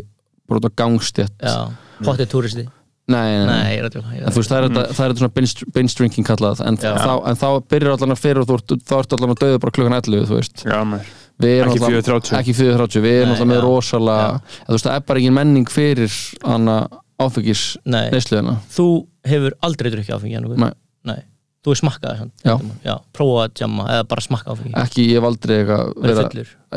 bara 0.50 0.60
út 0.62 0.68
á 0.70 0.72
gangstétt 0.82 1.36
já, 1.46 1.70
potið 2.04 2.30
túristi. 2.32 2.66
Nei, 3.10 3.26
nei, 3.26 3.46
nei. 3.46 3.46
Nei, 3.50 3.70
ég 3.74 3.86
er 3.88 3.94
tjóka. 3.94 4.12
En 4.14 4.34
þú 4.34 4.38
veist, 4.42 4.52
það 4.52 4.60
er 4.60 4.66
er 4.70 4.92
þetta 4.94 5.22
svona 5.24 5.34
binge, 5.74 5.94
drinking 5.98 6.28
kallað 6.28 6.60
en, 6.62 6.76
þá, 6.78 7.14
en 7.32 7.40
þá 7.42 7.48
byrjar 7.74 7.96
allan 7.96 8.14
að 8.14 8.20
fyrir 8.22 8.42
og 8.44 8.50
þú 8.52 8.58
ert, 8.60 8.74
þá 8.86 8.94
ertu 9.00 9.18
allan 9.18 9.34
að 9.34 9.42
döðu 9.44 9.62
bara 9.64 9.74
klukkan 9.78 9.98
11 9.98 10.28
þú 10.30 10.38
veist 10.38 10.62
já, 10.66 10.78
maður. 10.86 11.10
Við 11.40 11.56
erum 11.56 11.72
Ekki 11.72 11.82
náttúrulega- 11.82 12.20
4:30. 12.20 12.38
Ekki 12.40 12.54
4.30, 12.60 13.02
við 13.06 13.18
erum 13.22 13.34
alltaf 13.34 13.50
með 13.50 13.62
rosalega 13.66 14.28
en, 14.36 14.42
þú 14.68 14.76
veist, 14.76 14.86
það 14.90 14.96
er 15.00 15.06
bara 15.10 15.24
engin 15.24 15.38
menning 15.40 15.72
fyrir 15.74 16.18
áfengis 17.20 17.64
neysluðina 17.90 18.56
þú 18.76 18.88
hefur 19.28 19.58
aldrei 19.66 19.92
drukkið 19.96 20.16
áfengi? 20.20 20.74
Nei. 21.10 21.20
Þú 21.60 21.74
er 21.74 21.80
smakkað 21.82 22.20
það 22.20 22.30
Já. 22.48 22.54
Já, 22.88 22.94
prófa 23.12 23.40
að 23.44 23.60
jamma 23.60 23.84
eða 23.92 24.04
bara 24.08 24.22
smakka 24.24 24.54
áfengi 24.54 24.72
ekki, 24.80 25.04
ég 25.10 25.18
hef 25.20 25.26
aldrei 25.28 25.56
eitthvað 25.58 25.90
vera- 26.06 26.30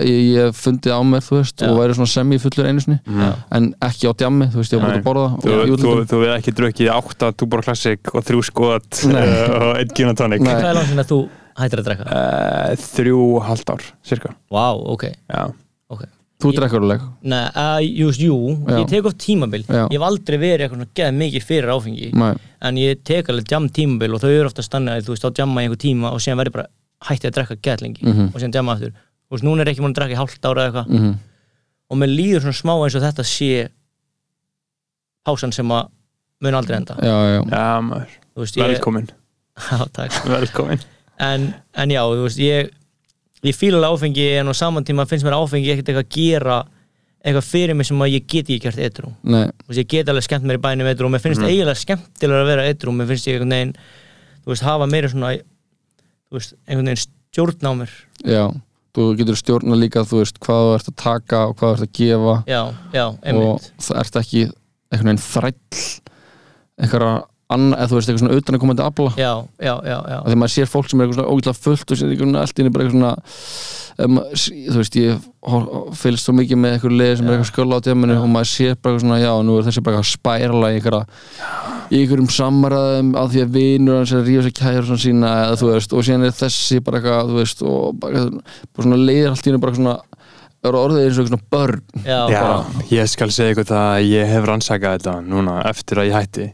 ég, 0.02 0.16
ég 0.32 0.48
hef 0.48 0.58
fundið 0.64 0.90
á 0.90 1.00
mér, 1.06 1.22
þú 1.22 1.36
veist 1.38 1.62
Já. 1.62 1.68
og 1.70 1.78
væri 1.78 2.08
semi-fullur 2.12 2.66
einu 2.66 2.82
sinni 2.82 2.98
Já. 3.06 3.28
en 3.54 3.68
ekki 3.86 4.10
á 4.10 4.12
djammi, 4.18 4.48
þú 4.50 4.58
veist, 4.58 4.74
ég 4.74 4.82
var 4.82 4.90
bara 4.90 4.98
að 4.98 5.06
borða 5.06 5.28
Þú, 5.38 5.52
og 5.52 5.62
í 5.62 5.70
þú, 5.70 5.76
útlöndum. 5.76 6.08
þú 6.10 6.20
við 6.24 6.32
ekki 6.34 6.56
drukkið 6.58 6.90
átta 6.96 7.30
Tuborg 7.38 7.64
Classic 7.68 8.10
og 8.14 8.26
þrjú 8.26 8.42
skot 8.50 9.04
Nei. 9.06 9.22
uh, 9.22 9.54
og 9.70 9.76
einn 9.78 9.94
gin 9.94 10.08
and 10.10 10.18
tonic 10.18 10.40
Nei. 10.42 10.50
Hvað 10.58 10.70
er 10.72 10.78
langt 10.80 10.90
sinni 10.90 11.04
að 11.06 11.12
þú 11.14 11.20
hættir 11.62 11.78
að 11.78 11.86
drekka? 11.86 12.04
uh, 12.10 12.74
þrjú 12.90 13.20
halvt 13.46 13.70
ár, 13.76 13.82
cirka 14.02 14.34
Vá, 14.50 14.66
ok, 14.74 15.04
já, 15.30 15.44
Þú 16.42 16.52
drekkur 16.56 16.82
alveg 16.82 17.02
Nei, 17.22 17.42
uh, 17.54 17.78
just, 18.02 18.20
jú, 18.20 18.36
Já. 18.66 18.78
ég 18.82 18.88
tek 18.90 19.06
oft 19.06 19.18
tímabil. 19.22 19.64
Já. 19.68 19.84
Ég 19.88 19.96
hef 19.98 20.06
aldrei 20.08 20.38
verið 20.42 20.64
eitthvað 20.66 20.80
svona 20.80 20.94
geð 20.98 21.14
mikið 21.22 21.46
fyrir 21.48 21.72
áfengi. 21.74 22.10
Nei, 22.14 22.32
En 22.62 22.76
ég 22.78 23.02
tek 23.04 23.28
alveg 23.32 23.48
jam 23.50 23.68
tímabil 23.68 24.14
og 24.14 24.20
þau 24.22 24.30
eru 24.30 24.46
ofta 24.50 24.62
stannið 24.62 24.96
að 25.00 25.06
þú 25.06 25.14
veist, 25.14 25.24
þá 25.26 25.38
jamma 25.42 25.62
í 25.62 25.64
einhver 25.66 25.80
tíma 25.82 26.12
og 26.12 26.20
síðan 26.22 26.38
verður 26.42 26.52
bara 26.58 26.66
hættið 27.08 27.30
að 27.30 27.34
drekka 27.38 27.56
geð 27.62 27.80
lengi 27.86 28.02
Mhm. 28.06 28.28
og 28.34 28.40
síðan 28.40 28.54
jamma 28.54 28.72
aftur. 28.76 28.92
Þú 28.92 29.30
veist, 29.36 29.44
núna 29.44 29.60
er 29.62 29.70
ekki 29.72 29.80
múin 29.82 29.94
að 29.94 29.98
drekka 29.98 30.14
í 30.14 30.20
hálft 30.20 30.44
ára 30.46 30.66
eða 30.66 30.70
eitthvað. 30.72 30.86
Mhm, 30.98 31.14
og 31.90 31.98
mér 31.98 32.10
líður 32.16 32.40
svona 32.42 32.60
smá 32.62 32.72
eins 32.84 32.94
og 32.94 33.02
þetta 33.02 33.24
sé 33.24 33.68
pásan 35.26 35.52
sem 35.54 35.68
að 35.68 35.88
mun 36.42 36.54
aldrei 36.58 36.76
enda. 36.80 36.96
Já, 37.02 37.16
já. 37.36 37.40
Já 37.50 37.80
maður. 37.86 38.14
Þú 38.34 38.44
veist, 38.44 38.56
ég, 38.56 38.70
velkomin, 38.76 39.08
Já, 39.70 39.78
takk. 39.92 40.12
velkomin. 40.26 40.80
En, 41.20 41.54
en 41.74 41.90
já, 41.92 42.00
þú 42.02 42.22
veist, 42.26 42.38
ég 42.42 42.70
ég 43.42 43.56
fíla 43.58 43.90
áfengi 43.90 44.28
en 44.38 44.50
á 44.50 44.54
saman 44.54 44.84
tíma 44.86 45.06
finnst 45.10 45.26
mér 45.26 45.38
áfengi 45.38 45.72
ekkert 45.72 45.90
eitthvað 45.90 46.06
að 46.06 46.16
gera 46.16 46.58
eitthvað 47.22 47.46
fyrir 47.46 47.78
mig 47.78 47.86
sem 47.86 48.02
að 48.02 48.14
ég 48.16 48.26
get 48.26 48.50
ekki 48.50 48.72
þú 48.98 49.14
veist, 49.68 49.78
ég 49.78 49.88
get 49.90 50.10
alveg 50.10 50.26
skemmt 50.26 50.46
mér 50.46 50.58
í 50.58 50.62
bænum 50.62 50.90
edru 50.90 51.06
og 51.06 51.14
mér 51.14 51.22
finnst 51.22 51.42
eiginlega 51.42 51.78
skemmtilega 51.78 52.42
að 52.42 52.50
vera 52.50 52.66
edru 52.70 52.94
mér 52.96 53.10
finnst 53.10 53.28
ég 53.30 53.38
einhvern 53.38 53.56
veginn 53.56 53.74
veist, 54.46 54.66
hafa 54.66 54.88
meira 54.90 55.10
svona 55.10 55.32
veist, 56.32 56.54
einhvern 56.66 56.90
veginn 56.90 57.02
stjórn 57.06 57.68
á 57.68 57.72
mér. 57.82 57.96
Já 58.26 58.44
Þú 58.92 59.04
getur 59.16 59.38
stjórna 59.40 59.76
líka, 59.80 60.02
þú 60.04 60.18
veist, 60.20 60.36
hvað 60.44 60.66
þú 60.66 60.72
ert 60.76 60.88
að 60.90 60.96
taka 61.00 61.38
og 61.48 61.54
hvað 61.56 61.70
þú 61.70 61.76
ert 61.78 61.84
að 61.86 61.92
gefa. 61.96 62.32
Já, 62.44 62.58
já, 62.92 63.04
og 63.32 63.68
það 63.80 64.00
ert 64.02 64.18
ekki 64.20 64.42
einhvern 64.92 65.08
veginn 65.08 65.22
þræll 65.24 65.54
einhverja 66.82 67.14
anna, 67.56 67.76
eða 67.78 67.90
þú 67.90 67.98
veist, 67.98 68.08
eitthvað 68.10 68.24
svona 68.24 68.40
utan 68.40 68.56
að 68.56 68.62
komandi 68.64 68.84
afla. 68.86 69.10
Já, 69.20 69.32
já, 69.58 69.74
já, 69.86 69.98
já, 69.98 70.18
og 70.18 70.26
þegar 70.26 70.40
maður 70.42 70.54
sér 70.56 70.72
fólk 70.72 70.90
sem 70.90 70.98
er 70.98 71.06
eitthvað 71.06 71.20
svona 71.20 71.32
ógætlega 71.32 71.62
fullt 71.66 71.86
og 71.92 71.96
sér 72.00 72.08
eitthvað 72.12 72.40
allt 72.42 72.56
inni 72.62 72.72
bara 72.72 72.82
eitthvað 72.86 72.98
svona 72.98 73.12
um, 73.98 74.20
þú 74.32 74.78
veist, 74.80 74.96
ég 74.98 75.10
fylgst 76.02 76.28
svo 76.28 76.34
mikið 76.38 76.60
með 76.62 76.76
eitthvað 76.76 76.98
leið 77.00 77.14
sem 77.18 77.26
er 77.26 77.32
eitthvað 77.34 77.50
skjöla 77.50 77.78
á 77.78 77.84
djáminu 77.86 78.14
og 78.18 78.28
maður 78.30 78.50
sér 78.52 78.74
bara 78.76 78.92
eitthvað 78.92 79.04
svona, 79.04 79.18
já, 79.22 79.32
nú 79.42 79.52
er 79.58 79.64
þessi 79.68 79.82
bara 79.82 79.94
eitthvað 79.98 80.06
að 80.06 80.14
spærala 80.16 80.66
í 80.72 80.74
í 81.92 82.00
einhverjum 82.00 82.30
samræðum 82.32 83.08
að 83.20 83.26
því 83.34 83.40
að 83.42 83.54
vinur 83.56 83.98
hans 83.98 84.12
er 84.14 84.20
að 84.22 84.28
rífa 84.30 84.42
sér 84.46 84.54
kæður 84.56 84.86
svona 84.88 85.02
sína 85.02 85.28
eða 85.42 85.58
þú 85.60 85.66
veist, 85.68 85.90
og 85.92 86.00
síðan 86.06 86.24
er 86.24 86.38
þessi 86.38 86.76
bara 86.86 86.96
eitthvað, 87.02 87.28
þú 87.28 87.36
veist, 87.42 87.58
og 90.62 90.70
bara, 90.70 90.82
bara 90.82 90.88
svona 90.88 90.94
leiðir 90.94 91.02
allt 91.02 91.02
í 91.02 91.02
hennu 91.02 91.02
bara 91.02 91.02
svona 91.02 91.02
er 91.02 91.02
orðið 91.02 91.06
eins 91.06 91.18
og 91.18 91.28
svona 91.28 91.42
börn. 91.50 91.82
Já, 92.06 92.20
Já, 92.30 92.64
ég 92.90 93.08
skal 93.10 93.30
segja 93.34 93.50
ykkur 93.54 93.66
það 93.66 93.88
að 93.92 94.06
ég 94.06 94.26
hef 94.30 94.44
rannsakað 94.46 94.96
þetta 94.98 95.14
núna 95.26 95.56
eftir 95.66 95.98
að 95.98 96.08
ég 96.08 96.16
hætti. 96.16 96.46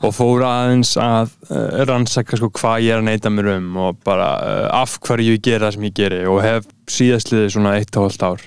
Og 0.00 0.14
fór 0.16 0.44
aðeins 0.48 0.96
að 0.96 1.34
uh, 1.50 1.84
rannsaka 1.90 2.36
sko 2.40 2.50
hvað 2.56 2.86
ég 2.86 2.94
er 2.94 3.02
að 3.02 3.08
neyta 3.10 3.30
mér 3.30 3.50
um 3.58 3.76
og 3.76 3.98
bara 4.04 4.28
uh, 4.40 4.80
af 4.80 4.98
hverju 5.04 5.36
ég 5.36 5.42
gera 5.44 5.68
það 5.68 5.74
sem 5.76 5.84
ég 5.84 5.96
geri. 6.00 6.20
Og 6.26 6.42
hef 6.44 6.68
síðastliðið 6.88 7.50
svona 7.52 7.76
eitt 7.76 7.96
og 7.96 8.06
hálft 8.06 8.22
ár 8.24 8.46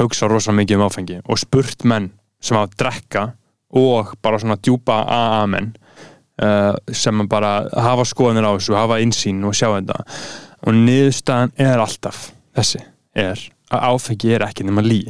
hugsað 0.00 0.30
rosa 0.30 0.52
mikið 0.52 0.76
um 0.78 0.86
áfengi 0.86 1.20
og 1.24 1.38
spurt 1.40 1.84
menn 1.84 2.12
sem 2.40 2.56
hafa 2.56 2.70
að 2.70 2.76
drekka 2.78 3.24
og 3.80 4.12
bara 4.22 4.38
svona 4.40 4.58
djúpa 4.60 5.04
AA 5.08 5.46
menn 5.46 5.72
uh, 6.42 6.74
sem 6.92 7.20
að 7.20 7.30
bara 7.32 7.68
hafa 7.72 8.04
skoðanir 8.04 8.44
á 8.44 8.52
þessu, 8.56 8.76
hafa 8.76 9.00
insýn 9.00 9.40
og 9.44 9.56
sjá 9.56 9.72
þetta. 9.72 10.04
Og 10.68 10.76
niðurstaðan 10.76 11.56
er 11.56 11.80
alltaf 11.80 12.34
þessi, 12.52 12.82
er 13.16 13.40
að 13.70 13.88
áfengi 13.92 14.34
er 14.36 14.46
ekki 14.48 14.66
nema 14.68 14.84
lí 14.84 15.02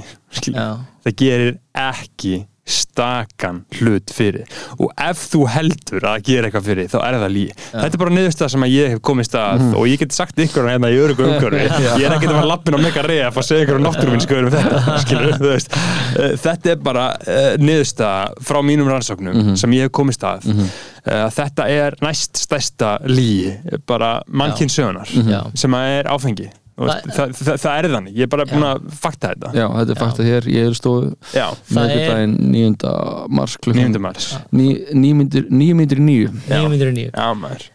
Já. 0.45 0.69
það 1.05 1.19
gerir 1.25 1.59
ekki 1.75 2.45
stakan 2.71 3.65
hlut 3.81 4.13
fyrir. 4.15 4.47
Og 4.79 4.91
ef 5.01 5.23
þú 5.33 5.41
heldur 5.51 6.05
að 6.07 6.21
gera 6.29 6.49
eitthvað 6.49 6.67
fyrir 6.69 6.91
þá 6.93 6.99
er 7.03 7.17
það 7.23 7.33
lí. 7.35 7.45
Þetta 7.73 7.91
er 7.91 8.03
bara 8.03 8.15
niðurstað 8.15 8.53
sem 8.55 8.67
að 8.67 8.75
ég 8.75 8.93
hef 8.95 9.03
komist 9.11 9.35
að 9.39 9.65
og 9.81 9.89
ég 9.91 10.03
get 10.03 10.15
sagt 10.15 10.39
ykkur 10.45 10.69
hérna 10.71 10.91
í 10.93 11.01
örugu 11.03 11.27
umhverfi. 11.29 11.65
Ég 11.89 12.05
er 12.07 12.15
ekki 12.17 12.29
að 12.31 12.37
fara 12.37 12.51
lappin 12.53 12.79
á 12.79 12.81
mega 12.85 13.05
reyð 13.07 13.25
að 13.31 13.49
segja 13.49 13.67
ykkur 13.67 13.81
á 13.81 13.85
náttúruminn 13.89 14.25
skoður 14.27 14.49
um 14.51 14.55
þetta 14.55 14.97
skilur, 15.05 15.35
þú 15.41 15.51
veist. 15.51 15.77
Eh, 16.21 16.37
þetta 16.45 16.73
er 16.75 16.81
bara 16.91 17.09
uh, 17.19 17.51
niðurstað 17.65 18.39
frá 18.51 18.61
mínum 18.71 18.93
rannsóknum 18.93 19.55
sem 19.61 19.79
ég 19.79 19.89
hef 19.89 19.97
komist 20.01 20.27
að. 20.27 20.49
Mm 20.51 20.73
þetta 21.01 21.65
er 21.73 21.95
næst 22.05 22.37
stærsta 22.37 22.99
lí 23.09 23.49
bara 23.89 24.19
mannkinn 24.29 24.69
sögunar 24.69 25.09
Já. 25.09 25.39
sem 25.57 25.73
að 25.73 25.93
er 25.95 26.09
áfengi 26.13 26.49
veist, 26.89 27.11
Það- 27.17 27.35
það, 27.37 27.59
það, 27.65 27.73
er 27.79 27.89
þannig, 27.95 28.15
ég 28.17 28.23
er 28.27 28.31
bara 28.33 28.47
búin 28.51 28.67
að 28.69 28.89
fakta 29.03 29.33
þetta. 29.35 29.53
Já, 29.59 29.67
þetta 29.77 29.95
er 29.95 30.01
fakta 30.01 30.27
hér, 30.27 30.49
ég 30.55 30.71
er 30.71 30.77
stóð 30.79 31.05
Já, 31.35 31.47
Það 31.71 31.83
er- 31.83 31.91
meðgudaginn 31.91 32.37
9. 32.55 33.29
mars 33.41 33.57
klukkan 33.61 33.93
9. 33.93 34.01
mars. 34.07 34.31
Nýjum 34.53 35.21
myndir 35.21 35.47
nýju 35.51 36.31
909 36.49 37.11
Já, 37.13 37.29
maður. 37.37 37.69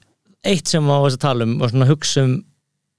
Eitt 0.45 0.67
sem 0.67 0.83
á 0.85 0.97
að 1.01 1.17
tala 1.19 1.43
um 1.47 1.55
og 1.61 1.71
svona 1.71 1.87
hugsa 1.89 2.23
um 2.23 2.35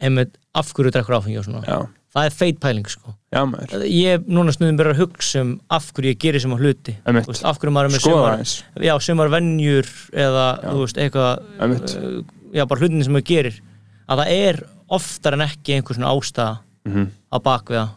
einmitt 0.02 0.34
af 0.54 0.72
hverju 0.76 0.92
drekkur 0.92 1.16
áfengi 1.20 1.38
og 1.40 1.46
svona. 1.46 1.62
Já, 1.64 1.86
það 2.16 2.26
er 2.28 2.34
feit 2.36 2.58
pæling 2.60 2.88
sko. 2.90 3.14
Já 3.32 3.42
maður. 3.48 3.84
Ég 3.88 4.16
er 4.16 4.24
núna 4.28 4.52
snuðum 4.54 4.78
byrjar 4.80 4.94
að 4.96 5.02
hugsa 5.04 5.40
um 5.44 5.52
af 5.70 5.90
hverju 5.92 6.12
ég 6.14 6.18
gerir 6.22 6.40
sem 6.42 6.52
á 6.52 6.58
hluti 6.58 6.96
veist, 7.04 7.44
af 7.44 7.58
hverju 7.60 7.72
maður 7.76 7.90
er 7.90 7.94
með 7.96 8.04
sumar, 8.06 8.44
já, 8.88 8.94
sumar 9.00 9.32
venjur 9.32 9.88
eða 10.12 10.46
þú 10.64 10.82
veist, 10.84 11.00
eitthvað 11.00 11.32
uh, 11.60 12.22
já, 12.52 12.64
bara 12.66 12.80
hlutinni 12.80 13.04
sem 13.06 13.12
maður 13.16 13.28
gerir. 13.30 13.60
Að 14.06 14.22
það 14.22 14.32
er 14.36 14.60
oftar 14.88 15.34
en 15.34 15.40
ekki 15.46 15.76
einhver 15.76 15.94
svona 15.98 16.12
ástæða 16.14 16.58
Mhm. 16.86 17.06
á 17.34 17.36
bakviða 17.42 17.88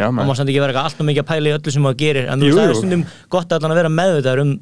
og 0.00 0.14
maður 0.16 0.36
samt 0.36 0.48
ekki 0.48 0.60
vera 0.64 0.82
alltaf 0.84 1.04
mikið 1.04 1.22
að 1.22 1.28
pæla 1.28 1.48
í 1.50 1.54
öllu 1.58 1.72
sem 1.72 1.82
maður 1.82 1.98
gerir 2.00 2.28
en 2.32 2.40
Jú, 2.40 2.54
það 2.56 2.70
er 2.70 2.74
stundum 2.78 3.02
gott 3.28 3.48
að 3.52 3.74
vera 3.74 3.88
meðvitaður 3.92 4.40
um 4.40 4.60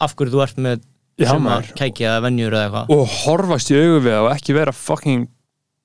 af 0.00 0.14
hverju 0.16 0.32
þú 0.32 0.42
ert 0.42 0.56
með 0.56 0.80
Já, 1.18 1.26
sumar 1.34 1.62
maður. 1.62 1.74
kækja 1.74 2.20
venjur 2.22 2.52
eða 2.54 2.64
eitthvað 2.70 2.90
Og 2.94 3.06
horfast 3.26 3.70
í 3.70 3.74
augu 3.76 4.00
við 4.06 4.16
og 4.22 4.30
ekki 4.32 4.54
vera 4.54 4.72
fucking 4.72 5.28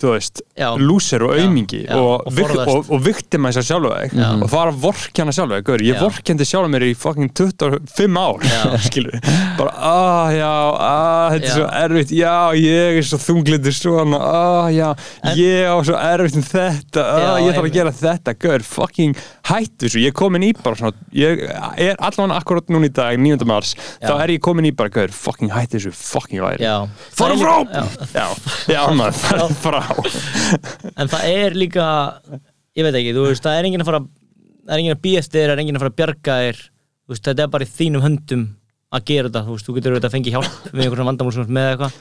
þú 0.04 0.12
veist, 0.18 0.42
Já. 0.60 0.68
lúser 0.78 1.24
og 1.24 1.34
Já, 1.38 1.44
aumingi 1.48 1.80
já, 1.86 1.96
og, 1.96 2.26
og 2.28 2.34
forðast. 2.36 2.72
og, 2.74 2.90
og 2.92 3.04
viktima 3.06 3.52
þess 3.52 3.62
að 3.62 3.68
sjálfa 3.70 4.00
þig 4.04 4.16
Já. 4.20 4.28
og 4.44 4.50
fara 4.52 4.74
að 4.74 4.82
vorkjana 4.84 5.62
Gaur, 5.64 5.84
ég 5.84 5.96
Já. 5.96 6.02
vorkendi 6.04 6.48
sjálfa 6.48 6.72
mér 6.74 6.86
í 6.90 6.94
fucking 6.98 7.32
25 7.32 8.20
ár 8.20 8.44
Já. 8.44 8.62
skilur, 8.88 9.18
bara 9.58 9.72
ah 9.78 10.34
já 10.34 10.50
ah, 10.50 11.28
þetta 11.34 11.40
er 11.40 11.48
Já. 11.48 11.56
svo 11.56 11.68
erfitt, 11.84 12.14
já 12.18 12.36
ég 12.60 13.00
er 13.00 13.08
svo 13.08 13.20
þunglindur 13.24 13.78
svona, 13.78 14.20
ah 14.20 14.68
já 14.74 14.90
En- 15.24 15.38
ég 15.40 15.70
á 15.72 15.76
svo 15.88 15.96
erfitt 15.98 16.38
um 16.42 16.46
þetta 16.50 17.06
ah, 17.06 17.24
Já, 17.24 17.32
ég 17.48 17.58
þarf 17.58 17.70
að 17.70 17.78
gera 17.80 17.96
þetta, 18.04 18.36
gaur, 18.44 18.68
fucking 18.68 19.16
hættu 19.50 19.88
þessu, 19.88 20.04
ég 20.04 20.12
er 20.12 20.18
komin 20.20 20.48
í 20.50 20.52
bara 20.60 20.80
svona 20.80 21.10
ég 21.16 21.46
er 21.80 21.96
allan 22.04 22.36
akkurat 22.36 22.68
núna 22.74 22.90
í 22.90 22.94
dag 22.94 23.18
9. 23.20 23.48
mars, 23.48 23.76
Já. 24.02 24.10
þá 24.12 24.14
er 24.26 24.36
ég 24.36 24.44
komin 24.44 24.68
í 24.68 24.76
bara, 24.76 24.92
gaur, 24.94 25.14
fucking 25.16 25.54
hættu 25.54 25.80
þessu, 25.80 25.96
fucking 25.96 26.44
væri 26.44 26.68
já, 26.68 26.76
Fara 27.14 27.34
Það 27.34 27.40
er 27.40 27.44
frá! 27.44 27.56
já. 27.74 27.84
Já, 28.14 28.28
já 28.74 28.82
maður, 28.98 29.20
fara 29.24 29.48
frá 29.64 29.82
en 30.98 31.12
það 31.12 31.30
er 31.30 31.56
líka 31.58 31.86
ég 32.78 32.88
veit 32.88 32.98
ekki, 33.00 33.14
þú 33.16 33.28
veist, 33.30 33.46
það 33.46 33.60
er 33.60 33.70
enginn 33.70 33.84
að 33.86 33.90
fara 33.92 34.02
það 34.64 34.76
er 34.76 34.82
enginn 34.84 34.96
að 34.98 35.04
býja 35.06 35.24
þér, 35.28 35.46
það 35.46 35.54
er 35.56 35.64
enginn 35.64 35.78
að 35.80 35.84
fara 35.84 35.94
að 35.94 35.98
bjarga 36.02 36.36
þér. 36.44 36.62
Veist, 37.14 37.26
þetta 37.28 37.44
er 37.46 37.50
bara 37.54 37.66
í 37.68 37.72
þínum 37.74 38.06
höndum 38.06 38.44
að 38.94 39.06
gera 39.10 39.30
þetta, 39.30 39.42
þú 39.48 39.56
veist, 39.58 39.68
þú 39.68 39.76
getur 39.78 39.94
auðvitað 39.96 40.10
að 40.10 40.16
fengið 40.18 40.36
hjálp 40.38 40.70
við 40.74 40.86
einhverjum 40.86 41.10
vandamál 41.10 41.34
sem 41.34 41.42
þú 41.42 41.48
ert 41.48 41.56
með 41.58 41.70
eitthvað. 41.74 41.98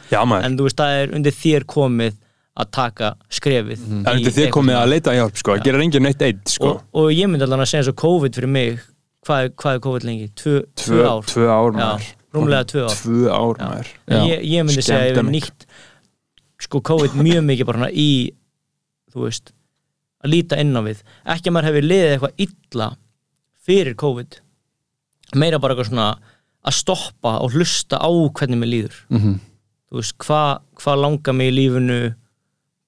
En 0.46 0.58
þú 0.58 0.68
veist, 0.68 0.78
það 0.82 1.00
er 1.00 1.14
undir 1.18 1.36
þér 1.42 1.66
komið 1.72 2.18
að 2.52 2.68
taka 2.76 3.08
skrefið 3.32 3.84
er 4.02 4.16
undir 4.18 4.34
þið 4.36 4.48
komið 4.52 4.76
að 4.76 4.90
leita 4.92 5.14
hjálp 5.16 5.38
sko, 5.40 5.54
það 5.56 5.68
gerir 5.68 5.84
engin 5.86 6.04
neitt 6.04 6.24
eitt 6.26 6.52
sko. 6.52 6.72
Og, 6.74 6.82
og 7.00 7.12
ég 7.16 7.30
myndi 7.32 7.46
alveg 7.46 7.64
að 7.64 7.70
segja 7.70 7.86
svo 7.88 7.94
COVID 8.02 8.36
fyrir 8.36 8.52
mig 8.52 8.82
hvað, 9.24 9.48
hvað 9.56 9.78
er 9.78 9.80
COVID 9.86 10.04
lengi? 10.04 10.26
Tvö, 10.36 10.58
tvö, 10.82 11.06
Tvö 11.32 11.46
ár. 11.48 11.80
ár 11.80 12.04
rúmlega 12.36 12.68
tvö 12.68 12.84
ár. 12.84 12.98
Tvö 13.00 13.22
ár 13.32 13.88
ég, 14.28 14.44
ég 14.52 14.68
myndi 14.68 14.84
segja 14.84 15.24
sko 16.62 16.80
COVID 16.88 17.16
mjög 17.18 17.44
mikið 17.48 17.68
bara 17.68 17.90
í 17.90 18.10
þú 19.12 19.26
veist 19.26 19.52
að 20.22 20.34
líta 20.36 20.58
inn 20.62 20.76
á 20.78 20.82
við, 20.86 21.02
ekki 21.34 21.50
að 21.50 21.56
maður 21.56 21.68
hefur 21.70 21.88
liðið 21.90 22.12
eitthvað 22.14 22.44
illa 22.46 22.88
fyrir 23.62 23.96
COVID. 23.98 24.36
Meira 25.38 25.58
bara 25.62 25.74
eitthvað 25.74 25.90
svona 25.90 26.08
að 26.62 26.76
stoppa 26.78 27.32
og 27.42 27.56
hlusta 27.56 27.98
á 27.98 28.06
hvernig 28.10 28.60
mér 28.60 28.70
líður. 28.70 29.00
Mhm. 29.10 29.40
þú 29.92 29.98
veist, 30.00 30.14
hvað 30.24 30.62
hva 30.80 30.92
langar 30.96 31.34
mig 31.36 31.50
í 31.50 31.56
lífinu 31.58 32.14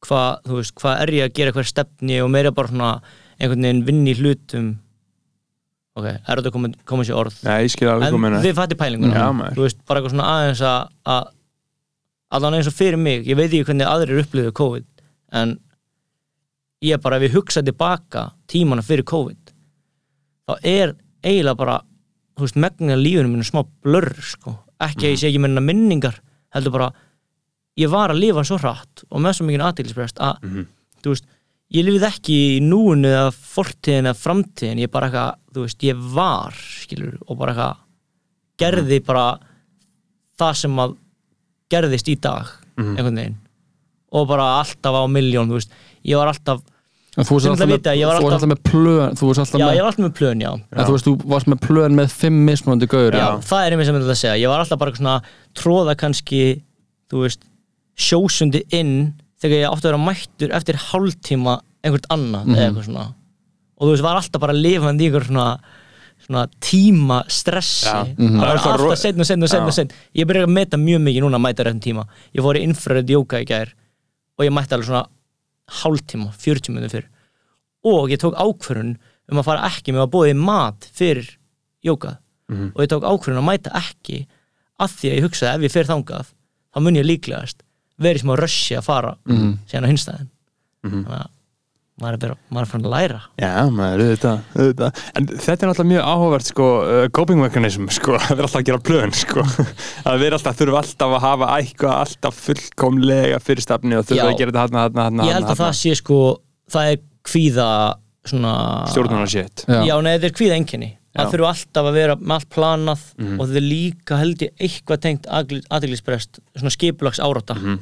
hvað, 0.04 0.40
þú 0.46 0.56
veist, 0.56 0.74
hvað 0.80 1.02
er 1.02 1.12
ég 1.12 1.26
að 1.28 1.34
gera 1.36 1.52
hver 1.52 1.68
stefni 1.68 2.20
og 2.22 2.30
meira 2.32 2.52
bara 2.54 2.70
svona 2.70 2.90
einhvern 3.38 3.66
veginn 3.66 3.84
vinn 3.84 4.06
í 4.08 4.14
hlutum. 4.18 4.70
Ok, 5.94 6.06
er 6.06 6.40
þetta 6.40 6.52
koma 6.86 7.04
sér 7.06 7.18
orð? 7.18 7.36
Nei, 7.46 7.64
ég 7.66 7.74
skil 7.74 7.88
alveg 7.88 8.08
en 8.08 8.16
komið 8.16 8.38
þið 8.42 8.56
fætti 8.58 8.78
pælinguna. 8.78 9.14
Já 9.14 9.26
maður. 9.36 9.58
Þú 9.58 9.66
veist, 9.66 9.80
bara 9.86 10.00
eitthvað 10.00 10.14
svona 10.14 10.30
aðeins 10.32 10.62
að, 10.70 10.88
að 11.14 11.28
allan 12.34 12.56
eins 12.58 12.68
og 12.70 12.74
fyrir 12.76 12.98
mig, 13.00 13.24
ég 13.28 13.36
veit 13.38 13.50
ekki 13.52 13.64
hvernig 13.70 13.86
aðrir 13.88 14.22
upplifðu 14.24 14.52
COVID 14.58 14.86
en 15.40 15.56
ég 16.84 17.00
bara, 17.02 17.16
ef 17.18 17.28
ég 17.28 17.36
hugsa 17.38 17.62
tilbaka 17.64 18.26
tímana 18.50 18.84
fyrir 18.84 19.06
COVID 19.08 19.52
þá 20.48 20.54
er 20.66 20.94
eiginlega 21.24 21.56
bara 21.56 21.78
þú 22.34 22.44
veist, 22.44 22.58
megnin 22.60 22.92
af 22.96 23.00
lífunum 23.00 23.36
minu 23.36 23.46
smá 23.46 23.62
blurr 23.84 24.10
sko, 24.20 24.56
ekki 24.82 25.06
að 25.06 25.12
ég 25.14 25.20
sé 25.22 25.30
ekki 25.30 25.40
með 25.44 25.62
minningar 25.64 26.18
heldur 26.54 26.74
bara, 26.74 26.90
ég 27.80 27.90
var 27.90 28.12
að 28.12 28.20
lifa 28.24 28.44
svo 28.46 28.58
hratt 28.60 29.04
og 29.08 29.22
með 29.24 29.38
svo 29.38 29.46
mikið 29.48 29.64
aðtilsprest 29.68 30.20
að, 30.22 30.42
Mhm. 30.42 30.66
þú 31.02 31.14
veist 31.14 31.24
ég 31.74 31.84
lifið 31.86 32.04
ekki 32.10 32.34
í 32.58 32.60
núinu 32.62 33.08
eða 33.08 33.30
fortíðin 33.32 34.06
eða 34.10 34.20
framtíðin, 34.20 34.82
ég 34.84 34.90
bara 34.90 35.08
eitthvað 35.08 35.38
þú 35.54 35.64
veist, 35.64 35.80
ég 35.88 36.04
var, 36.14 36.52
skilur 36.52 37.16
og 37.28 37.38
bara 37.38 37.54
eitthvað, 37.54 37.76
gerði 38.58 39.00
bara 39.04 39.38
það 40.38 40.54
sem 40.56 40.76
að 40.76 40.96
gerðist 41.70 42.08
í 42.08 42.16
dag, 42.20 42.46
Mhm. 42.76 42.96
einhvern 42.98 43.16
veginn. 43.16 43.36
Og 44.12 44.28
bara 44.28 44.42
alltaf 44.62 44.94
á 44.94 45.02
miljón, 45.10 45.48
þú 45.48 45.58
veist, 45.58 45.70
ég 46.04 46.16
var 46.16 46.28
alltaf 46.32 46.60
En 47.16 47.22
þú 47.22 47.30
varst 47.36 47.42
Sem 47.44 47.52
alltaf, 47.52 47.68
varst 47.68 47.86
alltaf- 47.86 48.32
alltaf 48.34 48.50
með 48.50 48.62
plön 48.66 49.12
Þú 49.14 49.26
varst 49.28 49.38
alltaf 49.38 49.60
já, 49.60 49.66
með 49.68 49.76
ég 49.76 49.82
var 49.84 49.90
alltaf 49.92 50.04
með 50.04 50.14
plön, 50.18 50.40
já. 50.42 50.52
En 50.54 50.84
þú 50.84 50.90
veist, 50.94 51.04
þú 51.06 51.12
varst 51.30 51.46
með 51.46 51.60
plön 51.62 51.94
með 51.94 52.08
fimm 52.10 52.38
mismunandi 52.44 52.86
gaur 52.90 53.12
já, 53.12 53.38
það 53.38 53.66
er 53.66 53.70
einmitt 53.72 53.86
sem 53.86 53.94
ég 53.94 54.02
ætla 54.02 54.10
að 54.16 54.22
segja. 54.24 54.40
Ég 54.42 54.48
var 54.50 54.58
alltaf 54.64 54.78
bara 54.80 54.90
svona 54.92 55.22
tróða 55.54 55.94
kannski 55.96 56.62
þú 57.08 57.22
veist, 57.22 57.38
sjósundi 57.96 58.62
inn 58.72 59.14
þegar 59.40 59.60
ég 59.62 59.70
átti 59.70 59.84
að 59.86 59.90
vera 59.92 60.02
mættur 60.04 60.50
eftir 60.58 60.74
hálftíma 60.74 61.60
einhvert 61.84 62.06
annað 62.10 62.46
eða 62.50 62.66
eitthvað 62.72 62.88
svona. 62.88 63.06
Og 63.78 63.86
þú 63.86 63.90
veist, 63.94 64.02
var 64.02 64.16
alltaf 64.18 64.40
bara 64.40 64.52
lifandi 64.58 65.04
í 65.06 65.10
einhver 65.12 65.26
svona 65.28 65.58
svona 66.26 66.46
tíma 66.60 67.22
stressi. 67.28 67.86
Það 67.90 68.40
vera 68.40 68.52
alltaf 68.54 68.78
ro- 68.80 68.90
alltaf 68.90 68.98
setn 69.02 69.20
og 69.20 69.26
setn 69.28 69.42
og 69.42 69.48
setn 69.52 69.66
og 69.68 69.74
setn 69.76 69.90
ég 70.16 70.26
byrja 70.26 70.46
að 70.46 70.52
meta 70.56 70.76
mjög 70.80 71.00
mikið 71.04 71.22
núna 71.26 71.36
að 71.40 71.44
mæta 71.46 71.64
réttum 71.66 71.80
tíma. 71.84 72.04
Ég 72.34 72.42
fór 72.44 72.56
í 72.56 72.62
infrared 72.64 73.06
jóka 73.12 73.40
í 73.42 73.46
gær 73.46 73.74
og 74.38 74.44
ég 74.46 74.52
mætti 74.52 74.74
alveg 74.74 74.86
svona 74.88 75.06
hálftíma, 75.82 76.32
40 76.36 76.72
minnum 76.74 76.90
fyrr. 76.92 77.06
Og 77.84 78.08
ég 78.12 78.18
tók 78.20 78.34
ákvörun 78.36 78.96
um 79.32 79.38
að 79.40 79.44
fara 79.46 79.68
ekki 79.68 79.92
með 79.94 80.04
að 80.06 80.12
bóði 80.12 80.34
mat 80.36 80.88
fyrir 80.92 81.36
jókað 81.84 82.18
Mhm. 82.48 82.72
og 82.74 82.80
ég 82.84 82.88
tók 82.92 83.04
ákvörun 83.04 83.40
að 83.40 83.48
mæta 83.48 83.70
ekki 83.72 84.26
að 84.80 84.90
því 84.98 85.08
að 85.10 85.16
ég 85.16 85.22
hugsaði 85.24 85.54
ef 85.54 85.60
ég 85.64 85.72
fer 85.72 85.84
þangað 85.84 86.26
þá 86.74 86.80
mun 86.82 86.94
ég 86.96 87.04
líklegast 87.06 87.62
verið 88.00 88.20
sem 88.20 88.30
að 88.30 88.38
rössi 88.42 88.76
að 88.76 88.84
fara 88.84 89.16
Mhm. 89.26 89.58
síðan 89.68 89.84
á 89.84 89.92
hinstæðin 89.92 90.28
Mhm. 90.84 91.04
þannig 91.04 91.20
að 91.20 91.30
maður 92.02 92.14
er 92.16 92.20
bara, 92.24 92.36
maður 92.50 92.64
er 92.66 92.70
fann 92.72 92.84
að 92.88 92.92
læra 92.94 93.18
Já, 93.38 93.50
maður, 93.70 94.00
auðvitað, 94.04 94.38
auðvitað 94.58 95.02
En 95.14 95.26
þetta 95.30 95.54
er 95.54 95.70
náttúrulega 95.70 95.90
mjög 95.92 96.08
áhugavert 96.10 96.48
sko, 96.50 96.68
uh, 96.82 97.04
coping 97.14 97.38
mechanism, 97.42 97.84
sko, 97.94 98.16
að 98.18 98.32
vera 98.34 98.48
alltaf 98.48 98.60
að 98.62 98.66
gera 98.70 98.80
plön 98.88 99.14
sko, 99.14 99.44
að 100.10 100.18
vera 100.24 100.38
alltaf, 100.40 100.56
þurfa 100.58 100.80
alltaf 100.82 101.14
að 101.18 101.22
hafa 101.28 101.50
eitthvað 101.60 101.94
alltaf 102.00 102.40
fullkomlega 102.48 103.38
fyrir 103.46 103.62
stafni 103.66 103.94
og 104.00 104.08
þurfa 104.08 104.24
Já. 104.24 104.32
að 104.32 104.40
gera 104.42 104.56
þetta 104.56 104.64
hann, 104.64 104.98
hann, 104.98 105.20
hann, 105.20 105.28
ég 105.30 105.38
held 105.38 105.52
að 105.54 105.62
það 105.62 105.72
sé 105.84 105.94
sko 106.02 106.18
það 106.74 106.90
er 106.96 107.00
kvíða 107.30 107.68
svona 108.24 108.52
stjórnunar 108.90 109.30
shit 109.30 109.64
Já. 109.68 109.80
já, 109.86 109.94
nei, 110.02 110.12
þetta 110.16 110.30
er 110.32 110.36
kvíða 110.40 110.58
enginni 110.58 110.90
það 111.14 111.30
þurfa 111.36 111.48
alltaf 111.54 111.86
að 111.92 111.96
vera 112.00 112.14
með 112.18 112.36
allt 112.40 112.48
planað 112.50 113.02
Mhm. 113.22 113.34
og 113.38 113.46
þetta 113.46 113.60
er 113.60 113.66
líka 113.70 114.16
held 114.18 114.40
ég 114.42 114.54
eitthvað 114.66 115.02
tengt 115.04 115.26
aðeinsprest 115.30 116.40
svona 116.56 116.72
skipulags 116.74 117.20
árátta 117.22 117.54
Mhm. 117.54 117.76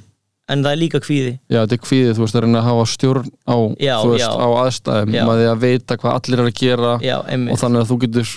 En 0.53 0.62
það 0.64 0.72
er 0.74 0.80
líka 0.82 1.00
kvíði. 1.03 1.32
Já, 1.48 1.59
þetta 1.62 1.76
er 1.78 1.82
kvíðið, 1.86 2.14
þú 2.18 2.24
veist, 2.24 2.36
að 2.38 2.44
reyna 2.46 2.61
að 2.62 2.68
hafa 2.68 2.86
stjórn 2.92 3.28
á, 3.48 3.57
Já, 3.82 3.94
veist, 4.12 4.28
á 4.28 4.48
aðstæðum. 4.62 5.12
Já. 5.16 5.24
því 5.32 5.46
að 5.53 5.61
vita 5.66 5.96
hvað 6.03 6.16
allir 6.18 6.42
er 6.42 6.48
að 6.50 6.57
gera 6.62 6.92
já, 7.03 7.16
og 7.22 7.61
þannig 7.62 7.82
að 7.82 7.90
þú 7.92 7.98
getur 8.07 8.32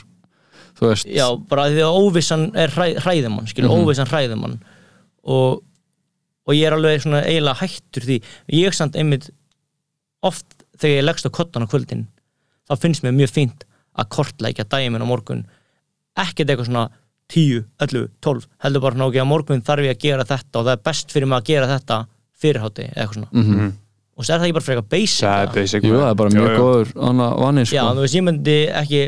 þú 0.76 0.92
já, 1.08 1.26
bara 1.50 1.68
því 1.72 1.84
að 1.86 2.00
óvissan 2.02 2.44
er 2.56 2.74
hræ, 2.76 2.88
hræðumann 3.00 3.48
skilur, 3.48 3.70
Mhm. 3.72 3.86
óvissan 3.86 4.10
hræðumann 4.12 4.58
og, 5.24 5.62
og 6.46 6.54
ég 6.54 6.68
er 6.68 6.76
alveg 6.76 7.02
svona 7.02 7.22
eiginlega 7.24 7.62
hættur 7.62 8.04
því. 8.04 8.18
Ég 8.52 8.74
samt 8.76 8.96
einmitt 9.00 9.30
oft 10.22 10.46
þegar 10.78 11.00
ég 11.00 11.06
leggst 11.08 11.26
á 11.26 11.32
kottan 11.32 11.64
á 11.64 11.72
kvöldin 11.72 12.08
þá 12.70 12.76
finnst 12.82 13.04
mér 13.06 13.16
mjög 13.16 13.32
fínt 13.32 13.64
að 13.98 14.10
kortleikja 14.10 14.66
daginn 14.68 14.92
minn 14.92 15.06
á 15.06 15.08
morgun. 15.08 15.46
Ekkert 16.18 16.50
eitthvað 16.52 16.68
svona 16.68 16.90
10, 17.34 17.64
11, 17.82 18.10
12 18.22 18.46
heldur 18.64 18.82
bara 18.86 19.06
ok, 19.10 19.16
á 19.18 19.26
morgun 19.26 19.62
þarf 19.66 19.88
ég 19.88 19.96
að 19.96 20.04
gera 20.06 20.24
þetta 20.30 20.60
og 20.62 20.66
það 20.68 20.76
er 20.78 20.84
best 20.86 21.12
fyrir 21.16 21.28
mig 21.32 21.40
að 21.42 21.50
gera 21.54 21.68
þetta 21.72 22.04
fyrirhátti 22.42 22.86
eða 22.92 23.02
eitthvað 23.02 23.16
svona. 23.16 23.30
Mhm. 23.34 23.74
og 24.16 24.24
það 24.24 24.32
er 24.36 24.40
það 24.40 24.46
ekki 24.46 24.56
bara 24.56 24.66
frekar 24.66 24.86
basic 24.94 25.24
Það 25.26 25.42
er 25.44 25.50
basic 25.56 25.84
Jú, 25.84 25.96
það 26.00 26.10
er 26.10 26.16
bara 26.16 26.30
mjög 26.36 26.46
Jú, 26.46 26.60
góður 26.62 26.92
annað 27.10 27.32
vanni 27.42 27.64
Já, 27.66 27.68
sko. 27.82 27.96
þú 27.96 28.04
veist, 28.06 28.16
ég 28.16 28.24
myndi 28.24 28.56
ekki 28.82 29.00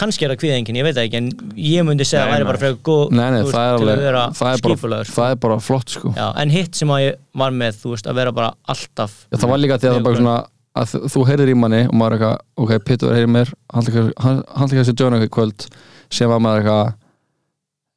kannski 0.00 0.24
er 0.24 0.30
það 0.32 0.38
kvíðengin, 0.44 0.78
ég 0.80 0.84
veit 0.86 0.94
það 0.96 1.04
ekki 1.08 1.18
en 1.20 1.28
ég 1.60 1.84
myndi 1.84 2.06
segja 2.08 2.22
að 2.22 2.30
Nei, 2.30 2.32
það 2.34 2.38
nei. 2.44 2.48
bara 2.48 2.62
frekar 2.62 2.80
góð 2.88 3.10
Nei, 3.12 3.26
nei, 3.34 3.42
veist, 3.42 3.54
það 3.54 3.66
er 3.66 3.74
alveg 3.74 3.98
að 4.22 4.38
það 4.38 4.54
er, 4.54 4.62
bara, 4.64 5.04
sko. 5.04 5.12
það 5.18 5.30
er 5.34 5.36
bara 5.44 5.58
flott 5.60 5.88
sko. 5.98 6.14
Já, 6.16 6.26
en 6.40 6.50
hitt 6.54 6.74
sem 6.80 6.88
að 6.96 7.02
ég 7.04 7.18
var 7.44 7.50
með, 7.60 7.76
þú 7.82 7.92
veist, 7.92 8.06
að 8.08 8.14
vera 8.22 8.32
bara 8.32 8.50
alltaf 8.72 9.12
Já, 9.28 9.36
það 9.36 9.48
var 9.52 9.58
líka 9.64 9.78
því 9.82 9.88
að 9.90 9.96
það 9.98 10.04
bara 10.08 10.20
svona 10.22 10.38
að 10.74 10.94
þú- 11.12 11.26
heyrðir 11.28 11.52
í 11.52 11.56
manni 11.60 11.82
og 11.84 11.94
maður 12.00 12.14
er 12.14 12.18
eitthvað, 12.24 12.38
ok, 12.64 12.72
Pittur 12.88 13.12
heyrir 13.14 13.28
mér 13.36 13.52
hann 13.68 13.84
líka 13.84 14.80
þessi 14.80 14.96
eitthvað 14.96 15.34
kvöld 15.36 15.68
sem 16.10 16.28
var 16.32 16.40
maður 16.40 16.64
eitthvað 16.64 16.94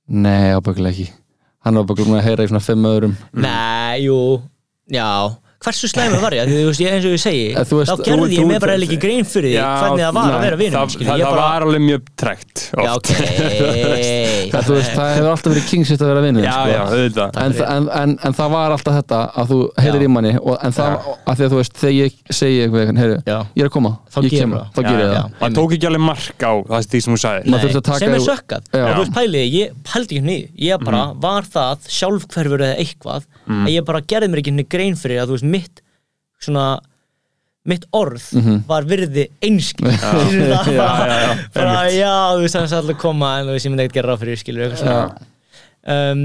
nei, 0.07 0.53
ábyggilega 0.55 0.93
ekki. 0.95 1.09
Hann 1.65 1.75
var 1.79 1.87
bara 1.89 2.05
að 2.19 2.25
heyra 2.27 2.45
í 2.45 2.51
svona 2.51 2.63
fimm 2.63 2.87
öðrum. 2.87 3.17
Nei, 3.33 4.05
jú, 4.05 4.19
já 4.91 5.07
hversu 5.65 5.87
slæmur 5.89 6.21
var 6.21 6.35
ég, 6.37 6.45
Því, 6.47 6.57
þú 6.61 6.67
veist, 6.69 6.81
ég, 6.83 6.91
eins 6.93 7.05
og 7.07 7.13
ég 7.15 7.21
segi 7.23 7.45
veist, 7.57 7.71
þá 7.89 8.03
gerði 8.05 8.27
þú- 8.27 8.35
ég 8.37 8.45
mér 8.51 8.59
bara 8.61 8.73
eiginlega 8.75 8.93
ekki 8.93 8.99
grein 9.03 9.25
fyrir 9.27 9.51
því 9.55 9.63
hvernig 9.63 10.03
það 10.05 10.13
var 10.17 10.35
að 10.37 10.43
vera 10.45 10.59
vinur 10.61 10.77
það, 10.77 10.97
það, 11.07 11.23
það 11.23 11.37
var 11.41 11.65
alveg 11.67 11.83
mjög 11.87 12.11
trekt 12.21 12.63
Já, 12.77 12.91
ok. 12.93 13.09
Það, 14.47 14.69
veist, 14.71 14.91
það 14.95 15.09
hefur 15.15 15.29
alltaf 15.31 15.51
verið 15.51 15.65
kingsitt 15.71 16.01
að 16.03 16.09
vera 16.11 16.21
vinnur 16.23 16.45
já, 16.45 16.53
sko. 16.53 17.25
en, 17.41 17.55
en, 17.67 17.87
en, 18.01 18.13
en 18.27 18.35
það 18.37 18.51
var 18.53 18.75
alltaf 18.75 18.97
þetta 18.99 19.19
að 19.41 19.51
þú 19.51 19.57
heyrir 19.83 20.05
í 20.05 20.09
manni 20.11 20.33
og, 20.39 20.53
en 20.63 20.75
það, 20.77 21.09
að 21.27 21.39
því 21.41 21.47
að 21.47 21.53
þú 21.55 21.59
veist, 21.61 21.75
þegar 21.81 21.95
ég 21.97 22.35
segi 22.39 22.61
eitthvað, 22.63 22.93
heyri, 23.01 23.17
ég 23.27 23.65
er 23.65 23.69
að 23.69 23.73
koma 23.77 23.91
Þá 24.13 24.19
ég 24.27 24.35
kem, 24.37 24.53
það. 24.55 24.69
þá 24.77 24.79
gerir 24.87 25.03
ég 25.03 25.11
það. 25.17 25.33
hann 25.41 25.57
tók 25.57 25.73
ekki 25.77 25.89
alveg 25.89 26.03
mark 26.07 26.45
á 26.47 26.51
það 26.71 26.87
því 26.93 27.01
sem 27.03 27.13
þú 27.17 27.19
sagði 27.23 27.57
að 27.57 27.99
sem 28.01 28.15
er 28.17 28.23
sökkað. 28.27 28.69
Og 28.77 28.87
þú 28.87 29.01
veist 29.01 29.15
pælið, 29.17 29.45
ég 29.57 29.75
pældi 29.91 30.07
ekki 30.07 30.21
henni 30.23 30.37
ég 30.67 30.85
bara, 30.87 31.03
var 31.27 31.49
það 31.57 31.89
sjálfhverfur 31.97 32.63
eða 32.67 32.79
eitthvað, 32.81 33.27
að 33.47 33.71
ég 33.73 33.85
bara 33.87 34.01
gerði 34.01 34.29
mér 34.33 34.41
ekki 34.43 34.51
henni 34.53 34.67
grein 34.69 34.95
fyrir 34.99 35.21
að 35.23 35.31
þú 35.31 35.37
veist, 35.37 35.49
mitt 35.55 35.81
svona 36.43 36.67
mitt 37.67 37.83
orð 37.91 38.23
var 38.69 38.85
virði 38.87 39.25
einskil 39.43 39.89
það? 39.91 40.29
Já, 40.51 40.59
já, 40.71 40.85
bara, 41.53 41.73
já, 41.91 41.97
já, 41.97 42.13
þú 42.37 42.43
veist, 42.45 42.55
það 42.55 42.61
er 42.63 42.77
alltaf 42.77 42.93
að 42.95 43.01
koma 43.01 43.31
en 43.41 43.49
þú 43.49 43.55
veist, 43.57 43.65
ég 43.67 43.73
myndi 43.73 43.83
ekkert 43.87 43.97
gera 43.99 44.11
ráð 44.13 44.21
fyrir 44.23 44.39
skilur 44.39 44.63
eitthvað 44.67 44.83
svona. 44.85 45.27
Um, 45.87 46.21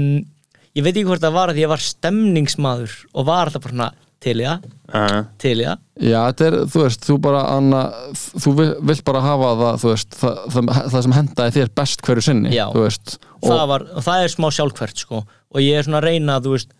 ég 0.73 0.85
veit 0.85 0.93
ekki 0.95 1.07
hvort 1.09 1.23
það 1.23 1.35
var 1.35 1.51
að 1.51 1.59
ég 1.63 1.69
var 1.71 1.83
stemningsmaður 1.83 2.95
og 3.13 3.27
var 3.27 3.49
alltaf 3.51 3.63
bara 3.65 3.73
svona 3.75 3.89
til 4.23 4.37
það, 4.39 4.67
uh, 4.95 5.17
til 5.43 5.57
það. 5.59 5.81
Já, 5.99 6.19
þetta 6.29 6.45
er, 6.47 6.55
þú 6.71 6.83
veist, 6.85 7.01
þú 7.09 7.17
bara 7.25 7.41
Anna, 7.57 7.81
þú 8.15 8.53
vil- 8.61 8.77
vilt 8.87 9.03
bara 9.09 9.21
hafa 9.25 9.49
það 9.59 9.81
þú 9.83 9.89
veist, 9.91 10.15
það, 10.21 10.37
það, 10.55 10.69
það 10.93 11.03
sem 11.09 11.15
hendaði 11.17 11.55
þér 11.57 11.73
best 11.81 12.05
hverju 12.07 12.23
sinni, 12.29 12.53
Já. 12.55 12.63
þú 12.71 12.85
veist 12.85 13.17
það, 13.19 13.57
og, 13.57 13.67
var, 13.73 13.85
og 13.99 14.05
það 14.07 14.23
er 14.23 14.31
smá 14.37 14.47
sjálfkvært 14.55 15.03
sko. 15.03 15.19
og 15.27 15.59
ég 15.65 15.75
er 15.81 15.83
svona 15.89 15.99
að 15.99 16.07
reyna 16.07 16.39
þú 16.39 16.55
veist 16.55 16.71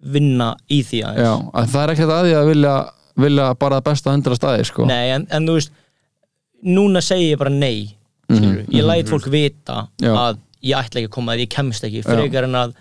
vinna 0.00 0.52
í 0.72 0.82
því 0.84 1.02
aðeins. 1.08 1.26
Já, 1.26 1.34
að 1.60 1.68
það 1.72 1.82
er 1.82 1.92
ekkert 1.94 2.14
að 2.14 2.26
því 2.26 2.34
að 2.36 2.48
vilja, 2.50 2.74
vilja 3.26 3.46
bara 3.60 3.82
besta 3.84 4.12
hundra 4.12 4.36
staði, 4.38 4.66
sko. 4.68 4.86
Nei, 4.88 5.12
en, 5.14 5.26
en 5.32 5.48
þú 5.48 5.56
veist 5.56 5.72
núna 6.66 7.02
segi 7.04 7.30
ég 7.30 7.40
bara 7.40 7.52
nei 7.52 7.96
skilur, 8.26 8.64
ég 8.74 8.86
læt 8.86 9.10
fólk 9.10 9.28
vita 9.30 9.86
Já. 10.02 10.10
að 10.12 10.38
ég 10.66 10.78
ætla 10.78 11.00
ekki 11.02 11.10
að 11.10 11.14
koma, 11.14 11.34
að 11.34 11.44
ég 11.44 11.50
kemst 11.52 11.84
ekki 11.86 12.02
frekar 12.06 12.48
en 12.48 12.58
að, 12.58 12.76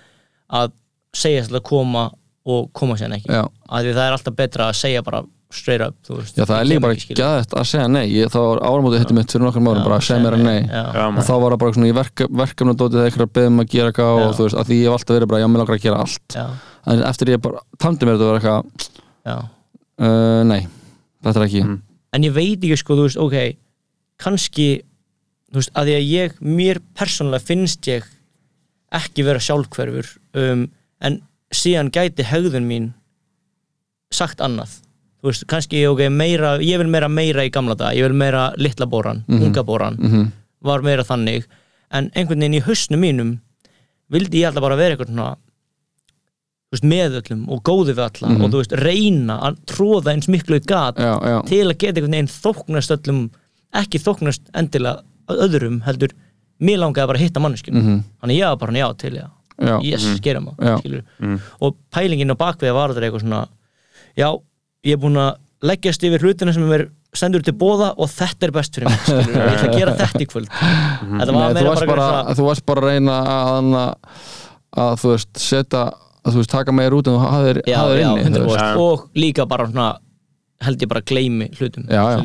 að 0.49 0.74
segja 1.16 1.43
alltaf 1.43 1.59
að 1.61 1.68
koma 1.70 2.05
og 2.45 2.70
koma 2.78 2.97
sér 2.99 3.13
ekki. 3.16 3.32
Já. 3.34 3.43
að 3.45 3.88
því 3.88 3.95
það 3.97 4.07
er 4.07 4.18
alltaf 4.18 4.38
betra 4.38 4.70
að 4.70 4.80
segja 4.80 5.03
bara 5.05 5.24
straight 5.53 5.83
up 5.85 5.95
þú 6.05 6.19
veist, 6.19 6.37
Já, 6.37 6.45
það 6.45 6.57
er 6.57 6.69
líka 6.69 6.83
bara 6.83 6.95
ekki, 6.97 7.17
gæðið 7.17 7.55
að 7.59 7.67
segja 7.69 7.87
nei. 7.91 8.03
Ég, 8.09 8.31
þá 8.33 8.37
var 8.41 8.61
áramótið 8.65 9.03
hittum 9.03 9.19
mitt 9.19 9.33
fyrir 9.35 9.45
nokkrum 9.45 9.69
árum 9.69 9.85
bara 9.85 9.99
að 9.99 10.07
segja 10.07 10.23
mér 10.23 10.37
að 10.37 10.45
nei. 10.45 10.61
og 10.65 11.15
maður. 11.15 11.27
þá 11.27 11.33
var 11.43 11.55
það 11.55 11.59
bara 11.63 11.75
svona 11.77 11.89
í 11.89 11.95
verka, 11.95 12.27
verkefnadótið 12.41 12.97
þegar 12.99 13.09
eitthvað 13.11 13.27
að 13.27 13.35
beðum 13.39 13.61
að 13.61 13.69
gera 13.75 13.91
eitthvað 13.91 14.21
og 14.23 14.33
þú 14.37 14.47
veist, 14.47 14.57
að 14.59 14.71
því 14.71 14.79
ég 14.79 14.89
hef 14.89 14.97
alltaf 14.97 15.17
verið 15.19 15.31
bara, 15.31 15.41
já, 15.43 15.47
mér 15.51 15.63
langar 15.63 15.77
að 15.77 15.85
gera 15.85 16.01
allt. 16.05 16.37
Já, 16.39 16.45
en 16.85 17.03
eftir 17.11 17.33
ég 17.35 17.43
bara 17.45 17.63
tamdi 17.85 18.09
mér 18.09 18.17
þetta 18.17 18.31
var 18.31 18.39
eitthvað 18.39 18.89
já. 19.29 19.37
uh, 20.07 20.41
nei, 20.49 20.61
þetta 21.25 21.39
er 21.41 21.47
ekki. 21.47 21.63
Mm. 21.65 21.77
en 22.17 22.27
ég 22.27 22.35
veit 22.35 22.57
ekki 22.65 22.81
sko, 22.81 22.97
þú 22.99 23.07
veist, 23.07 23.21
ok 23.21 23.37
kannski, 24.21 24.67
þú 25.51 25.61
veist, 25.61 25.73
að 25.75 25.89
því 25.89 25.95
að 25.99 26.09
ég 26.11 26.41
mér 26.43 26.81
persónulega 26.97 27.47
finnst 27.47 27.89
ég 27.91 28.07
ekki 28.95 29.25
vera 29.27 29.41
sjálfhverfur 29.43 30.11
um, 30.39 30.67
en 31.03 31.19
síðan 31.53 31.91
gæti 31.93 32.25
hegðun 32.27 32.67
mín 32.69 32.89
sagt 34.13 34.43
annað 34.43 34.79
þú 35.26 35.32
veist, 35.34 35.45
kannski, 35.49 35.80
ok, 35.89 36.03
meira 36.13 36.57
ég 36.61 36.78
vil 36.78 36.88
meira 36.93 37.07
meira 37.09 37.41
í 37.47 37.51
gamla 37.51 37.76
dag, 37.80 37.95
ég 37.97 38.05
vil 38.05 38.13
meira 38.17 38.51
litla 38.61 38.86
bóran, 38.86 39.23
unga 39.28 39.63
bóran, 39.65 39.97
Mhm. 39.97 40.28
var 40.61 40.82
meira 40.86 41.03
þannig. 41.03 41.45
En 41.91 42.09
einhvern 42.15 42.39
veginn 42.39 42.59
í 42.59 42.63
hausnum 42.65 42.99
mínum 42.99 43.39
vildi 44.11 44.41
ég 44.41 44.47
alltaf 44.49 44.61
bara 44.61 44.76
vera 44.76 44.95
eitthvað 44.95 45.09
svona 45.13 45.36
með 46.84 47.13
öllum 47.21 47.45
og 47.53 47.61
góði 47.63 47.93
við 47.95 48.03
alla 48.03 48.32
og 48.43 48.51
þú 48.51 48.59
veist, 48.59 48.73
reyna 48.82 49.38
að 49.47 49.59
tróða 49.69 50.11
eins 50.11 50.28
miklu 50.28 50.57
í 50.59 50.63
gat 50.67 50.97
já, 50.99 51.13
já, 51.23 51.38
til 51.47 51.61
að 51.69 51.78
geta 51.78 52.01
einhvern 52.01 52.11
veginn 52.17 52.32
þóknast 52.34 52.91
öllum 52.97 53.21
ekki 53.80 54.01
þóknast 54.03 54.49
endilega 54.53 55.03
öðrum 55.30 55.78
heldur, 55.86 56.11
mér 56.59 56.82
langaði 56.82 57.07
bara 57.07 57.17
að 57.19 57.23
hitta 57.23 57.39
manneskinu 57.39 57.82
Mhm. 57.82 58.03
þannig 58.21 58.39
ég 58.41 58.49
var 58.49 58.57
bara 58.57 58.73
já 58.73 58.97
til 58.97 59.13
já 59.13 59.30
já, 59.61 59.80
yes, 59.84 60.19
gerum 60.19 60.49
Já. 60.59 60.76
það 60.82 61.03
mm. 61.21 61.39
og 61.61 61.76
pælingin 61.93 62.32
á 62.32 62.36
bakvið 62.36 62.73
var 62.73 62.89
þetta 62.89 63.07
eitthvað 63.07 63.21
svona 63.23 63.47
já, 64.17 64.41
ég 64.86 64.95
er 64.97 65.01
búin 65.01 65.17
að 65.21 65.33
leggjast 65.65 66.03
yfir 66.05 66.21
hlutina 66.25 66.53
sem 66.53 66.65
er 66.75 66.86
sendur 67.15 67.41
til 67.47 67.53
bóða 67.57 67.93
og 67.97 68.09
þetta 68.11 68.47
er 68.49 68.51
best 68.55 68.75
fyrir 68.75 68.91
mig 68.91 69.03
skilur, 69.05 69.36
ég 69.39 69.53
ætla 69.55 69.69
að 69.71 69.77
gera 69.79 69.93
þetta 70.01 70.21
í 70.21 70.27
kvöld. 70.29 70.49
Þetta 70.55 71.36
var 71.36 71.53
Nei, 71.55 71.61
þú 71.61 71.67
varst 71.69 71.86
bara, 71.86 71.91
bara, 71.91 72.07
bara 72.25 72.36
þú 72.39 72.47
varst 72.49 72.65
bara 72.67 72.83
að 72.83 72.89
reyna 72.91 73.19
að, 73.33 73.69
að, 73.81 74.33
að 74.86 74.97
þú 75.03 75.13
veist, 75.13 75.31
setja 75.39 75.83
að 76.25 76.33
þú 76.33 76.41
veist, 76.41 76.51
taka 76.55 76.75
meir 76.75 76.97
út 76.97 77.07
en 77.09 77.15
þú 77.15 77.21
hafðir, 77.23 77.61
já, 77.69 77.77
hafðir 77.79 78.01
já, 78.03 78.09
inni 78.09 78.43
veist. 78.43 78.59
100% 78.59 78.83
og 78.83 79.05
líka 79.23 79.45
bara 79.49 79.69
svona 79.71 79.88
held 80.65 80.83
ég 80.86 80.91
bara 80.91 81.03
að 81.03 81.09
gleymi 81.13 81.47
hlutum 81.59 81.88
Já, 81.88 82.03
já. 82.15 82.19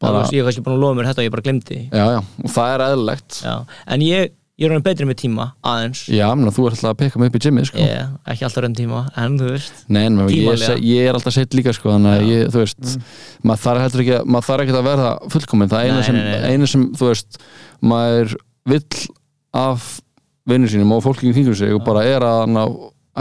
Bara- 0.00 0.14
bara, 0.22 0.26
ég 0.32 0.40
er 0.40 0.46
kannski 0.48 0.62
búin 0.64 0.76
að 0.78 0.84
lofa 0.86 0.96
mér 0.96 1.08
þetta 1.10 1.20
og 1.20 1.26
ég 1.28 1.32
bara 1.36 1.44
glemdi 1.44 1.78
já, 1.92 2.04
já, 2.16 2.20
og 2.44 2.52
það 2.56 2.70
er 2.74 2.84
eðlilegt. 2.88 3.40
Já, 3.44 3.54
en 3.96 4.04
ég, 4.06 4.30
ég 4.60 4.68
er 4.68 4.74
hann 4.76 4.84
betri 4.84 5.06
með 5.08 5.18
tíma 5.22 5.46
aðeins. 5.64 6.02
Já, 6.12 6.26
menn, 6.36 6.52
þú 6.52 6.66
ert 6.68 6.76
alltaf 6.76 6.92
að 6.92 6.98
peka 7.00 7.20
mig 7.22 7.30
upp 7.30 7.38
í 7.38 7.42
gymmi 7.46 7.64
sko. 7.68 7.80
ég, 7.80 8.10
ekki 8.34 8.46
alltaf 8.46 8.64
raun 8.66 8.76
tíma, 8.76 9.00
en 9.22 9.38
þú 9.40 9.48
veist 9.54 9.80
Nei, 9.88 10.02
en 10.04 10.20
ég, 10.28 10.66
ég, 10.84 11.08
er 11.08 11.16
alltaf 11.16 11.36
sett 11.36 11.56
líka 11.56 11.72
sko, 11.76 11.94
þannig 11.96 12.18
að 12.18 12.28
ég, 12.28 12.52
þú 12.52 12.62
veist 12.64 12.92
maður 13.40 13.64
þarf 13.64 13.86
heldur 13.86 14.04
ekki, 14.04 14.20
maður 14.28 14.48
þarf 14.50 14.66
ekki 14.66 14.76
að 14.76 14.90
verða 14.90 15.10
fullkomin, 15.32 15.72
það 15.72 15.88
eina 15.88 15.96
Nei, 15.96 16.06
sem, 16.10 16.20
nei, 16.20 16.28
nei, 16.28 16.38
nei. 16.44 16.54
eina 16.54 16.70
sem 16.74 16.86
þú 17.00 17.10
veist, 17.10 17.40
maður 17.80 18.36
vill 18.68 19.02
af 19.56 19.90
vinnur 20.50 20.70
sínum 20.72 20.94
og 20.96 21.04
fólki 21.04 21.30
í 21.30 21.34
kringum 21.34 21.56
sig 21.56 21.74
og 21.74 21.82
bara 21.86 22.04
er 22.08 22.24
að, 22.26 22.54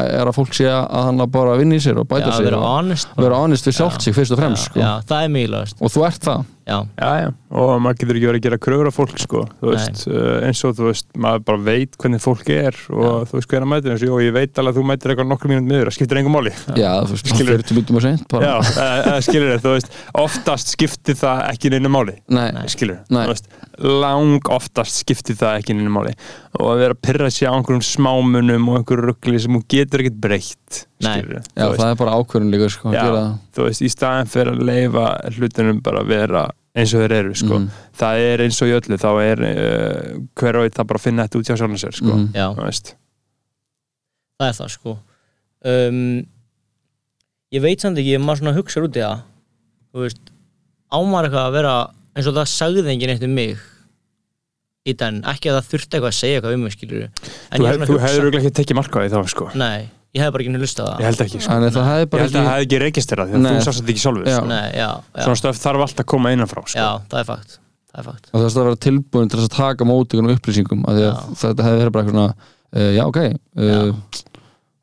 er 0.03 0.29
að 0.29 0.35
fólk 0.37 0.55
sé 0.55 0.67
að 0.69 1.07
hann 1.07 1.23
að 1.23 1.31
bara 1.33 1.57
vinna 1.59 1.77
í 1.79 1.83
sér 1.83 1.99
og 2.01 2.07
bæta 2.09 2.29
já, 2.29 2.37
sig 2.37 2.47
vera 2.47 2.61
og 2.61 3.23
vera 3.23 3.41
honest 3.41 3.69
við 3.69 3.77
sjálft 3.79 4.05
sig 4.05 4.15
fyrst 4.15 4.35
og 4.35 4.41
fremst 4.41 4.67
já, 4.67 4.71
sko. 4.71 4.81
já, 4.83 4.91
það 5.09 5.25
er 5.25 5.33
mikilvægast 5.35 5.83
og 5.83 5.93
þú 5.93 6.05
ert 6.09 6.27
það 6.29 6.47
já, 6.69 6.77
Já, 7.01 7.09
já, 7.23 7.29
og 7.59 7.71
maður 7.81 7.97
getur 8.03 8.17
ekki 8.19 8.27
verið 8.29 8.39
að 8.39 8.45
gera 8.45 8.59
kröfur 8.61 8.89
á 8.89 8.93
fólk 8.93 9.21
sko, 9.23 9.41
veist, 9.65 10.03
uh, 10.07 10.35
eins 10.45 10.61
og 10.69 10.75
þú 10.77 10.87
veist 10.91 11.07
maður 11.17 11.43
bara 11.49 11.61
veit 11.65 11.97
hvernig 11.99 12.21
fólk 12.23 12.51
er 12.53 12.77
og 12.93 13.25
þú 13.31 13.39
veist 13.39 13.49
hvernig 13.53 13.71
mætir 13.73 13.95
þessu, 13.95 14.11
og 14.13 14.21
ég 14.23 14.35
veit 14.37 14.61
alveg 14.61 14.75
að 14.75 14.79
þú 14.79 14.85
mætir 14.91 15.13
eitthvað 15.15 15.31
nokkur 15.33 15.51
mínúti 15.53 15.71
miður, 15.73 15.89
það 15.89 15.97
skiptir 15.97 16.21
engum 16.21 16.37
máli. 16.37 16.53
Já, 16.77 16.91
þú 17.09 17.15
veist, 17.17 17.31
Skilur. 17.33 17.63
40 17.63 17.79
mínutum 17.79 17.99
og 17.99 18.05
seint 18.05 18.25
Já, 18.29 18.37
bara, 18.37 18.53
uh, 18.69 19.09
uh, 19.15 19.21
skilur 19.25 19.49
þið, 19.55 19.63
þú 19.65 19.73
veist 19.77 19.97
oftast 20.25 20.73
skiptir 20.75 21.17
það 21.19 21.41
ekki 21.49 21.73
neina 21.73 21.93
máli. 21.97 22.15
Nei, 22.29 22.47
þú 23.09 23.25
veist 23.33 23.49
lang 23.79 24.49
oftast 24.51 25.01
skiptir 25.03 25.37
það 25.39 25.61
ekki 25.61 25.75
neina 25.77 25.91
máli. 25.93 26.13
Og 26.59 26.73
að 26.73 26.81
vera 26.83 26.95
að 26.97 27.01
pyrra 27.07 27.29
sig 27.31 27.47
á 27.47 27.53
einhverjum 27.55 27.85
smámunum 27.85 28.69
og 28.71 28.79
einhverju 28.81 29.07
ruggli 29.09 29.39
sem 29.39 29.55
hún 29.55 29.65
getur 29.71 30.03
ekkert 30.03 30.19
breytt 30.19 30.85
já, 30.99 31.13
það 31.55 31.85
er 31.93 31.99
bara 31.99 32.15
ákvörðun 32.19 32.51
líka 32.51 32.67
sko, 32.73 32.89
að 32.91 32.97
Já, 32.97 33.03
gera 33.05 33.19
það. 33.21 33.35
þú 33.55 33.67
veist, 33.69 33.83
í 33.85 33.91
staðin 33.93 34.31
fyrir 34.33 34.51
að 34.51 34.65
leifa 34.67 35.05
hlutunum 35.37 35.79
bara 35.85 36.01
að 36.03 36.11
vera 36.11 36.41
eins 36.77 36.93
og 36.93 37.01
þeir 37.03 37.15
eru 37.17 37.35
sko. 37.35 37.59
Mhm. 37.59 37.69
það 37.99 38.23
er 38.29 38.43
eins 38.45 38.61
og 38.61 38.69
í 38.69 38.75
öllu 38.77 38.97
þá 39.01 39.09
er 39.25 39.45
uh, 39.49 40.17
hver 40.37 40.59
og 40.59 40.67
einn 40.67 40.75
það 40.77 40.89
bara 40.91 41.01
að 41.01 41.05
finna 41.07 41.25
þetta 41.27 41.39
út 41.41 41.49
hjá 41.49 41.55
sjálfum 41.57 41.79
sér 41.81 41.97
sko. 41.97 42.17
Veist 42.61 42.93
það 44.39 44.51
er 44.51 44.57
það 44.59 44.69
sko 44.75 44.93
um, 45.67 46.03
ég 47.55 47.63
veit 47.65 47.81
samt 47.83 47.99
ekki, 47.99 48.15
ef 48.15 48.23
maður 48.23 48.43
svona 48.43 48.55
hugsa 48.55 48.83
út 48.85 48.99
í 48.99 49.03
það 49.03 49.25
þú 49.89 50.05
veist, 50.05 50.31
ámar 50.93 51.27
eitthvað 51.27 51.49
að 51.49 51.57
vera 51.57 51.73
eins 52.15 52.29
og 52.29 52.37
það 52.37 52.49
sagði 52.53 52.93
enginn 52.93 53.13
eitt 53.15 53.25
um 53.27 53.35
mig 53.35 53.67
í 54.87 54.95
den, 54.97 55.19
ekki 55.27 55.51
að 55.51 55.59
það 55.59 55.71
þurfti 55.73 55.97
eitthvað 55.97 56.11
að 56.13 56.19
segja 56.19 56.39
eitthvað 56.39 56.55
um 56.55 56.63
mig 56.65 56.75
skilur 56.77 57.01
en 57.03 57.11
þú, 57.11 57.67
hef, 57.67 57.81
er 57.81 57.89
þú 57.89 57.97
hefur 58.05 58.37
ekki 58.39 58.53
tekið 58.61 58.79
marka 58.79 59.01
á 59.01 59.03
því 59.03 59.11
þá 59.13 59.33
sko. 59.33 59.49
nei, 59.59 59.89
ég 60.15 60.23
hef 60.23 60.33
bara 60.33 60.43
ekki 60.43 60.59
hlustað 60.59 60.89
á 60.89 60.93
ég 60.93 60.99
það 60.99 61.09
held 61.09 61.23
ekki 61.25 61.39
sko. 61.43 61.53
en 61.53 61.65
það 61.75 61.89
ég 62.01 62.09
bara 62.09 62.23
held 62.25 62.35
að 62.35 62.39
það 62.39 62.51
hefði 62.53 62.65
ekki 62.67 62.79
registrað 62.83 63.29
því 63.31 63.39
að 63.39 63.47
þú 63.49 63.63
sást 63.65 63.79
þetta 63.81 63.93
ekki 63.93 64.03
sjálfur 64.03 64.29
Já. 64.29 64.37
sko. 64.39 64.49
nei, 64.49 64.67
já, 64.73 64.89
já, 64.89 65.23
svona 65.23 65.39
stöf 65.41 65.59
þarf 65.63 65.83
alltaf 65.85 66.03
að 66.05 66.09
koma 66.13 66.33
innanfrá 66.35 66.63
sko. 66.65 66.79
já, 66.79 66.89
það 67.11 67.19
er 67.21 67.27
fakt 67.29 67.57
það 67.89 67.99
er 68.01 68.07
fakt 68.09 68.29
og 68.29 68.37
það 68.39 68.47
er 68.49 68.59
að 68.63 68.69
vera 68.69 68.81
tilbúin 68.87 69.29
til 69.33 69.39
að 69.43 69.49
taka 69.53 69.89
móti 69.89 70.17
einhvern 70.17 70.37
upplýsingum 70.39 70.85
af 70.89 70.97
því 70.97 71.05
að 71.05 71.13
Já. 71.13 71.21
þetta 71.43 71.67
hefði 71.67 71.81
verið 71.83 71.93
bara 71.95 72.03
eitthvað 72.05 72.17
svona 72.17 72.33
uh, 72.73 72.91
já, 72.97 73.03
ok, 73.05 73.19
uh, 73.59 73.89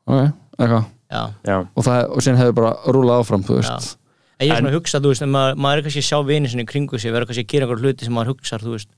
ok 0.07 0.21
eitthvað, 0.57 0.89
já, 1.11 1.21
Já. 1.47 1.57
og, 1.61 1.87
það, 1.87 2.01
og 2.07 2.23
síðan 2.25 2.41
hefði 2.41 2.57
bara 2.61 2.73
rúlað 2.95 3.23
áfram, 3.23 3.47
þú 3.47 3.59
veist 3.59 3.71
Já. 3.71 3.95
En 4.37 4.45
ég 4.45 4.53
er 4.53 4.59
svona 4.61 4.69
að 4.69 4.75
hugsa, 4.77 4.99
þú 5.01 5.09
veist, 5.09 5.23
maður, 5.33 5.55
maður 5.65 5.79
er 5.79 5.85
kannski 5.87 6.01
að 6.03 6.07
sjá 6.11 6.17
vini 6.27 6.49
sinni 6.51 6.61
í 6.61 6.67
kringu 6.69 6.99
sig, 7.01 7.09
verður 7.09 7.31
kannski 7.31 7.41
að 7.41 7.53
gera 7.55 7.65
einhver 7.65 7.79
hluti 7.81 8.05
sem 8.05 8.13
maður 8.13 8.35
hugsar, 8.35 8.61
þú 8.61 8.73
veist, 8.75 8.89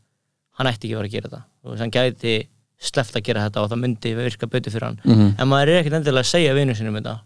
hann 0.60 0.68
ætti 0.68 0.90
ekki 0.90 0.96
að 0.98 1.00
vera 1.00 1.08
að 1.08 1.14
gera 1.14 1.30
þetta. 1.30 1.40
Þú 1.64 1.70
veist, 1.72 1.84
hann 1.86 1.94
gæti 1.96 2.34
sleppt 2.80 3.18
að 3.20 3.26
gera 3.28 3.48
þetta 3.48 3.64
og 3.64 3.72
það 3.72 3.82
myndi 3.84 4.14
virka 4.18 4.48
betur 4.48 4.72
fyrir 4.76 4.88
hann. 4.88 5.00
Mhm. 5.04 5.34
en 5.40 5.48
maður 5.52 5.74
er 5.74 5.82
ekkert 5.82 5.98
endilega 6.00 6.26
að 6.26 6.32
segja 6.32 6.54
vinnu 6.56 6.76
sinum 6.78 6.96
þetta. 7.00 7.20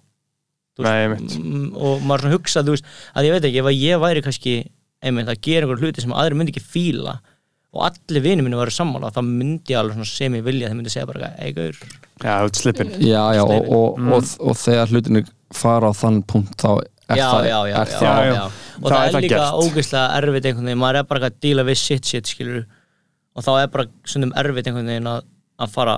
Þú 0.73 0.85
Nei, 0.87 1.01
mm, 1.07 1.67
og 1.77 2.01
maður 2.01 2.23
svona 2.23 2.33
hugsa, 2.33 2.63
þú 2.65 2.73
veist, 2.73 2.87
að 3.13 3.27
ég 3.27 3.35
veit 3.35 3.45
ekki 3.45 3.59
ef 3.61 3.69
að 3.69 3.81
ég 3.83 3.99
væri 4.01 4.23
kannski, 4.25 4.53
einmitt, 5.03 5.29
að 5.29 5.41
gera 5.45 5.67
einhver 5.67 5.83
hluti 5.83 6.01
sem 6.01 6.15
aðri 6.17 6.39
myndi 6.39 6.53
ekki 6.55 6.65
fíla 6.65 7.19
og 7.73 7.85
allir 7.89 8.23
vinnu 8.25 8.45
minni 8.45 8.57
væri 8.57 8.73
sammála, 8.73 9.11
þá 9.13 9.21
myndi 9.25 9.73
ég 9.73 9.79
alveg 9.79 10.05
sem 10.09 10.33
ég 10.37 10.45
vilja, 10.45 10.69
þeir 10.69 10.77
myndi 10.77 10.93
segja 10.93 11.09
bara, 11.09 11.29
eigur 11.41 11.77
Já, 12.23 12.35
slippin 12.53 12.93
Já, 13.01 13.21
já, 13.37 13.43
og, 13.43 13.69
og, 13.69 14.01
og, 14.13 14.33
og 14.39 14.57
þegar 14.57 14.93
hlutinir 14.93 15.29
fara 15.53 15.89
á 15.89 15.93
þann 15.97 16.21
punkt 16.29 16.53
þá 16.61 16.69
er 16.81 17.17
já, 17.17 17.25
það, 17.29 17.47
já, 17.49 17.57
já, 17.69 17.75
er 17.81 17.91
já, 17.91 17.97
það 17.97 18.21
já. 18.27 18.33
já. 18.33 18.43
og 18.77 18.87
Það 18.87 18.95
það, 18.95 19.03
er 19.03 19.17
er 19.17 19.25
líka 19.25 19.43
ógeðslega 19.57 20.19
erfitt 20.19 20.47
einhvern 20.49 20.69
veginn, 20.69 20.81
maður 20.83 20.99
er 21.01 21.07
bara 21.09 21.29
að 21.29 21.39
díla 21.45 21.65
við 21.67 21.79
shit 21.81 22.09
shit 22.13 22.29
skilur 22.29 22.63
og 23.33 23.45
þá 23.45 23.51
er 23.57 23.71
bara 23.73 23.87
svona 24.05 24.29
erfitt 24.43 24.69
einhvern 24.69 24.91
veginn 24.93 25.09
að, 25.09 25.25
að 25.61 25.73
fara 25.75 25.97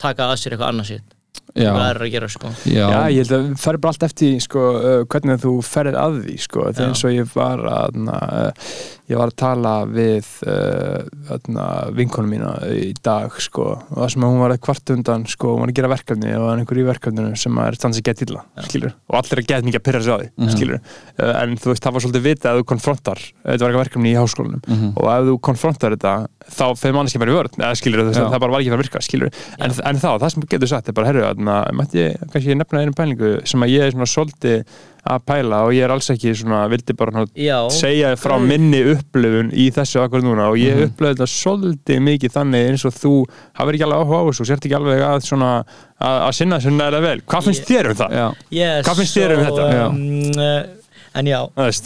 taka 0.00 0.30
að 0.30 0.40
sér 0.40 0.56
eitthvað 0.56 0.72
annað 0.72 0.90
shit. 0.92 1.10
Já, 1.54 1.68
hvað 1.70 1.84
er 1.86 2.02
að 2.02 2.10
gera 2.14 2.28
sko. 2.32 2.50
Já, 2.66 2.84
Já, 2.90 2.98
ég 3.14 3.20
held 3.20 3.32
að 3.36 3.42
það 3.44 3.58
fer 3.62 3.76
bara 3.78 3.92
allt 3.94 4.06
eftir 4.08 4.30
því, 4.30 4.42
sko, 4.42 4.62
uh, 4.74 5.02
hvernig 5.12 5.42
þú 5.44 5.52
ferð 5.66 5.98
að 6.00 6.16
því 6.24 6.36
sko. 6.42 6.64
það 6.66 6.80
er 6.80 6.88
eins 6.88 7.04
og 7.04 7.14
ég 7.14 7.28
var 7.34 7.62
að 7.70 7.98
uh, 8.02 8.70
ég 9.10 9.18
var 9.20 9.28
að 9.28 9.36
tala 9.36 9.72
við 9.84 10.24
uh, 10.48 11.90
vinkonum 11.94 12.30
mína 12.32 12.52
í 12.72 12.92
dag 13.04 13.32
sko, 13.42 13.66
og 13.90 13.98
það 13.98 14.12
sem 14.14 14.24
að 14.24 14.32
hún 14.32 14.40
var 14.42 14.54
að 14.54 14.60
kvart 14.64 14.92
undan 14.94 15.26
sko, 15.28 15.50
hún 15.54 15.64
var 15.64 15.72
að 15.72 15.78
gera 15.78 15.90
verkefni 15.92 16.30
og 16.34 16.44
það 16.46 16.52
er 16.54 16.62
einhver 16.62 16.80
í 16.80 16.86
verkefninu 16.88 17.32
sem 17.40 17.58
er 17.64 17.76
stansi 17.78 18.02
gett 18.06 18.22
illa 18.24 18.44
skilur, 18.68 18.94
og 19.10 19.18
allir 19.20 19.42
er 19.42 19.46
gett 19.50 19.66
mikið 19.68 19.80
að 19.80 19.84
pyrra 19.88 20.02
sig 20.06 20.12
á 20.14 20.18
því 20.22 20.28
Mhm. 20.34 20.52
skilur, 20.54 20.80
uh, 21.20 21.42
en 21.42 21.56
þú 21.60 21.68
veist, 21.72 21.82
það 21.84 21.92
var 21.96 22.04
svolítið 22.04 22.24
vitað 22.28 22.50
að 22.54 22.60
þú 22.60 22.64
konfrontar, 22.72 23.18
þetta 23.44 23.60
var 23.64 23.70
eitthvað 23.70 23.84
verkefni 23.84 24.12
í 24.14 24.16
háskólanum 24.18 24.62
Mhm. 24.68 24.92
og 24.96 25.06
ef 25.14 25.28
þú 25.28 25.36
konfrontar 25.40 25.96
þetta 25.96 26.14
þá 26.44 26.64
fyrir 26.76 26.94
mannski 26.94 27.18
bara 27.18 27.30
í 27.32 27.36
vörð, 27.38 27.52
eða 27.60 27.74
skilur 27.76 28.12
Já. 28.12 28.24
það 28.30 28.40
bara 28.40 28.52
var 28.52 28.60
ekki 28.60 28.72
að 28.72 28.82
virka, 28.84 29.00
skilur 29.04 29.30
en, 29.58 29.70
en 29.84 29.96
þá, 30.00 30.10
það 30.20 30.30
sem 30.32 30.42
getur 30.48 30.68
sagt 30.68 30.88
er 30.88 30.92
bara, 30.92 31.06
herru, 31.06 31.34
mætti 31.76 32.00
ég 32.04 32.16
kannski 32.32 32.54
nefna 32.56 32.80
einu 32.84 32.92
pælingu 32.92 33.46
sem 33.46 33.60
að 33.60 33.72
ég 33.74 33.82
er 33.86 33.92
svona 33.92 34.08
svolítið 34.08 34.64
að 35.04 35.24
pæla 35.28 35.58
og 35.66 35.72
ég 35.76 35.84
er 35.84 35.92
alls 35.92 36.06
ekki 36.14 36.32
svona, 36.38 36.62
vildi 36.72 36.94
bara 36.96 37.24
já, 37.36 37.56
segja 37.72 38.14
frá 38.16 38.34
minni 38.40 38.80
upplifun 38.94 39.50
í 39.52 39.66
þessu 39.74 40.00
akkur 40.04 40.22
núna 40.24 40.46
og 40.52 40.56
ég 40.60 40.80
upplöði 40.86 41.18
þetta 41.18 41.28
svolítið 41.34 42.00
mikið 42.06 42.32
þannig 42.38 42.68
eins 42.70 42.84
og 42.88 42.94
þú 42.96 43.12
hafur 43.60 43.76
ekki 43.76 43.84
alveg 43.88 44.00
áhuga 44.04 44.20
á 44.20 44.24
þessu 44.30 44.44
og 44.46 44.48
sért 44.52 44.68
ekki 44.68 44.78
alveg 44.78 45.02
að 45.08 45.18
svona 45.28 45.50
að, 45.60 46.16
að 46.28 46.32
sinna 46.38 46.60
þessu 46.62 46.72
næra 46.78 47.02
vel. 47.04 47.18
Hvað 47.28 47.50
finnst 47.50 47.68
þér 47.68 47.90
um 47.92 47.98
það? 48.00 48.16
yes, 48.50 48.86
Hvað 48.88 49.02
finnst 49.02 49.18
þér 49.20 49.34
um 49.36 49.44
so, 49.44 49.50
þetta? 49.58 49.84
um, 49.84 50.00
uh, 50.40 50.84
en 51.20 51.30
já. 51.30 51.40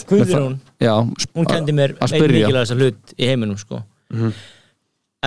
Guðrún 0.09 0.59
hún 1.35 1.49
kendi 1.51 1.75
mér 1.75 1.97
einn 1.99 2.23
mikilvægast 2.31 2.77
hlut 2.79 3.15
í 3.19 3.27
heiminum 3.29 3.59
sko 3.59 3.83
Mhm. 4.09 4.31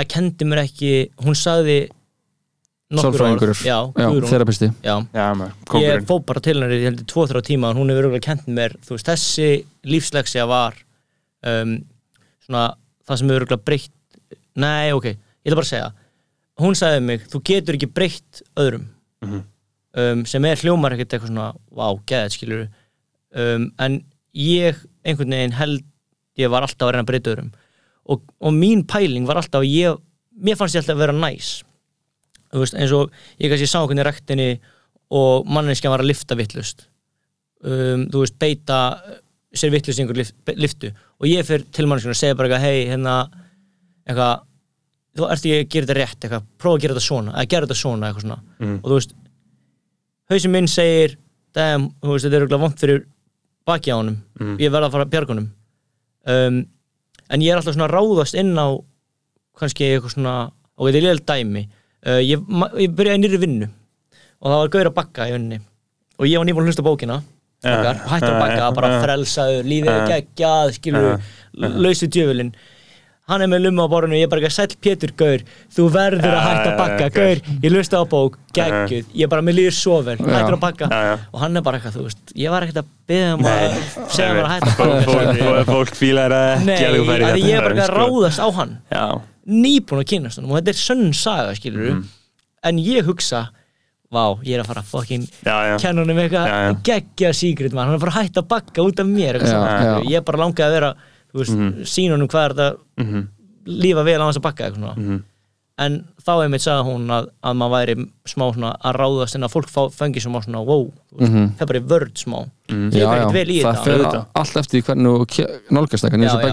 að 0.01 0.07
kendi 0.11 0.47
mér 0.49 0.65
ekki, 0.65 0.93
hún 1.23 1.37
sagði 1.39 1.77
Sálfræðingur. 3.01 3.55
þerapisti 4.29 4.69
já, 4.85 4.95
Já, 5.15 5.27
maður, 5.39 5.55
ég 5.81 6.05
fó 6.09 6.15
bara 6.29 6.43
til 6.45 6.55
hennar 6.59 6.75
í 6.77 6.83
heldur 6.85 7.07
2-3 7.09 7.43
tíma 7.49 7.71
og 7.73 7.81
hún 7.81 7.93
hefur 7.93 8.09
örgulega 8.09 8.27
kent 8.27 8.51
mér 8.53 8.77
þú 8.85 8.97
veist, 8.97 9.09
þessi 9.09 9.49
lífsleksja 9.89 10.45
var 10.51 10.77
um, 11.49 11.79
svona 12.45 12.67
það 13.09 13.21
sem 13.21 13.33
hefur 13.33 13.47
örgulega 13.47 13.67
breytt 13.71 13.93
nei, 14.59 14.93
ok, 14.93 15.09
ég 15.13 15.49
ætla 15.49 15.59
bara 15.59 15.67
að 15.67 15.71
segja. 15.73 15.89
Hún 16.63 16.77
sagði 16.77 16.99
við 16.99 17.07
mig, 17.09 17.25
þú 17.33 17.41
getur 17.49 17.79
ekki 17.79 17.91
breytt 17.97 18.43
öðrum. 18.61 18.87
Mhm. 19.23 19.43
um, 20.03 20.23
sem 20.27 20.45
er 20.49 20.57
hljómar 20.57 20.95
ekkert 20.97 21.13
eitthvað 21.15 21.31
svona 21.31 21.49
vá, 21.71 21.87
geðið, 22.09 22.33
skilur 22.35 22.63
um, 23.39 23.67
en 23.79 23.99
ég 24.35 24.79
einhvern 25.05 25.35
veginn 25.37 25.53
held 25.59 25.85
ég 26.41 26.51
var 26.51 26.65
alltaf 26.65 26.89
að 26.89 26.95
reyna 26.95 27.05
að 27.05 27.11
breyta 27.11 27.33
öðrum. 27.35 27.51
Og, 28.11 28.23
og 28.41 28.55
mín 28.57 28.83
pæling 28.89 29.29
var 29.29 29.39
alltaf 29.39 29.61
að 29.63 29.69
ég 29.71 30.01
mér 30.33 30.59
fannst 30.59 30.75
ég 30.75 30.83
alltaf 30.83 30.97
að 30.97 31.05
vera 31.05 31.17
næs 31.17 31.51
veist, 32.61 32.75
eins 32.75 32.93
og 32.93 33.11
ég 33.41 33.49
kannski 33.53 33.67
sá 33.71 33.81
hvernig 33.87 34.05
rektinni 34.05 34.49
og 35.13 35.47
manneskjan 35.47 35.93
var 35.93 36.01
að 36.05 36.11
lifta 36.13 36.37
vittlust 36.37 36.87
um, 37.65 38.07
þú 38.13 38.21
veist, 38.25 38.39
beita 38.39 38.79
uh, 38.99 39.19
sér 39.55 39.71
vittlust 39.73 39.99
í 39.99 40.03
einhver 40.05 40.17
lift, 40.21 40.35
liftu 40.57 40.91
og 41.21 41.27
ég 41.29 41.45
fyrir 41.49 41.65
til 41.73 41.87
manneskjan 41.87 42.13
og 42.15 42.21
segja 42.21 42.35
bara 42.39 42.49
eitthvað 42.49 42.67
hei, 42.67 42.87
hérna 42.91 43.17
eitthvað, 44.09 44.45
þú 45.17 45.27
ert 45.31 45.45
ekki 45.47 45.57
að 45.59 45.69
gera 45.75 45.87
þetta 45.87 45.99
rétt 46.01 46.25
eitthvað, 46.27 46.47
prófa 46.59 46.77
að 46.79 46.83
gera 46.85 46.95
þetta 46.97 47.07
svona, 47.09 47.33
að 47.39 47.49
gera 47.53 47.67
þetta 47.69 47.81
svona 47.83 48.09
eitthvað 48.11 48.27
svona, 48.27 48.39
Mhm. 48.61 48.77
og 48.83 48.91
þú 48.91 48.97
veist 48.99 49.15
hausinn 50.33 50.53
minn 50.57 50.69
segir 50.71 51.17
damn, 51.55 51.91
þú 52.01 52.15
veist, 52.15 52.25
þetta 52.27 52.37
er 52.39 52.47
auðvitað 52.47 52.63
vant 52.65 52.79
fyrir 52.81 53.03
baki 53.69 53.93
á 53.93 53.97
honum, 54.01 54.17
Mhm. 54.41 54.57
ég 54.59 54.71
verð 54.73 54.87
að 54.89 54.93
fara 54.93 55.27
honum. 55.29 55.51
Um, 56.27 56.67
en 57.31 57.41
ég 57.41 57.51
er 57.53 57.57
alltaf 57.59 57.75
svona 57.75 57.91
ráðast 57.91 58.35
inn 58.39 58.55
á 58.57 58.69
kannski 59.59 59.85
eitthvað 59.91 60.15
svona 60.15 60.53
og 60.79 60.87
þetta 60.89 60.97
er 60.97 61.03
liðal 61.03 61.25
dæmi 61.27 61.69
uh, 62.07 62.21
ég, 62.23 62.43
ég 62.83 62.97
byrjaði 62.99 63.23
nýri 63.25 63.41
vinnu 63.47 63.69
og 64.43 64.51
það 64.51 64.59
var 64.65 64.73
gaur 64.77 64.91
að 64.91 64.97
bakka 64.99 65.29
í 65.31 65.37
vinninni 65.37 65.61
og 66.19 66.27
ég 66.29 66.39
var 66.43 66.47
nýbúin 66.49 66.67
að 66.67 66.73
hlusta 66.73 66.83
á 66.85 66.89
bókina 66.91 67.21
okkar, 67.63 67.99
hætti 68.11 68.27
að 68.33 68.41
bakka, 68.43 68.69
bara 68.75 68.89
frelsaður 69.05 69.67
lífið 69.71 69.91
er 69.95 70.07
geggjað, 70.11 70.73
skilur 70.81 71.13
lausu 71.85 72.09
djöfulinn. 72.11 72.49
Hann 73.31 73.39
er 73.45 73.47
með 73.53 73.61
lumma 73.69 73.85
á 73.87 73.93
borðinu 73.93 74.17
og 74.17 74.19
ég 74.19 74.27
er 74.27 74.31
bara 74.33 74.43
ekki 74.43 74.51
sæll 74.57 74.75
Pétur 74.83 75.13
Gaur 75.15 75.45
þú 75.77 75.85
verður 75.95 76.35
að 76.35 76.43
hætta 76.43 76.73
að 76.73 76.81
bakka, 76.81 77.07
Gaur 77.15 77.43
ég 77.63 77.71
lusta 77.71 78.01
á 78.03 78.05
bók, 78.11 78.35
geggjuð, 78.59 79.07
ég 79.15 79.23
er 79.29 79.31
bara 79.31 79.45
með 79.47 79.57
líður 79.61 79.77
svo 79.79 80.01
vel 80.03 80.17
hættur 80.19 80.57
að 80.57 80.61
bakka. 80.65 80.89
Og 81.31 81.39
hann 81.45 81.57
er 81.57 81.65
bara 81.69 81.79
eitthvað, 81.79 81.95
þú 82.01 82.07
veist, 82.09 82.35
ég 82.43 82.51
var 82.57 82.67
ekkert 82.67 82.83
að 82.83 82.91
beða 83.13 83.31
um 83.39 83.47
að 83.47 83.77
segja 84.17 84.33
mér 84.35 84.43
að 84.43 84.55
hætta 84.57 84.73
að 84.73 84.81
bakka. 84.83 85.67
fólk- 85.71 85.95
fílar 86.03 86.35
að 86.35 86.67
ekki 86.67 86.89
að 86.91 86.99
þú 86.99 87.07
færi 87.13 87.29
að 87.31 87.39
ég 87.47 87.55
er 87.55 87.63
bara 87.63 87.77
ekki 87.77 87.85
að 87.87 87.93
sko. 87.93 88.03
ráðast 88.03 88.43
á 88.43 88.49
hann 88.59 88.75
nýbúin 89.49 90.03
að 90.03 90.09
kynast 90.13 90.39
honum 90.39 90.53
og 90.53 90.61
þetta 90.61 90.69
er 90.75 90.81
sönn 90.83 91.13
saga, 91.15 91.55
skilur 91.59 91.91
Mhm. 91.95 92.05
en 92.65 92.77
ég 92.79 93.05
hugsa 93.05 93.49
vá, 94.13 94.37
ég 94.45 94.55
er 94.59 94.63
að 94.63 94.67
fara 94.67 94.83
að 94.83 94.91
já 95.73 95.79
kenna 95.81 96.03
honum 96.05 96.19
eitthvað 96.19 96.83
geggja 96.85 97.33
síkrit 97.33 97.73
mann, 97.73 97.87
hann 97.89 97.95
er 97.97 97.99
bara 97.99 98.13
að 98.13 98.23
hætta 98.29 98.43
að 98.43 98.49
bakka 98.49 98.83
út 98.85 99.01
af 99.01 99.07
mér 99.07 99.35
eitthvað 99.41 99.53
Já, 99.53 99.83
já. 99.83 100.11
ég 100.19 100.25
bara 100.25 100.39
langaði 100.39 100.69
að 100.69 100.73
vera 100.77 100.95
veist, 101.35 101.51
Mhm. 101.57 101.83
sína 101.83 102.13
honum 102.17 102.29
hvað 102.29 102.45
er 102.45 102.55
þetta 102.55 102.77
Mhm, 102.99 103.29
lífa 103.67 104.05
vel 104.05 104.21
á 104.21 104.25
hans 104.25 104.37
að 104.39 104.43
bakka 104.43 104.65
eitthvað 104.71 104.79
svona 104.79 104.97
mhm. 104.97 105.23
en 105.79 106.05
þá 106.23 106.33
einmitt 106.45 106.61
sagði 106.63 106.85
hún 106.87 107.07
að, 107.09 107.27
að 107.43 107.57
maður 107.57 107.73
væri 107.73 107.95
smá 108.29 108.45
svona 108.55 108.77
að 108.85 108.95
ráðast 109.01 109.35
en 109.35 109.43
að 109.43 109.53
fólk 109.55 109.71
fengi 109.97 110.21
smá 110.21 110.39
svona 110.45 110.65
wow, 110.65 110.93
Mhm. 111.19 111.57
það 111.57 111.63
er 111.63 111.67
bara 111.67 111.81
vörd 111.81 112.15
smá 112.15 112.47
Mhm. 112.69 112.91
Ég 112.93 113.01
já, 113.01 113.09
er 113.13 113.19
já, 113.19 113.23
ekkert 113.23 113.33
vel 113.33 113.49
í 113.49 113.63
það 113.63 113.75
auðvitað. 113.75 114.27
allt 114.35 114.57
eftir 114.57 114.83
hvernig 114.83 115.09
nálgast 115.71 116.05
það 116.05 116.13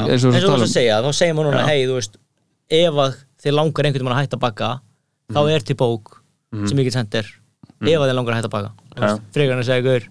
eins 0.09 0.23
og 0.25 0.33
þú 0.33 0.63
að 0.63 0.73
segja, 0.73 1.01
þá 1.03 1.09
segir 1.13 1.33
maður 1.35 1.51
núna 1.53 1.65
hei, 1.67 1.85
þú 1.85 1.93
veist, 1.99 2.17
ef 2.69 2.93
að 3.05 3.15
þið 3.43 3.55
langar 3.55 3.85
einhvern 3.89 4.05
veginn 4.05 4.15
að 4.17 4.21
hætta 4.23 4.37
að 4.39 4.43
bakka 4.47 4.71
þá 5.29 5.39
Mhm. 5.39 5.51
er 5.55 5.59
til 5.69 5.75
bók 5.75 6.17
sem 6.67 6.77
ég 6.77 6.83
get 6.89 6.93
sendir 6.97 7.25
ef 7.81 7.99
að 8.01 8.09
þið 8.09 8.15
langar 8.17 8.33
að 8.33 8.39
hætta 8.41 8.49
að 8.49 8.57
bakka 8.57 8.71
Þú 8.95 9.01
veist, 9.05 9.21
frekar 9.33 9.53
en 9.53 9.59
að 9.63 9.67
segja, 9.69 9.83
gaur, 9.85 10.03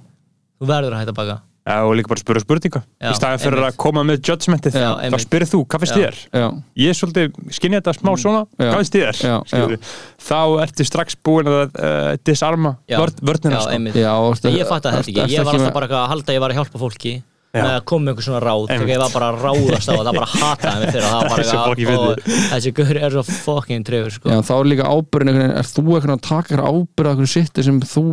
þú 0.61 0.67
verður 0.73 0.95
að 0.95 1.01
hætta 1.03 1.13
að 1.13 1.21
bakka 1.23 1.39
Já, 1.69 1.85
og 1.85 1.93
líka 1.99 2.09
bara 2.09 2.21
spura 2.23 2.41
spurninga. 2.41 2.81
Í 3.05 3.11
staðan 3.13 3.41
fyrir 3.43 3.59
einmitt. 3.61 3.75
að 3.75 3.77
koma 3.77 4.01
með 4.09 4.21
judgmentið 4.25 4.73
Já, 4.73 4.89
þá 5.13 5.19
spyrir 5.21 5.49
þú, 5.51 5.59
hvað 5.69 5.83
finnst 5.83 5.97
þér? 5.99 6.17
já, 6.33 6.47
Ég 6.81 6.89
er 6.89 6.97
svolítið, 6.97 7.35
skinni 7.53 7.77
þetta 7.77 7.93
smá 7.99 8.13
svona 8.17 8.41
Já. 8.57 8.71
hvað 8.73 8.79
finnst 8.79 8.97
þér? 8.97 9.79
Þá 10.17 10.39
ertu 10.65 10.87
strax 10.89 11.17
búin 11.29 11.45
að 11.53 11.77
uh, 11.77 12.17
disarma 12.25 12.73
vörnina 12.89 13.61
já, 13.93 14.15
sko. 14.33 14.49
ég 14.49 14.65
fatt 14.71 14.89
að 14.89 14.97
þetta 14.97 15.13
ekki, 15.13 15.29
ég 15.37 15.45
var 15.45 15.55
alltaf 15.61 15.75
bara 15.77 15.89
að 15.93 16.09
halda 16.15 16.33
að 16.33 16.37
ég 16.39 16.41
var 16.41 16.51
að 16.55 16.57
hjálpa 16.63 16.79
fólki. 16.81 17.13
Með 17.55 17.69
að 17.73 17.85
koma 17.89 18.05
með 18.05 18.11
einhver 18.13 18.27
svona 18.29 18.41
ráð 18.45 18.65
þegar 18.69 18.91
ég 18.93 19.01
var 19.03 19.13
bara 19.15 19.29
að 19.33 19.39
ráðast 19.47 19.89
á 19.89 19.93
það, 19.95 20.03
það 20.09 20.19
bara 20.19 20.31
hataði 20.35 20.81
mig 20.83 20.91
fyrir 20.93 21.07
það 21.09 21.19
var 21.19 21.29
bara 21.33 21.45
og 22.09 22.27
þessi 22.53 22.73
gaur 22.79 23.01
er 23.01 23.15
svo 23.17 23.23
fucking 23.29 23.87
trefur 23.89 24.15
sko. 24.19 24.29
Já, 24.35 24.41
þá 24.49 24.53
er 24.59 24.69
líka 24.73 24.91
ábyrðin 24.93 25.31
einhvern 25.33 25.47
veginn, 25.49 25.63
er 25.63 25.71
þú 25.73 25.85
eitthvað 25.97 26.17
að 26.19 26.27
taka 26.29 26.53
eitthvað 26.55 26.69
ábyrð 26.69 27.09
á 27.09 27.11
eitthvað 27.15 27.33
sitti 27.33 27.65
sem 27.69 27.81
þú 27.89 28.05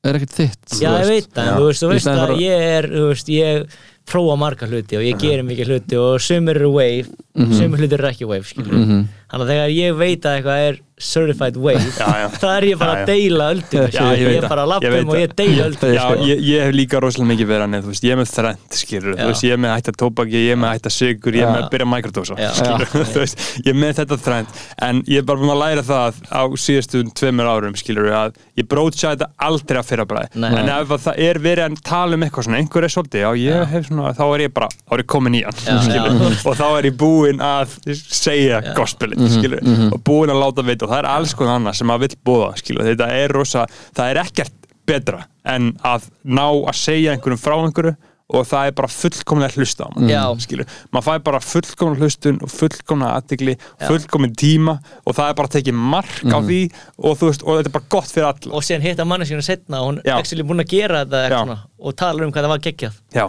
er 0.00 0.16
ekkert 0.20 0.36
þitt 0.36 0.76
Já, 0.80 0.90
ég 1.00 1.08
veit 1.10 1.30
það, 1.36 1.48
þú 1.56 1.64
veist, 1.70 1.82
þú 1.84 1.88
veist 1.94 2.10
að 2.12 2.20
að- 2.26 2.38
ég 2.44 2.66
er, 2.76 2.90
þú 2.92 3.06
veist, 3.10 3.32
ég 3.36 3.78
prófa 4.10 4.36
marga 4.40 4.66
hluti 4.70 4.96
og 5.00 5.04
ég 5.06 5.18
gerir 5.20 5.44
mikið 5.46 5.68
hluti 5.74 5.98
og 6.00 6.20
sumir 6.24 6.56
eru 6.60 6.70
wave, 6.72 7.08
Mhm. 7.36 7.52
sumir 7.58 7.78
hluti 7.84 7.96
eru 7.98 8.08
ekki 8.12 8.26
wave, 8.28 8.44
skilur 8.48 9.04
Þannig 9.30 9.44
að 9.46 9.50
þegar 9.54 9.74
ég 9.78 9.98
veit 10.04 10.24
að 10.30 10.38
eitthvað 10.40 10.68
er 10.68 10.80
certified 11.00 11.56
wave, 11.56 11.80
þá 12.40 12.46
er 12.58 12.64
ég 12.68 12.76
bara 12.76 12.92
Já, 12.92 13.00
að 13.00 13.06
deila 13.08 13.44
öldum, 13.54 13.84
Já, 13.88 14.02
ég 14.12 14.18
ég, 14.20 14.34
er 14.36 14.42
það. 14.42 14.50
bara 14.52 14.64
að 14.66 14.68
lappa 14.68 14.88
um 14.90 14.96
og 15.08 15.14
það. 15.14 15.20
ég 15.22 15.30
deila 15.38 15.62
öldum. 15.70 15.92
Já, 15.94 16.02
ég, 16.28 16.40
ég 16.44 16.64
hef 16.66 16.74
líka 16.76 16.98
rosalega 17.00 17.28
mikið 17.30 17.48
verið 17.48 17.62
hann 17.64 17.76
þú 17.86 17.92
veist, 17.94 18.04
ég 18.04 18.12
er 18.12 18.18
með 18.20 18.28
þrend, 18.34 18.66
skilur 18.76 19.14
þú 19.16 19.28
veist, 19.30 19.44
ég 19.46 19.54
er 19.56 19.62
með 19.64 19.70
að 19.72 19.78
hætta 19.80 19.94
tóbaki, 20.02 20.42
ég 20.44 20.52
er 20.52 20.58
með 20.60 20.68
að 20.68 20.74
hætta 20.76 20.92
sigur 20.92 21.38
ég 21.38 21.46
er 21.46 21.54
með 21.54 21.62
að 21.64 21.70
byrja 21.72 21.86
að 21.86 21.92
microdósa, 21.94 22.36
Já. 22.36 22.50
skilur 22.58 22.92
þú 23.14 23.22
veist, 23.22 23.46
ég 23.64 23.70
er 23.72 23.78
með 23.80 23.94
þetta 24.02 24.18
þrend 24.26 24.60
en 24.90 25.00
ég 25.14 25.22
er 25.22 25.26
bara 25.30 25.40
búin 25.40 25.54
að 25.54 25.62
læra 25.62 25.86
það 25.88 26.20
á 26.28 26.42
síðustu 26.66 27.02
tveimur 27.22 27.48
árum, 27.54 27.78
skilur 27.80 28.10
að 28.20 28.36
ég 28.60 28.68
brótsa 28.74 29.14
þetta 29.14 29.30
aldrei 29.48 29.80
að 29.80 29.88
fyrra 29.94 30.06
bræði 30.12 30.44
en 30.50 30.68
ef 30.76 30.92
að 30.98 31.02
það 31.06 31.24
er 31.30 31.40
verið 31.48 31.64
að 31.70 31.80
tala 31.88 32.20
um 32.20 32.26
eitthvað 32.28 32.48
svona 32.50 32.60
einhver 32.60 32.84
er 32.90 32.92
svolítið, 32.92 33.24
já, 33.24 33.30
ég 33.46 33.72
hef 33.72 33.88
svona 33.88 34.12
þá 34.20 34.22
er 34.36 34.44
ég 34.44 34.52
bara, 34.60 34.68
þá 34.84 34.92
er 34.98 35.04
ég 35.06 35.10
komin 35.16 35.40
í 35.40 35.42
hann 35.48 35.58
skilur, 35.64 36.20
og 36.52 36.60
þá 36.60 36.66
er 36.76 36.90
ég 36.90 37.00
búin 37.00 37.40
að 37.40 37.78
segja 37.96 38.60
gospelin, 38.76 39.19
skilur 39.28 39.92
og 39.92 40.00
búin 40.06 40.32
að 40.32 40.42
láta 40.42 40.64
vita 40.66 40.86
og 40.86 40.92
það 40.92 41.02
er 41.02 41.10
alls 41.14 41.34
konar 41.38 41.58
annað 41.60 41.78
sem 41.80 41.90
maður 41.90 42.06
vill 42.06 42.20
búa, 42.24 42.52
þetta 42.56 43.10
er 43.16 43.34
rosa 43.36 43.66
það 43.96 44.10
er 44.10 44.22
ekkert 44.24 44.56
betra 44.90 45.24
en 45.44 45.74
að 45.86 46.08
ná 46.24 46.46
að 46.48 46.76
segja 46.76 47.12
einhverjum 47.14 47.40
frá 47.40 47.56
einhverju 47.58 47.96
og 48.30 48.46
það 48.46 48.68
er 48.68 48.74
bara 48.78 48.90
fullkomlega 48.94 49.58
hlusta 49.58 49.88
á 49.90 50.30
skilur, 50.38 50.68
maður 50.94 51.06
fær 51.08 51.22
bara 51.26 51.40
fullkomlega 51.42 52.06
hlustun 52.06 52.38
og 52.44 52.52
fullkomlega 52.52 53.18
aðtigli, 53.18 53.56
Já. 53.56 53.88
fullkomin 53.88 54.34
tíma 54.38 54.76
og 55.04 55.16
það 55.18 55.32
er 55.32 55.38
bara 55.40 55.50
að 55.50 55.56
tekið 55.56 55.78
mark 55.96 56.22
á 56.30 56.38
því 56.38 56.60
og 56.98 57.22
veist, 57.24 57.44
og 57.44 57.58
þetta 57.58 57.72
er 57.72 57.74
bara 57.74 57.90
gott 57.96 58.10
fyrir 58.14 58.28
alla. 58.30 58.54
Og 58.54 58.66
síðan 58.66 58.86
hitta 58.86 59.06
manneskjuna 59.08 59.46
setna 59.46 59.82
og 59.82 59.90
hún 59.90 60.02
er 60.04 60.14
actually 60.14 60.46
búin 60.46 60.62
að 60.62 60.74
gera 60.76 61.04
þetta 61.04 61.58
og 61.80 61.96
talar 61.98 62.26
um 62.26 62.34
hvað 62.34 62.46
það 62.46 62.54
var 62.54 62.66
geggjað. 62.68 63.00
Já. 63.16 63.26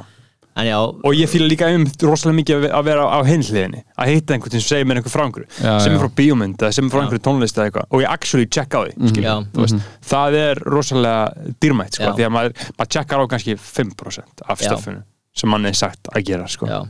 Já, 0.67 0.77
og 0.83 1.13
ég 1.15 1.29
fýla 1.31 1.47
líka 1.47 1.69
um 1.75 1.85
rosalega 2.03 2.37
mikið 2.41 2.55
að 2.57 2.61
ve- 2.65 2.71
að 2.75 2.83
vera 2.89 3.03
á 3.07 3.19
hinhliðinni 3.23 3.83
að 3.97 4.09
hitta 4.11 4.33
einhvern 4.35 4.51
sem 4.57 4.63
segir 4.65 4.85
mér 4.89 4.99
einhver 4.99 5.13
frá 5.13 5.23
einhverju 5.23 5.47
Já, 5.63 5.73
sem 5.79 5.93
er 5.95 6.01
frá 6.03 6.09
bíómynd 6.19 6.57
eða 6.59 6.73
sem 6.75 6.85
er 6.85 6.91
frá 6.91 7.01
einhverju 7.05 7.23
tónlist 7.27 7.61
og 7.61 8.01
ég 8.03 8.09
actually 8.11 8.45
check 8.51 8.75
á 8.75 8.81
því 8.83 8.93
mm 8.97 9.21
Já. 9.23 9.35
þú 9.53 9.63
veist, 9.63 9.85
það 10.11 10.37
er 10.41 10.63
rosalega 10.67 11.53
dýrmætt 11.63 11.95
sko, 11.95 12.11
því 12.17 12.25
að 12.27 12.33
maður, 12.35 12.55
maður 12.77 12.91
checkar 12.97 13.23
á 13.23 13.25
kannski 13.31 13.55
5% 13.55 14.43
af 14.49 14.59
Já. 14.59 14.67
stöffinu 14.67 15.03
sem 15.33 15.49
mann 15.49 15.65
er 15.65 15.73
sagt 15.73 16.11
að 16.11 16.25
gera 16.27 16.47
sko. 16.51 16.67
já, 16.67 16.81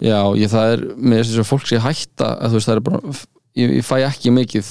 Já, 0.00 0.18
ég, 0.34 0.48
það 0.50 0.72
er 0.74 0.82
með 0.96 1.18
þess 1.22 1.38
að 1.42 1.48
fólk 1.52 1.66
sé 1.68 1.78
hætta 1.84 2.28
að 2.40 2.48
þú 2.54 2.58
veist, 2.58 2.68
er 2.72 2.80
bara 2.80 3.00
ég, 3.54 3.72
ég 3.76 3.84
fæ 3.84 3.96
ekki 4.08 4.30
mikið 4.32 4.70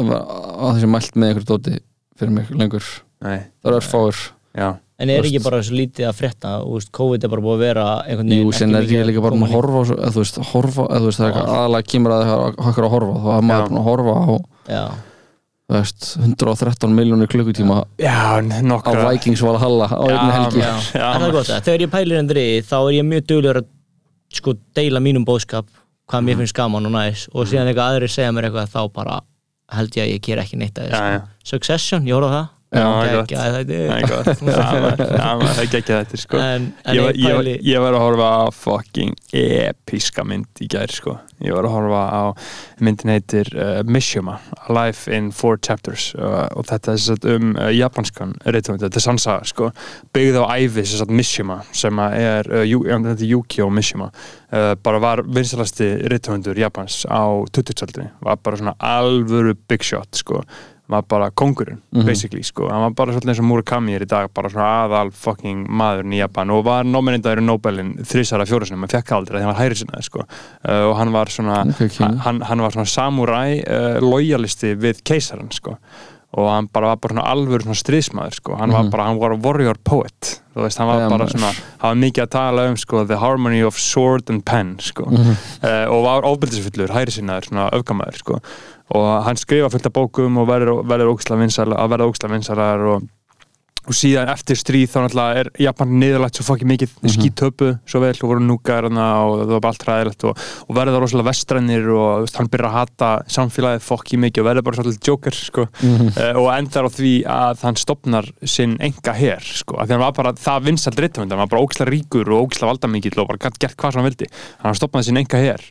að, 0.00 0.12
að 0.16 0.70
þessi 0.78 0.88
mælt 0.88 1.16
með 1.20 1.28
einhverju 1.28 1.48
dóti 1.50 1.74
fyrir 2.18 2.32
mig 2.32 2.50
lengur. 2.50 2.86
Nei, 3.20 3.38
það 3.60 3.68
er 3.70 3.76
örfáur 3.78 4.16
já, 4.56 4.68
en 5.00 5.10
er 5.10 5.24
ekki 5.24 5.40
bara 5.42 5.60
svo 5.64 5.74
lítið 5.78 6.06
að 6.10 6.16
frétta 6.20 6.50
og 6.62 6.74
veist, 6.76 6.90
COVID 6.92 7.24
er 7.24 7.30
bara 7.32 7.44
búið 7.46 7.56
að 7.56 7.62
vera 7.64 7.84
einhvern 8.04 8.32
Jú, 8.34 8.40
veginn 8.44 8.58
sen 8.60 8.74
er 8.76 8.82
ekki 8.86 9.04
líka 9.08 9.22
bara 9.24 9.38
að 9.40 9.54
horfa 9.54 9.84
eða 9.96 10.10
þú 10.14 10.22
veist, 10.24 10.40
horfa, 10.52 10.84
eða 10.90 11.00
þú 11.00 11.08
veist, 11.10 11.20
það 11.20 11.26
er 11.26 11.32
eitthvað 11.32 11.54
aðalega 11.60 11.88
kemur 11.94 12.14
að 12.16 12.24
það 12.30 12.60
hækkar 12.68 12.88
að 12.88 12.94
horfa, 12.96 13.14
þá 13.24 13.30
er 13.36 13.46
maður 13.50 13.78
að 13.80 13.86
horfa 13.88 14.14
á, 14.20 14.26
já, 14.74 14.84
þú 15.70 15.76
veist, 15.78 16.06
113 16.20 16.94
miljónir 17.00 17.30
klukkutíma 17.32 17.78
já, 18.02 18.12
á 18.12 18.60
nokkra 18.66 19.04
Vikings 19.10 19.42
Valhalla 19.46 19.86
á 19.88 20.02
einni 20.04 20.32
helgi. 20.36 20.60
já. 20.60 20.72
Já, 21.00 21.06
en 21.14 21.20
það 21.22 21.28
er 21.28 21.36
gott 21.38 21.52
að 21.56 21.64
þegar 21.70 21.84
ég 21.86 21.92
pælir 21.96 22.18
endri 22.20 22.44
þá 22.66 22.76
er 22.80 22.92
ég 22.98 23.06
mjög 23.06 23.26
duglegur 23.30 23.60
að 23.62 23.68
sko 24.40 24.54
deila 24.74 25.00
mínum 25.02 25.24
bóðskap 25.26 25.66
hvað 26.10 26.20
Mhm. 26.20 26.26
mér 26.26 26.36
finnst 26.42 26.54
gaman 26.58 26.86
og 26.86 26.92
næs. 26.92 27.28
Og 27.34 27.46
síðan 27.46 27.68
eitthvað 27.70 27.88
aðrir 27.94 28.10
segja 28.10 28.32
mér 28.34 28.48
eitthvað 28.50 28.72
þá 28.74 28.92
bara 28.92 29.20
held 29.70 29.90
ég 29.94 30.02
að 30.02 30.10
ég 30.10 30.20
ger 30.26 30.38
ekki 30.42 30.56
neitt 30.58 30.74
að 30.74 30.90
þessu 30.90 31.10
já. 31.14 31.22
Succession, 31.44 32.06
ég 32.06 32.14
horfði 32.18 32.30
á 32.30 32.34
það 32.34 32.48
það 35.42 35.56
er 35.56 35.62
ekki 35.64 35.80
þetta 35.96 36.18
sko. 36.24 36.38
en, 36.38 36.68
en 36.84 36.94
ég, 36.94 37.02
var- 37.02 37.16
ég 37.18 37.34
var- 37.34 37.48
ég 37.72 37.82
var 37.82 37.96
að 37.98 38.04
horfa 38.04 38.28
á 38.30 38.44
fucking 38.54 39.16
episka 39.34 40.22
mynd 40.26 40.62
í 40.62 40.68
gær 40.70 40.92
sko. 40.94 41.16
ég 41.42 41.54
var 41.56 41.64
að 41.66 41.72
horfa 41.74 42.02
á 42.14 42.22
myndin 42.84 43.10
heitir 43.14 43.48
uh, 43.56 43.80
Mishima 43.88 44.36
Life 44.70 45.10
in 45.10 45.30
Four 45.34 45.58
Chapters 45.64 46.10
uh, 46.14 46.46
og 46.54 46.66
þetta 46.68 46.94
er 46.94 47.02
satt, 47.08 47.26
um 47.32 47.54
uh, 47.56 47.70
japanskan 47.74 48.34
reytumund, 48.46 48.82
þetta 48.84 49.00
er 49.00 49.06
sansa 49.06 49.38
sko, 49.48 49.70
byggð 50.14 50.38
á 50.44 50.44
æfi 50.60 50.84
sagt, 50.92 51.10
Mishima 51.10 51.62
sem 51.72 51.98
er, 52.06 52.46
uh, 52.52 52.62
er 52.62 53.24
Yukio 53.24 53.70
Mishima. 53.72 54.10
Uh, 54.50 54.74
bara 54.82 54.98
var 55.02 55.22
vinsalasti 55.26 55.86
reytumundur 56.10 56.58
Japans 56.58 57.04
á 57.06 57.22
20-saldri 57.54 58.08
var 58.26 58.36
bara 58.42 58.58
svona 58.58 58.74
alvöru 58.82 59.54
big 59.70 59.82
shot 59.86 60.10
sko 60.18 60.40
var 60.90 61.06
bara 61.08 61.30
kongurinn, 61.30 61.80
basically, 62.06 62.42
sko. 62.46 62.68
Hann 62.70 62.84
var 62.88 62.94
bara 62.98 63.14
svolítið 63.14 63.32
eins 63.32 63.42
og 63.42 63.48
Murakami 63.48 63.94
er 63.96 64.04
í 64.04 64.10
dag 64.10 64.30
bara 64.34 64.50
svona 64.52 64.68
aðal 64.84 65.12
fucking 65.14 65.64
maðurinn 65.80 66.16
í 66.16 66.20
Japan 66.20 66.50
og 66.54 66.64
var 66.66 66.88
nómennindæður 66.88 67.42
í 67.42 67.46
Nobelin 67.46 67.92
þrísara 68.02 68.46
fjórusinum 68.50 68.86
en 68.86 68.92
fekk 68.92 69.14
aldrei 69.16 69.40
hann 69.40 69.52
var 69.52 69.60
hæri 69.62 69.78
sinnaði, 69.78 70.06
sko. 70.08 70.26
Uh, 70.66 70.86
og 70.90 70.96
hann 70.98 71.14
var 71.14 71.30
svona 71.32 71.62
hann, 72.26 72.40
hann 72.46 72.64
var 72.66 72.74
svona 72.74 72.90
samuræ 72.90 73.42
uh, 73.60 74.00
lojalisti 74.04 74.74
við 74.80 75.04
keisaran, 75.06 75.52
sko 75.54 75.78
og 76.30 76.46
hann 76.46 76.68
bara 76.70 76.92
var 76.92 77.00
bara 77.02 77.14
svona 77.16 77.26
alvöru 77.32 77.64
svona 77.66 77.78
stríðsmaður 77.80 78.36
sko, 78.38 78.56
hann 78.60 78.74
var 78.74 78.90
bara, 78.92 79.08
hann 79.08 79.18
var 79.18 79.34
warrior 79.42 79.78
poet. 79.84 80.36
Þú 80.54 80.64
veist, 80.64 80.78
hann 80.78 80.90
var 80.90 81.00
Já, 81.02 81.08
bara 81.10 81.28
svona 81.30 81.52
hann 81.52 81.88
var 81.88 82.00
mikið 82.04 82.24
að 82.24 82.32
tala 82.34 82.66
um 82.70 82.76
sko, 82.78 83.04
the 83.06 83.18
harmony 83.18 83.62
of 83.66 83.78
sword 83.78 84.30
and 84.30 84.44
pen 84.46 84.76
sko, 84.82 85.08
uh, 85.10 85.86
og 85.90 86.04
var 86.06 86.28
ofbeldisfullur, 86.30 86.94
hæri 86.94 87.14
sinnaður, 87.14 87.50
svona 87.50 87.70
öfgamæður 87.74 88.20
sko, 88.22 88.40
og 88.94 89.08
hann 89.26 89.38
skrifa 89.38 89.70
fullt 89.74 89.90
af 89.90 89.96
bókum 89.96 90.38
og 90.42 90.50
verður, 90.50 91.10
ógisla 91.14 91.38
vinsal 91.40 91.70
að 91.74 91.96
verða 91.96 92.10
ógisla 92.10 92.30
vinsalar 92.34 92.86
og 92.94 93.08
og 93.88 93.96
síðan 93.96 94.30
eftir 94.32 94.58
stríð 94.60 94.90
þá 94.92 94.98
náttúrulega 95.04 95.40
er 95.40 95.50
Japan 95.64 95.94
niðurlægt 96.00 96.38
svo 96.38 96.46
fokkið 96.50 96.70
mikið 96.74 96.96
mm 97.00 97.08
skítöpu 97.10 97.68
svo 97.88 98.00
vel 98.02 98.12
og 98.14 98.28
voru 98.30 98.42
núgar 98.44 98.86
og 98.86 98.94
það 98.94 99.50
var 99.50 99.62
bara 99.64 99.70
allt 99.72 99.86
ræðilegt 99.88 100.24
og, 100.28 100.42
og 100.68 100.76
verður 100.76 100.94
það 100.94 101.02
rosalega 101.04 101.28
vestrænir 101.28 101.88
og 101.94 102.28
hann 102.36 102.50
byrjar 102.52 102.68
að 102.68 102.76
hata 102.76 103.08
samfélagið 103.36 103.86
fokkið 103.86 104.22
mikið 104.24 104.42
og 104.42 104.48
verður 104.48 104.66
bara 104.68 104.78
svolítið 104.78 105.10
joker 105.10 105.36
sko. 105.36 105.66
uh, 105.66 106.38
og 106.40 106.48
endar 106.54 106.86
á 106.86 106.90
því 106.94 107.14
að 107.34 107.64
hann 107.66 107.80
stopnar 107.80 108.30
sinn 108.44 108.76
enga 108.80 109.16
her 109.16 109.44
sko. 109.44 109.80
af 109.80 109.88
því 109.88 109.96
hann 109.96 110.04
var 110.04 110.16
bara 110.20 110.34
það 110.38 110.68
vinsald 110.68 111.02
rittvönd 111.02 111.34
hann 111.34 111.42
var 111.42 111.50
bara 111.50 111.64
ógislega 111.64 111.92
ríkur 111.92 112.30
og 112.30 112.46
ógislega 112.46 112.72
valdamikill 112.72 113.18
og 113.18 113.32
bara 113.32 113.52
gert 113.58 113.76
hvað 113.76 113.96
sem 113.96 114.00
hann 114.00 114.10
vildi 114.10 114.30
hann 114.62 114.78
stopnaði 114.78 115.10
sinn 115.10 115.20
enga 115.24 115.42
her 115.42 115.66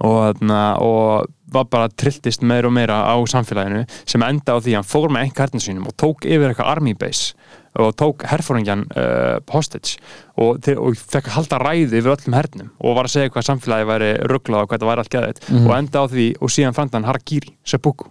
og, 0.00 0.40
og 0.80 1.28
var 1.52 1.66
bara 1.70 1.88
trilltist 1.88 2.42
meira 2.46 2.68
og 2.70 2.74
meira 2.76 3.00
á 3.06 3.14
samfélaginu 3.30 3.84
sem 4.08 4.22
enda 4.26 4.54
á 4.54 4.58
því 4.62 4.74
að 4.74 4.78
hann 4.80 4.90
fór 4.90 5.10
með 5.14 5.26
enga 5.28 5.44
hertin 5.44 5.64
sínum 5.64 5.88
og 5.90 5.96
tók 6.00 6.26
yfir 6.28 6.50
eitthvað 6.52 6.70
army 6.74 6.94
base 6.98 7.34
og 7.80 7.92
tók 7.98 8.24
herfóringjan 8.26 8.80
uh, 8.98 9.36
hostage 9.54 9.98
og, 10.36 10.58
og 10.74 10.96
fekk 10.98 11.28
að 11.30 11.36
halda 11.36 11.60
ræði 11.62 12.00
yfir 12.00 12.14
öllum 12.16 12.34
hernum 12.34 12.72
og 12.82 12.96
var 12.98 13.06
að 13.06 13.14
segja 13.14 13.30
hvað 13.34 13.46
samfélagi 13.46 13.86
væri 13.92 14.08
rugglað 14.32 14.64
og 14.64 14.72
hvað 14.72 14.82
það 14.82 14.90
væri 14.90 15.04
allt 15.04 15.14
geðið 15.14 15.44
og 15.68 15.76
enda 15.76 16.02
á 16.02 16.04
því 16.10 16.26
og 16.40 16.50
síðan 16.56 16.74
framdi 16.74 16.98
hann 16.98 17.06
Harakiri, 17.10 17.54
seppuku. 17.64 18.10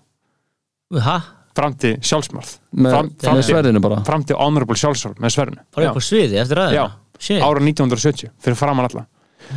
Hæ? 0.95 1.17
framdi 1.59 1.89
sjálfsmörð 2.05 2.51
Fram- 2.93 3.09
framdi 4.07 4.35
honorable 4.37 4.77
sjálfsmörð 4.79 5.17
með 5.19 5.33
sverðinu. 5.35 5.63
Á 6.79 6.87
ára 7.43 7.59
1970 7.59 8.29
fyrir 8.39 8.55
framan 8.55 8.87
alla 8.87 9.03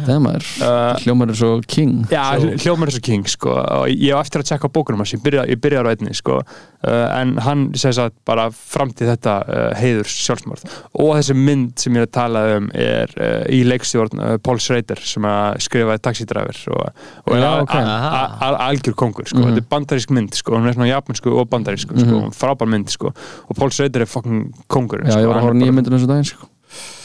er 0.07 0.43
Uh, 0.62 0.95
hljómar 1.03 1.28
er 1.30 1.35
svo 1.37 1.61
king 1.66 2.07
Já, 2.11 2.39
Svo- 2.39 2.57
hljómar 2.62 2.89
er 2.89 2.93
svo 2.97 3.01
king 3.03 3.24
sko. 3.28 3.51
og 3.51 3.89
ég 3.89 4.14
hef 4.14 4.26
eftir 4.26 4.41
að 4.43 4.49
tjekka 4.51 4.68
á 4.68 4.74
bókunum 4.74 4.99
hans, 5.03 5.12
ég 5.14 5.22
byrja, 5.22 5.45
ég 5.49 5.61
byrjar 5.61 5.87
á 5.87 5.91
einni 5.93 6.14
sko. 6.14 6.41
uh, 6.87 7.20
en 7.20 7.37
hann 7.39 7.72
segir 7.74 7.99
að 8.07 8.12
bara 8.26 8.49
framtíð 8.51 9.11
þetta 9.16 9.35
uh, 9.49 9.74
heiðurs 9.78 10.14
sjálfsmörð 10.26 10.64
og 10.95 11.12
þessi 11.18 11.35
mynd 11.39 11.78
sem 11.78 11.95
ég 11.95 12.03
er 12.03 12.07
að 12.07 12.12
tala 12.12 12.43
um 12.57 12.70
er 12.74 13.12
uh, 13.18 13.45
í 13.53 13.62
leikstjórn 13.66 14.18
uh, 14.22 14.37
Paul 14.43 14.59
Schrader 14.59 14.99
sem 15.03 15.22
að 15.28 15.59
skrifaði 15.66 16.03
Taxi-Driver 16.07 16.62
og, 16.72 17.03
og 17.26 17.37
Já, 17.37 17.49
al- 17.53 17.62
ok. 17.66 17.74
al- 17.74 17.93
Aha. 17.97 18.22
al- 18.49 18.61
algjör 18.70 18.95
kongur 18.95 19.26
sko. 19.30 19.39
þetta 19.47 19.62
er 19.62 19.68
bandarísk 19.70 20.11
mynd, 20.14 20.35
sko. 20.35 20.57
hún 20.57 20.66
er 20.68 20.74
svona 20.78 20.91
japansku 20.91 21.30
og 21.39 21.49
bandarísku, 21.51 21.99
sko. 21.99 22.22
frábær 22.35 22.68
mynd 22.70 22.91
sko. 22.91 23.12
og 23.49 23.57
Paul 23.57 23.70
Schrader 23.70 24.03
er 24.03 24.07
fucking 24.11 24.53
kongurinn 24.68 25.07
já, 25.07 25.12
sko. 25.18 25.20
ég 25.20 25.26
var 25.30 25.37
að 25.37 25.43
Hann 25.43 25.43
er 25.43 25.49
horfa 25.53 25.59
nýja 25.61 25.70
bara- 25.70 25.78
myndinu 25.83 25.99
þessu 25.99 26.11
daginn 26.14 26.30
sko. 26.33 26.49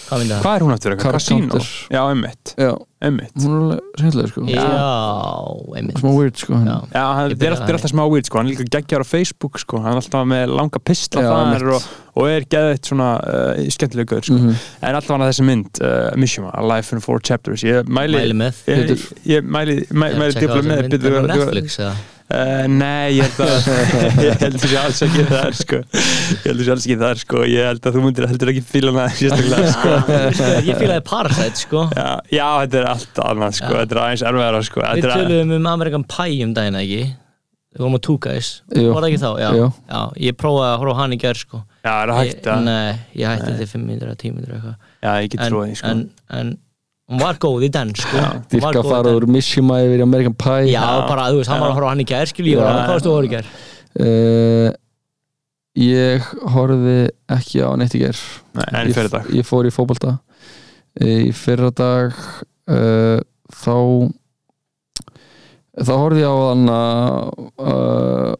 Hvað? 0.08 0.30
Hvað 0.42 0.54
er 0.56 0.64
hún? 0.66 0.76
Card 1.02 1.18
Casino? 1.18 1.60
Já, 2.58 2.70
emmitt. 3.04 3.34
hún 3.44 3.54
er 3.54 3.60
alveg 3.60 4.00
skemmtileg 4.00 4.32
sko. 4.32 4.44
Já, 4.48 4.64
einmitt 5.78 6.00
smá 6.02 6.12
weird 6.16 6.40
sko. 6.42 6.60
Já. 6.64 6.76
Já, 6.94 7.04
hann 7.18 7.34
Ég 7.34 7.44
er 7.44 7.56
alltaf, 7.56 7.74
alltaf 7.76 7.92
smá 7.94 8.04
weird 8.08 8.30
sko, 8.30 8.40
hann 8.40 8.48
er 8.50 8.56
líka 8.56 8.68
geggjar 8.78 9.04
á 9.04 9.08
Facebook 9.08 9.60
sko, 9.62 9.82
hann 9.84 9.94
er 9.98 10.02
alltaf 10.02 10.26
með 10.32 10.56
langa 10.56 10.82
pistla 10.82 11.26
þar 11.28 11.68
og, 11.76 11.88
og 12.18 12.30
er 12.32 12.48
geðið 12.56 12.82
svona 12.90 13.12
uh, 13.22 13.64
skemmtilega 13.76 14.14
gaur 14.16 14.26
sko. 14.26 14.40
Mhm. 14.40 14.60
en 14.82 15.00
alltaf 15.02 15.14
hann 15.16 15.28
að 15.28 15.34
þessi 15.34 15.48
mynd, 15.52 15.82
uh, 15.84 16.12
Mishima, 16.18 16.54
A 16.56 16.66
Life 16.66 16.96
in 16.96 17.04
Four 17.04 17.22
Chapters, 17.22 17.68
ég 17.68 17.92
mæli 17.92 18.22
Mæli 18.24 18.38
með. 18.46 18.64
ég, 18.72 19.08
ég 19.36 19.44
mæli, 19.58 19.82
mæli, 19.92 20.22
með 20.24 21.28
Netflix 21.28 21.82
eða? 21.84 21.96
Uh, 22.28 22.66
nei, 22.68 23.16
ég 23.16 23.24
held 23.24 23.38
að 23.46 23.68
ég 24.26 24.42
held 24.42 24.58
sé 24.60 24.74
alls 24.82 24.98
ekki 25.06 25.24
þar 25.30 25.54
sko. 25.56 25.78
ég 25.80 26.48
held 26.50 26.64
sé 26.66 26.74
alls 26.74 26.88
ekki 26.90 26.98
þar 27.00 27.22
sko. 27.22 27.44
ég 27.48 27.70
held 27.70 27.86
að 27.88 27.96
þú 27.96 28.02
myndir 28.04 28.28
heldur 28.28 28.52
ekki 28.52 28.64
fíla 28.68 28.92
hana 28.92 29.06
sérstaklega 29.16 29.70
sko. 29.72 29.94
Ég 30.68 30.82
fílaði 30.82 31.06
Parasite 31.08 31.62
sko 31.62 31.86
já, 31.96 32.10
já, 32.36 32.48
þetta 32.66 32.82
er 32.82 32.90
allt 32.92 33.22
annað 33.30 33.56
sko. 33.62 33.72
Já. 33.72 33.80
þetta 33.80 33.96
er 33.96 34.02
aðeins 34.04 34.26
erfiðara 34.32 34.62
sko. 34.68 34.84
Við 34.84 35.08
er 35.08 35.16
töluðum 35.22 35.56
um 35.62 35.72
American 35.72 36.06
Pie 36.18 36.44
um 36.44 36.54
daginn 36.58 36.82
ekki 36.82 37.02
Við 37.78 37.84
vorum 37.86 37.96
á 37.96 38.02
Two 38.10 38.18
Guys 38.28 38.52
Jú. 38.74 38.92
Var 38.92 39.04
það 39.04 39.10
ekki 39.12 39.24
þá? 39.24 39.30
Já, 39.40 39.48
Jú. 39.62 39.66
já 39.88 40.00
ég 40.28 40.38
prófaði 40.44 40.70
að 40.74 40.80
horfa 40.82 40.94
á 40.98 41.00
hann 41.00 41.16
í 41.16 41.20
gerð 41.22 41.42
sko 41.46 41.64
já, 41.64 41.92
er 41.94 42.12
það 42.12 42.20
hægt 42.26 42.38
ég, 42.38 42.48
að 42.52 42.64
Nei, 42.68 42.94
ég 43.22 43.32
hætti 43.32 43.52
þetta 43.54 43.72
500 43.78 44.16
10 44.24 44.36
minnur 44.36 44.56
eitthvað 44.58 44.78
já, 45.06 45.12
ég 45.24 45.28
get 45.32 45.44
trúið 45.48 45.68
því 45.72 45.76
sko. 45.80 45.92
en, 45.94 46.02
en 46.40 46.56
hún 47.08 47.22
var 47.22 47.38
góð 47.40 47.64
í 47.68 47.70
den 47.72 47.94
sko 47.96 48.20
dyrka 48.52 48.74
að 48.82 48.82
í 48.84 48.90
fara 48.92 49.14
úr 49.16 49.26
Mishima 49.32 49.78
yfir 49.86 50.02
í 50.02 50.06
American 50.06 50.36
Pie. 50.36 50.72
Já, 50.74 50.84
bara, 51.08 51.30
þú 51.32 51.40
veist, 51.42 51.52
hann 51.54 51.62
var 51.64 51.72
að 51.72 51.78
horfa 51.80 51.92
hann 51.94 52.04
í 52.04 52.08
gerð 52.10 52.34
skil 52.34 52.48
Ég 52.52 52.60
var 52.60 52.68
Já. 52.68 52.74
að, 52.74 52.82
hvað 52.84 52.94
varstu 52.98 53.10
að 53.10 53.18
horfa 53.18 53.30
í 53.30 53.34
gerð? 53.36 53.50
uh, 54.04 54.70
ég 55.78 56.28
horfði 56.56 56.98
ekki 57.38 57.62
á 57.64 57.70
neitt 57.80 57.96
í 57.96 58.02
ger 58.02 58.20
Nei, 58.58 58.66
en 58.82 58.94
fyrir 58.98 59.12
dag 59.14 59.30
ég 59.38 59.46
fór 59.48 59.68
í 59.70 59.74
fótbolta. 59.74 60.16
Í 60.98 61.30
fyrra 61.38 61.70
dag 61.78 62.16
uh, 62.74 63.20
þá 63.54 63.76
þá 65.78 65.94
horfði 65.94 66.24
ég 66.24 66.34
á 66.34 66.38
hann 66.50 66.66
uh, 66.74 68.34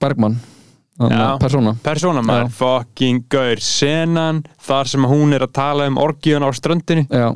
Bergman 0.00 0.38
hann 0.38 0.46
Já. 0.46 0.59
Persóna. 1.40 1.76
Persóna 1.84 2.24
maður, 2.26 2.50
fucking 2.58 3.24
gaur. 3.32 3.62
Senan, 3.64 4.42
þar 4.66 4.92
sem 4.92 5.08
hún 5.08 5.32
er 5.36 5.46
að 5.46 5.56
tala 5.56 5.88
um 5.90 5.98
orgíun 6.00 6.44
á 6.44 6.50
ströndinu 6.56 7.06
já, 7.08 7.32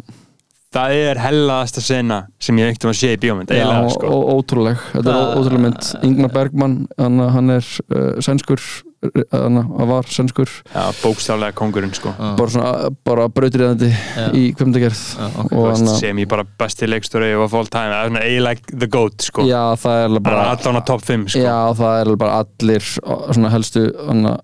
það 0.74 0.96
er 0.98 1.20
hellaðasta 1.22 1.84
sena 1.84 2.20
sem 2.42 2.58
ég 2.60 2.72
ekkert 2.72 2.88
um 2.88 2.92
að 2.94 2.98
sé 3.00 3.12
í 3.14 3.20
bíómynd 3.22 3.54
já 3.54 3.68
sko. 3.94 4.10
ótrúleg. 4.34 4.80
Þetta 4.94 5.14
er 5.14 5.38
ótrúleg 5.38 5.64
mynd. 5.68 5.92
Ingmar 6.08 6.34
Bergman 6.34 6.80
hann, 6.98 7.54
er 7.54 7.70
uh, 7.94 8.10
sænskur 8.24 8.62
að 9.04 9.86
var 9.90 10.08
sænskur 10.10 10.50
Já, 10.72 10.84
bókstaflega 11.02 11.56
kongurinn 11.58 11.94
sko 11.96 12.12
bara 12.38 12.54
svona, 12.54 12.90
bara 13.06 13.26
brautriðandi 13.32 13.90
Já. 13.92 14.26
í 14.36 14.44
kvimdagerð 14.56 15.02
Já, 15.18 15.26
ok. 15.28 15.44
og 15.44 15.52
Þú 15.52 15.64
veist, 15.68 15.82
hann 15.84 15.92
að 15.94 16.00
sem 16.00 16.22
ég 16.24 16.30
bara 16.34 16.46
besti 16.64 16.88
leikstóri 16.90 17.30
of 17.38 17.54
all 17.54 17.68
time, 17.68 17.92
það 17.92 18.00
er 18.00 18.12
svona 18.12 18.24
eiginlega 18.28 18.78
the 18.84 18.90
goat 18.96 19.28
sko, 19.28 19.46
já, 19.48 19.62
það 19.84 20.00
er 20.06 20.24
bara 20.30 20.48
allan 20.54 20.80
á 20.80 20.82
top 20.88 21.04
5 21.04 21.28
sko 21.34 21.44
já, 21.44 21.58
það 21.82 22.00
er 22.00 22.12
bara 22.24 22.40
allir 22.44 22.90
svona 22.94 23.52
helstu 23.54 23.86
hann 24.08 24.26
að 24.32 24.42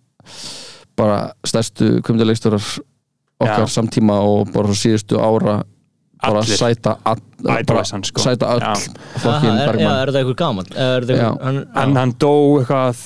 bara 1.00 1.18
stærstu 1.48 1.98
kvimdalegsturar 2.04 2.64
okkar 3.40 3.64
Já. 3.64 3.72
samtíma 3.72 4.18
og 4.20 4.50
bara 4.52 4.74
síðustu 4.76 5.16
ára 5.16 5.62
bara 6.20 6.42
Allir. 6.42 6.56
sæta 6.61 6.96
all, 7.08 7.20
hann, 7.48 8.04
sko. 8.04 8.20
sæta 8.20 8.50
öll 8.52 8.64
fokkin 9.22 9.50
Aha, 9.50 9.62
er, 9.62 9.70
Bergman 9.70 9.94
er 9.94 10.11
það 10.12 10.18
einhver 10.20 10.36
gaman? 10.36 10.66
Einhver, 10.76 11.22
hann, 11.40 11.61
hann, 11.74 11.96
hann 11.96 12.12
dó 12.20 12.32
eitthvað 12.61 13.00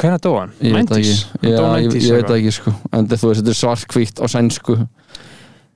uh, 0.00 0.04
hvenær 0.04 0.20
dó 0.24 0.32
hann? 0.40 0.52
ég 0.64 0.74
veit 0.74 0.90
það 0.90 1.00
90s? 1.00 1.10
ekki, 1.10 1.40
Hann 1.40 1.50
já, 1.52 1.56
dó 1.56 1.64
ég, 1.70 1.88
90s 1.90 2.06
ég 2.08 2.16
veit 2.18 2.28
það 2.30 2.38
ekki 2.40 2.52
sko. 2.56 2.74
En 2.96 3.08
þú 3.10 3.30
veist, 3.30 3.40
þetta 3.42 3.52
er 3.54 3.58
svartkvítt 3.60 4.20
á 4.20 4.26
sænsku. 4.32 4.76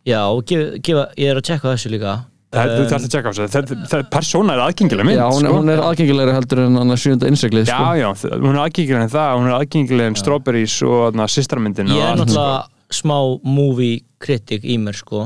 Já, 0.04 0.20
gef, 0.48 0.62
gefa, 0.84 1.04
ég 1.16 1.30
er 1.32 1.40
að 1.40 1.46
tjekka 1.48 1.72
þessu 1.74 1.92
líka. 1.94 2.14
Það, 2.54 2.68
þú 2.70 2.82
Um, 2.84 2.88
þarfst 2.90 3.06
að 3.08 3.12
tjekka 3.14 3.26
á 3.26 3.32
þessu, 3.34 3.46
það, 3.50 3.70
það, 3.90 4.02
persóna 4.14 4.54
er 4.54 4.60
aðgengilega 4.62 5.06
mynd 5.08 5.18
já, 5.18 5.24
hún, 5.26 5.42
sko. 5.42 5.54
hún 5.56 5.70
er 5.72 5.80
aðgengilegri 5.82 6.34
heldur 6.36 6.60
en 6.62 6.76
hann 6.78 6.94
að 6.94 7.00
sjönda 7.02 7.26
innseglið 7.32 7.64
Já, 7.66 7.72
sko. 7.74 7.94
já, 7.98 8.06
þ- 8.20 8.36
hún 8.44 8.52
er 8.54 8.60
aðgengilega 8.62 9.02
en 9.02 9.10
það, 9.10 9.30
hún 9.40 9.48
er 9.48 9.54
aðgengilega 9.56 10.06
en 10.12 10.18
Strawberries 10.20 10.76
og 10.86 11.16
na, 11.18 11.26
sýstramyndin 11.26 11.90
Ég 11.90 11.98
er 11.98 12.12
allt, 12.12 12.20
náttúrulega 12.22 12.94
smá 12.94 13.16
movie 13.42 13.96
kritik 14.22 14.62
í 14.62 14.76
mér 14.78 14.94
sko. 14.94 15.24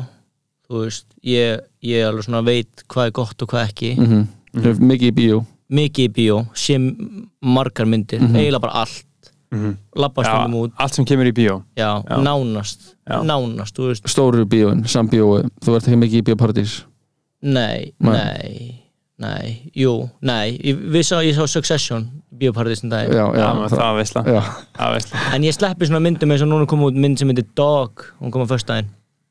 Þú 0.71 0.81
veist, 0.87 1.05
ég, 1.29 1.61
ég 1.85 2.09
alveg 2.09 2.25
svona 2.31 2.41
veit 2.49 2.87
hvað 2.89 3.11
er 3.11 3.15
gott 3.21 3.45
og 3.45 3.53
hvað 3.53 3.69
ekki. 3.75 3.93
Mm 4.01 4.27
mikið 4.89 5.09
í 5.11 5.15
bíó 5.21 5.43
Mikið 5.69 6.07
í 6.09 6.13
bíó, 6.17 6.39
sé 6.57 6.79
margar 7.45 7.87
myndir 7.87 8.23
eiginlega 8.25 8.61
bara 8.61 8.85
allt. 8.85 9.05
Mhm. 9.53 9.77
Labba 9.97 10.23
Já, 10.23 10.29
stundum 10.29 10.55
út, 10.61 10.73
allt 10.77 10.95
sem 10.95 11.05
kemur 11.05 11.29
í 11.29 11.33
bíó. 11.33 11.63
Já, 11.77 12.03
Já. 12.05 12.17
nánast 12.21 12.95
Já. 13.09 13.23
Nánast, 13.25 13.77
stóru 14.05 14.45
bíóin, 14.45 14.85
sambíói, 14.85 15.49
þú 15.65 15.77
ert 15.77 15.89
ekki 15.89 15.97
mikið 15.97 16.21
í 16.21 16.27
bíóparadís? 16.29 16.85
Nei, 17.43 17.93
Nei. 17.99 18.13
nei, 18.13 18.83
nei, 19.19 19.71
jú, 19.75 20.11
nei. 20.21 20.59
Ég, 20.59 20.77
við 20.93 21.05
sá, 21.07 21.23
ég 21.25 21.35
sá 21.35 21.47
Succession 21.49 22.11
já, 23.09 23.25
já, 23.35 23.47
Já, 24.27 24.43
það, 24.77 24.93
veistla 24.95 25.23
En 25.35 25.43
ég 25.43 25.55
sleppi 25.57 25.89
svona 25.89 26.03
myndum 26.05 26.31
eins 26.31 26.43
og 26.45 26.49
núna 26.51 26.67
kom 26.69 26.85
út 26.87 26.95
mynd 26.95 27.19
sem 27.19 27.29
heitir 27.29 27.47
Dog 27.57 28.05
Hún 28.21 28.31
kom 28.31 28.43
á 28.45 28.49
Já, 28.51 28.85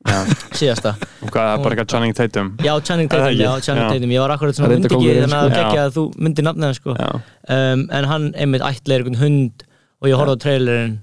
síðasta. 0.06 0.92
Og 1.22 1.30
hvað, 1.32 1.42
það 1.42 1.52
er 1.54 1.62
bara 1.64 1.74
eitthvað 1.74 1.90
Channing 1.92 2.14
Tatum? 2.16 2.50
Já, 2.64 2.72
Channing 2.86 3.08
Er 3.10 3.18
það 3.18 3.26
Tatum, 3.26 3.40
já, 3.42 3.64
Channing. 3.66 3.88
Tatum. 3.92 4.12
Ég 4.14 4.20
var 4.22 4.34
akkurat 4.36 4.58
svona, 4.58 4.70
myndi 4.74 4.92
kóngurinn, 4.92 5.24
þannig 5.24 5.38
að 5.38 5.48
sko. 5.48 5.58
gegja 5.58 5.80
Já. 5.80 5.84
að 5.88 5.96
þú 5.98 6.04
myndir 6.26 6.46
nafnið 6.46 6.68
hans, 6.68 6.80
sko 6.82 6.94
um, 6.94 7.84
En 7.98 8.08
hann 8.12 8.28
einmitt 8.38 8.64
ætlaði 8.68 8.98
einhvern 9.02 9.20
hund 9.22 9.66
og 9.98 10.08
ég 10.12 10.20
horfði 10.20 10.36
á 10.38 10.42
trailerinn 10.44 10.96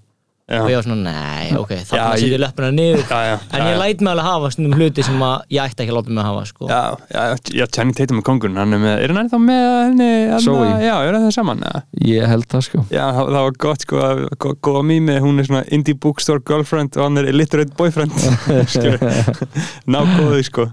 já, 0.46 0.60
og 0.62 0.70
ég 0.70 0.76
var 0.78 0.84
svona, 0.86 1.12
nei, 1.12 1.46
ok, 1.58 1.72
Já, 1.74 1.84
þarna 1.90 2.10
ég- 2.16 2.22
setjum 2.22 2.42
löppina 2.44 2.68
niður. 2.76 3.04
Já, 3.10 3.20
já, 3.26 3.36
En 3.52 3.62
já, 3.62 3.66
ég 3.72 3.80
læt 3.82 4.02
mig 4.06 4.12
alveg 4.14 4.26
hafa 4.30 4.52
stundum 4.54 4.76
hluti 4.78 5.04
sem 5.08 5.24
að 5.26 5.42
ég 5.56 5.62
ætti 5.66 5.82
ekki 5.86 5.94
að 5.94 5.98
láta 5.98 6.10
mig 6.14 6.22
að 6.24 6.30
hafa, 6.30 6.44
sko. 6.52 6.68
Já, 6.70 6.82
já, 7.16 7.24
já, 7.60 7.66
Channing 7.74 7.96
Tatum 7.98 8.20
er 8.22 8.26
kongurinn, 8.30 8.60
hann 8.62 8.74
er 8.78 8.82
með, 8.84 8.96
er 9.02 9.14
hann 9.16 9.22
ennþá 9.24 9.40
með 9.42 9.66
henni, 9.86 10.40
Zoe. 10.46 10.68
já, 10.86 10.96
er 11.08 11.18
það 11.18 11.34
saman, 11.40 11.64
eða? 11.66 11.82
ég 12.12 12.28
held 12.30 12.48
það 12.54 12.62
sko. 12.70 12.86
Já, 12.94 13.06
það, 13.18 13.32
það 13.34 13.42
var 13.48 13.58
gott 13.66 13.82
sko, 13.88 14.04
að- 14.06 14.24
gó- 14.46 14.56
góða 14.70 14.86
mými, 14.92 15.18
hún 15.26 15.40
er 15.40 15.50
svona 15.50 15.64
indie 15.72 15.96
bookstore 15.98 16.40
girlfriend 16.46 16.96
og 16.98 17.04
hann 17.08 17.18
er 17.18 17.32
illiterate 17.34 17.74
boyfriend, 17.76 18.14
skilur, 18.74 19.02
ná 19.92 20.02
góðu 20.14 20.44
sko. 20.46 20.70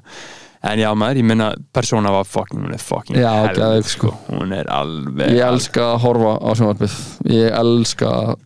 En 0.62 0.78
já 0.78 0.92
maður, 0.94 1.16
ég 1.18 1.24
minna, 1.26 1.48
persóna 1.74 2.12
var 2.14 2.22
fucking, 2.28 2.60
hún 2.62 2.70
er 2.76 2.78
fucking 2.78 3.16
Já, 3.18 3.32
helvít, 3.48 3.56
geðveik, 3.58 3.88
sko. 3.90 4.12
hún 4.28 4.52
er 4.54 4.68
alveg, 4.70 5.32
ég 5.34 5.42
elska 5.48 5.88
að 5.96 6.00
horfa 6.04 6.34
á 6.38 6.48
sjónvarpið. 6.54 6.94
Ég 7.34 7.48
elska 7.58 8.06
að 8.06 8.36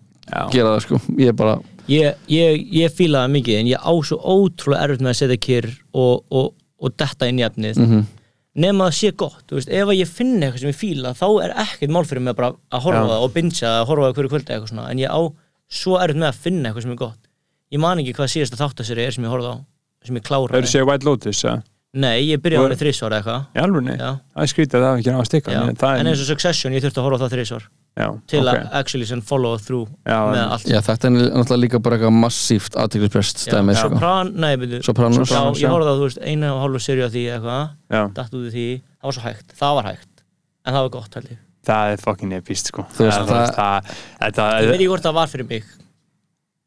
gera 0.53 0.74
það 0.74 0.81
sko. 0.87 1.01
Ég 1.22 1.29
er 1.33 1.37
bara, 1.39 1.57
Ég, 1.87 2.14
ég, 2.27 2.62
ég 2.74 2.91
fíla 2.91 3.20
það 3.24 3.35
mikið 3.37 3.59
en 3.61 3.68
ég 3.70 3.79
á 3.87 3.93
svo 4.03 4.16
ótrúlega 4.18 4.83
erfitt 4.89 5.03
með 5.07 5.12
að 5.12 5.18
setja 5.20 5.37
kyrr 5.47 5.68
og, 5.95 6.24
og, 6.35 6.49
og 6.83 6.95
detta 6.99 7.29
inn 7.31 7.39
í 7.39 7.45
efnið. 7.47 7.79
Mhm. 7.79 8.01
Nema 8.57 8.87
það 8.89 8.95
sé 8.97 9.11
gott, 9.20 9.43
þú 9.51 9.59
veist, 9.59 9.68
ef 9.68 9.85
að 9.93 9.99
ég 10.01 10.09
finn 10.09 10.39
eitthvað 10.41 10.62
sem 10.62 10.70
ég 10.72 10.79
fíla 10.81 11.11
þá 11.12 11.27
er 11.45 11.53
ekkert 11.61 11.93
mál 11.93 12.07
fyrir 12.09 12.22
mig 12.24 12.35
bara 12.39 12.55
að 12.72 12.81
horfa 12.87 13.03
Já. 13.05 13.09
það 13.11 13.24
og 13.27 13.33
bingja 13.35 13.66
það, 13.68 13.77
að 13.83 13.87
horfa 13.91 14.07
það 14.07 14.14
hverju 14.16 14.31
kvöldi 14.33 14.55
eitthvað 14.55 14.70
svona, 14.72 14.87
en 14.91 14.99
ég 15.03 15.12
á 15.12 15.20
svo 15.77 15.99
erfitt 16.01 16.20
með 16.22 16.29
að 16.31 16.39
finna 16.47 16.68
eitthvað 16.70 16.87
sem 16.87 16.95
er 16.95 17.01
gott. 17.03 17.20
Ég 17.77 17.83
man 17.85 18.01
ekki 18.01 18.14
hvað 18.16 18.33
síðasta 18.33 18.61
þáttaseri 18.62 19.05
er 19.07 19.12
sem 19.12 19.27
ég 19.29 19.35
horfði 19.37 19.53
á 19.53 19.57
sem 20.07 20.16
ég 20.16 20.22
eru 20.24 20.29
kláraði 20.31 20.70
séð 20.72 20.87
White 20.89 21.05
Lotus, 21.07 21.45
eða? 21.45 21.62
nei, 21.97 22.16
ég 22.33 22.41
byrjaði 22.41 22.57
á 22.57 22.64
Og- 22.64 22.70
henni 22.72 22.81
þrísvar 22.81 23.14
eitthvað. 23.20 23.47
Það 23.53 24.43
er 24.43 24.51
skrítið 24.57 24.77
að 24.77 24.83
það 24.83 24.91
hafi 24.91 25.01
ekki 25.05 25.12
að 25.20 25.29
stikka, 25.29 25.53
en 25.53 26.07
er, 26.07 26.11
eins 26.11 26.20
og 26.24 26.29
Succession, 26.33 26.72
ég 26.72 26.83
þurfti 26.85 27.01
að 27.03 27.07
horfa 27.11 27.20
á 27.20 27.22
það 27.27 27.35
þrísvar 27.37 27.68
já, 27.97 28.09
til 28.28 28.40
ok. 28.42 28.49
að 28.53 28.68
actually 28.80 29.07
sem 29.09 29.20
follow 29.24 29.57
through 29.59 29.88
Já, 30.07 30.18
með 30.28 30.40
en- 30.42 30.51
allt 30.57 30.66
já, 30.68 30.80
þetta 30.84 31.09
er 31.09 31.14
náttúrulega 31.16 31.62
líka 31.64 31.78
bara 31.82 31.97
eitthvað 31.97 32.18
massíft 32.26 32.76
aðteglisprest 32.76 33.38
stæmi 33.47 33.72
já, 33.72 33.80
sko 33.80 33.88
Sopran, 33.94 34.32
nei, 34.36 34.53
byrju 34.61 34.82
Sopranos. 34.84 35.16
já, 35.18 35.24
Sopranos, 35.32 35.59
ég 35.59 35.64
já. 35.64 35.70
horfði 35.72 35.88
á, 35.88 35.94
þú 35.97 36.05
veist, 36.09 36.20
eina 36.26 36.53
og 36.55 36.61
hálfu 36.66 36.82
serið 36.86 37.07
af 37.09 37.12
því 37.16 37.24
eitthvað, 37.36 37.64
Já, 37.97 38.03
datt 38.20 38.34
út 38.36 38.44
í 38.47 38.53
því 38.57 38.66
það 38.76 39.09
var 39.09 39.16
svo 39.18 39.24
hægt, 39.30 39.57
það 39.62 39.74
var 39.80 39.88
hægt 39.92 40.12
en 40.66 40.74
það 40.76 40.82
var 40.86 40.92
gott, 40.99 41.14
held 41.20 41.32
ég 41.32 41.38
það 41.66 41.92
er 41.92 41.97
fucking 42.05 42.32
epist, 42.36 42.68
sko. 42.70 42.84
Þú 42.94 43.09
veist, 43.09 43.18
það, 43.26 43.49
það- 43.57 43.88
það, 44.20 44.36
það, 44.36 44.61
ég 44.62 44.68
veit 44.70 44.76
ekki 44.80 44.90
hvort 44.92 45.03
það 45.09 45.14
var 45.16 45.26
fyrir 45.32 45.49
mig 45.51 45.64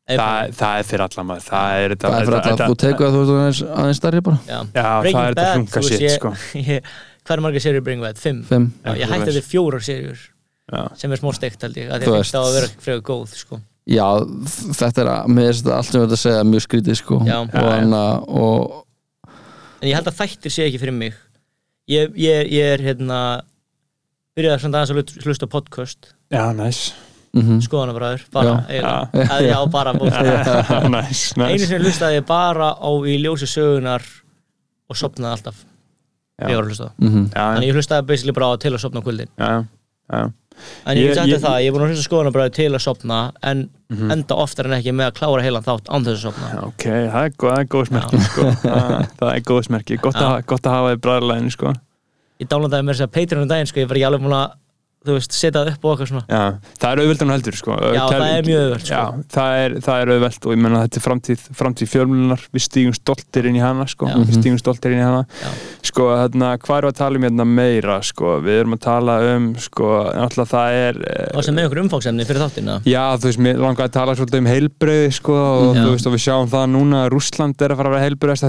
það, 0.10 0.54
það 0.58 0.80
er 0.82 0.88
fyrir 0.90 1.04
alla 1.06 1.24
maður, 1.30 1.46
það 1.46 1.84
er 1.84 1.94
þetta, 1.94 2.10
það 2.10 2.20
er 2.20 2.26
fyrir 2.26 2.40
alltaf, 2.50 2.72
þú 2.72 2.78
tekur 2.84 3.06
það 3.06 3.14
þú 3.14 3.22
veist 3.22 3.36
aðeins, 3.38 3.62
aðeins 3.80 4.00
stærri 4.02 4.22
bara 4.26 4.40
já. 4.50 4.60
Já, 4.74 4.88
það 5.06 5.22
er 5.22 5.38
þetta 5.38 5.78
veist, 5.78 5.90
shit, 5.90 6.02
ég- 6.02 6.18
sko. 6.18 6.32
ég- 6.74 6.90
hvað 7.30 7.36
er 7.38 7.44
marga 7.46 7.62
serið 7.64 7.84
Breaking 7.86 8.02
Bad? 8.08 8.18
Fimm? 8.18 8.40
fimm 8.50 8.66
Já, 8.82 8.90
ég 8.90 8.90
Eitthvað 8.90 9.14
hætti 9.14 9.20
svoleiðis. 9.20 9.38
þetta 9.38 9.52
fjórar 9.54 9.86
serjur 9.86 10.24
Já. 10.70 10.84
sem 11.02 11.12
er 11.12 11.18
smá 11.22 11.32
steikt 11.34 11.62
held 11.66 11.78
ég 11.82 11.90
að 11.90 12.04
ég 12.06 12.12
veist. 12.14 12.30
finnst 12.30 12.38
á 12.38 12.42
að 12.46 12.54
vera 12.60 12.68
frekar 12.84 13.02
góð 13.10 13.34
sko. 13.40 13.60
já, 13.90 14.06
þetta 14.78 15.02
er 15.02 15.08
að, 15.16 15.28
mér 15.34 15.48
finnst 15.50 15.64
þetta 15.66 15.78
allt 15.80 15.90
sem 15.90 15.98
við 16.02 16.06
þetta 16.08 16.18
að 16.20 16.24
segja 16.26 16.44
mjög 16.52 16.66
skrítið 16.68 17.00
sko 17.00 17.16
og, 17.24 17.28
já. 17.28 17.40
hana, 17.56 18.04
og 18.28 18.86
en 19.82 19.88
ég 19.90 19.96
held 19.98 20.10
að 20.12 20.20
þættir 20.22 20.54
sé 20.54 20.68
ekki 20.70 20.82
fyrir 20.84 20.94
mig 21.00 21.14
ég, 21.90 22.12
ég, 22.20 22.52
ég 22.54 22.74
er 22.76 22.84
hérna 22.86 23.20
byrjaði 24.38 24.62
samt 24.66 24.78
aðeins 24.78 24.94
að 24.94 25.26
hlusta 25.26 25.48
á 25.50 25.54
podcast 25.56 26.12
Já, 26.30 26.44
næs. 26.54 26.82
mhm. 27.34 27.58
skoðanabræður, 27.66 28.28
bara, 28.34 28.54
að 28.70 29.48
já, 29.50 29.58
bara 29.74 29.94
bókstaflega. 30.00 30.84
Næs, 30.94 31.24
einu 31.34 31.48
næs. 31.58 31.66
sinni 31.66 31.82
hlustaði 31.88 32.20
ég 32.22 32.28
bara 32.30 32.70
á 32.78 32.90
í 33.10 33.18
ljósi 33.24 33.50
sögunar 33.50 34.06
og 34.90 34.98
sopnaði 35.02 35.34
alltaf 35.40 35.66
Já. 36.40 36.46
ég 36.48 36.56
var 36.56 36.64
að 36.64 36.70
hlusta 36.72 36.88
á 36.88 36.92
Mhm. 37.02 37.26
Já, 37.34 37.42
Þannig 37.56 37.68
ég 37.72 37.76
hlustaði 37.80 38.06
basically 38.14 38.36
bara 38.38 38.54
á 38.54 38.62
til 38.62 38.72
að 38.78 38.82
sopna 38.86 39.02
á 39.02 39.06
kvöldin 39.10 39.32
já, 39.34 39.50
já. 40.12 40.32
En 40.86 40.98
ég 40.98 41.14
ég- 41.14 41.16
þér 41.16 41.40
það, 41.40 41.58
ég 41.64 41.68
er 41.68 41.72
búin 41.74 41.84
að 41.86 41.92
hlusta 41.94 42.08
skoðanabræði 42.10 42.52
til 42.58 42.70
að 42.76 42.82
sopna 42.84 43.20
en 43.44 43.70
Mhm. 43.90 44.12
enda 44.12 44.36
oftar 44.36 44.66
en 44.68 44.76
ekki 44.82 44.92
með 44.94 45.08
að 45.10 45.14
klára 45.18 45.42
heilan 45.42 45.64
þátt 45.64 45.88
án 45.90 46.04
þess 46.06 46.20
að 46.20 46.26
sopna 46.28 46.64
Ok, 46.68 46.84
það 46.84 47.24
er, 47.26 47.32
það 47.40 47.60
er 47.60 47.66
góð 47.66 47.86
smerki 47.90 48.20
sko. 48.26 48.42
það, 48.62 49.08
það 49.20 49.32
er 49.36 49.40
góð 49.50 49.64
smerki, 49.66 49.98
gott, 50.02 50.20
gott 50.46 50.62
að 50.68 50.72
hafa 50.76 50.92
þið 50.96 51.00
bræðarlegin 51.06 51.52
sko. 51.56 51.74
Ég 52.40 52.48
downloadaði 52.48 52.86
mér 52.90 53.00
að 53.08 53.12
Patreon 53.16 53.42
um 53.42 53.48
daginn 53.50 53.68
sko, 53.72 53.80
ég 53.80 53.88
var 53.90 53.98
ekki 53.98 54.08
alveg 54.10 54.22
búin 54.28 54.36
að 54.36 54.52
þú 55.08 55.16
veist, 55.16 55.32
setja 55.32 55.62
það 55.62 55.70
upp 55.72 55.86
og 55.86 55.94
okkar 55.94 56.10
svona 56.10 56.26
Já, 56.28 56.42
það 56.82 56.90
er 56.92 57.02
auðvelt 57.04 57.22
en 57.24 57.32
heldur 57.32 57.56
sko. 57.56 57.72
Já, 57.80 58.02
það 58.10 58.24
er 58.28 58.44
mjög 58.50 58.60
auðvelt, 58.66 58.84
sko. 58.84 58.92
Já, 58.92 59.04
það 59.36 59.52
er, 59.64 59.72
það 59.86 59.98
er 60.04 60.08
auðvelt 60.16 60.42
og 60.44 60.52
ég 60.52 60.60
menna 60.66 60.82
þetta 60.84 60.98
er 61.00 61.06
framtíð, 61.06 61.40
framtíð 61.60 61.88
fjölmjölunar 61.94 62.42
við 62.52 62.62
stígum 62.66 62.96
stoltir 62.98 63.44
inn 63.48 63.56
í 63.56 63.64
hana 63.64 63.86
sko. 63.88 64.04
Við 64.12 64.34
stígum 64.42 64.60
stoltir 64.60 64.92
inn 64.92 65.00
í 65.00 65.06
hana 65.08 65.24
sko, 65.88 66.04
þarna, 66.20 66.48
hvað 66.60 66.80
við 66.84 66.90
að 66.90 66.98
tala 67.00 67.16
um 67.16 67.24
hérna 67.30 67.46
meira 67.48 67.98
sko? 68.04 68.28
við 68.44 68.56
erum 68.60 68.76
að 68.76 68.82
tala 68.84 69.14
um 69.34 69.46
sko, 69.60 69.88
náttúrulega 70.20 70.52
það 70.52 70.70
er 70.80 70.96
eh, 71.08 71.38
og 71.40 71.44
sem 71.46 71.56
með 71.56 71.66
okkur 71.70 71.82
umfáksemni 71.86 72.24
fyrir 72.28 72.42
þáttina 72.44 72.76
Já, 72.88 73.04
þú 73.16 73.26
veist, 73.30 73.42
mér 73.46 73.56
langar 73.64 73.86
að 73.88 73.96
tala 73.96 74.12
svolítið 74.20 74.42
um 74.44 74.50
heilbreyði 74.52 75.10
sko, 75.16 75.36
og 75.40 75.72
Já. 75.78 75.82
þú 75.82 75.90
veist, 75.94 76.08
og 76.10 76.14
við 76.16 76.24
sjáum 76.26 76.52
það 76.52 76.66
núna 76.76 76.96
að 77.06 77.12
Rússland 77.16 77.56
er 77.64 77.72
að 77.74 77.80
fara 77.80 77.90
að 77.90 77.96
vera 77.96 78.06
heilbreyðast 78.08 78.46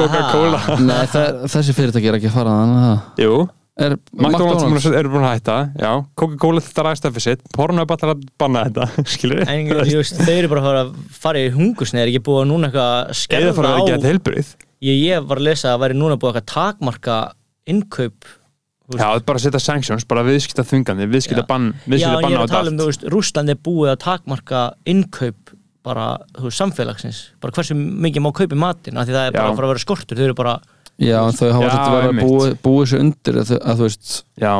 það. 0.07 0.29
Coca-Cola 0.31 0.77
Nei, 0.87 1.01
það, 1.13 1.41
þessi 1.53 1.75
fyrirtæki 1.77 2.09
er 2.11 2.17
ekki 2.19 2.29
að 2.31 2.37
fara 2.37 2.55
þannig 2.61 2.85
að 2.87 3.21
Jú, 3.25 3.35
er 3.81 3.95
McDonalds, 3.97 4.65
McDonalds? 4.65 4.87
eru 5.01 5.13
búin 5.13 5.27
að 5.27 5.35
hætta 5.37 5.57
Já, 5.81 5.91
Coca-Cola 6.21 6.63
þetta 6.65 6.85
ræðst 6.87 7.07
af 7.09 7.15
fyrir 7.15 7.25
sitt. 7.27 7.45
Pornhub 7.55 7.93
ætlar 7.95 8.13
að 8.15 8.25
banna 8.41 8.65
þetta, 8.67 8.89
skilur 9.13 9.43
en 9.45 9.71
þau 9.71 10.33
eru 10.35 10.51
bara 10.55 10.73
að 10.83 10.91
fara 11.21 11.45
í 11.45 11.53
hungusni 11.55 12.01
er 12.03 12.11
ekki 12.11 12.23
búið 12.27 12.43
að 12.43 12.51
núna 12.51 12.69
eitthvað 12.71 12.91
að 12.91 13.07
Eða 13.11 13.21
skerða 13.21 13.55
fara 13.61 13.71
að 13.71 13.77
á 13.77 13.81
vera 13.81 13.95
gett 13.95 14.09
heilbreyð 14.11 14.51
ég, 14.81 15.01
ég 15.07 15.25
var 15.31 15.41
að 15.41 15.47
lesa 15.51 15.73
að 15.75 15.81
væri 15.85 15.97
núna 16.01 16.17
búið 16.21 16.31
eitthvað 16.41 16.53
takmarka 16.55 17.17
innkaup 17.71 18.29
Já, 18.91 19.07
bara 19.23 19.39
að 19.39 19.43
setja 19.45 19.59
sanctions, 19.63 20.03
bara 20.03 20.23
viðskipta 20.27 20.65
þvingandi 20.67 21.05
viðskipta 21.13 21.45
Já. 21.45 21.47
bann, 21.47 21.69
Já, 21.71 21.85
viðskipta 21.93 22.17
en 22.17 22.25
ég 22.27 22.35
er 22.35 22.41
á 22.41 22.43
að 22.43 22.51
tala 22.51 22.67
um, 22.67 22.73
þetta 22.75 22.83
þú 22.83 22.89
veist, 22.89 23.05
Rúsland 23.13 23.53
er 23.53 23.59
búið 23.63 23.91
að 23.93 23.99
takmarka 24.03 24.63
innkaup 24.91 25.53
bara, 25.83 26.09
þú 26.37 26.45
veist, 26.49 26.59
samfélagsins. 26.61 27.23
Bara 27.41 27.55
hversu 27.57 27.75
mikið 27.77 28.21
má 28.27 28.31
kaupa 28.37 28.53
í 28.55 28.61
matinn 28.67 28.97
af 29.01 29.07
því 29.09 29.17
það 29.17 29.25
er 29.31 29.35
bara 29.39 29.49
að 29.49 29.57
fara 29.57 29.67
að 29.67 29.73
vera 29.75 29.85
skortur, 29.87 30.17
þau 30.21 30.27
eru 30.29 30.37
bara 30.43 30.59
Já, 31.01 31.17
en 31.25 31.33
þau 31.33 31.47
hafa 31.55 31.69
þetta 31.71 31.93
verið 31.95 32.09
að 32.11 32.17
búi, 32.27 32.49
búi 32.61 32.81
sér 32.85 32.99
undir 33.01 33.37
að, 33.41 33.51
að 33.57 33.79
þú 33.79 33.85
veist 33.87 34.09
Já, 34.37 34.51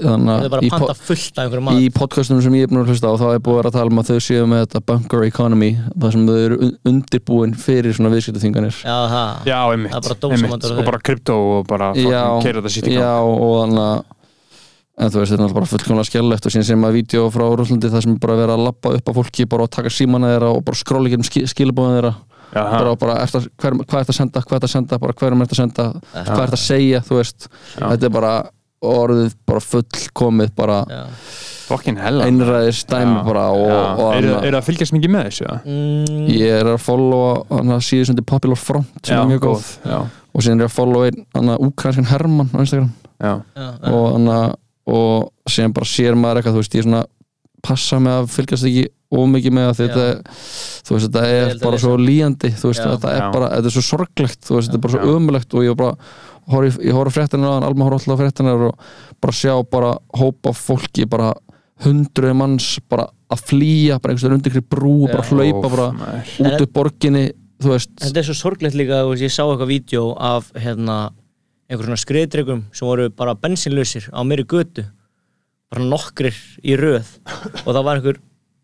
þannig 0.00 0.46
bara 0.54 0.60
að 0.62 0.64
í, 0.64 0.70
að 0.70 0.72
panta 0.78 0.94
fullt 0.96 1.34
af 1.34 1.42
einhverjum 1.44 1.66
mat 1.66 1.80
í 1.82 1.90
podcastunum 1.92 2.40
sem 2.46 2.54
ég 2.56 2.64
er 2.64 2.70
búin 2.70 2.80
að 2.80 2.92
hlusta 2.94 3.10
á 3.10 3.14
þá 3.20 3.24
er 3.34 3.42
búið 3.44 3.52
að 3.52 3.58
vera 3.60 3.68
að 3.72 3.76
tala 3.76 3.92
um 3.92 4.00
að 4.00 4.08
þau 4.12 4.20
séu 4.24 4.46
með 4.48 4.62
þetta 4.64 4.82
bunker 4.88 5.24
economy 5.26 5.68
þar 6.00 6.14
sem 6.16 6.24
þau 6.30 6.38
eru 6.46 6.58
un- 6.64 6.72
undirbúin 6.94 7.52
fyrir 7.66 7.98
svona 7.98 8.12
viðskiptaþinganir 8.14 8.78
já, 8.80 8.96
það, 9.12 9.44
já, 9.50 9.58
einmitt, 9.74 9.92
Það 9.92 10.00
er 10.00 10.08
bara 10.08 10.18
dósamat 10.24 10.56
einmitt. 10.56 10.70
og 10.80 10.88
bara 10.88 11.02
krypto 11.10 11.36
og 11.58 11.68
bara 11.68 11.90
keira 11.92 12.64
þetta 12.64 12.86
gang. 12.86 12.96
já 12.96 13.12
og 13.20 13.52
þannig 13.66 13.84
að 13.90 14.00
en 15.00 15.12
þú 15.12 15.22
veist, 15.22 15.32
þetta 15.32 15.46
er 15.48 15.54
bara 15.56 15.70
fullkomlega 15.70 16.08
skellegt 16.10 16.46
og 16.46 16.54
síðan 16.54 16.68
sem 16.68 16.86
að 16.88 16.96
vídeo 16.98 17.28
frá 17.32 17.46
Rúslandi 17.48 17.90
það 17.92 18.04
sem 18.04 18.16
er 18.16 18.22
bara 18.22 18.38
verið 18.42 18.54
að 18.56 18.66
lappa 18.66 18.94
upp 18.98 19.08
á 19.08 19.12
fólki 19.16 19.46
bara 19.48 19.66
að 19.66 19.74
taka 19.78 19.92
símana 19.96 20.34
þeirra 20.34 20.52
og 20.52 20.64
bara 20.66 20.80
skróla 20.80 21.10
ekki 21.10 21.20
um 21.20 21.48
skilabóðin 21.54 21.98
þeirra. 21.98 22.14
Já, 22.50 22.64
bara, 22.66 22.94
bara 22.98 23.18
eftir, 23.22 23.44
hver, 23.62 23.76
hvað 23.86 24.00
ert 24.02 24.08
að 24.10 24.16
senda, 24.16 24.40
hvað 24.42 24.56
ert 24.58 24.66
að 24.66 24.72
senda 24.72 24.96
bara 24.98 25.14
hverjum 25.20 25.44
ert 25.44 25.52
að 25.54 25.60
senda, 25.60 25.84
hvað 26.10 26.40
ert 26.44 26.56
að 26.56 26.62
segja 26.64 27.02
þú 27.06 27.20
veist, 27.20 27.46
þetta 27.76 28.08
er 28.08 28.14
bara 28.16 28.32
orðið 28.80 29.34
bara 29.46 29.60
fullkomið 29.60 30.52
bara 30.56 30.78
já. 30.88 31.02
einræðis 32.24 32.80
dæmi 32.88 33.20
bara 33.26 33.44
og, 33.52 34.00
og 34.00 34.14
Eru 34.16 34.32
er 34.32 34.48
það 34.48 34.58
að 34.58 34.66
fylgjast 34.70 34.94
mikið 34.96 35.12
með 35.14 35.28
þessu? 35.28 35.44
eða? 35.46 35.58
Mm, 35.68 36.24
ég 36.32 36.54
er 36.56 36.70
að 36.72 36.80
followa 36.82 37.34
hana 37.52 37.78
síðu 37.84 38.08
sem 38.08 38.16
þetta 38.16 38.30
Popular 38.32 38.60
Front 38.60 39.04
sem 39.04 39.14
Já, 39.14 39.20
er 39.20 39.30
mjög 39.30 39.44
góð. 39.44 39.68
Já, 39.84 39.98
og 40.08 40.46
síðan 40.46 40.62
er 40.62 40.66
ég 40.66 40.72
að 40.72 40.78
followa 40.78 41.10
einn 41.12 41.54
úkranskan 41.68 42.10
Hermann 42.10 42.50
á 42.50 42.58
Instagram. 42.64 42.90
Já, 43.20 43.32
já, 43.36 43.68
já. 43.68 43.92
og, 43.92 44.06
hana, 44.16 44.38
og 44.90 45.50
síðan 45.50 45.74
bara 45.76 45.88
sér 45.90 46.16
maður 46.18 46.40
eitthvað 46.40 46.56
þú 46.58 46.62
veist, 46.64 46.76
ég 46.78 46.86
svona 46.86 47.02
passa 47.60 47.98
með 48.00 48.16
að 48.22 48.30
fylgjast 48.34 48.66
ekki 48.70 48.84
ómikið 49.10 49.52
með 49.56 49.66
að 49.68 49.78
þetta 49.82 50.02
er, 50.08 50.18
þú 50.86 50.94
veist, 50.96 51.06
þetta 51.10 51.22
er 51.34 51.56
bara 51.64 51.80
svo 51.82 51.96
líjandi 52.00 52.50
þú 52.56 52.70
veist, 52.70 52.84
þetta 52.86 53.14
er 53.18 53.24
bara, 53.34 53.48
þetta 53.56 53.70
er 53.70 53.74
svo 53.76 53.82
sorglegt 53.90 54.40
þú 54.46 54.56
veist, 54.56 54.70
þetta 54.70 54.78
er 54.78 54.84
bara 54.86 54.94
svo 54.94 55.16
ömulegt 55.18 55.56
og 55.58 55.66
ég 55.66 55.74
var 55.74 55.80
bara 55.82 56.54
horf, 56.54 56.78
ég 56.82 56.96
horf 56.96 57.14
fréttina 57.18 57.50
á 57.50 57.52
hann, 57.58 57.66
Alma 57.68 57.88
horf 57.88 57.98
alltaf 58.00 58.16
á 58.16 58.20
fréttina 58.22 58.54
og 58.56 58.86
bara 59.20 59.36
sjá 59.36 59.52
bara 59.70 59.90
hópa 60.16 60.54
fólki 60.56 61.04
bara 61.10 61.32
hundruði 61.84 62.36
manns 62.36 62.70
bara 62.90 63.08
að 63.30 63.44
flýja, 63.50 63.98
bara 64.00 64.12
einhvers 64.14 64.24
veginn 64.26 64.38
undir 64.40 64.56
ykkur 64.56 64.68
brú 64.74 64.94
og 65.06 65.12
bara 65.12 65.28
hlaupa 65.30 65.68
bara. 65.74 65.86
En- 66.40 66.50
út 66.50 66.64
upp 66.66 66.72
borginni 66.76 67.26
þú 67.60 67.74
veist, 67.74 67.92
þetta 68.00 68.22
er 68.22 68.26
svo 68.30 68.36
sorglegt 68.40 68.76
líka 68.78 69.02
ég 69.20 69.32
sá 69.32 69.42
eitthvað 69.44 69.68
vídeo 69.74 70.04
af 70.16 70.48
hérna, 70.56 71.10
einhver 71.70 71.86
svona 71.86 72.00
skriðdregum 72.02 72.64
sem 72.74 72.88
voru 72.88 73.08
bara 73.14 73.34
bensinlausir 73.38 74.08
á 74.10 74.20
meiri 74.26 74.44
götu 74.50 74.84
bara 75.70 75.84
nokkrir 75.86 76.34
í 76.66 76.74
röð. 76.76 77.06
Og 77.64 77.70
það 77.70 77.84
var 77.86 78.00
einhver 78.00 78.18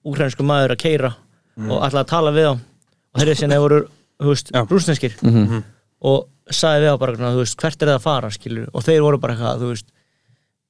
úkrænsku 0.06 0.42
maður 0.46 0.74
að 0.74 0.82
keira 0.82 1.12
og 1.56 1.84
ætlaði 1.86 2.02
að 2.02 2.10
tala 2.10 2.32
við 2.34 2.48
á 2.50 2.54
og 2.56 3.20
þeirri 3.22 3.36
sinni 3.38 3.58
voru 3.62 3.78
þú 4.20 4.32
veist, 4.32 4.50
rúsneskir 4.52 5.14
Mhm. 5.22 5.62
og 6.02 6.26
sagði 6.50 6.82
við 6.86 6.92
á 6.92 6.96
bara 6.98 7.16
þú 7.16 7.38
veist, 7.40 7.56
hvert 7.56 7.82
er 7.82 7.88
það 7.88 7.96
að 7.98 8.02
fara 8.06 8.30
skilur 8.30 8.68
og 8.74 8.82
þeir 8.84 9.00
voru 9.02 9.18
bara 9.22 9.34
eitthvað 9.34 9.62
þú 9.62 9.68
veist, 9.70 9.86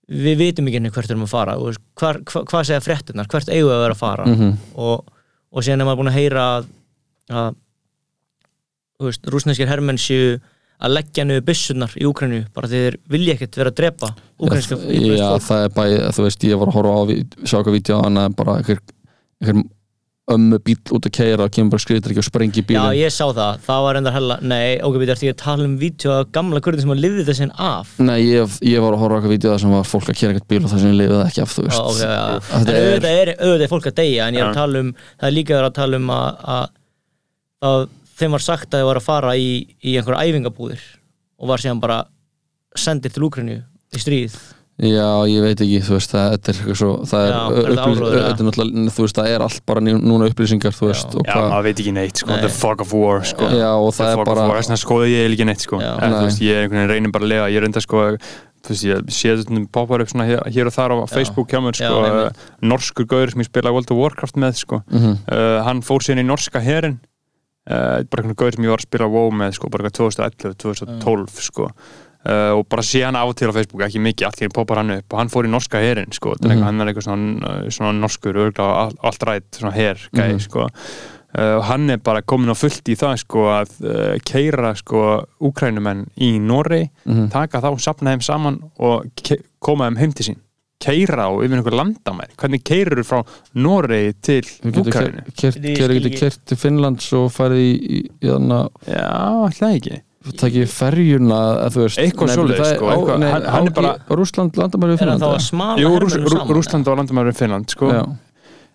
við 0.08 0.36
vitum 0.38 0.66
ekki 0.68 0.78
henni 0.78 0.90
hvert 0.94 1.10
erum 1.10 1.24
að 1.26 1.32
fara 1.34 1.56
veist, 1.58 1.80
hvar, 1.98 2.20
hva, 2.22 2.44
hvað 2.44 2.64
segja 2.68 2.80
fréttunar, 2.84 3.26
hvert 3.32 3.48
eigum 3.48 3.70
við 3.70 3.76
að 3.76 3.82
vera 3.86 3.94
að 3.96 4.02
fara? 4.04 4.24
Mhm. 4.26 4.52
og, 4.76 5.04
og 5.52 5.62
síðan 5.64 5.80
er 5.80 5.86
maður 5.88 6.00
búin 6.02 6.12
að 6.12 6.18
heyra 6.20 6.44
að, 6.58 6.66
að 7.30 7.54
þú 9.00 9.08
veist, 9.10 9.26
rúsneskir 9.32 9.68
hermenn 9.68 9.98
séu 10.00 10.38
að 10.82 10.92
leggja 10.96 11.24
niður 11.24 11.46
byssunar 11.48 11.94
í 11.96 12.04
Úkrænu 12.08 12.42
bara 12.56 12.68
því 12.68 12.82
þeir 12.84 12.98
vilja 13.14 13.36
ekkert 13.38 13.56
vera 13.62 13.72
að 13.72 13.78
drepa 13.80 14.10
úkrænska 14.36 14.76
já, 15.16 15.30
það 15.46 15.62
er 15.64 15.72
bæði, 15.78 16.02
þú 16.16 16.26
veist, 16.26 16.44
ég 16.50 16.60
var 16.60 16.68
að 16.72 16.76
horfa 16.80 16.92
á 16.92 17.02
sjá 17.48 17.56
eitthvað 17.60 17.76
vídeo 17.78 17.96
á 17.96 18.04
hann 18.04 18.20
að 18.20 18.36
bara 18.36 18.58
einhver, 18.60 18.82
einhver 19.40 19.64
ömmu 20.26 20.58
bíl 20.66 20.74
út 20.90 21.06
að 21.06 21.12
keira 21.14 21.44
og 21.46 21.52
kemur 21.54 21.70
bara 21.76 21.82
skriður 21.84 22.10
ekki 22.10 22.18
og 22.18 22.26
sprengi 22.26 22.58
Já, 22.60 22.66
bílinn. 22.66 22.96
ég 22.98 23.12
sá 23.14 23.24
það, 23.30 23.60
það 23.62 23.82
var 23.86 23.98
endar 24.00 24.14
hella 24.16 24.36
Nei, 24.42 24.72
ok, 24.82 24.96
við 24.98 25.12
erum 25.14 25.30
að 25.30 25.36
tala 25.44 25.68
um 25.68 25.76
vídeo 25.78 26.10
af 26.16 26.32
gamla 26.34 26.58
kurðin 26.66 26.82
sem 26.82 26.94
að 26.96 27.02
lifði 27.04 27.24
þessin 27.28 27.52
af? 27.62 27.92
Nei, 28.02 28.16
ég, 28.26 28.56
ég 28.66 28.82
var 28.82 28.96
að 28.96 29.04
horfa 29.04 29.14
á 29.14 29.18
eitthvað 29.20 29.34
vídeo 29.36 29.54
sem 29.62 29.70
var 29.76 29.86
fólk 29.86 30.10
að 30.10 30.18
kera 30.18 30.34
eitthvað 30.34 30.50
bíl 30.50 30.64
og 30.66 30.72
það 30.72 30.82
sem 30.82 30.90
ég 30.90 30.98
lifið 30.98 31.22
ekki 31.28 31.44
af, 31.44 31.54
þú 31.54 31.62
Já, 31.62 31.70
veist 31.70 32.02
já. 32.02 32.10
En 32.58 32.66
Þetta 37.62 37.70
er, 38.20 38.24
er, 38.24 38.32
er 38.32 38.36
að 38.36 38.36
er 38.36 38.36
að 38.36 38.36
það 38.36 38.36
er 38.36 38.36
að 38.36 38.36
að, 38.36 38.36
að, 38.36 38.36
að 38.36 38.36
þeim 38.36 38.36
var 38.36 38.38
sagt 38.38 38.74
að 38.74 38.80
þið 38.80 38.86
var 38.86 38.96
að 38.96 39.06
fara 39.06 39.36
í, 39.36 39.76
í 39.84 39.96
einhverja 39.96 40.24
æfingabúðir 40.26 40.80
og 41.36 41.48
var 41.48 41.58
síðan 41.58 41.80
bara 41.80 42.06
sendir 42.76 43.10
til 43.12 43.22
Úkrænu 43.22 43.62
í 43.92 43.98
stríð. 43.98 44.36
Já, 44.76 45.24
ég 45.24 45.40
veit 45.40 45.56
ekki, 45.56 45.80
þú 45.80 45.94
veist, 45.96 46.10
það 46.12 46.32
þetta 46.34 46.50
er 46.50 46.56
eitthvað 46.58 46.76
svo 46.76 47.04
það 47.08 47.22
er, 47.22 47.30
Já, 47.30 47.36
er 47.36 47.54
það 47.56 47.62
er 47.64 48.44
náttúrulega, 48.44 48.90
þú 48.92 49.04
veist, 49.06 49.16
það 49.16 49.28
er 49.32 49.40
allt 49.40 49.66
bara 49.66 49.80
nú- 49.80 50.02
núna 50.04 50.26
upplýsingar, 50.28 50.74
þú 50.76 50.90
veist, 50.90 51.14
og 51.16 51.24
Já, 51.24 51.36
maður 51.48 51.62
veit 51.64 51.80
ekki 51.80 51.92
neitt, 51.96 52.16
sko, 52.16 52.28
Nei. 52.28 52.40
the 52.40 52.48
fuck 52.48 52.80
of 52.80 52.92
war, 52.92 53.24
sko. 53.24 53.44
Já, 53.48 53.72
og 53.72 53.94
það 53.94 53.96
The 53.96 54.10
er 54.12 54.16
fuck 54.16 54.26
bara 54.26 54.42
of 54.42 54.48
war, 54.48 54.58
þess 54.60 54.68
vegna 54.68 54.76
skoði 54.76 55.08
ég 55.16 55.32
ekki 55.32 55.46
neitt, 55.48 55.60
sko. 55.64 55.80
En 55.80 56.12
þú 56.12 56.22
veist, 56.28 56.40
ég 56.44 56.52
er 56.52 56.62
einhvern 56.68 56.76
veginn 56.76 56.92
reynir 56.92 57.12
bara 57.12 57.24
að 57.24 57.28
lega, 57.28 57.48
ég 57.48 57.56
er 57.56 57.64
enda, 57.64 57.80
sko 57.80 58.18
þú 58.66 58.68
veist, 58.68 58.84
ég 58.84 59.08
sé 59.08 59.36
þetta 59.36 59.72
poppar 59.72 60.00
upp 60.00 60.08
svona 60.08 60.26
hér, 60.28 60.44
hér 60.44 60.66
og 60.66 60.72
þar 60.76 60.92
á 60.92 60.96
Facebook 61.08 61.48
hjá 61.48 61.60
mér, 61.64 61.72
Já, 61.72 61.88
sko 61.88 62.04
einmitt. 62.04 62.36
norskur 62.60 63.06
gauður 63.06 63.30
sem 63.32 63.40
ég 63.40 63.48
spilaði 63.48 63.72
World 63.72 63.90
of 63.90 63.96
Warcraft 63.96 64.36
með, 64.36 64.54
sko. 64.60 64.82
Mhm. 64.90 65.18
uh, 65.32 65.62
hann 65.64 65.80
fór 65.80 66.00
síðan 66.04 66.20
í 66.20 66.26
norska 66.28 66.60
herin 66.60 67.00
uh, 67.70 68.02
bara 68.10 68.22
einhvern 68.22 68.36
gauður 68.36 68.54
sem 68.56 68.64
ég 68.64 68.70
var 68.74 68.78
að 68.82 68.88
spila 68.88 69.08
WoW 69.12 69.30
með 69.30 69.54
sko, 69.58 69.68
bara 69.70 69.84
eitthvað 69.84 70.10
2011, 70.12 70.54
2012 70.64 71.40
sko. 71.50 71.70
uh, 72.26 72.52
og 72.58 72.64
bara 72.68 72.82
sé 72.82 73.04
hann 73.04 73.14
og 73.16 73.36
til 73.38 73.48
á 73.50 73.54
Facebook 73.54 73.82
ekki 73.86 74.00
mikið, 74.02 74.26
henni 74.40 74.52
poppar 74.54 74.78
hann 74.82 74.90
upp 74.98 75.12
og 75.12 75.18
hann 75.20 75.28
fór 75.30 75.46
í 75.46 75.50
norska 75.50 75.78
herin, 75.78 76.10
sko, 76.12 76.34
mm 76.40 76.48
Mhm. 76.50 76.62
hann 76.62 76.80
er 76.80 76.86
eitthvað 76.92 77.06
svona, 77.06 77.60
uh, 77.64 77.68
svona 77.70 77.92
norskur, 78.00 78.36
all, 78.58 78.92
allt 79.02 79.22
rætt 79.22 79.60
her, 79.74 79.94
gæði, 80.14 80.32
Mhm. 80.34 80.40
sko 80.40 80.68
Uh, 81.36 81.58
og 81.58 81.64
hann 81.64 81.90
er 81.90 81.98
bara 81.98 82.22
komin 82.22 82.48
á 82.48 82.56
fullt 82.56 82.84
í 82.88 82.94
það 82.96 83.18
sko, 83.18 83.42
að 83.52 83.68
uh, 83.84 84.18
keira 84.24 84.74
sko, 84.74 85.26
úkrænumenn 85.42 86.06
í 86.16 86.40
Norei 86.40 86.88
Mhm. 87.04 87.28
taka 87.30 87.60
þá, 87.60 87.76
sapna 87.78 88.14
þeim 88.16 88.22
saman 88.22 88.62
og 88.78 89.04
koma 89.60 89.84
þeim 89.90 89.98
heim 89.98 90.12
til 90.14 90.24
sín 90.32 90.36
keira 90.86 91.26
á 91.26 91.30
yfir 91.42 91.58
einhver 91.58 91.76
landamæri 91.82 92.36
hvernig 92.40 92.62
keirur 92.70 93.02
frá 93.06 93.20
Noregi 93.58 94.14
til 94.22 94.42
Þú 94.46 94.86
kert, 94.88 95.22
skil 95.36 95.76
getur 95.76 96.10
kert 96.16 96.40
til 96.46 96.56
Finnlands 96.60 97.12
og 97.18 97.30
farið 97.34 97.62
í, 97.66 97.72
í, 97.76 98.02
í 98.22 98.30
þannig 98.32 98.90
já, 98.90 99.06
alltaf 99.46 99.72
ekki 99.76 100.02
takk 100.40 100.56
í 100.58 100.64
ferjuna, 100.66 101.40
þú 101.70 101.84
Eitthvað 102.02 102.32
er 102.34 102.62
sko, 102.74 103.18
nei, 103.20 103.28
hann- 103.30 103.44
hann 103.46 103.68
er 103.68 103.74
bara- 103.76 103.92
í 104.10 104.16
Rússland 104.18 104.56
landamæri 104.58 104.96
Er 104.96 104.96
hann 104.96 104.98
Finnland 104.98 105.22
þá 105.22 105.28
að 105.36 105.44
smala 105.46 105.78
Jú, 105.78 105.90
hermönnum 105.94 106.30
saman? 106.32 106.56
Rússland 106.56 106.88
og 106.90 106.96
landamæri 106.98 107.34
Finnland 107.38 107.70
sko. 107.70 107.90
Já. 107.92 108.00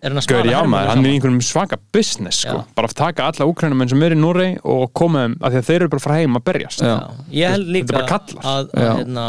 Er 0.02 0.08
hann 0.10 0.18
að 0.18 0.26
Gaur, 0.32 0.48
smala 0.48 0.86
hann 0.88 1.04
er 1.04 1.10
í 1.10 1.18
einhverjum 1.18 1.42
svaka 1.44 1.76
business 1.92 2.40
sko. 2.46 2.56
Já. 2.56 2.64
bara 2.74 2.88
að 2.88 2.94
taka 3.02 3.26
alla 3.28 3.46
úkrænumenn 3.52 3.88
sem 3.92 4.02
er 4.02 4.16
í 4.16 4.18
Noregi 4.18 4.58
og 4.64 4.92
koma 4.94 5.26
þeim, 5.26 5.36
af 5.42 5.52
því 5.52 5.58
að 5.60 5.68
þeir 5.68 5.76
eru 5.82 5.88
bara 5.92 6.04
frá 6.06 6.14
heim 6.16 6.36
að 6.40 6.44
berjast 6.48 6.80
Já. 6.80 6.88
Já. 6.88 7.10
Ég 7.42 7.50
held 7.52 7.68
líka 7.76 8.06
að, 8.08 8.72
hérna, 8.80 9.26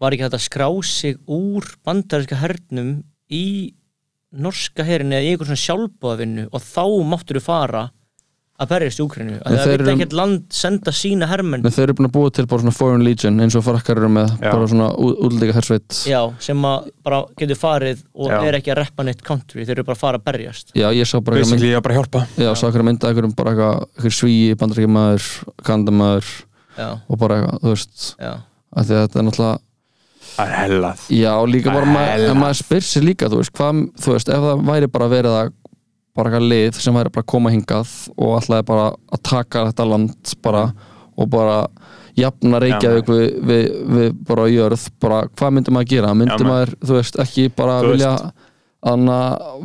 var 0.00 0.16
ekki 0.16 0.24
hægt 0.26 0.38
að 0.38 0.46
skrá 0.48 0.68
sig 0.86 1.18
úr 1.28 1.66
bandaríska 1.86 2.38
hernum 2.40 2.92
í 3.30 3.44
norska 4.30 4.84
herin 4.86 5.12
eða 5.12 5.26
í 5.26 5.32
einhver 5.34 5.48
svona 5.50 5.64
sjálfbóðavinnu 5.64 6.48
og 6.54 6.62
þá 6.62 6.84
máttur 7.10 7.40
þú 7.40 7.46
fara 7.48 7.88
að 8.60 8.68
berjast 8.74 9.00
í 9.00 9.04
Úkrænu 9.06 9.36
að 9.40 9.54
það 9.56 9.70
eru- 9.72 9.92
ekkert 9.94 10.12
land 10.18 10.42
senda 10.52 10.92
sína 10.92 11.24
hermenn. 11.30 11.62
Nei, 11.64 11.72
þeir 11.72 11.86
eru 11.86 11.94
búin 11.96 12.08
að 12.10 12.12
búa 12.12 12.30
til 12.36 12.44
bara 12.46 12.60
svona 12.60 12.74
foreign 12.76 13.04
legion 13.06 13.40
eins 13.40 13.56
og 13.56 13.64
frakkar 13.64 13.96
eru 13.96 14.10
með 14.12 14.34
Já. 14.36 14.50
bara 14.52 14.66
svona 14.68 14.88
útlíka 15.00 15.54
hersveit. 15.56 15.88
Já, 16.04 16.20
sem 16.44 16.60
að 16.68 16.90
bara 17.02 17.22
getur 17.40 17.56
farið 17.56 18.02
og 18.14 18.28
Já. 18.28 18.36
er 18.50 18.58
ekki 18.60 18.74
að 18.74 18.80
reppa 18.82 19.06
neitt 19.08 19.22
country 19.24 19.64
þeir 19.64 19.78
eru 19.78 19.86
bara 19.88 19.96
að 19.96 20.02
fara 20.04 20.20
að 20.20 20.26
berjast. 20.28 20.74
Já, 20.76 20.90
ég 20.92 21.08
sá 21.08 21.16
bara 21.24 21.40
eitthvað 21.40 21.50
mynd, 21.50 21.56
basically 21.56 21.72
ég 21.72 21.76
er 21.80 21.80
bara 21.80 21.94
að 21.94 22.00
hjálpa. 22.02 22.22
Já, 22.36 22.50
sá 22.54 22.66
eitthvað 22.68 22.84
mynda 22.90 23.08
eitthvað 23.08 23.34
bara 23.40 23.54
eitthvað, 23.56 24.14
svíi, 24.20 24.54
bandaríkjamaður 24.60 25.30
kandamaður 25.64 26.30
já, 26.76 26.88
og 27.08 27.18
bara 27.24 27.40
eitthvað, 27.40 27.60
þú 27.64 27.74
veist. 27.74 28.06
Að 28.20 28.38
að 28.76 28.92
þetta 28.92 29.18
er 29.18 29.24
náttúrulega 29.30 29.58
það 30.36 30.44
er 30.46 30.56
hellað 30.58 31.06
Já, 31.14 31.32
líka 31.50 31.74
bara 31.74 31.88
maður, 31.90 32.34
maður 32.38 32.60
spyr 32.60 32.86
sér 32.86 33.06
líka, 33.06 33.30
þú 33.32 33.40
veist, 33.42 33.54
hvað, 33.56 33.82
þú 34.02 34.14
veist, 34.16 34.32
ef 34.32 34.46
það 34.46 34.64
væri 34.70 34.90
bara 34.96 35.10
verið 35.12 35.38
að, 35.38 35.52
bara 36.16 36.30
eitthvað 36.30 36.48
lið 36.52 36.80
sem 36.84 36.98
væri 37.00 37.14
bara 37.14 37.26
að 37.26 37.30
koma 37.34 37.54
hingað 37.54 37.94
og 38.16 38.36
ætlaði 38.40 38.68
bara 38.70 38.86
að 38.90 39.24
taka 39.30 39.64
þetta 39.70 39.88
land 39.90 40.34
bara 40.44 40.64
og 41.20 41.28
bara 41.30 41.56
jafna 42.18 42.60
Reykjavík 42.62 43.10
við, 43.10 43.26
við, 43.48 43.66
við 43.96 44.14
bara 44.28 44.46
jörð, 44.50 44.86
bara 45.02 45.20
hvað 45.30 45.56
myndi 45.56 45.74
maður 45.74 45.90
gera? 45.94 46.14
Myndi 46.16 46.38
Já, 46.38 46.48
maður, 46.48 46.72
þú 46.82 46.96
veist, 46.98 47.20
ekki 47.22 47.46
bara 47.56 47.76
Þú 47.84 47.92
vilja 47.94 48.14
anna 48.90 49.18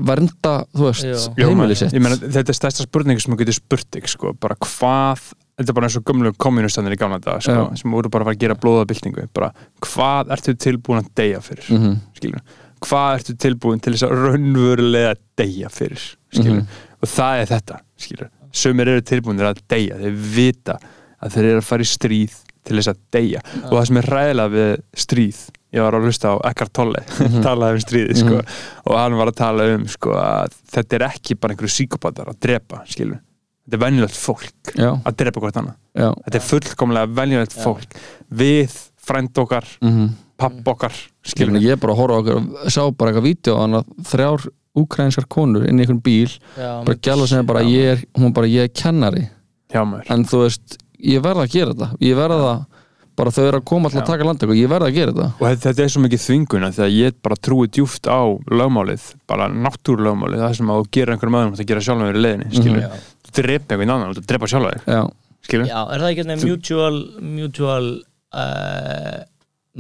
vernda, 0.04 0.54
þú 0.76 0.90
veist, 0.90 1.06
Já. 1.08 1.16
Jó, 1.40 1.48
heimili 1.48 1.62
maður, 1.62 1.80
sitt? 1.80 1.96
ég 1.96 2.04
meina, 2.04 2.20
þetta 2.20 2.52
er 2.52 2.58
stærsta 2.60 2.86
spurning 2.86 3.22
sem 3.24 3.32
þú 3.32 3.40
getur 3.44 3.58
spurt 3.58 3.88
þig 3.96 4.10
sko, 4.12 4.34
bara 4.44 4.58
hvað 4.60 5.30
þetta 5.58 5.72
er 5.72 5.78
bara 5.78 5.88
eins 5.88 5.98
og 6.00 6.04
gömlu 6.10 6.34
kommunistannir 6.38 6.96
í 6.96 7.00
gamla 7.00 7.20
dag 7.24 7.42
sko, 7.42 7.76
sem 7.80 7.92
voru 7.92 8.10
bara 8.12 8.24
að 8.26 8.30
fara 8.30 8.36
að 8.36 8.44
gera 8.44 8.56
blóðabildingu 8.60 9.28
bara, 9.34 9.52
hvað 9.82 10.32
ertu 10.36 10.56
tilbúin 10.60 11.02
að 11.04 11.10
deyja 11.16 11.42
fyrir 11.42 11.70
Mm 11.70 11.82
-hmm. 11.84 11.98
skilur, 12.18 12.42
hvað 12.86 13.16
ertu 13.20 13.36
tilbúin 13.38 13.80
til 13.82 13.94
þess 13.94 14.04
að 14.04 14.16
raunverulega 14.26 15.16
deyja 15.38 15.70
fyrir 15.70 16.02
skilur, 16.32 16.62
Mhm. 16.62 16.68
og 17.02 17.08
það 17.10 17.42
er 17.42 17.46
þetta 17.56 17.80
skilur, 17.98 18.30
sömur 18.52 18.88
eru 18.88 19.02
tilbúinir 19.02 19.46
að 19.54 19.62
deyja 19.70 19.96
þeir 19.98 20.16
vita 20.36 20.78
að 21.24 21.32
þeir 21.32 21.44
eru 21.46 21.58
að 21.58 21.64
fara 21.64 21.82
í 21.82 21.86
stríð 21.86 22.34
til 22.66 22.78
þess 22.78 22.88
að 22.90 22.98
deyja. 23.14 23.40
Og 23.66 23.72
það 23.72 23.86
sem 23.88 23.98
er 23.98 24.04
ræðilega 24.04 24.50
við 24.52 24.80
stríð 24.96 25.38
ég 25.76 25.82
var 25.84 25.94
að 25.94 26.04
hlusta 26.06 26.28
á 26.34 26.36
Eckhart 26.50 26.74
Tolle 26.74 27.02
talaði 27.46 27.74
um 27.74 27.80
stríði 27.84 28.16
sko, 28.16 28.42
og 28.86 28.98
hann 28.98 29.14
var 29.18 29.28
að 29.28 29.36
tala 29.36 29.64
um 29.76 29.86
sko, 29.88 30.12
að 30.16 30.50
þetta 30.72 30.96
er 30.96 31.06
ekki 31.10 31.36
bara 31.40 31.54
einhverju 31.54 31.74
síkopatar 31.88 32.28
að 32.32 32.40
drepa 32.40 32.82
skilur 32.88 33.20
þetta 33.66 33.80
er 33.80 33.84
venjulegt 33.86 34.20
fólk 34.20 34.76
já, 34.76 34.92
að 34.94 35.18
drepa 35.22 35.42
hvort 35.44 35.58
annað. 35.62 35.80
Já. 35.96 36.10
Þetta 36.28 36.40
er 36.40 36.46
fullkomlega 36.50 37.12
venjulegt 37.22 37.58
fólk. 37.58 37.98
Við, 38.44 38.78
frænd 39.06 39.44
okkar, 39.44 39.68
mm 39.86 40.14
papp 40.40 40.68
okkar 40.68 40.96
Skilur, 41.26 41.58
ég 41.64 41.80
bara 41.82 41.96
horfa 41.98 42.20
á 42.20 42.22
okkur 42.22 42.40
og 42.40 42.72
sá 42.74 42.82
bara 42.92 43.12
eitthvað 43.12 43.28
vídeo 43.30 43.58
hann 43.62 43.80
að 43.80 43.92
þrjár 44.12 44.48
úkrænskar 44.76 45.28
konur 45.32 45.66
inn 45.70 45.80
í 45.80 45.86
einhvern 45.86 46.02
bíl 46.04 46.32
Já, 46.60 46.84
bara 46.86 46.98
gæla 47.08 47.28
sem 47.32 47.48
bara 47.48 47.64
ég 47.64 47.94
er, 47.94 48.06
hún 48.20 48.36
bara 48.36 48.50
ég 48.52 48.68
er 48.68 48.74
kennari. 48.76 49.30
Hjá 49.72 49.86
mér 49.88 50.12
en 50.12 50.26
þú 50.28 50.44
veist, 50.44 50.78
ég 51.00 51.24
verða 51.24 51.46
að 51.46 51.56
gera 51.56 51.76
þetta. 51.76 51.88
Ég 52.04 52.20
verða 52.20 52.40
það, 52.44 52.84
bara 53.16 53.34
þau 53.38 53.42
eru 53.46 53.62
að 53.62 53.66
koma 53.72 53.90
alltaf 53.90 54.04
að 54.04 54.12
taka 54.12 54.28
landa 54.28 54.60
ég 54.60 54.72
verða 54.72 54.92
að 54.92 55.00
gera 55.00 55.16
þetta. 55.16 55.30
Og 55.40 55.64
þetta, 55.64 55.86
er 55.86 55.94
svo 55.96 56.04
mikið 56.04 56.24
þvinguna 56.26 56.72
því 56.76 56.86
að 56.86 56.96
ég 57.00 57.20
bara 57.24 57.40
trúi 57.48 57.72
djúft 57.72 58.12
á 58.12 58.22
lögmálið, 58.52 59.10
bara 59.32 59.48
náttúrlögmálið 59.56 60.44
það 60.44 60.58
sem 60.60 60.72
að 60.76 60.82
þú 60.82 60.92
gerir 60.98 61.16
einhverjum 61.16 61.40
öðrum 61.40 61.56
það 61.56 61.70
gera 61.72 61.86
sjálfum 61.88 62.12
í 62.12 62.26
leiðinni, 62.26 62.52
skilur, 62.52 62.84
Já. 62.84 62.90
þú 62.92 63.15
drepa 63.40 63.76
einhvern 63.76 63.94
annan, 63.96 64.16
þú 64.18 64.24
drepa 64.32 64.50
sjálfa 64.52 64.72
þig, 64.76 64.86
já, 64.96 65.02
skilur 65.48 65.70
Já, 65.70 65.80
er 65.96 66.04
það 66.04 66.12
ekki 66.14 66.26
nefn 66.30 66.50
mutual 66.52 66.98
mutual 67.36 67.88
uh, 68.36 69.20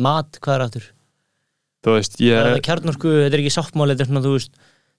mat, 0.07 0.39
hvað 0.43 0.55
er 0.57 0.65
aftur? 0.67 0.87
þú 1.85 1.95
veist, 1.99 2.17
Er 2.21 2.41
það 2.49 2.55
ég, 2.57 2.63
kjarnorku, 2.65 3.11
þetta 3.23 3.37
er 3.37 3.43
ekki 3.43 3.53
sáttmáli 3.55 3.93
þetta 3.95 4.05
er 4.07 4.11
svona, 4.11 4.23
þú 4.25 4.33
veist, 4.35 4.55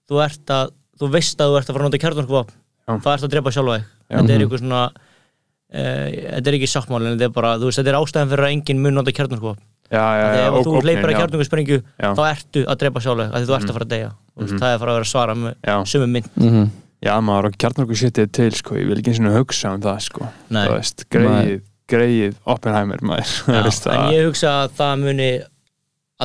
þú 0.07 0.21
ert 0.23 0.53
að 0.57 0.73
þú 0.97 1.09
veist 1.13 1.41
að 1.43 1.51
þú 1.53 1.59
ert 1.59 1.69
að 1.69 1.75
fara 1.77 1.83
að 1.85 1.89
nota 1.91 2.01
kjarnorku 2.05 2.41
Já. 2.41 2.93
það 3.03 3.13
ert 3.13 3.25
að 3.27 3.33
drepa 3.35 3.51
sjálfa 3.51 3.73
þig. 3.77 3.87
Þetta 4.07 4.33
er 4.37 4.43
eitthvað 4.45 4.61
svona 4.63 4.83
uh, 4.87 6.05
þetta 6.37 6.51
er 6.51 6.57
ekki 6.57 6.69
sáttmáli, 6.71 7.09
en 7.09 7.17
þetta 7.17 7.27
er 7.27 7.33
bara, 7.35 7.55
þú 7.59 7.67
veist, 7.69 7.81
þetta 7.81 7.91
er 7.93 7.99
ástæðan 7.99 8.31
fyrir 8.31 8.47
að 8.47 8.53
enginn 8.55 8.81
mun 8.85 8.95
nota 8.97 9.13
kjarnorku 9.17 9.51
já, 9.87 10.03
já, 10.03 10.23
þegar 10.27 10.39
já, 10.39 10.47
ef 10.47 10.65
þú 10.67 10.79
hleypir 10.83 11.11
að 11.17 11.45
sprengju 11.47 11.77
Já. 11.99 12.09
þá 12.15 12.23
ertu 12.31 12.63
að 12.67 12.79
drepa 12.81 13.03
sjálfa 13.03 13.27
þig, 13.27 13.31
af 13.33 13.37
því 13.43 13.47
þú 13.51 13.55
ert 13.57 13.67
að 13.71 13.77
fara 13.77 13.87
að 13.87 13.93
deyja. 13.95 14.09
Mm 14.37 14.45
Mhm. 14.47 14.57
það 14.61 14.67
er 14.69 14.75
að 14.75 14.81
fara 14.81 14.91
að 14.91 14.97
vera 14.97 15.05
að 15.07 15.11
svara 15.11 15.33
með 15.35 15.53
Já. 15.65 15.75
sömu 15.91 16.07
mynd. 16.13 16.27
Mm 16.37 16.65
Já, 17.05 17.13
maður 17.21 17.51
og 17.51 17.57
kjarnorku 17.61 17.97
setið 17.99 18.29
til, 18.33 18.51
sko, 18.57 18.77
ég 18.79 18.87
vil 18.89 18.97
ekki 18.97 19.11
eins 19.13 19.19
og 19.21 19.35
hugsa 19.37 19.73
um 19.75 19.83
það, 19.83 19.99
sko, 20.07 20.29
Nei. 20.49 20.63
þú 20.63 20.71
veist, 20.73 21.03
greið, 21.13 21.59
greið 21.91 22.39
Oppenheimer, 22.49 23.03
maður, 23.05 23.35
Já, 23.45 23.59
en 23.59 23.75
það, 23.75 24.07
ég 24.15 24.25
hugsa 24.31 24.55
að 24.63 24.73
það 24.79 24.95
muni 25.03 25.29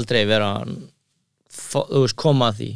aldrei 0.00 0.22
vera 0.30 0.48
þú 1.52 1.84
veist, 2.06 2.16
koma 2.24 2.48
að 2.48 2.62
því. 2.62 2.70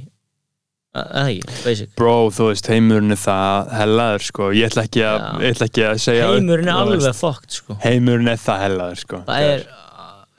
Eða 0.97 1.25
ekki, 1.31 1.57
basic. 1.65 1.89
Bro, 1.97 2.13
þú 2.33 2.51
veist, 2.51 2.69
heimurinn 2.73 3.13
er 3.17 3.19
það 3.21 3.73
hellaður, 3.81 4.23
sko, 4.29 4.53
ég 4.57 4.71
ætla 4.71 4.85
ekki 4.87 5.03
Já. 5.03 5.11
ég 5.41 5.57
ætla 5.57 5.69
ekki 5.71 5.85
að 5.89 5.99
segja 6.05 6.31
heimurinn 6.33 6.71
er 6.73 6.81
alveg 6.85 7.17
fokkt 7.17 7.59
sko. 7.59 7.77
heimurinn 7.85 8.33
er 8.33 8.41
það 8.41 8.63
hellaður, 8.65 9.03
sko, 9.03 9.21
það 9.29 9.49
er, 9.51 9.67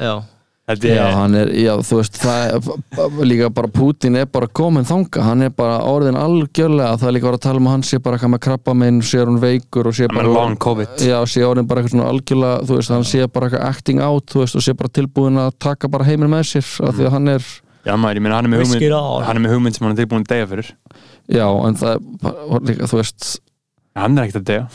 já, 0.02 0.14
þetta 0.68 0.90
já, 0.90 1.00
er, 1.00 1.14
hann 1.16 1.36
er, 1.40 1.50
já, 1.56 1.72
þú 1.88 1.98
veist 2.02 2.18
það 2.20 2.56
er 3.00 3.28
líka 3.30 3.48
bara 3.56 3.70
Putin 3.72 4.18
er 4.20 4.26
bara 4.32 4.50
komin 4.60 4.88
þanga, 4.88 5.22
hann 5.24 5.46
er 5.46 5.54
bara 5.56 5.78
orðin 5.88 6.18
algjörlega 6.20 6.98
það 7.00 7.08
er 7.08 7.16
líka 7.16 7.30
verið 7.30 7.40
að 7.40 7.46
tala 7.46 7.62
um 7.62 7.70
að 7.70 7.76
hann 7.78 7.86
sé 7.88 8.00
bara 8.04 8.18
eitthvað 8.18 8.34
með 8.34 8.42
krabba 8.48 8.76
minn, 8.82 8.98
sé 9.08 9.22
hún 9.22 9.40
veikur 9.44 9.88
og 9.88 9.96
sé 9.96 10.10
I'm 10.10 10.20
bara 10.20 10.28
a 10.28 10.36
long 10.36 10.58
COVID, 10.66 11.06
já, 11.08 11.16
sé 11.32 11.46
orðin 11.48 11.70
bara 11.70 11.84
eitthvað 11.84 11.96
svona 11.96 12.10
algjörlega 12.12 12.68
þú 12.68 12.80
veist, 12.82 12.94
hann 12.98 13.08
sé 13.08 13.30
bara 13.32 13.48
eitthvað 13.48 13.66
acting 13.70 14.04
out 14.04 14.28
þú 14.34 14.44
veist, 14.44 14.60
og 14.60 14.68
sé 14.68 14.76
bara 14.82 14.94
tilbúin 15.00 15.40
að 15.46 15.56
taka 15.70 15.92
bara 15.94 16.10
heiminn 16.10 16.34
með 16.36 16.44
sér 16.52 16.74
af 16.90 17.00
því 17.00 17.08
að 17.08 17.16
hann 17.16 17.34
er, 17.38 17.48
já, 17.88 17.94
maður, 17.96 18.20
ég 18.20 18.28
meina, 18.28 18.42
hann 18.42 18.52
er 18.52 18.56
með 18.58 18.66
hugmynd, 18.66 19.00
hann 19.30 19.40
er 19.40 19.44
með 19.46 19.56
hugmynd 19.56 19.80
sem 19.80 19.88
hann 19.88 19.96
er 19.96 20.02
tilbúin 20.04 20.28
að 20.28 20.34
deyja 20.36 20.52
fyrir, 20.52 20.76
já, 21.40 21.48
en 21.48 21.80
það 21.80 21.96
er 21.96 22.70
líka, 22.74 22.92
þú 22.92 23.00
veist, 23.00 23.32
hann 24.04 24.20
er 24.20 24.28
ekkert 24.28 24.44
að 24.44 24.48
deyja, 24.52 24.68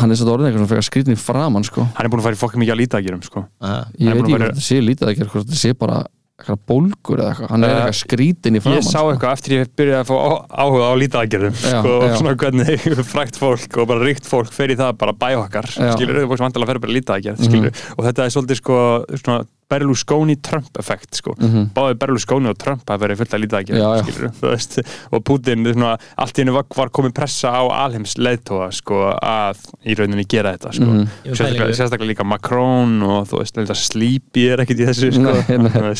hann 0.00 0.10
er 0.10 0.16
satt 0.16 0.30
orðin 0.32 0.48
eitthvað 0.48 0.62
svona 0.62 0.72
frekar 0.72 0.88
skrýtni 0.88 1.18
framan, 1.20 1.64
sko 1.68 1.84
hann 1.84 2.06
er 2.06 2.08
búin 2.12 2.22
að 2.22 2.28
fara 2.30 2.38
í 2.38 2.42
fokk 2.42 2.56
mikið 2.62 2.72
að 2.74 2.80
líta 2.80 2.98
að 3.00 3.06
gerum, 3.10 3.22
sko, 3.26 3.44
uh, 3.60 3.84
ég 4.00 4.08
Hann 4.08 4.08
er 4.08 4.14
veit 4.14 4.24
búinn 4.24 4.24
ekki 4.24 4.32
að 4.32 4.38
vera- 4.38 4.48
hvað 4.48 4.58
þetta 4.58 4.68
sé 4.70 4.80
lítið 4.88 5.08
að 5.12 5.16
gera 5.20 5.32
hvort 5.34 5.46
þetta 5.46 5.60
sé 5.62 5.72
bara 5.82 5.98
eitthvað 6.42 6.60
bólgur 6.66 7.20
eða 7.22 7.28
eitthvað, 7.34 7.50
hann 7.52 7.64
er 7.68 7.70
eitthvað 7.76 7.98
skrítin 8.00 8.56
í 8.56 8.60
framan 8.64 8.78
ég 8.80 8.86
sá 8.88 8.98
sko. 8.98 9.10
eitthvað 9.12 9.34
eftir 9.36 9.52
ég 9.58 9.68
byrjaði 9.78 10.00
að 10.00 10.08
fá 10.08 10.16
áhuga 10.64 10.86
á 10.90 10.94
lítaagerðum 11.02 11.54
Já, 11.60 11.76
sko, 11.76 11.92
já. 12.02 12.16
svona 12.18 12.34
hvernig 12.40 12.86
frækt 13.12 13.36
fólk 13.38 13.76
og 13.78 13.86
bara 13.92 14.06
ríkt 14.08 14.26
fólk 14.26 14.50
fer 14.56 14.72
í 14.72 14.76
það 14.80 14.96
bara 14.98 15.12
bæjokkar 15.12 15.68
Já. 15.76 15.92
skilur, 15.94 16.18
þau 16.24 16.36
sem 16.40 16.46
vantilega 16.48 16.72
fer 16.72 16.80
bara 16.82 16.96
lítaagerð 16.98 17.38
Mhm. 17.38 17.52
skilur, 17.52 17.72
og 17.98 18.04
þetta 18.08 18.24
er 18.26 18.34
svolítið 18.34 18.58
sko 18.64 18.78
svona 19.22 19.44
Berlusconi 19.72 20.36
Trump 20.44 20.76
effekt 20.80 21.18
sko 21.22 21.34
Mhm. 21.38 21.70
báði 21.76 21.96
Berlusconi 22.02 22.50
og 22.52 22.58
Trump 22.60 22.84
að 22.92 23.00
vera 23.06 23.16
fullt 23.22 23.34
af 23.34 23.40
lítaagerð 23.40 23.80
Já, 23.80 23.88
já. 24.02 24.30
veist 24.42 24.78
og 25.12 25.24
Putin, 25.24 25.64
svona, 25.72 25.94
allt 26.18 26.36
í 26.38 26.42
henni 26.44 26.52
var, 26.54 26.64
var 26.76 26.88
komið 26.92 27.14
pressa 27.16 27.52
á 27.56 27.62
alheims 27.86 28.14
leiðtóa 28.20 28.70
sko 28.72 29.00
að 29.16 29.62
í 29.86 29.96
rauninni 29.98 30.26
gera 30.28 30.52
þetta 30.56 30.72
sko. 30.76 30.84
Ég 30.84 31.32
vil 31.32 31.36
sérstaklega, 31.40 31.78
sérstaklega 31.80 32.10
líka 32.12 32.24
Macron 32.28 32.98
og 33.02 33.26
þú 33.30 33.40
veist, 33.42 33.56
þetta 33.56 33.76
Sleepy 33.78 34.48
er 34.52 34.62
ekkert 34.64 34.82
í 34.84 34.86
þessu 34.90 35.12
sko 35.16 35.32
Nei, 35.32 35.94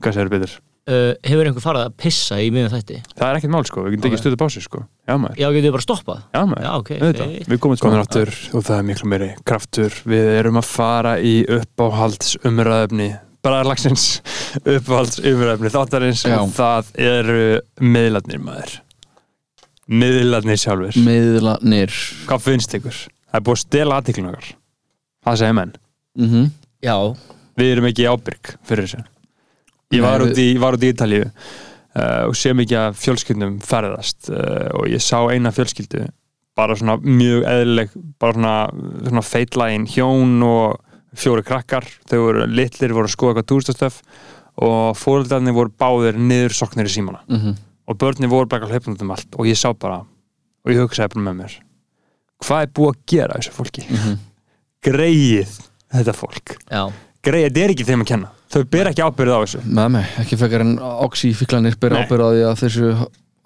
hvað 0.00 0.14
segir 0.16 0.30
Petur? 0.32 0.58
Uh, 0.88 1.12
hefur 1.26 1.48
einhver 1.50 1.64
farið 1.64 1.84
að 1.88 1.94
pissa 2.00 2.38
í 2.40 2.50
miðum 2.54 2.72
þætti? 2.74 2.98
Það 3.18 3.26
er 3.28 3.38
ekkert 3.40 3.52
mál 3.54 3.64
sko, 3.68 3.84
við 3.84 3.94
getum 3.96 4.06
Ok. 4.06 4.12
ekki 4.14 4.20
stöðu 4.22 4.38
pásu 4.40 4.62
sko. 4.64 4.82
Já 5.10 5.14
maður, 5.20 5.36
já, 5.42 5.46
getur 5.54 5.66
þið 5.68 5.74
bara 5.76 5.86
stoppað? 5.86 6.20
Já 6.34 6.40
maður. 6.50 6.64
Já, 6.64 6.70
ok, 6.80 6.90
Auðvitað. 7.00 7.32
feitt. 7.36 7.48
Við 7.52 7.60
komum 7.64 7.80
komin 7.84 8.02
áttur 8.04 8.32
og 8.54 8.64
það 8.68 8.76
er 8.78 8.86
miklu 8.90 9.10
meiri 9.12 9.28
kraftur. 9.44 9.98
Við 10.14 10.30
erum 10.40 10.60
að 10.62 10.68
fara 10.70 11.16
í 11.20 11.34
uppáhalds 11.58 12.36
umræðefni 12.44 13.10
Bræðarlagsins 13.40 14.06
uppáhalds 14.76 15.20
umræðefni 15.24 15.70
þáttarins. 15.72 16.24
Já. 16.28 16.38
og 16.44 16.50
það 16.56 16.90
eru 17.00 17.44
miðlarnir 17.80 18.42
maður. 18.44 18.74
Miðlarnir 19.90 20.58
sjálfur 20.60 20.98
miðlanir 21.02 21.94
Hvað 22.28 22.44
finnst 22.44 22.74
ykkur? 22.78 22.98
Það 23.30 23.38
er 23.40 23.44
búið 23.46 23.56
að 23.56 23.62
stela 23.64 23.96
aðtiklun 24.00 24.28
okkar. 24.30 24.50
Það 25.26 25.38
segir 25.40 25.56
menn. 25.58 25.72
Mm 26.20 26.50
já, 26.80 26.94
Við 27.60 27.72
erum 27.74 27.88
ekki 27.90 28.06
ábyrg 28.08 28.52
fyrir 28.64 28.86
þessu 28.86 29.02
Ég 29.90 30.04
var 30.04 30.22
út 30.22 30.38
í, 30.38 30.52
í 30.54 30.90
Ítalíu 30.92 31.24
uh, 31.26 32.28
og 32.28 32.36
sé 32.38 32.52
mikið 32.54 32.78
að 32.78 32.98
fjölskyldum 33.00 33.56
ferðast 33.66 34.30
uh, 34.30 34.68
og 34.78 34.90
ég 34.92 35.02
sá 35.02 35.18
eina 35.32 35.52
fjölskyldu 35.54 36.04
bara 36.58 36.76
svona 36.78 36.98
mjög 37.00 37.46
eðlileg 37.48 37.96
bara 38.20 38.36
svona, 38.36 38.54
svona 39.08 39.24
feitlægin 39.26 39.88
hjón 39.90 40.36
og 40.46 40.78
fjóri 41.18 41.42
krakkar. 41.42 41.86
Þau 42.06 42.18
voru 42.22 42.46
litlir, 42.46 42.94
voru 42.94 43.08
að 43.08 43.14
skoða 43.16 43.32
eitthvað 43.34 43.48
túristastöf 43.50 43.98
og 44.60 44.98
fóröldarnir 44.98 45.56
voru 45.56 45.72
báðir 45.80 46.18
niður 46.20 46.54
soknir 46.54 46.90
í 46.90 46.92
símana 46.92 47.22
-hmm. 47.26 47.56
og 47.86 47.98
börnir 47.98 48.30
voru 48.30 48.46
bara 48.46 48.68
hlaupnum 48.68 48.98
um 49.00 49.10
allt 49.10 49.34
og 49.38 49.46
ég 49.46 49.58
sá 49.58 49.72
bara 49.74 50.04
og 50.64 50.72
ég 50.72 50.82
hugsaði 50.82 51.14
bara 51.14 51.24
með 51.30 51.36
mér 51.40 51.60
hvað 52.44 52.62
er 52.62 52.74
búið 52.74 52.90
að 52.90 53.00
gera 53.06 53.38
þessu 53.38 53.52
fólki? 53.52 53.86
Greið 54.82 55.56
þetta 55.92 56.12
fólk. 56.16 56.54
Já, 56.70 56.92
greið, 57.22 57.48
þetta 57.48 57.64
er 57.64 57.70
ekki 57.74 57.88
þeim 57.88 58.04
að 58.04 58.10
kenna 58.12 58.30
þau 58.50 58.64
ber 58.70 58.90
ekki 58.90 59.02
ábyrð 59.06 59.34
á 59.36 59.40
þessu? 59.44 59.60
Með 59.66 59.88
mig, 59.96 60.06
ekki 60.24 60.36
fekar 60.40 60.60
en 60.64 60.76
oxy-fíklanir 61.06 61.76
byrja 61.80 62.00
Nei. 62.00 62.06
ábyrða 62.06 62.26
á 62.26 62.32
því 62.34 62.44
að 62.50 62.60
þessu 62.64 62.90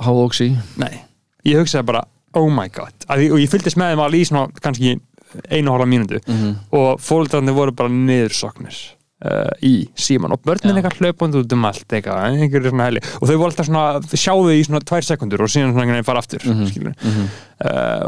háð 0.04 0.20
oxy. 0.24 0.48
Nei, 0.80 0.94
ég 1.44 1.60
hugsaði 1.60 1.86
bara 1.92 2.04
oh 2.34 2.48
my 2.50 2.68
god, 2.68 2.94
að, 3.08 3.18
ég- 3.28 3.32
og 3.32 3.38
ég 3.38 3.50
fylgdist 3.52 3.76
með 3.78 3.92
þeim 3.94 4.00
alveg 4.06 4.20
í 4.24 4.28
svona 4.30 4.48
kannski 4.64 4.94
einu 5.50 5.70
og 5.70 5.76
hálfa 5.76 5.86
mínútu. 5.90 6.18
-hmm. 6.26 6.54
og 6.72 7.00
fólöldarnir 7.00 7.54
voru 7.54 7.72
bara 7.72 7.88
niðursoknir 7.88 8.74
uh, 9.24 9.50
í 9.62 9.88
síman 9.96 10.32
og 10.32 10.40
börnin 10.42 10.74
eitthvað 10.76 10.98
hlaupandi 11.00 11.38
út 11.42 11.52
um 11.52 11.64
allt 11.64 11.86
eitthvað, 11.92 12.24
einhverju 12.40 12.70
svona 12.70 12.84
heli 12.88 13.00
og 13.20 13.28
þau 13.28 13.36
voru 13.36 13.50
alltaf 13.50 13.66
svona, 13.66 14.00
sjáðu 14.14 14.50
í 14.54 14.64
svona 14.64 14.80
tvær 14.80 15.02
sekundur 15.02 15.42
og 15.42 15.48
síðan 15.50 15.72
svona 15.72 15.82
einhvern 15.84 15.98
veginn 15.98 16.04
fara 16.10 16.18
aftur 16.18 16.40
Mhm. 16.44 16.64
mm 16.64 16.94
Mhm. 17.04 17.28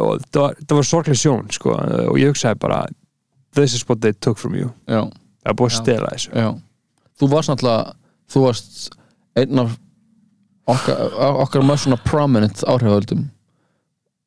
og 0.00 0.20
það 0.32 0.40
var, 0.42 0.54
það 0.68 0.76
var 0.76 0.82
sorglega 0.84 1.18
sjón 1.18 1.52
sko, 1.52 1.70
uh, 1.70 2.10
og 2.10 2.16
ég 2.18 2.28
hugsaði 2.32 2.58
bara 2.58 2.86
this 3.54 3.74
is 3.74 3.84
what 3.88 4.00
they 4.00 4.12
took 4.12 4.38
from 4.38 4.54
you. 4.54 4.72
Já, 4.88 5.02
það 5.06 5.50
er 5.50 5.54
búið 5.54 5.70
að 5.70 5.76
Já. 5.78 5.82
stela 5.82 6.08
þessu. 6.12 6.30
Já 6.34 6.60
þú 7.20 7.30
varst 7.32 7.52
náttúrulega 7.52 7.96
þú 8.32 8.44
varst 8.46 8.86
einn 9.36 9.62
af 9.62 9.74
okkar, 10.66 11.02
okkar 11.46 11.66
með 11.66 11.82
svona 11.84 11.98
prominent 12.04 12.62
áhriföldum 12.66 13.26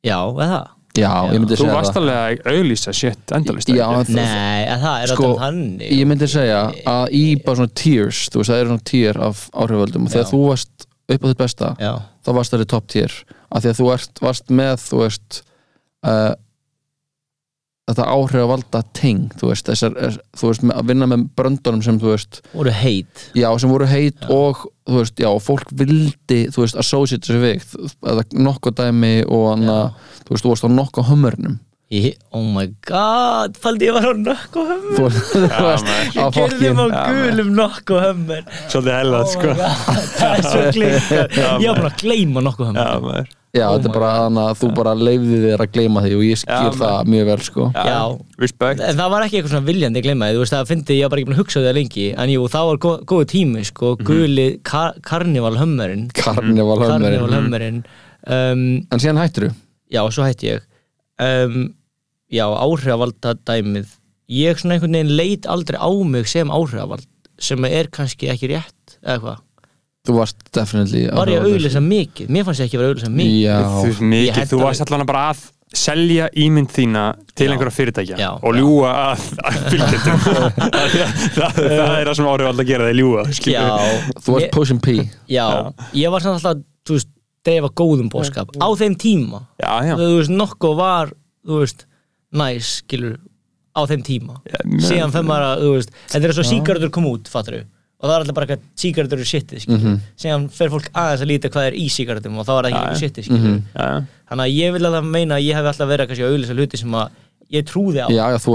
já, 0.06 0.16
eða 0.24 0.60
já, 0.96 1.04
Já. 1.04 1.10
ég 1.30 1.38
myndi 1.38 1.54
þú 1.54 1.64
segja 1.66 1.74
varst 1.76 1.94
það 1.94 2.02
alveg 2.02 2.40
að 2.40 2.54
auðlýsa 2.54 2.94
shit 2.96 3.34
endalist 3.36 3.68
Já, 3.70 3.84
ekki? 3.86 4.12
það- 4.12 4.16
nei, 4.16 4.62
að 4.74 4.80
það 4.86 5.02
er 5.04 5.12
Sko, 5.12 5.26
alltaf 5.28 5.42
þannig 5.44 5.92
ég 6.00 6.08
myndi 6.10 6.28
segja 6.32 6.60
að 6.94 7.04
í 7.20 7.24
bara 7.44 7.56
svona 7.60 7.74
tiers 7.82 8.22
þú 8.32 8.40
veist, 8.40 8.50
það 8.50 8.60
eru 8.64 8.72
svona 8.72 8.88
tier 8.90 9.20
af 9.28 9.44
áhriföldum 9.54 10.06
og 10.08 10.14
þegar 10.14 10.24
Já. 10.26 10.30
þú 10.32 10.40
varst 10.48 10.86
upp 11.10 11.20
á 11.22 11.26
þitt 11.30 11.42
besta 11.44 11.68
já, 11.78 11.92
þá 12.26 12.30
varst 12.40 12.54
það 12.56 12.64
í 12.64 12.70
top 12.74 12.86
tier 12.90 13.12
af 13.50 13.62
því 13.64 13.70
að 13.74 13.78
þú 13.80 13.92
ert, 13.94 14.20
varst 14.24 14.50
með 14.50 14.74
þú 14.88 15.00
veist 15.04 15.42
uh, 16.06 16.32
þetta 17.90 18.08
áhrif 18.14 18.42
að 18.44 18.50
valda 18.54 18.82
ting 18.96 19.30
þú 19.40 19.52
veist, 19.52 19.68
þessar, 19.68 20.18
þú 20.38 20.50
veist, 20.50 20.66
að 20.74 20.90
vinna 20.92 21.08
með 21.10 21.24
bröndunum 21.38 21.84
sem 21.86 22.00
þú 22.00 22.12
veist, 22.14 22.42
voru 22.54 22.74
heit 22.80 23.24
já, 23.38 23.48
sem 23.60 23.72
voru 23.72 23.88
heit 23.90 24.20
Já. 24.22 24.28
og 24.34 24.66
þú 24.88 25.00
veist, 25.00 25.22
já, 25.22 25.30
fólk 25.44 25.74
vildi 25.82 26.40
þú 26.54 26.64
veist, 26.64 26.78
associate 26.80 27.26
sig 27.26 27.42
við 27.42 27.66
eða 28.06 28.26
nokkuð 28.48 28.78
dæmi 28.82 29.14
og 29.26 29.48
hann 29.54 29.66
Já. 29.68 29.80
þú 30.24 30.34
veist, 30.36 30.46
þú 30.46 30.54
varst 30.54 30.66
á 30.66 30.70
nokkuð 30.80 31.10
hömmurnum 31.10 31.58
ég, 31.90 32.14
oh 32.30 32.44
my 32.46 32.68
god, 32.86 33.56
faldi 33.58 33.88
ég 33.88 33.96
var 33.96 34.04
á 34.06 34.14
nokku 34.14 34.62
hömmur 34.68 35.10
maður. 35.10 36.14
á 36.14 36.26
ég 36.30 36.36
gerði 36.36 36.70
á 36.70 36.86
Já, 36.86 37.02
gulum 37.10 37.48
nokku 37.56 37.98
hömmur 37.98 38.44
svolítið 38.70 38.94
hellað 38.94 39.24
oh 39.24 39.32
sko. 39.34 39.54
það 40.20 40.30
er 40.30 40.46
svo 40.46 40.62
klikkað. 40.76 41.36
Ég 41.64 41.68
var 41.72 41.80
bara 41.82 41.90
að 41.90 42.00
gleyma 42.04 42.44
nokku 42.46 42.62
Já, 42.62 42.70
hömmur 42.70 43.02
maður. 43.08 43.30
já, 43.58 43.64
Oh 43.66 43.72
þetta 43.74 43.90
er 43.90 43.94
bara 43.96 44.10
þannig 44.20 44.44
að 44.46 44.60
þú 44.60 44.68
bara 44.78 44.92
leifði 45.00 45.38
þér 45.48 45.64
að 45.66 45.72
gleyma 45.74 46.04
því 46.04 46.12
og 46.20 46.22
ég 46.28 46.40
skil 46.44 46.76
það 46.78 47.10
mjög 47.14 47.26
vel 47.32 47.38
sko. 47.48 47.66
Já. 47.74 47.96
respect. 48.44 48.84
En 48.86 49.00
það 49.02 49.10
var 49.16 49.26
ekki 49.26 49.40
eitthvað 49.40 49.54
svona 49.56 49.68
viljandi 49.72 49.98
að 50.02 50.06
glemma 50.06 50.28
því, 50.30 50.36
þú 50.38 50.44
veist, 50.44 50.54
það 50.54 50.70
fyndi 50.70 51.00
ég 51.00 51.10
bara 51.10 51.20
ekki 51.24 51.30
búin 51.32 51.36
að 51.38 51.42
hugsa 51.42 51.64
það 51.66 51.76
lengi. 51.80 52.06
En 52.14 52.30
jú, 52.36 52.44
það 52.54 52.68
var 52.70 52.80
gó 52.86 52.92
góðu 53.10 53.28
tími, 53.34 53.64
sko, 53.66 53.90
guli 54.06 54.46
kar 54.70 54.94
karnival 55.10 55.56
hömmerinn 55.58 56.06
Karnival 56.14 56.78
hömmurinn 56.84 57.18
karnival 57.18 57.34
hömmerinn 57.40 57.82
um, 58.30 58.64
en 58.86 59.02
síðan 59.02 59.18
hættir 59.24 59.48
þú 59.48 59.52
Já, 59.90 60.04
svo 60.14 60.22
hætti 60.22 60.52
ég. 60.52 60.62
Um, 61.18 61.72
já, 62.30 62.44
áhrifavalda 62.46 63.36
dæmið. 63.48 63.96
Ég 64.30 64.60
svona 64.60 64.76
einhvern 64.76 64.94
veginn 64.94 65.16
leit 65.18 65.46
aldrei 65.50 65.78
á 65.82 65.90
mig 66.06 66.28
sem 66.30 66.50
áhrifavald 66.54 67.06
sem 67.40 67.64
er 67.66 67.88
kannski 67.90 68.28
ekki 68.30 68.52
rétt 68.52 68.98
eða 69.00 69.20
hvað, 69.24 69.38
Þú 70.00 70.14
varst 70.16 70.38
definitely 70.56 71.08
var 71.12 71.28
ég 71.28 71.42
að 71.42 71.50
auðlýsa 71.50 71.80
mikið? 71.84 72.28
Mér 72.32 72.44
fannst 72.46 72.62
ég 72.62 72.70
ekki 72.70 72.78
að 72.78 72.80
vera 72.80 72.88
að 72.88 72.94
auðlýsa 72.94 73.10
mikið. 73.18 73.40
Já, 73.44 73.56
þú, 73.74 74.06
mikið, 74.12 74.46
þú 74.48 74.60
varst 74.62 74.84
allan 74.86 75.08
bara 75.10 75.24
að 75.34 75.42
selja 75.76 76.28
ímynd 76.40 76.72
þína 76.74 77.02
til 77.36 77.46
Já. 77.46 77.52
einhverja 77.52 77.74
fyrirtækja 77.76 78.16
Já, 78.18 78.30
og 78.34 78.56
já. 78.56 78.58
ljúga 78.58 78.94
að, 79.04 79.26
að 79.44 79.58
fylgjendum. 79.74 80.24
Það, 80.70 80.96
það, 81.36 81.60
það 81.60 81.92
er 81.98 82.08
það 82.08 82.16
sem 82.18 82.30
áhrif 82.32 82.48
alltaf 82.50 82.64
að 82.64 82.70
gera 82.72 82.86
það 82.86 82.90
er 82.90 82.98
ljúga 82.98 83.24
skilur 83.36 83.68
já, 83.68 84.16
þú 84.24 84.34
varst 84.34 84.50
pushing 84.56 84.80
P. 84.82 84.96
Já, 85.30 85.44
ég 86.00 86.14
var 86.16 86.24
samt 86.24 86.40
alltaf 86.40 86.64
þú 86.88 86.96
veist, 86.96 87.10
dreifa 87.46 87.70
góðum 87.80 88.08
bóskap 88.12 88.50
á 88.56 88.68
þeim 88.80 88.96
tíma. 89.04 89.44
Já, 89.62 89.72
já. 89.92 89.94
þú 90.00 90.10
veist, 90.16 90.34
nokkuð 90.40 90.74
var 90.80 91.12
þú 91.46 91.60
veist, 91.62 91.86
næs, 92.36 92.70
skilur 92.84 93.18
á 93.74 93.80
þeim 93.90 94.02
tíma. 94.06 94.38
Menn- 94.64 94.82
síðan 94.86 95.12
fyrir 95.14 95.28
maður 95.28 95.46
að, 95.48 95.62
þú 95.64 95.74
veist, 95.76 95.94
þetta 96.12 96.28
er 96.28 96.36
svo 96.38 96.46
sígaretur 96.48 96.92
kom 96.94 97.06
út, 97.10 97.30
fattur 97.30 97.62
og 98.00 98.08
það 98.08 98.14
er 98.14 98.22
alltaf 98.22 98.36
bara 98.38 98.46
eitthvað 98.46 98.68
sígaretur 98.80 99.20
eru 99.20 99.28
shitið, 99.28 99.62
skilur. 99.64 99.96
Síðan 100.16 100.44
fer 100.56 100.70
fólk 100.72 100.86
aðeins 100.96 101.24
að 101.24 101.28
líta 101.28 101.50
hvað 101.52 101.66
er 101.68 101.74
í 101.76 101.88
sígaretum 101.92 102.38
og 102.40 102.46
þá 102.48 102.52
er 102.54 102.60
það 102.60 102.70
ekki 102.70 102.80
eitthvað 102.80 103.02
shitið, 103.02 103.26
skilur. 103.26 103.58
Já, 103.74 103.82
já. 103.90 103.98
þannig 104.30 104.44
að 104.46 104.54
ég 104.56 104.72
vil 104.76 104.86
alveg 104.88 105.10
meina 105.10 105.36
að 105.36 105.44
ég 105.44 105.58
hef 105.58 105.68
alltaf 105.68 105.90
verið 105.90 106.08
kannski 106.08 106.24
að 106.24 106.32
auðlýsa 106.32 106.56
hluti 106.56 106.80
sem 106.80 106.96
að 106.96 107.18
ég 107.50 107.66
trúði 107.68 108.00
á. 108.00 108.08
Já, 108.08 108.22
já, 108.32 108.38
þú 108.40 108.54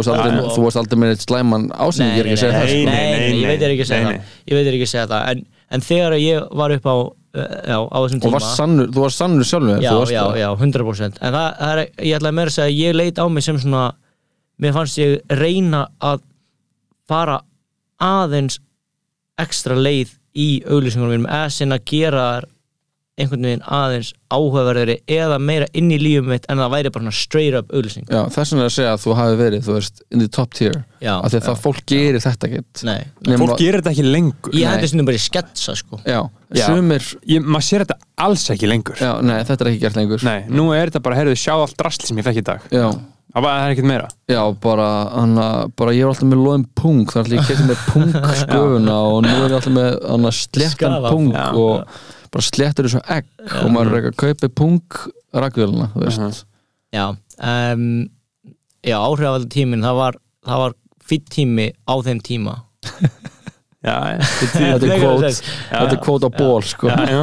varst 0.65 0.79
aldrei, 0.81 0.99
með 1.03 1.13
eitt 1.13 1.25
slæman 1.27 1.67
ásynning, 1.75 2.15
ég 2.15 2.23
er 2.23 2.29
ekki 2.31 2.37
að 2.37 2.41
segja 2.41 2.55
það 2.55 2.71
nei, 2.71 2.85
nei, 2.85 2.95
nei, 2.95 3.19
Nei, 3.19 3.37
ég 3.37 3.49
veit 3.51 3.59
er 3.59 3.75
ég 3.75 4.65
er 4.65 4.77
ekki 4.79 4.87
að 4.87 4.93
segja 4.95 5.07
það. 5.11 5.29
En, 5.29 5.45
en 5.75 5.85
þegar 5.85 6.17
ég 6.17 6.49
var 6.63 6.73
upp 6.77 6.89
á 6.89 6.95
já, 7.35 7.77
á 7.85 7.97
þessum 7.99 8.19
Og 8.19 8.23
tíma. 8.25 8.33
varst 8.37 8.59
sannur, 8.59 8.87
þú 8.95 9.03
varst 9.05 9.21
sannur 9.21 9.47
sjálfur 9.49 9.83
já, 9.83 9.91
já, 10.11 10.23
já, 10.39 10.47
100% 10.55 11.19
en 11.21 11.35
það, 11.37 11.47
það 11.59 11.71
er, 11.73 11.81
ég 12.09 12.17
ætlaði 12.19 12.37
meira 12.39 12.51
að 12.53 12.57
segja 12.57 12.69
að 12.71 12.79
ég 12.81 12.95
leit 12.99 13.21
á 13.21 13.25
mig 13.29 13.45
sem 13.45 13.59
svona 13.61 13.83
mér 14.63 14.75
fannst 14.77 14.99
ég 15.01 15.35
reyna 15.41 15.81
að 15.99 16.23
fara 17.09 17.39
aðeins 18.01 18.59
ekstra 19.41 19.75
leið 19.77 20.13
í 20.35 20.47
auglýsingunum 20.67 21.15
mínum 21.17 21.29
eða 21.31 21.51
sinna 21.55 21.77
gera 21.87 22.25
þær 22.35 22.47
einhvern 23.15 23.45
veginn 23.47 23.61
aðeins 23.71 24.09
áhugaverðari 24.33 24.97
eða 25.15 25.37
meira 25.39 25.67
inn 25.77 25.87
í 25.93 25.97
lífum 26.01 26.33
mitt 26.33 26.47
en 26.51 26.59
það 26.59 26.73
væri 26.73 26.91
bara 26.91 27.05
svona 27.05 27.15
straight 27.15 27.55
up 27.55 27.71
Já, 27.71 28.21
þess 28.33 28.51
vegna 28.51 28.65
að 28.67 28.73
segja 28.75 28.91
að 28.91 29.01
þú 29.05 29.15
hafi 29.19 29.37
verið, 29.39 29.63
þú 29.63 29.75
veist, 29.77 30.01
in 30.11 30.23
the 30.23 30.27
top 30.31 30.55
tier. 30.57 30.75
Já, 30.99 31.13
af 31.15 31.31
því 31.31 31.39
að 31.39 31.47
það 31.47 31.61
fólk 31.63 31.81
gerir 31.91 32.23
þetta 32.25 32.49
ekkert. 32.49 32.83
Fólk 33.39 33.55
gerir 33.61 33.79
þetta 33.79 33.93
ekki 33.93 34.05
lengur. 34.09 34.55
Ég 34.55 34.71
hendi 34.71 34.91
stundum 34.91 35.09
bara 35.09 35.19
í 35.19 35.23
sketsa 35.23 35.75
sko. 35.79 35.99
Já, 36.03 36.19
Já. 36.55 36.65
sumir 36.67 37.07
ég, 37.31 37.43
maður 37.45 37.67
sér 37.69 37.85
þetta 37.85 37.99
alls 38.27 38.47
ekki 38.55 38.71
lengur. 38.71 38.99
Já, 38.99 39.11
nei, 39.23 39.37
þetta 39.47 39.63
er 39.65 39.71
ekki 39.71 39.83
gert 39.85 39.99
lengur. 40.01 40.25
Nei, 40.27 40.39
nú 40.51 40.69
er 40.75 40.91
þetta 40.91 41.03
bara, 41.07 41.19
heyrðu, 41.21 41.37
sjá 41.39 41.53
allt 41.55 41.77
drasl 41.79 42.09
sem 42.09 42.19
ég 42.19 42.27
fekk 42.27 42.41
í 42.41 42.45
dag. 42.51 42.65
Já, 42.73 42.89
það 43.35 43.47
er 43.53 43.75
ekkert 43.75 43.89
meira. 43.93 44.09
Já, 44.31 44.41
bara, 44.63 44.89
hana, 45.13 45.47
bara 45.79 45.95
ég 45.95 46.03
er 46.03 46.11
alltaf 46.11 46.27
með 46.27 46.43
loðin 46.43 46.67
pung 46.75 47.07
þannig 47.13 47.31
að 47.31 47.39
ég 47.39 47.49
kemur 47.53 47.71
með 47.71 47.85
pung 47.93 48.19
sköfuna 48.43 48.99
og 49.13 49.23
nú 49.23 49.33
er 49.37 49.49
ég 49.53 49.57
alltaf 49.59 49.75
með 49.75 49.97
hana, 50.03 50.35
sléttan 50.35 50.75
Skafa 50.75 51.15
pung 51.15 51.31
Já, 51.35 51.47
og 51.53 52.13
bara 52.33 52.45
sléttur 52.47 52.87
þessu 52.87 53.01
egg 53.17 53.27
og 53.61 53.69
maður 53.73 53.91
er 53.91 53.99
ekki 53.99 54.11
að 54.13 54.19
kaupa 54.23 54.49
pung 54.61 54.99
rakvélina, 55.35 55.89
þú 55.93 56.05
veist. 56.05 56.45
Já, 56.95 57.05
um, 57.11 57.85
já 58.85 58.97
áhrifaldi 59.01 59.49
tíminn 59.51 59.83
það 59.85 59.99
var, 59.99 60.17
það 60.47 60.63
var 60.63 60.75
fýtt 61.05 61.29
tími 61.35 61.69
á 61.85 61.93
þeim 62.05 62.21
tíma. 62.25 62.57
Já, 63.85 63.97
já, 64.09 64.17
Þetta 64.41 64.87
er 64.89 64.97
kvót, 64.97 65.25
þetta 65.69 65.93
er 65.93 65.99
kvót 66.01 66.23
á 66.25 66.29
ból 66.33 66.63
sko. 66.65 66.89
já, 66.89 67.03
já. 67.05 67.19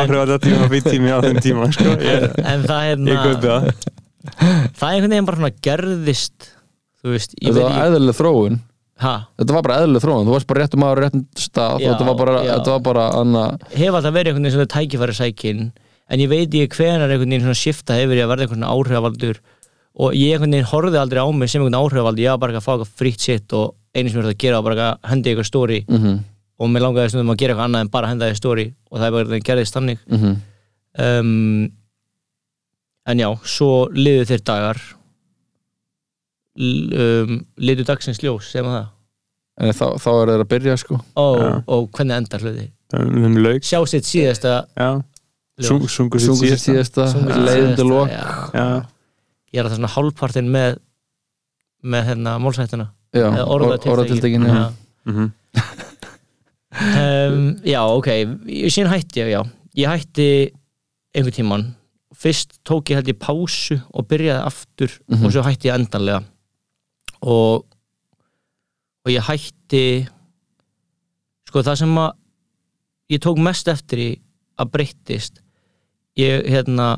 áhrif 0.00 0.18
að 0.18 0.32
þetta 0.32 0.38
tíma 0.42 0.66
fyrir 0.72 0.86
tími 0.88 1.12
á 1.14 1.18
þeim 1.22 1.38
tíma 1.44 1.68
sko. 1.76 1.92
ég, 2.02 2.24
En 2.42 2.64
það 2.66 2.88
er 2.90 3.04
ég 3.06 3.20
kaupi 3.22 3.52
það. 3.52 3.68
Það 4.74 4.88
er 4.88 4.96
einhvern 4.96 5.12
veginn 5.14 5.28
bara 5.28 5.38
svona 5.38 5.52
gerðist 5.68 6.48
þú 7.04 7.12
veist, 7.14 7.36
ég 7.38 7.52
Þetta 7.52 7.54
veit 7.54 7.62
var 7.68 7.70
ekki 7.76 7.84
eðlileg 7.92 8.18
þróun 8.18 8.58
ha, 9.02 9.14
Þetta 9.40 9.56
var 9.56 9.66
bara 9.66 9.78
eðlileg 9.82 10.04
þróun, 10.04 10.26
þú 10.28 10.36
varst 10.36 10.50
bara 10.50 10.64
réttum 10.64 10.84
maður 10.84 11.00
á 11.00 11.02
réttum 11.06 11.24
stað 11.38 11.80
Já, 11.82 11.88
þetta 11.90 12.08
var 12.10 12.20
bara, 12.20 12.36
þetta 12.50 12.76
var 12.76 12.84
bara 12.90 13.06
anna, 13.20 13.46
hef 13.72 13.98
alltaf 13.98 14.14
verið 14.14 14.30
einhvern 14.30 14.46
veginn 14.46 14.56
svona 14.58 14.72
tækifæri 14.74 15.16
sækin 15.18 15.64
en 16.10 16.20
ég 16.20 16.30
veit 16.30 16.54
ekki 16.54 16.78
hvenar 16.78 17.08
einhvern 17.08 17.32
veginn 17.32 17.46
svona 17.46 17.58
shifta 17.58 17.96
hefur 17.98 18.18
ég 18.18 18.26
að 18.26 18.34
verða 18.34 18.46
einhvern 18.46 18.68
áhrifavaldur. 18.68 19.40
Og 19.94 20.12
ég 20.18 20.34
einhvern 20.34 20.52
veginn 20.52 20.68
horfði 20.68 21.00
aldrei 21.00 21.22
á 21.24 21.28
mig 21.32 21.50
sem 21.50 21.62
einhvern 21.62 21.78
áhrifavaldur, 21.80 22.26
ég 22.26 22.34
var 22.34 22.42
bara 22.42 22.60
að 22.60 22.66
fá 22.66 22.72
eitthvað 22.74 22.94
frítt 23.00 23.24
sitt 23.24 23.56
og 23.56 23.72
einu 23.94 24.10
sem 24.10 24.18
ég 24.18 24.20
verði 24.20 24.34
að 24.34 24.42
gera 24.44 24.58
var 24.60 24.66
bara 24.68 24.88
að 24.90 25.10
hendi 25.12 25.32
eitthvað 25.32 25.48
story. 25.48 25.80
Mm 25.88 26.22
og 26.60 26.70
mér 26.70 26.84
langaði 26.84 27.12
stundum 27.12 27.32
að 27.34 27.40
gera 27.42 27.54
eitthvað 27.54 27.68
annað 27.68 27.84
en 27.84 27.92
bara 27.94 28.10
henda 28.10 28.28
því 28.30 28.38
story 28.38 28.66
og 28.90 28.98
það 28.98 29.06
er 29.06 29.14
bara 29.16 29.38
að 29.38 29.46
gerðist 29.48 29.76
þannig. 29.76 30.02
-hmm. 30.06 30.36
um, 31.06 31.72
en 33.10 33.22
já, 33.24 33.28
svo 33.42 33.70
liðu 33.90 34.28
þeir 34.30 34.44
dagar 34.46 34.82
um, 36.58 37.46
liðu 37.58 37.84
dagsins 37.88 38.20
ljós, 38.22 38.50
segir 38.52 38.64
maður 38.66 38.80
það? 38.84 38.90
En 39.64 39.70
þá, 39.78 39.84
þá 40.02 40.08
er 40.12 40.30
þeir 40.32 40.42
að 40.44 40.48
byrja 40.50 40.76
sko. 40.82 40.96
Og, 41.16 41.42
og 41.70 41.84
hvernig 41.94 42.16
endar 42.16 42.40
hluti? 42.42 42.64
Um 42.98 43.36
sjá 43.62 43.78
sitt 43.90 44.04
síðasta 44.06 44.54
Sung- 45.62 45.86
sungu 45.86 46.18
sitt 46.18 46.34
síðasta. 46.58 46.58
síðasta, 46.66 47.06
síðasta, 47.46 47.84
lók 47.86 48.10
já. 48.10 48.24
já, 48.54 48.64
ég 49.54 49.60
er 49.60 49.64
alltaf 49.64 49.78
svona 49.78 49.92
hálfpartinn 49.94 50.48
með 50.50 50.78
með 51.84 52.06
hérna 52.08 52.32
málsættuna 52.42 52.88
Já, 53.14 53.28
Eða 53.30 53.44
orðatiltækin. 53.54 53.92
orðatiltekin 53.92 54.46
já. 54.48 54.72
mhm. 55.06 55.32
Um, 56.74 57.60
já, 57.62 57.80
ok, 57.86 58.08
ég- 58.50 58.72
síðan 58.74 58.90
hætti 58.96 59.20
ég 59.22 59.28
já, 59.30 59.40
ég 59.78 59.86
hætti 59.92 60.26
einhvern 61.14 61.36
tímann. 61.36 61.66
Fyrst 62.18 62.56
tók 62.66 62.90
ég 62.90 62.98
held 62.98 63.10
ég 63.12 63.18
pásu 63.22 63.76
og 63.94 64.08
byrjaði 64.10 64.42
aftur 64.48 64.90
Mhm. 65.08 65.24
og 65.24 65.30
svo 65.32 65.42
hætti 65.46 65.68
ég 65.70 65.74
endanlega 65.78 66.24
og 67.24 67.64
og 69.04 69.12
ég 69.12 69.24
hætti 69.26 69.84
sko 71.48 71.62
það 71.64 71.80
sem 71.82 71.98
að 72.00 72.12
ég 73.14 73.20
tók 73.24 73.40
mest 73.44 73.68
eftir 73.68 74.00
í 74.00 74.10
að 74.60 74.70
breyttist 74.76 75.42
ég 76.20 76.46
hérna 76.48 76.94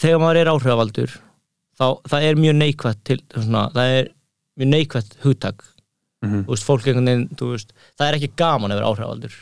þegar 0.00 0.20
maður 0.22 0.40
er 0.42 0.50
áhrifavaldur 0.52 1.14
þá 1.76 1.86
það 2.10 2.26
er 2.30 2.40
mjög 2.40 2.56
neikvætt 2.60 3.00
til 3.06 3.18
svona, 3.36 3.66
það 3.76 3.94
er 4.00 4.12
mjög 4.60 4.70
neikvætt 4.74 5.18
hugtak 5.24 5.64
Mhm. 6.24 6.46
þú 6.46 6.54
veist, 6.54 6.64
fólk 6.64 6.86
einhvern 6.88 7.06
veginn, 7.06 7.26
veist 7.52 7.72
það 8.00 8.06
er 8.08 8.14
ekki 8.16 8.30
gaman 8.40 8.72
að 8.72 8.78
vera 8.80 8.88
áhrifavaldur 8.88 9.34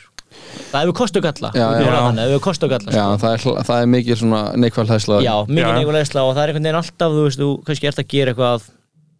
það 0.71 0.81
hefur 0.81 0.93
kost 0.99 1.15
og 1.17 1.23
galla 1.23 1.51
Já, 1.55 1.67
já. 1.71 2.25
hefur 2.27 2.41
kost 2.43 2.63
og 2.67 2.69
galla 2.69 2.91
Já, 2.91 3.05
sko. 3.15 3.21
það 3.23 3.31
er, 3.33 3.63
það 3.69 3.81
er 3.81 3.87
mikið 3.93 4.19
svona 4.19 4.41
neikvæð 4.59 4.91
hlæsla 4.91 5.19
já, 5.23 5.35
mikið 5.47 5.69
Já. 5.71 5.77
neikulegsla 5.79 6.21
og 6.27 6.33
það 6.35 6.41
er 6.43 6.51
einhvern 6.51 6.67
veginn 6.67 6.79
alltaf 6.81 7.15
þú 7.15 7.23
veist, 7.23 7.39
þú 7.39 7.47
kannski 7.65 7.87
ert 7.87 8.01
að 8.03 8.07
gera 8.11 8.33
eitthvað 8.35 8.67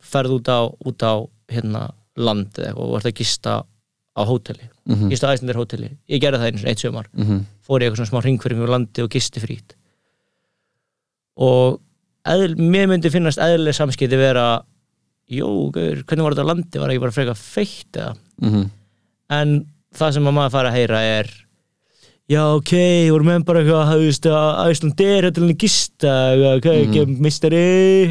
ferð 0.06 0.38
út 0.40 0.48
á, 0.52 0.60
út 0.86 1.02
á 1.06 1.14
hérna, 1.52 1.88
land 2.16 2.54
eða 2.58 2.72
eitthvað 2.72 2.90
og 2.92 2.98
ert 3.00 3.10
að 3.12 3.18
gista 3.22 3.56
á 4.16 4.22
hóteli, 4.24 4.70
Mhm, 4.86 5.10
gista 5.12 5.28
á 5.28 5.34
Æslandir 5.36 5.58
hóteli. 5.58 5.90
Ég 6.08 6.22
gerði 6.22 6.38
það 6.40 6.48
einu 6.52 6.60
sinni, 6.62 6.70
eitt 6.72 6.84
sömar 6.86 7.08
mhm, 7.18 7.40
fór 7.66 7.82
ég 7.82 7.90
eitthvað 7.90 8.00
svona 8.06 8.12
smá 8.14 8.22
ringfyrir 8.24 8.60
um 8.62 8.70
landi 8.70 9.02
og 9.04 9.10
gisti 9.12 9.42
frít 9.42 9.74
og 11.38 11.80
eðl, 12.26 12.56
mér 12.58 12.88
myndi 12.90 13.12
finnast 13.14 13.42
eðlileg 13.44 13.76
samskipti 13.76 14.18
vera 14.20 14.46
jú, 15.32 15.48
gaur, 15.74 16.04
hvernig 16.06 16.24
var 16.28 16.36
þetta 16.38 16.48
landi, 16.48 16.80
var 16.82 16.94
ekki 16.94 17.02
bara 17.04 17.16
freka 17.16 17.36
feitt 17.38 17.98
eða? 18.00 18.14
Mhm. 18.42 18.70
en 19.36 19.66
það 19.96 20.14
sem 20.14 20.28
að 20.30 20.34
maður 20.38 20.52
fara 20.54 20.70
að 20.70 20.76
heyra 20.78 21.00
er 21.02 21.30
já 22.30 22.42
ok, 22.56 22.72
voru 23.12 23.24
menn 23.26 23.44
bara 23.46 23.62
eitthvað 23.64 23.92
þú 23.92 24.06
veist 24.06 24.28
að 24.30 24.70
Æsland 24.70 25.02
er 25.06 25.28
höllin 25.32 25.58
gista 25.58 26.14
ok, 26.58 26.66
Mhm. 26.66 26.84
ekki 26.86 27.20
mistari 27.20 27.64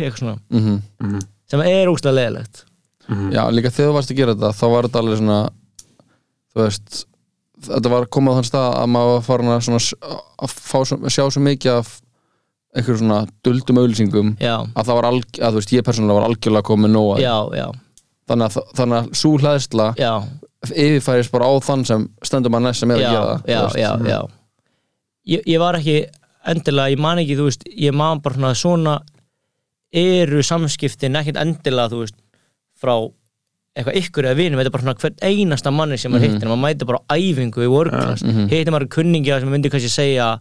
eitthvað 0.03 0.19
svona, 0.19 0.39
mhm. 0.51 1.21
Sem 1.55 1.67
er 1.71 1.91
úslega 1.93 2.19
leðilegt 2.21 2.65
Já, 3.05 3.43
líka 3.53 3.69
þegar 3.69 3.91
þú 3.91 3.97
varst 3.99 4.13
að 4.15 4.21
gera 4.21 4.35
þetta 4.35 4.57
þá 4.57 4.65
var 4.73 4.87
þetta 4.89 5.01
alveg 5.03 5.19
svona 5.21 5.41
þú 6.55 6.63
veist 6.63 7.03
þetta 7.65 7.93
var 7.93 8.07
komið 8.13 8.33
á 8.33 8.37
þann 8.39 8.49
stað 8.49 8.69
að 8.79 8.89
maður 8.95 9.13
var 9.13 9.27
farin 9.27 9.53
að, 9.53 9.61
svona, 9.67 9.83
að 10.45 10.55
fá, 10.55 10.79
að 10.81 11.13
sjá 11.13 11.23
svo 11.25 11.43
mikið 11.45 11.73
af 11.75 11.93
einhverjum 12.75 13.01
svona 13.03 13.21
duldum 13.47 13.81
auðlýsingum 13.83 14.33
að 14.41 14.81
það 14.81 14.99
var 14.99 15.09
alg, 15.11 15.29
að 15.39 15.55
þú 15.55 15.61
veist, 15.61 15.75
ég 15.77 15.87
persónulega 15.87 16.19
var 16.19 16.27
algjörlega 16.29 16.67
komið 16.67 16.95
nóg 16.95 17.11
að. 17.13 17.21
Því. 17.21 17.27
já, 17.27 17.37
já, 17.61 17.67
þannig 18.31 18.49
að, 18.49 18.73
þannig 18.81 18.99
að 18.99 19.13
svo 19.21 19.33
hlæðsla 19.39 19.89
já. 20.01 20.13
yfirfæris 20.73 21.33
bara 21.35 21.49
á 21.49 21.53
þann 21.69 21.87
sem 21.89 22.07
stendur 22.27 22.55
maður 22.55 22.67
næst 22.69 22.85
sem 22.85 22.95
er 22.95 23.01
að 23.01 23.15
gera 23.15 23.31
það 23.31 23.55
já, 23.55 23.63
já, 23.85 23.91
já. 24.11 24.21
Ég, 25.35 25.47
ég 25.55 25.63
var 25.63 25.79
ekki 25.79 25.99
endilega, 26.55 26.93
ég 26.93 27.05
man 27.05 27.23
ekki, 27.23 27.39
þú 27.39 27.49
veist 27.49 27.69
ég 27.71 27.97
man 27.97 28.25
bara 28.25 28.41
svona, 28.41 28.55
svona 28.59 28.97
eru 29.95 30.43
samskiptin 30.43 31.17
ekkert 31.21 31.39
endilega 31.43 31.93
þú 31.93 32.01
veist, 32.05 32.17
frá 32.81 32.95
eitthvað 33.75 33.97
ykkur 33.99 34.27
eða 34.29 34.39
vinum, 34.39 34.59
þetta 34.61 34.71
er 34.71 34.75
bara 34.77 34.85
svona 34.85 34.99
hvern 35.03 35.17
einasta 35.27 35.71
manni 35.75 35.97
sem 35.99 36.13
maður 36.13 36.29
Mhm. 36.29 36.35
hittir, 36.35 36.49
maður 36.51 36.63
mætir 36.65 36.87
bara 36.87 37.01
á 37.11 37.15
æfingu 37.19 37.65
í 37.65 37.71
workclass, 37.71 38.23
mhm. 38.23 38.49
hittir 38.51 38.71
maður 38.75 38.89
kunningja 38.89 39.41
sem 39.41 39.51
myndi 39.51 39.71
kannski 39.71 39.91
segja 39.91 40.39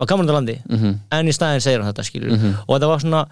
var 0.00 0.06
gaman 0.10 0.26
á 0.26 0.34
landi, 0.34 0.56
Mhm, 0.68 0.98
en 1.12 1.26
í 1.26 1.32
staðin 1.32 1.60
segir 1.62 1.82
hann 1.82 1.92
þetta 1.92 2.04
skilur, 2.04 2.30
mhm, 2.34 2.54
og 2.66 2.80
þetta 2.80 2.88
var 2.90 2.98
svona 2.98 3.26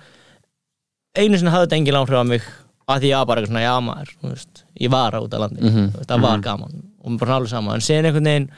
einu 1.19 1.39
sinni 1.39 1.51
hafði 1.51 1.67
þetta 1.67 1.79
engin 1.81 1.99
áhrif 1.99 2.21
á 2.23 2.25
mig 2.27 2.43
að 2.91 3.01
því 3.03 3.11
var 3.17 3.27
bara 3.27 3.47
svona, 3.47 3.63
já 3.65 3.75
maður 3.83 4.11
veist, 4.23 4.65
ég 4.81 4.91
var 4.91 5.13
á 5.13 5.21
landi, 5.23 5.61
mhm, 5.61 6.07
það 6.07 6.21
var 6.21 6.39
gaman. 6.39 6.83
Og 7.03 7.19
bara 7.19 7.33
nálega 7.41 7.49
sama, 7.49 7.75
en 7.75 7.81
sen 7.81 8.05
einhvern 8.05 8.25
veginn 8.25 8.49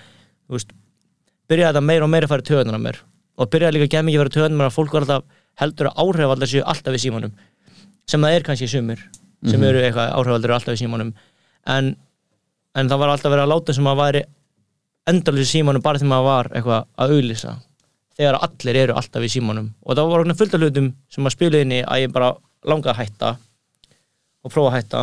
þú 0.49 0.57
veist, 0.57 0.71
byrjaði 1.49 1.73
þetta 1.73 1.85
meira 1.85 2.05
og 2.05 2.11
meira 2.11 2.27
að 2.27 2.33
fara 2.33 2.43
í 2.43 2.49
töðunar 2.51 2.77
á 2.77 2.83
mér. 2.83 2.97
Og 3.39 3.51
byrjaði 3.51 3.73
líka 3.77 3.87
að 3.89 3.95
gema 3.97 4.09
ekki 4.11 4.19
að 4.19 4.23
fara 4.23 4.33
í 4.33 4.37
töðunar 4.39 4.67
að 4.69 4.77
fólk 4.77 4.93
var 4.93 5.03
alltaf 5.07 5.25
heldur 5.61 5.91
að 5.91 5.99
áhrifaldar 6.05 6.51
séu 6.51 6.63
alltaf 6.65 6.95
við 6.95 7.05
símanum 7.07 7.35
sem 8.09 8.23
það 8.23 8.37
er 8.37 8.47
kannski 8.47 8.69
sumir 8.71 9.03
sem 9.51 9.63
eru 9.67 9.83
eitthvað 9.83 10.15
áhrifaldar 10.17 10.55
alltaf 10.57 10.75
við 10.75 10.85
símanum. 10.85 11.13
En, 11.67 11.93
en 12.79 12.91
það 12.91 13.03
var 13.03 13.13
alltaf 13.13 13.33
verið 13.33 13.45
að 13.45 13.53
láta 13.53 13.75
sem 13.77 13.91
að 13.91 14.01
væri 14.01 14.23
endalus 15.11 15.51
símanum 15.51 15.83
bara 15.83 15.99
þegar 15.99 16.13
maður 16.13 16.29
var 16.29 16.51
eitthvað 16.53 16.85
að 16.97 17.15
auglýsa 17.17 17.55
þegar 18.19 18.39
allir 18.47 18.79
eru 18.85 18.97
alltaf 18.99 19.27
í 19.27 19.33
símanum. 19.33 19.73
Og 19.83 19.99
það 19.99 20.13
var 20.13 20.35
fullt 20.39 20.57
af 20.57 20.63
hlutum 20.63 20.93
sem 21.11 21.27
að 21.27 21.37
spila 21.37 21.63
inn 21.63 21.75
í 21.75 21.83
að 21.83 22.05
ég 22.05 22.15
bara 22.15 22.33
langa 22.69 22.93
að 22.93 23.01
hætta 23.03 23.33
og 24.43 24.53
prófa 24.53 24.71
að 24.71 24.77
hætta. 24.77 25.03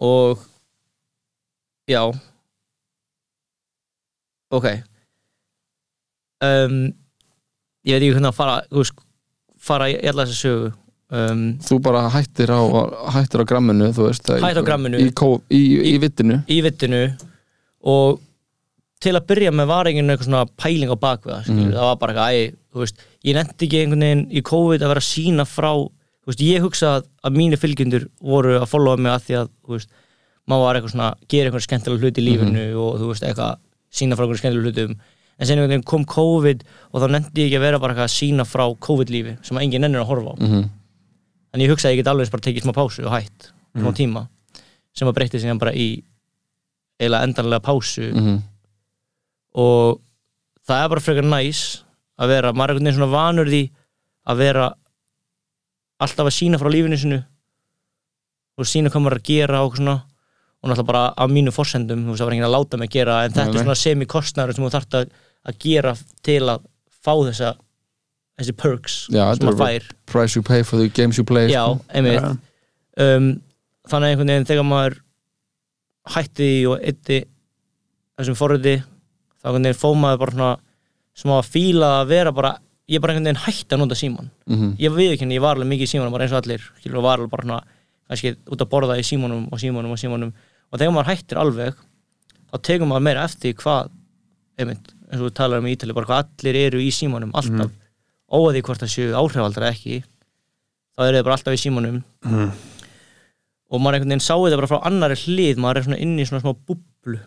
Og 0.00 0.44
já. 1.88 2.02
Ok. 4.50 4.66
Um, 6.40 6.90
ég 7.86 7.96
veit 7.96 8.04
ekki 8.04 8.14
hvernig 8.16 8.32
að 8.32 8.38
fara 8.38 8.56
veist, 8.76 9.04
fara 9.60 9.90
í 9.90 9.98
alla 10.08 10.26
þessa 10.26 10.40
sögu. 10.40 10.72
Um, 11.10 11.44
þú 11.66 11.80
bara 11.82 12.04
hættir 12.14 12.52
á, 12.54 12.60
hættir 13.16 13.42
á 13.42 13.44
gramminu 13.50 13.88
veist, 13.96 14.22
það- 14.22 14.44
Hætt 14.44 14.60
á 14.62 14.64
gramminu. 14.64 14.98
í, 15.02 15.10
í, 15.50 15.62
í, 15.90 15.94
vittinu 15.98 16.36
í 16.46 16.60
vittinu 16.62 17.00
og 17.82 18.20
til 19.02 19.16
að 19.16 19.26
byrja 19.26 19.50
með 19.50 19.66
var 19.72 19.88
einhvern 19.88 20.12
eitthvað 20.12 20.28
svona 20.28 20.44
pæling 20.60 20.92
á 20.92 20.96
bakveða 21.02 21.40
mm. 21.48 21.72
það 21.72 21.88
var 21.88 21.98
bara 21.98 22.26
eitthvað, 22.28 22.58
þú 22.70 22.84
veist 22.84 23.02
ég 23.26 23.34
nefndi 23.34 23.66
ekki 23.66 23.80
einhvern 23.80 24.06
veginn 24.06 24.26
í 24.30 24.42
COVID 24.46 24.84
að 24.84 24.92
vera 24.92 25.02
sína 25.02 25.46
frá, 25.48 25.72
þú 25.74 26.30
veist, 26.30 26.44
ég 26.46 26.62
hugsa 26.62 26.92
að, 26.98 27.08
að 27.26 27.38
mínu 27.40 27.58
fylgjendur 27.58 28.06
voru 28.20 28.60
að 28.60 28.68
followa 28.70 29.00
mig 29.00 29.12
að 29.12 29.24
því 29.26 29.38
að, 29.40 29.50
þú 29.66 29.74
veist, 29.74 29.90
maður 30.46 30.66
var 30.68 30.78
eitthvað 30.78 30.94
svona 30.94 31.10
gera 31.26 31.50
einhvern 31.50 31.66
skemmtilega 31.66 32.04
hluti 32.04 32.22
í 32.22 32.26
lífinu 32.28 32.66
og 32.84 33.00
þú 33.00 33.10
veist, 33.10 33.26
eitthvað, 33.26 33.58
sína 33.90 34.14
frá 34.14 34.28
einhvern 34.28 34.42
skemmtilega 34.44 34.70
hlutum 34.70 34.94
en 35.40 35.48
sen 35.48 35.56
einhvern 35.56 35.72
veginn 35.72 35.88
kom 35.88 36.04
COVID 36.04 36.66
og 36.92 37.00
þá 37.00 37.06
nefndi 37.16 37.42
ég 37.42 37.48
ekki 37.48 37.58
að 37.60 37.64
vera 37.64 37.80
bara 37.80 37.94
eitthvað 37.94 38.10
að 38.10 38.18
sína 38.18 38.44
frá 38.44 38.66
COVID-lífi 38.86 39.38
sem 39.46 39.56
að 39.56 39.64
enginn 39.64 39.88
ennir 39.88 40.04
að 40.04 40.10
horfa 40.12 40.36
á. 40.36 40.40
Mm 40.40 40.68
en 41.54 41.64
ég 41.64 41.72
hugsaði 41.72 41.92
að 41.92 41.96
ég 41.96 42.02
get 42.02 42.10
alveg 42.12 42.32
bara 42.32 42.46
tekið 42.46 42.66
smá 42.66 42.74
pásu 42.76 43.06
og 43.06 43.14
hætt, 43.14 43.50
smá 43.74 43.90
tíma 43.96 44.26
sem 44.96 45.08
að 45.08 45.16
breytti 45.18 45.40
sig 45.42 45.58
bara 45.58 45.74
í 45.74 45.88
eiginlega 47.00 47.26
endanlega 47.26 47.64
pásu. 47.64 48.10
-hmm. 48.10 48.38
og 49.54 50.00
það 50.66 50.84
er 50.84 50.88
bara 50.88 51.00
frekar 51.00 51.24
næs 51.24 51.84
að 52.18 52.28
vera, 52.28 52.52
maður 52.52 52.70
er 52.70 52.74
einhvern 52.74 52.84
veginn 52.84 52.98
svona 52.98 53.16
vanur 53.16 53.48
því 53.48 53.62
að 54.26 54.36
vera 54.36 54.74
alltaf 56.00 56.26
að 56.26 56.38
sína 56.38 56.58
frá 56.58 56.68
lífinu 56.70 56.98
sinu 56.98 57.22
og 58.58 58.66
sína 58.66 58.90
hvað 58.90 59.02
maður 59.02 59.16
er 59.16 59.20
að 59.20 59.28
gera 59.28 59.64
og 59.64 59.76
svona. 59.76 60.02
Og 60.60 60.68
náttúrulega 60.68 60.92
bara 60.92 61.14
á 61.16 61.24
mínu 61.24 61.50
forsendum 61.56 62.04
þú 62.04 62.12
veist 62.12 62.20
það 62.20 62.26
var 62.26 62.32
enginn 62.34 62.48
að 62.50 62.56
láta 62.56 62.76
mig 62.76 62.90
gera 62.90 63.24
en 63.24 63.32
þetta 63.32 63.48
er 63.48 63.64
svona 63.64 63.74
semi-kostnæður 63.80 64.54
sem 64.54 64.64
þú 64.64 64.70
þarft 64.70 64.94
að, 64.94 65.06
að 65.48 65.58
gera 65.64 65.94
til 66.26 66.40
að 66.52 66.64
fá 67.00 67.12
þessa 67.26 67.54
þessi 68.40 68.54
perks 68.56 68.94
Já, 69.12 69.24
sem 69.36 69.48
er 69.48 69.52
maður 69.52 69.60
fær. 69.66 69.90
price 70.06 70.36
you 70.36 70.42
pay 70.42 70.62
for 70.62 70.76
the 70.80 70.88
games 70.88 71.16
you 71.18 71.24
play. 71.24 71.48
Já, 71.52 71.64
einmitt. 71.92 72.20
Ja. 72.20 72.34
um, 73.04 73.30
þannig 73.88 74.06
að 74.06 74.10
einhvern 74.14 74.32
veginn 74.32 74.48
þegar 74.48 74.66
maður 74.68 74.98
hætti 76.14 76.48
og 76.70 76.80
eitti 76.82 77.20
þessum 78.18 78.36
forriti 78.38 78.74
þá 78.80 79.46
einhvern 79.50 79.66
veginn 79.68 79.80
fóð 79.80 79.96
maður 80.00 80.20
bara 80.24 80.34
svona 80.34 80.50
smá 81.20 81.34
að 81.40 81.50
fíla 81.52 81.90
að 82.00 82.10
vera 82.14 82.32
bara 82.36 82.52
ég 82.90 83.00
bara 83.02 83.14
einhvern 83.14 83.28
veginn 83.30 83.44
hætti 83.44 83.76
að 83.76 83.82
nota 83.84 83.98
síman 83.98 84.30
Mhm. 84.50 84.76
ég 84.80 84.92
við 84.96 85.12
ekki, 85.14 85.28
ég 85.32 85.40
var 85.44 85.56
alveg 85.56 85.68
mikið 85.68 85.86
í 85.86 85.92
símanum 85.92 86.12
bara 86.12 86.24
eins 86.24 86.32
og 86.32 86.42
allir 86.42 86.60
skilur, 86.80 86.98
og 86.98 87.02
var 87.04 87.18
alveg 87.18 87.30
bara 87.30 87.42
svona 87.42 87.60
kannski 88.10 88.36
út 88.50 88.60
að 88.64 88.70
borða 88.72 88.98
í 88.98 89.04
símanum 89.06 89.48
og 89.52 89.58
símanum 89.60 89.92
og 89.92 89.98
símanum. 89.98 90.32
Og 90.72 90.78
þegar 90.78 90.92
maður 90.96 91.10
hættir 91.14 91.38
alveg 91.38 91.74
þá 92.50 92.56
tegur 92.62 92.86
maður 92.90 93.02
meira 93.06 93.24
eftir 93.24 93.54
hvað 93.54 93.90
einmitt, 94.58 94.88
eins 95.10 95.20
og 95.20 95.28
við 95.28 95.36
talar 95.40 95.60
um 95.62 95.66
í 95.68 95.74
Ítali 95.76 95.94
bara 95.96 96.06
hvað 96.06 96.22
allir 96.24 96.58
eru 96.66 96.80
í 96.82 96.90
símanum 96.94 97.32
alltaf. 97.34 97.70
Óaði 98.30 98.62
hvort 98.62 98.82
það 98.84 98.92
séu 98.94 99.14
áhrifaldar 99.18 99.66
eða 99.66 99.74
ekki 99.74 99.96
þá 100.04 101.04
eru 101.06 101.16
þeir 101.18 101.26
bara 101.26 101.36
alltaf 101.38 101.56
í 101.56 101.62
símanum. 101.64 102.02
Mhm. 102.24 102.50
og 103.70 103.78
maður 103.80 104.00
einhvern 104.00 104.10
veginn 104.10 104.24
sá 104.26 104.34
þetta 104.34 104.56
bara 104.58 104.70
frá 104.70 104.80
annari 104.88 105.14
hlið 105.14 105.60
maður 105.62 105.76
er 105.78 105.84
svona 105.86 106.00
inn 106.02 106.16
í 106.18 106.24
svona 106.26 106.42
smá 106.42 106.54
búblu. 106.66 107.20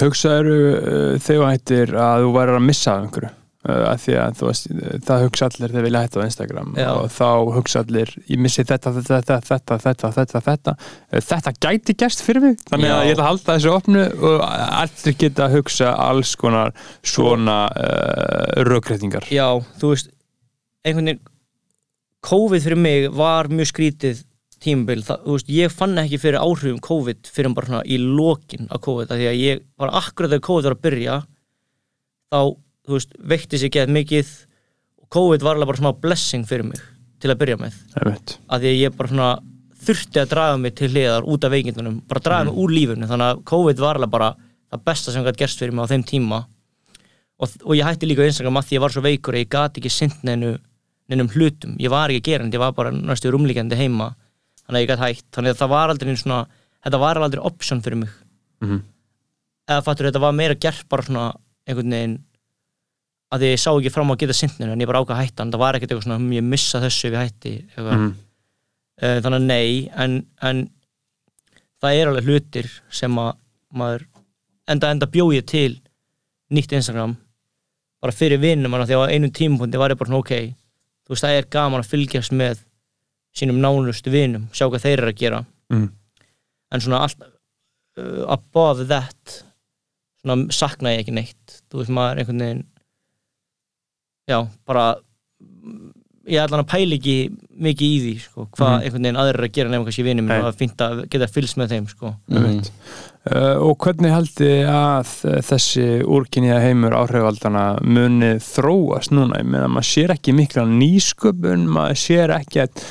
Hugsaður 0.00 0.46
uh, 0.48 1.18
þegar 1.18 1.42
þú 1.42 1.48
hættir 1.50 1.92
að 1.98 2.22
þú 2.24 2.30
værir 2.38 2.56
að 2.56 2.64
missa 2.68 2.94
einhverju 3.02 3.30
að 3.68 4.02
því 4.04 4.16
að 4.22 4.42
veist, 4.48 4.68
það 5.06 5.24
hugsa 5.26 5.48
allir 5.48 5.72
þegar 5.74 5.86
vilja 5.86 6.02
hætta 6.04 6.20
á 6.20 6.28
Instagram 6.28 6.74
Já. 6.78 6.88
og 6.92 7.08
þá 7.14 7.30
hugsa 7.56 7.82
allir 7.84 8.12
ég 8.28 8.42
missi 8.42 8.64
þetta, 8.68 8.92
þetta, 8.98 9.20
þetta, 9.20 9.40
þetta, 9.48 9.80
þetta, 9.86 10.12
þetta, 10.18 10.44
þetta 10.50 10.76
Uh, 11.08 11.22
þetta 11.24 11.52
gæti 11.62 11.94
gerst 11.96 12.20
fyrir 12.24 12.42
mig 12.44 12.58
þannig 12.68 12.90
að 12.92 12.98
Já. 13.00 13.06
ég 13.08 13.14
ætla 13.14 13.24
að 13.24 13.28
halda 13.28 13.54
þessu 13.56 13.70
opnu 13.72 14.02
og 14.28 14.42
allir 14.44 15.16
geta 15.22 15.46
að 15.46 15.54
hugsa 15.56 15.92
alls 16.04 16.34
konar 16.38 16.74
svona 17.00 17.56
uh, 17.72 18.62
rökréttingar 18.68 19.28
já, 19.32 19.46
þú 19.80 19.92
veist 19.94 20.12
einhvern 20.84 21.12
veginn 21.12 21.24
COVID 22.28 22.64
fyrir 22.64 22.82
mig 22.82 23.08
var 23.14 23.48
mjög 23.52 23.70
skrítið 23.70 24.22
tímabil, 24.62 25.04
þú 25.06 25.36
veist, 25.36 25.50
ég 25.54 25.72
fann 25.72 25.98
ekki 26.02 26.18
fyrir 26.20 26.42
áhrifum 26.42 26.80
COVID 26.82 27.28
fyrir 27.30 27.54
bara 27.56 27.70
svona 27.70 27.82
í 27.86 27.98
lokin 28.02 28.66
af 28.74 28.82
COVID, 28.84 29.12
af 29.12 29.20
því 29.20 29.28
að 29.30 29.42
ég 29.42 29.60
var 29.78 29.92
akkurat 30.00 30.32
þegar 30.32 30.46
COVID 30.48 30.68
var 30.68 30.76
að 30.76 30.84
byrja 30.88 31.18
þá, 32.32 32.40
þú 32.88 32.96
veist, 32.96 33.14
veikti 33.32 33.60
sér 33.60 33.72
geð 33.74 33.92
mikið 33.94 34.32
og 35.02 35.08
COVID 35.14 35.44
var 35.44 35.58
alveg 35.58 35.70
bara 35.72 35.80
smá 35.82 35.92
blessing 36.02 36.46
fyrir 36.48 36.66
mig 36.68 36.82
til 37.22 37.32
að 37.32 37.40
byrja 37.42 37.58
með. 37.60 37.78
Að 38.48 38.64
því 38.64 38.72
að 38.72 38.82
ég 38.82 38.98
bara 38.98 39.12
svona 39.12 39.30
þurfti 39.88 40.20
að 40.22 40.30
draga 40.32 40.60
mig 40.60 40.74
til 40.78 40.90
hliðar 40.92 41.26
út 41.30 41.46
af 41.46 41.54
veikindunum 41.54 41.98
bara 42.10 42.22
draga 42.24 42.46
mig 42.48 42.60
úr 42.62 42.74
lífunu, 42.74 43.08
þannig 43.10 43.32
að 43.32 43.42
COVID 43.50 43.82
var 43.82 43.98
alveg 43.98 44.12
bara 44.14 44.30
það 44.68 44.84
besta 44.90 45.14
sem 45.14 45.26
gæti 45.26 45.42
gerst 45.42 45.62
fyrir 45.62 45.74
mig 45.74 45.86
á 45.86 45.90
þeim 45.92 46.04
tíma. 46.06 46.44
Og, 47.38 47.52
og 47.62 47.74
ég 47.78 47.86
hætti 47.86 48.08
líka 48.10 48.26
á 48.26 48.28
Instagram 48.28 48.58
að 48.58 48.68
því 48.68 48.78
ég 48.78 48.82
var 48.82 48.94
svo 48.94 49.02
veikur 49.04 49.36
að 49.36 49.44
ég 49.44 49.50
gati 49.52 49.80
ekki 49.80 49.92
sint 49.94 50.24
neinu, 50.26 50.56
neinum 51.08 51.30
hlutum, 51.30 51.76
ég 51.78 51.92
var 51.92 52.10
ekki 52.10 52.32
gerandi 52.32 52.58
ég 52.58 52.62
var 52.62 52.74
bara 52.74 52.90
næstu 52.94 53.30
rúmlíkjandi 53.30 53.78
heima. 53.78 54.10
Þannig 54.64 54.80
að 54.80 54.82
ég 54.82 54.90
gæti 54.90 55.04
hætt, 55.04 55.28
þannig 55.36 55.54
að 55.54 55.60
það 55.62 55.70
var 55.72 55.92
aldrei 55.94 56.16
svona, 56.18 56.40
þetta 56.84 57.00
var 57.04 57.20
aldrei 57.22 57.44
option 57.46 57.82
fyrir 57.84 58.02
mig. 58.02 58.16
Mhm. 58.58 58.80
eða 59.68 59.84
fattur 59.84 60.08
þetta 60.08 60.20
var 60.22 60.32
meira 60.32 60.54
gert 60.58 60.88
bara 60.88 61.04
svona 61.04 61.24
einhvern 61.68 61.92
veginn 61.92 62.16
að 63.34 63.44
ég 63.44 63.58
sá 63.60 63.70
ekki 63.76 63.90
fram 63.92 64.08
á 64.08 64.14
að 64.14 64.20
geta 64.22 64.36
sint 64.36 64.58
neinu 64.58 64.72
en 64.72 64.80
ég 64.80 64.88
bara 64.88 65.02
ákvað 65.02 65.16
að 65.18 65.22
hætta, 65.26 65.42
en 65.44 65.52
það 65.52 65.58
var 65.62 65.76
ekkert 65.76 65.90
eitthvað 65.92 66.06
svona 66.06 66.18
"Hm, 66.18 66.32
ég 66.32 66.44
missa 66.48 66.80
þessu 66.80 67.10
ég 67.10 67.18
hætti. 67.20 67.52
Eh, 69.00 69.20
þannig 69.22 69.38
að 69.38 69.46
nei 69.46 69.90
en, 69.94 70.14
en 70.42 70.70
það 71.82 71.94
er 72.00 72.08
alveg 72.10 72.24
hlutir 72.26 72.70
sem 72.90 73.14
að 73.20 73.36
maður 73.74 74.06
enda 74.68 74.90
enda 74.90 75.06
bjó 75.06 75.28
ég 75.32 75.44
til 75.46 75.80
nýtt 76.50 76.72
Instagram 76.72 77.16
bara 78.02 78.12
fyrir 78.12 78.40
vinnum 78.42 78.70
manna 78.70 78.86
því 78.88 78.96
að 78.96 79.04
á 79.06 79.12
einum 79.14 79.30
tímapunkti 79.30 79.78
var 79.78 79.90
ég 79.90 79.98
bara 80.00 80.08
svona 80.10 80.18
ok 80.24 80.32
þú 81.06 81.12
veist 81.14 81.24
það 81.24 81.36
er 81.38 81.46
gaman 81.50 81.80
að 81.84 81.90
fylgjast 81.92 82.32
með 82.32 82.58
sínum 83.38 83.60
nánustu 83.62 84.10
vinnum 84.10 84.48
sjá 84.52 84.66
hvað 84.66 84.82
þeir 84.86 84.98
eru 84.98 85.12
að 85.12 85.18
gera 85.22 85.44
Mm. 85.70 85.90
en 86.72 86.80
svona 86.80 87.02
allt 87.04 87.20
uh, 87.22 88.24
above 88.32 88.86
that 88.88 89.44
svona 90.24 90.50
sakna 90.50 90.94
ég 90.96 91.02
ekki 91.04 91.12
neitt 91.12 91.58
þú 91.70 91.82
veist 91.82 91.92
maður 91.92 92.18
einhvern 92.22 92.40
veginn 92.40 92.62
já 94.28 94.42
bara 94.68 94.86
ég 96.28 96.42
ætla 96.44 96.58
að 96.60 96.66
pæla 96.68 96.96
ekki 96.98 97.14
mikið 97.58 97.88
í 97.88 98.00
því 98.02 98.10
sko, 98.20 98.42
hvað 98.52 98.68
Mhm. 98.68 98.82
einhvern 98.84 99.02
veginn 99.06 99.20
aðrir 99.22 99.38
eru 99.38 99.46
að 99.48 99.52
gera 99.56 99.70
nefnum 99.72 99.86
kannski 99.88 100.04
vinum 100.04 100.26
Nei. 100.28 100.38
og 100.38 100.48
að 100.50 100.58
að 100.84 100.98
geta 101.10 101.26
fylgst 101.32 101.56
með 101.56 101.70
þeim 101.72 101.86
sko. 101.88 102.10
Einmitt. 102.30 102.70
Uh, 103.28 103.56
og 103.64 103.78
hvernig 103.78 104.12
haldi 104.12 104.50
að 104.68 105.08
þessi 105.48 105.86
úrkynniða 106.04 106.60
heimur 106.64 106.92
áhrifaldana 106.96 107.64
muni 107.82 108.34
þróast 108.44 109.10
núna, 109.10 109.40
ég 109.40 109.48
meina 109.48 109.68
maður 109.68 109.88
sér 109.88 110.14
ekki 110.14 110.34
mikla 110.36 110.64
nýsköpun, 110.68 111.66
maður 111.68 111.96
sér 112.04 112.34
ekki 112.38 112.62
að 112.66 112.84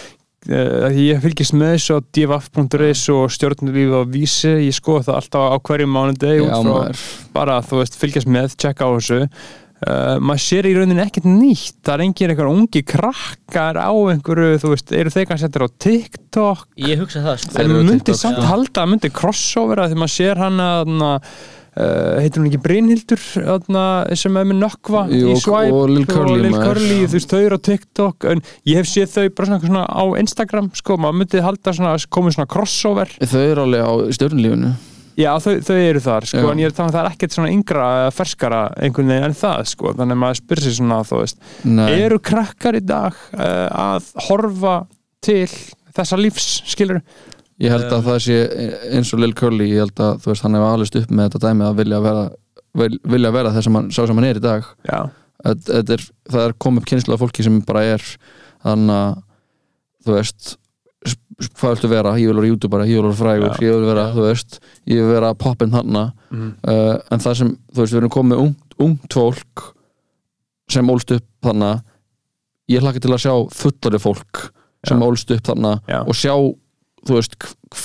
uh, 0.49 0.89
ég 0.93 1.21
fylgist 1.21 1.53
með 1.53 1.77
þessu 1.77 1.97
á 1.97 1.99
divaf.is 2.17 3.05
og 3.13 3.29
stjórnulífi 3.33 3.97
á 3.97 4.01
vísi, 4.09 4.53
ég 4.67 4.73
skoða 4.77 5.07
það 5.11 5.19
alltaf 5.21 5.47
á 5.53 5.57
hverju 5.61 5.87
mánudegi 5.93 6.41
Já, 6.41 6.57
út 6.57 6.97
frá 6.97 7.31
bara 7.33 7.61
þú 7.61 7.81
veist 7.81 7.97
fylgjast 8.01 8.27
með, 8.29 8.57
tjekka 8.57 8.85
á 8.85 8.89
þessu 8.97 9.21
uh, 9.85 10.15
maður 10.23 10.43
sér 10.45 10.69
í 10.69 10.73
rauninni 10.77 11.03
ekkert 11.03 11.27
nýtt 11.29 11.77
það 11.85 11.93
er 11.95 12.05
engin 12.07 12.33
einhver 12.33 12.49
ungi 12.51 12.83
krakkar 12.87 13.77
á 13.77 13.91
einhverju, 13.93 14.63
þú 14.63 14.73
veist, 14.73 14.95
eru 14.95 15.13
þeir 15.13 15.29
kannski 15.29 15.45
settir 15.47 15.67
á 15.67 15.69
TikTok 15.85 16.65
ég 16.87 17.03
hugsa 17.03 17.23
það 17.25 17.43
sko. 17.43 17.61
En 17.61 17.71
á 17.71 17.77
myndi 17.77 17.99
TikTok, 18.01 18.23
samt 18.23 18.41
já. 18.41 18.49
halda 18.51 18.83
að 18.83 18.91
myndi 18.95 19.13
crossover 19.13 19.83
að 19.83 19.93
því 19.93 20.01
maður 20.01 20.15
sér 20.15 20.43
hann 20.45 20.65
að 20.65 20.93
uh, 21.77 22.17
heitir 22.23 22.41
hún 22.41 22.49
ekki 22.49 22.61
Brynhildur 22.63 23.21
þarna, 23.21 23.85
sem 24.17 24.39
er 24.39 24.49
með 24.49 24.61
nökkva 24.63 25.05
Jú, 25.13 25.31
í 25.33 25.39
swipe 25.43 25.77
og 25.77 25.93
Lil 25.93 26.05
Curly, 26.09 26.41
Lil 26.41 26.53
maður. 26.55 26.67
Curly 26.71 26.99
þú 27.05 27.19
veist, 27.19 27.33
þau 27.33 27.41
eru 27.43 27.61
á 27.61 27.67
TikTok 27.69 28.29
en 28.33 28.43
ég 28.67 28.81
hef 28.81 28.91
séð 28.91 29.15
þau 29.15 29.25
bara 29.37 29.51
svona, 29.51 29.63
svona 29.67 29.85
á 29.87 30.03
Instagram 30.23 30.69
sko, 30.77 30.99
maður 31.01 31.21
myndi 31.21 31.45
halda 31.45 31.75
svona, 31.77 31.95
komið 32.17 32.37
svona 32.37 32.51
crossover 32.57 33.17
þau 33.21 33.41
eru 33.43 33.67
alveg 33.67 33.85
á 33.85 33.93
stjórnlífinu 34.17 34.75
já, 35.17 35.29
þau, 35.43 35.53
þau 35.65 35.77
eru 35.81 36.01
þar, 36.03 36.27
sko, 36.29 36.41
Já. 36.43 36.49
en 36.53 36.59
ég 36.61 36.67
er 36.69 36.73
að 36.73 36.77
tala 36.77 36.87
um 36.89 36.95
það 36.95 37.01
er 37.05 37.09
ekkert 37.15 37.35
svona 37.37 37.53
yngra, 37.55 37.85
eða 38.03 38.11
ferskara 38.17 38.59
einhvern 38.85 39.11
veginn 39.13 39.27
en 39.29 39.37
það, 39.39 39.63
sko, 39.71 39.93
þannig 39.97 40.17
að 40.17 40.21
maður 40.23 40.39
spyr 40.41 40.61
sér 40.65 40.75
svona, 40.77 40.99
þú 41.09 41.21
veist, 41.23 41.39
Nei, 41.65 41.87
eru 42.05 42.19
krakkar 42.31 42.77
í 42.77 42.83
dag 42.85 43.17
uh, 43.33 43.67
að 43.87 44.11
horfa 44.27 44.75
til 45.25 45.47
þessa 45.97 46.19
lífs, 46.21 46.49
skilur 46.69 47.01
ég 47.57 47.73
held 47.73 47.89
að 47.89 48.03
það 48.11 48.19
sé 48.27 48.35
eins 48.93 49.09
og 49.15 49.23
Lil 49.23 49.33
Curly, 49.37 49.71
ég 49.73 49.81
held 49.87 50.01
að 50.05 50.19
þú 50.21 50.29
veist, 50.33 50.43
hann 50.45 50.57
hefur 50.59 50.75
alveg 50.75 50.99
upp 51.01 51.13
með 51.17 51.29
þetta 51.31 51.41
dæmi 51.47 51.65
að 51.65 51.79
vilja 51.81 52.01
vera 52.05 52.25
vil- 52.77 52.99
vilja 53.15 53.31
vera 53.33 53.53
þess 53.55 53.71
að 53.71 53.73
mann, 53.73 53.87
sá 53.89 54.03
sem 54.05 54.19
hann 54.21 54.27
er 54.29 54.37
í 54.37 54.43
dag. 54.43 54.67
Já, 54.85 54.99
þetta, 55.47 55.95
er, 55.97 56.03
það 56.29 56.43
er 56.45 56.53
komið 56.61 56.83
upp 56.83 56.89
kynslu 56.91 57.15
af 57.17 57.23
fólki 57.25 57.45
sem 57.47 57.57
bara 57.65 57.81
er 57.95 58.05
þannig 58.61 58.93
að 59.01 59.17
þú 60.05 60.13
veist 60.19 60.51
hvað 61.37 61.75
viltu 61.75 61.89
vera, 61.91 62.15
ég 62.17 62.31
vil 62.31 62.39
vera 62.39 62.49
youtuber 62.49 62.83
ég 62.87 62.97
vil 62.97 63.05
vera 63.05 63.17
frægur, 63.19 63.59
ég 63.61 63.75
vil 63.75 63.85
vera, 63.85 64.05
þú 64.15 64.23
veist 64.25 64.59
ég 64.89 65.01
vil 65.01 65.11
vera 65.11 65.33
poppin 65.37 65.73
þarna. 65.73 66.11
Mhm. 66.31 66.53
uh, 66.65 66.95
en 67.11 67.19
það 67.23 67.37
sem, 67.41 67.51
þú 67.73 67.83
veist, 67.83 67.93
við 67.93 68.01
erum 68.01 68.15
komið 68.17 68.43
ungt, 68.45 68.77
ungt 68.79 69.17
fólk 69.19 69.65
sem 70.71 70.89
ólst 70.89 71.13
upp 71.15 71.27
þarna. 71.45 71.71
Ég 72.67 72.83
hlakka 72.83 72.99
til 72.99 73.13
að 73.13 73.23
sjá 73.23 73.33
fullari 73.55 74.01
fólk 74.01 74.47
sem 74.87 75.01
ólst 75.03 75.31
upp 75.31 75.47
Já. 75.87 76.01
og 76.03 76.15
sjá, 76.15 76.33
þú 77.07 77.15
veist, 77.15 77.35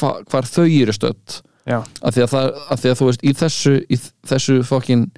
hva, 0.01 0.12
hvar 0.31 0.49
þau 0.49 0.66
eru 0.66 0.93
stödd. 0.93 1.43
Af 2.03 2.15
því 2.15 2.24
að, 2.24 2.31
það, 2.33 2.49
af 2.70 2.81
því 2.81 2.91
að 2.91 2.99
þú 2.99 3.09
veist, 3.09 3.23
í 3.23 3.33
þessu 3.39 3.74
í 3.87 3.99
þessu 4.27 4.62
fokkin 4.66 5.11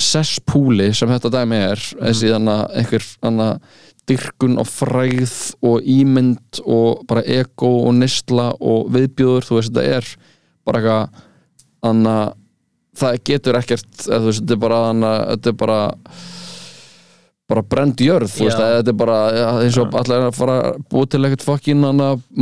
sesspúli 0.00 0.88
sem 0.96 1.10
þetta 1.12 1.30
dæmi 1.30 1.58
er 1.70 1.78
þessi 1.78 2.32
þannig 2.32 2.62
einhver 2.80 3.04
þannig 3.12 3.76
dyrkun 4.10 4.58
og 4.60 4.68
fræð 4.68 5.34
og 5.64 5.84
ímynd 5.88 6.62
og 6.64 7.04
bara 7.08 7.24
ego 7.24 7.70
og 7.88 7.94
nistla 7.98 8.50
og 8.60 8.90
viðbjóður, 8.94 9.48
þú 9.48 9.58
veist, 9.58 9.74
þetta 9.74 9.98
er 9.98 10.10
bara 10.64 10.80
eitthvað 10.80 11.20
þannig 11.84 12.14
að 12.14 12.32
það 12.94 13.20
getur 13.30 13.60
ekkert 13.60 13.90
þú 14.06 14.24
veist, 14.28 14.42
þetta 14.44 14.56
er 14.56 14.64
bara 14.64 14.80
þannig 14.88 15.10
að 15.10 15.28
þetta 15.34 15.52
er 15.52 15.60
bara 15.64 15.78
bara 17.44 17.60
brend 17.68 18.00
jörð, 18.00 18.30
þú 18.32 18.46
veist, 18.46 18.60
þetta 18.60 18.92
er 18.92 18.96
bara 18.96 19.16
eins 19.60 19.76
og 19.80 19.96
allir 20.00 20.16
er 20.16 20.28
að 20.30 20.36
fara 20.38 20.54
búa 20.90 21.08
til 21.12 21.20
eitthvað 21.20 21.44
fokkin 21.44 21.84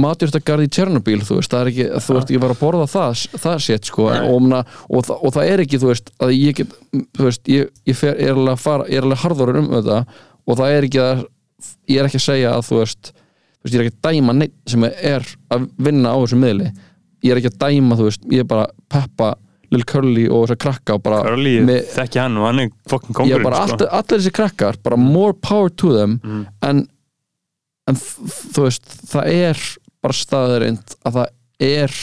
matjúrtagarð 0.04 0.66
í 0.68 0.70
Tjernobyl 0.76 1.24
þú 1.26 1.38
veist, 1.40 1.50
það 1.50 1.62
er 1.64 1.70
ekki, 1.72 1.86
þú 2.06 2.16
veist, 2.18 2.30
ég 2.30 2.42
var 2.44 2.54
að 2.54 2.60
borða 2.62 2.86
það 2.92 3.24
það 3.42 3.56
sétt, 3.66 3.90
sko, 3.90 4.06
og, 4.12 4.46
og, 4.54 5.02
það, 5.08 5.16
og 5.18 5.34
það 5.34 5.50
er 5.50 5.64
ekki, 5.64 5.80
þú 5.82 5.90
veist, 5.90 6.12
að 6.22 6.34
ég 6.36 6.60
get 6.60 6.76
þú 7.18 7.26
veist, 7.26 7.50
ég, 7.50 7.72
ég, 7.90 7.98
fer, 7.98 8.14
er 8.14 8.36
alveg 8.36 8.54
að 8.54 8.62
fara 8.62 8.88
ég 8.92 9.00
er 9.00 9.08
alveg 9.08 9.24
harður 9.24 9.54
um 9.58 9.68
þetta 9.74 9.98
og 10.46 10.60
það 10.60 10.76
er 10.76 10.88
ekki 10.88 11.02
að, 11.02 11.26
ég 11.88 11.98
er 12.02 12.08
ekki 12.08 12.20
að 12.20 12.26
segja 12.28 12.54
að 12.56 12.66
þú 12.68 12.78
veist, 12.80 13.12
þú 13.12 13.62
veist, 13.66 13.74
ég 13.74 13.78
er 13.80 13.86
ekki 13.86 13.96
að 13.98 14.10
dæma 14.12 14.34
neitt 14.38 14.54
sem 14.72 14.84
er 14.90 15.26
að 15.54 15.68
vinna 15.88 16.12
á 16.14 16.16
þessum 16.22 16.42
miðli 16.46 16.68
ég 17.22 17.30
er 17.32 17.40
ekki 17.42 17.52
að 17.52 17.58
dæma, 17.66 17.96
þú 18.00 18.06
veist, 18.10 18.22
ég 18.32 18.44
er 18.44 18.48
bara 18.50 18.66
peppa 18.90 19.32
Lil 19.72 19.84
Curly 19.88 20.26
og 20.28 20.42
þess 20.48 20.52
að 20.56 20.62
krakka 20.66 20.94
og 20.98 21.02
bara 21.06 21.20
Curly, 21.24 21.52
með- 21.64 21.86
þekki 21.94 22.20
hann 22.20 22.34
og 22.36 22.44
hann 22.50 22.58
er 22.60 22.72
fokkin 22.90 23.12
ég 23.14 23.16
kongurinn 23.16 23.38
er 23.40 23.44
bara 23.46 23.60
sko. 23.66 23.76
allir, 23.78 23.88
allir 24.00 24.18
þessi 24.20 24.32
krakkar 24.36 24.76
bara 24.84 24.96
more 25.00 25.32
power 25.32 25.70
to 25.70 25.92
them 25.96 26.18
Mm. 26.22 26.42
en, 26.62 26.82
en 27.88 27.96
þú 27.96 28.66
veist 28.66 28.84
það 29.12 29.30
er 29.32 29.62
bara 30.02 30.12
staðarind 30.18 30.96
að 31.06 31.16
það 31.16 31.26
er 31.62 31.94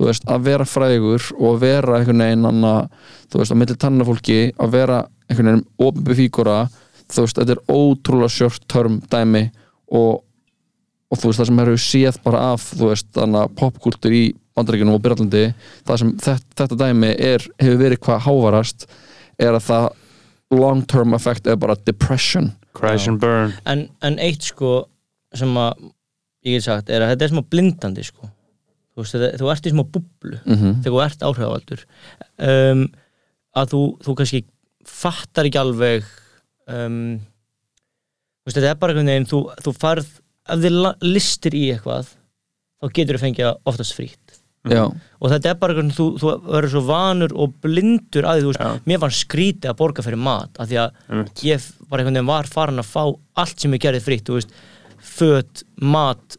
þú 0.00 0.06
veist, 0.08 0.24
að 0.32 0.44
vera 0.48 0.64
frægur 0.64 1.24
og 1.38 1.46
að 1.54 1.60
vera 1.60 1.98
einhvern 2.00 2.22
veginn 2.24 2.46
anna, 2.48 2.74
þú 3.30 3.38
veist, 3.42 3.52
að 3.52 3.58
milli 3.60 3.76
tannafólki 3.76 4.38
að 4.58 4.70
vera 4.72 5.00
einhvern 5.28 5.50
veginn 5.50 5.66
ofinbi 5.86 6.16
fígura 6.24 6.58
þú 7.10 7.24
veist, 7.26 7.38
þetta 7.38 7.56
er 7.56 7.62
ótrúlega 7.68 8.34
short 8.34 8.66
term 8.70 9.00
dæmi 9.10 9.46
og, 9.90 10.20
og 11.10 11.20
þú 11.20 11.30
veist, 11.30 11.40
það 11.40 11.50
sem 11.50 11.62
eru 11.64 11.80
séð 11.84 12.20
bara 12.26 12.44
af 12.54 12.68
þú 12.72 12.92
veist, 12.92 13.10
þannig 13.16 13.42
að 13.42 13.56
popkultur 13.60 14.16
í 14.16 14.24
bandaríkjunum 14.58 14.98
og 14.98 15.04
Byrjallandi, 15.04 15.44
það 15.88 16.02
sem 16.02 16.12
þetta, 16.26 16.54
þetta 16.62 16.80
dæmi 16.84 17.12
er, 17.14 17.46
hefur 17.62 17.82
verið 17.84 18.02
hvað 18.06 18.24
hávarast 18.26 18.86
er 19.40 19.56
að 19.56 19.66
það 19.68 19.88
long 20.50 20.82
term 20.90 21.14
effect 21.14 21.46
er 21.46 21.58
bara 21.60 21.78
depression. 21.86 22.50
Crash 22.74 23.08
and 23.10 23.20
burn. 23.22 23.54
En, 23.70 23.86
en 24.06 24.18
eitt 24.22 24.46
sko 24.50 24.84
sem 25.36 25.54
að 25.58 25.90
ég 26.46 26.56
get 26.56 26.66
sagt 26.66 26.90
er 26.90 27.04
að 27.04 27.14
þetta 27.14 27.26
er 27.26 27.32
smá 27.34 27.42
blindandi 27.52 28.04
sko. 28.06 28.30
Þú, 28.90 29.02
veist, 29.02 29.14
þetta, 29.14 29.30
þú 29.40 29.52
ert 29.52 29.68
í 29.68 29.74
smá 29.74 29.84
búblu 29.84 30.38
mm 30.40 30.80
þegar 30.82 30.96
þú 30.96 31.02
ert 31.04 31.26
áhrifavaldur. 31.28 31.84
Um, 32.50 32.86
að 33.56 33.74
þú, 33.74 33.82
þú 34.06 34.16
kannski 34.18 34.42
fattar 34.86 35.48
ekki 35.48 35.60
alveg 35.60 36.08
um, 36.70 36.98
þú 38.40 38.48
veist, 38.48 38.58
þetta 38.58 38.72
er 38.72 38.80
bara 38.82 38.94
einhvern 38.94 39.12
veginn 39.12 39.30
þú, 39.30 39.40
þú 39.66 39.76
farð, 39.76 40.10
ef 40.50 40.64
þið 40.64 40.78
listir 41.04 41.56
í 41.58 41.64
eitthvað 41.74 42.12
þá 42.80 42.92
getur 42.96 43.18
þú 43.18 43.24
fengið 43.26 43.50
oftast 43.70 43.96
frýtt 43.96 44.36
já, 44.70 44.82
og 44.86 45.32
þetta 45.32 45.52
er 45.52 45.60
bara 45.60 45.74
einhvern 45.74 45.90
veginn, 45.90 45.96
þú, 45.96 46.08
þú 46.20 46.34
verður 46.50 46.74
svo 46.74 46.84
vanur 46.88 47.34
og 47.36 47.54
blindur 47.64 48.28
að 48.28 48.40
því, 48.40 48.44
þú 48.44 48.52
veist, 48.52 48.64
Já. 48.66 48.84
mér 48.90 49.02
fannst 49.04 49.24
skrítið 49.24 49.72
að 49.72 49.78
borga 49.80 50.04
fyrir 50.06 50.22
mat 50.26 50.60
af 50.60 50.70
því 50.70 50.80
að 50.82 51.00
Einmitt. 51.08 51.44
ég 51.46 51.70
bara 51.88 52.02
einhvern 52.04 52.20
veginn 52.20 52.30
var 52.32 52.50
farin 52.50 52.82
að 52.82 52.90
fá 52.90 53.02
allt 53.44 53.64
sem 53.64 53.76
ég 53.76 53.84
gerði 53.86 54.20
veist 54.30 54.54
föt, 55.00 55.62
mat 55.80 56.36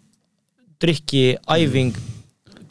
drikki, 0.82 1.36
æfing 1.50 1.98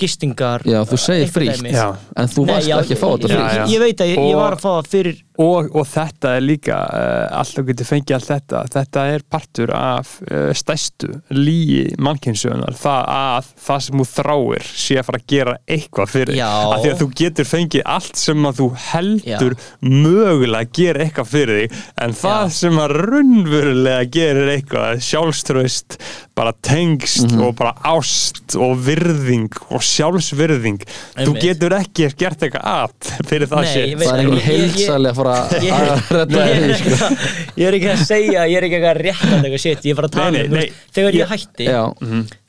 gistingar 0.01 0.65
já, 0.65 0.81
þú 0.89 0.99
segir. 1.01 1.29
Já. 1.69 1.89
en 2.17 2.31
þú 2.31 2.45
varst 2.49 2.71
ekki 2.73 2.97
að 2.97 3.01
fá 3.03 3.09
þetta 3.11 3.31
Já, 3.31 3.41
ég, 3.41 3.75
ég 3.75 3.83
veit 3.83 4.03
að 4.03 4.13
ég, 4.13 4.23
ég 4.31 4.39
var 4.39 4.57
að 4.57 4.63
fá 4.63 4.71
það 4.71 4.91
fyrir 4.95 5.19
og, 5.41 5.71
og 5.77 5.87
þetta 5.89 6.35
er 6.37 6.43
líka 6.45 6.77
uh, 6.77 7.39
alltaf 7.41 7.65
getur 7.71 7.89
fengið 7.89 8.17
allt 8.19 8.29
þetta 8.31 8.63
þetta 8.75 9.05
er 9.15 9.25
partur 9.33 9.73
af 9.77 10.11
uh, 10.29 10.51
stæstu 10.57 11.09
líi 11.33 11.87
mannkynnsögunar 12.03 12.77
það 12.77 13.09
að 13.15 13.51
það 13.67 13.85
sem 13.87 14.03
þú 14.03 14.07
þráir 14.11 14.69
sé 14.85 14.99
að 15.01 15.09
fara 15.09 15.21
að 15.23 15.29
gera 15.35 15.55
eitthvað 15.77 16.13
fyrir 16.15 16.39
Já. 16.41 16.49
að 16.51 16.77
því 16.85 16.93
að 16.93 17.01
þú 17.05 17.09
getur 17.23 17.51
fengið 17.51 17.87
allt 17.97 18.21
sem 18.21 18.49
að 18.51 18.61
þú 18.61 18.69
heldur 18.91 19.57
mögulega 19.87 20.61
að 20.67 20.73
gera 20.81 21.05
eitthvað 21.07 21.31
fyrir 21.33 21.63
þig 21.65 21.79
en 22.07 22.17
það 22.21 22.45
Já. 22.45 22.55
sem 22.61 22.81
að 22.85 22.97
raunverulega 23.01 24.11
gerir 24.19 24.53
eitthvað 24.57 25.01
sjálfströst 25.09 25.99
bara 26.41 26.53
tengst 26.65 27.27
Mhm. 27.31 27.41
og 27.45 27.55
bara 27.59 27.75
ást 27.85 28.55
og 28.57 28.79
virðing 28.87 29.51
og 29.71 29.83
sjálfsvirðing 29.85 30.79
þú 30.87 31.25
Einmitt. 31.27 31.43
getur 31.43 31.75
ekki 31.77 32.09
gert 32.17 32.41
eitthvað 32.47 32.65
að 32.65 33.27
fyrir 33.29 33.51
það 33.51 33.61
Nei, 33.67 33.73
sé 33.75 33.83
ég 33.91 33.99
veit 34.01 34.09
það 34.09 34.21
er 34.21 34.31
ég- 34.31 34.47
heilsæli 34.47 35.11
að 35.11 35.19
fara 35.21 35.30
ég- 35.67 35.81
að 35.81 36.11
redda 36.17 36.45
því 36.45 36.67
er 36.67 36.75
sko. 36.81 36.91
ekki- 36.91 37.61
ég 37.61 37.67
er 37.71 37.79
ekki 37.79 37.91
að 37.95 38.05
segja 38.11 38.45
ég 38.51 38.57
er 38.61 38.67
ekki 38.69 38.81
að 38.83 39.01
rétta 39.05 39.31
eitthvað 39.41 39.65
shit 39.65 39.85
ég 39.89 39.95
er 39.95 39.99
bara 40.01 40.11
að 40.11 40.17
tala 40.19 40.31
Nei, 40.31 40.41
um, 40.41 40.41
nei, 40.41 40.49
þú 40.51 40.57
nei. 40.57 40.61
veist, 40.67 40.93
þegar 40.99 41.19
ég 41.21 41.33
hætti 41.35 41.69
já, 41.71 41.83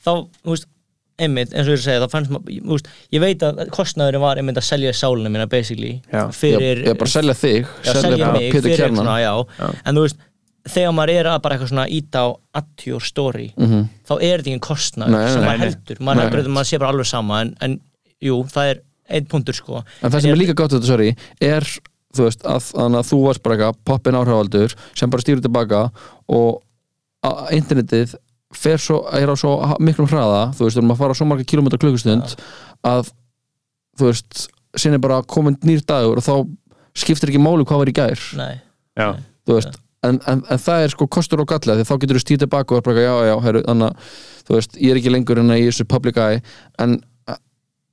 þá, 0.06 0.12
þú 0.42 0.54
veist, 0.56 0.68
einmitt 1.22 1.52
eins 1.52 1.68
og 1.68 1.70
ég 1.70 1.76
er 1.76 1.80
að 1.82 1.86
segja, 1.86 2.02
þá 2.02 2.10
fannst 2.16 2.32
maður, 2.34 2.58
þú 2.66 2.76
veist, 2.78 2.88
ég 3.14 3.22
veit 3.22 3.42
að 3.46 3.62
kostnaðurinn 3.76 4.22
var 4.24 4.40
einmitt 4.40 4.58
að 4.58 4.66
selja 4.66 4.92
sálina 4.96 5.30
mína 5.30 5.46
basically, 5.52 5.94
Já. 6.10 6.22
fyrir 6.34 6.82
ég 6.82 6.92
er 6.94 6.98
bara 6.98 7.10
að 7.10 7.16
selja 7.18 7.34
þig 7.38 7.60
já, 7.62 7.92
selja 8.00 8.18
bara 8.24 8.32
mig 8.38 8.46
Pétur 8.52 8.66
fyrir 8.70 8.80
Kjarnan 8.80 9.02
svona, 9.04 9.16
já. 9.22 9.68
en 9.84 9.98
þú 10.00 10.04
veist, 10.06 10.24
þegar 10.72 10.94
maður 10.96 11.12
er 11.20 11.28
að 11.34 11.38
bara 11.44 11.56
eitthvað 11.58 11.70
svona 11.74 11.84
íta 11.90 12.22
á 12.22 12.26
at 12.62 12.86
your 12.86 13.02
story 13.02 13.48
Mhm. 13.58 13.84
þá 14.08 14.12
er 14.22 14.38
þetta 14.42 14.50
engin 14.52 14.64
kostnaður 14.66 15.14
Nei, 15.14 15.28
sem 15.28 15.40
nei, 15.42 15.46
maður 15.48 15.58
nei. 15.58 15.66
heldur, 15.68 15.96
maður, 16.00 16.16
Nei. 16.16 16.24
heldur, 16.32 16.52
maður 16.56 16.70
sé 16.72 16.78
bara 16.82 16.92
alveg 16.96 17.06
sama 17.12 17.40
en, 17.44 17.54
en 17.60 17.78
jú, 18.22 18.36
það 18.56 18.70
er 18.72 18.82
einn 19.12 19.26
punktur 19.28 19.54
sko 19.58 19.82
En 20.02 20.10
það 20.10 20.20
sem 20.22 20.30
er 20.32 20.38
líka 20.40 20.54
gátt 20.58 20.72
þetta, 20.76 20.86
sorry, 20.88 21.12
er 21.42 21.66
þú 22.16 22.26
veist, 22.26 22.44
að, 22.44 22.68
þannig 22.74 23.00
að 23.00 23.08
þú 23.10 23.18
varst 23.26 23.42
bara 23.44 23.56
eitthvað 23.56 23.80
poppin 23.88 24.18
áhrifaldur 24.18 24.76
sem 24.98 25.12
bara 25.12 25.24
stýrur 25.24 25.44
tilbaka 25.44 25.82
og 26.32 26.62
internetið 27.54 28.16
fer 28.52 28.80
svo, 28.82 29.02
er 29.16 29.30
á 29.32 29.34
svo 29.38 29.52
miklum 29.80 30.08
hraða, 30.10 30.42
þú 30.56 30.66
veist, 30.66 30.76
þú 30.76 30.82
erum 30.82 30.94
að 30.94 31.02
fara 31.04 31.16
svo 31.16 31.28
marga 31.30 31.46
kilometra 31.48 31.80
klukkustund 31.80 32.34
að 32.84 33.12
þú 34.00 34.10
veist, 34.10 34.48
sinni 34.76 35.00
bara 35.00 35.22
komin 35.28 35.56
nýr 35.64 35.84
dagur 35.88 36.20
og 36.20 36.26
þá 36.26 36.34
skiptir 36.98 37.32
ekki 37.32 37.40
máli 37.40 37.64
hvað 37.68 37.84
var 37.84 37.92
í 37.92 37.96
gær, 37.96 38.26
Nei, 38.36 38.58
Já. 38.98 39.14
þú 39.48 39.56
veist 39.56 39.78
en, 40.02 40.18
en, 40.26 40.42
en 40.50 40.60
það 40.60 40.84
er 40.84 40.92
sko 40.92 41.06
kostur 41.12 41.40
og 41.42 41.48
galla 41.52 41.76
því 41.78 41.86
þá 41.86 41.94
getur 42.02 42.18
þú 42.18 42.22
stýrt 42.24 42.42
tilbaka 42.44 42.74
og 42.74 42.80
er 42.80 42.86
bara 42.86 42.98
eitthvað, 42.98 43.22
já, 43.22 43.30
já, 43.30 43.36
heru, 43.46 43.62
þannig 43.68 43.88
að 43.88 44.20
þú 44.48 44.56
veist, 44.58 44.76
ég 44.82 44.92
er 44.92 45.00
ekki 45.00 45.12
lengur 45.14 45.40
en 45.42 45.54
að 45.54 45.60
ég 45.62 45.68
er 45.70 45.74
þessu 45.76 45.86
public 45.92 46.18
eye. 46.18 46.40
En, 46.82 46.96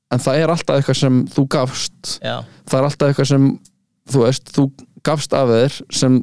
en 0.09 0.23
það 0.23 0.39
er 0.41 0.53
alltaf 0.55 0.79
eitthvað 0.79 0.97
sem 1.03 1.19
þú 1.35 1.43
gafst. 1.53 2.15
Já, 2.25 2.39
það 2.65 2.79
er 2.79 2.87
alltaf 2.89 3.11
eitthvað 3.11 3.29
sem 3.29 3.45
þú 4.09 4.25
veist, 4.25 4.51
þú 4.55 4.65
gafst 5.05 5.35
af 5.37 5.51
þér 5.51 5.77
sem 6.01 6.19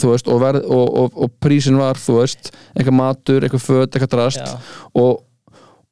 þú 0.00 0.14
veist, 0.14 0.28
og, 0.32 0.40
verð, 0.40 0.64
og, 0.72 0.86
og, 1.02 1.20
og 1.26 1.34
prísin 1.42 1.76
var, 1.80 2.00
þú 2.00 2.20
veist 2.22 2.50
eitthvað 2.72 2.96
matur, 2.96 3.44
eitthvað 3.44 3.66
föt, 3.66 3.92
eitthvað 3.92 4.14
drast 4.14 4.54
og, 4.96 5.22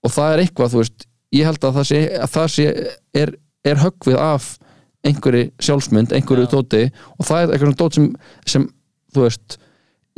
og 0.01 0.14
það 0.14 0.34
er 0.34 0.42
eitthvað, 0.44 0.72
þú 0.72 0.82
veist 0.82 1.06
ég 1.36 1.47
held 1.47 1.66
að 1.66 1.78
það 1.78 1.88
sé, 1.90 2.01
að 2.16 2.32
það 2.34 2.48
sé 2.55 2.66
er, 3.20 3.34
er 3.68 3.82
höggvið 3.84 4.20
af 4.20 4.51
einhverju 5.06 5.51
sjálfsmynd, 5.62 6.14
einhverju 6.16 6.47
Já. 6.47 6.52
dóti 6.55 6.82
og 7.16 7.28
það 7.28 7.42
er 7.42 7.52
eitthvað 7.52 7.66
svona 7.68 7.80
dót 7.82 7.98
sem, 7.98 8.09
sem 8.55 8.66
þú 9.14 9.26
veist, 9.26 9.59